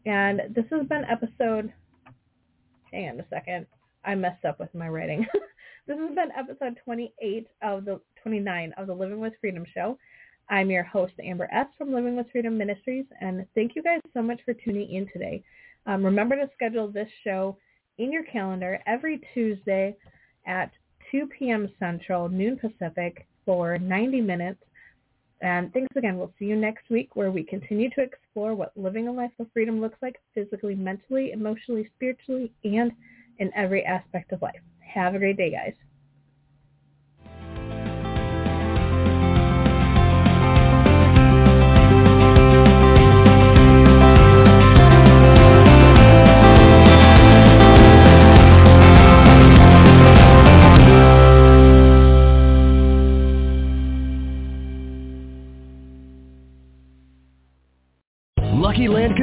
And 0.07 0.41
this 0.55 0.65
has 0.71 0.87
been 0.87 1.05
episode, 1.05 1.73
hang 2.93 3.11
on 3.11 3.21
a 3.21 3.27
second, 3.29 3.67
I 4.05 4.15
messed 4.15 4.45
up 4.45 4.61
with 4.61 4.75
my 4.75 4.89
writing. 4.89 5.27
this 5.87 5.99
has 5.99 6.15
been 6.15 6.31
episode 6.37 6.79
28 6.85 7.49
of 7.63 7.85
the, 7.85 8.01
29 8.23 8.73
of 8.79 8.87
the 8.87 8.95
Living 8.95 9.21
with 9.21 9.35
Freedom 9.41 9.65
show. 9.75 9.99
I'm 10.49 10.71
your 10.71 10.85
host, 10.85 11.13
Amber 11.23 11.49
S. 11.53 11.67
from 11.77 11.93
Living 11.93 12.17
with 12.17 12.27
Freedom 12.33 12.57
Ministries, 12.57 13.05
and 13.21 13.47
thank 13.55 13.77
you 13.77 13.83
guys 13.83 14.01
so 14.15 14.23
much 14.23 14.41
for 14.45 14.55
tuning 14.55 14.91
in 14.91 15.07
today. 15.13 15.43
Um, 15.87 16.05
remember 16.05 16.37
to 16.37 16.51
schedule 16.55 16.89
this 16.89 17.09
show 17.23 17.57
in 18.01 18.11
your 18.11 18.25
calendar 18.25 18.81
every 18.87 19.21
Tuesday 19.35 19.95
at 20.47 20.73
2 21.13 21.29
p.m. 21.39 21.69
Central, 21.79 22.29
noon 22.29 22.59
Pacific 22.59 23.27
for 23.45 23.79
90 23.79 24.23
minutes. 24.23 24.63
And 25.43 25.73
thanks 25.73 25.95
again. 25.97 26.17
We'll 26.17 26.33
see 26.39 26.47
you 26.47 26.57
next 26.57 26.89
week 26.91 27.15
where 27.15 27.31
we 27.31 27.43
continue 27.43 27.91
to 27.91 28.03
explore 28.03 28.55
what 28.55 28.73
living 28.77 29.09
a 29.09 29.13
life 29.13 29.31
of 29.39 29.47
freedom 29.53 29.81
looks 29.81 29.99
like 30.03 30.17
physically, 30.35 30.75
mentally, 30.75 31.33
emotionally, 31.33 31.91
spiritually, 31.95 32.53
and 32.65 32.93
in 33.39 33.51
every 33.55 33.85
aspect 33.85 34.33
of 34.33 34.43
life. 34.43 34.61
Have 34.81 35.15
a 35.15 35.19
great 35.19 35.37
day, 35.37 35.51
guys. 35.51 35.75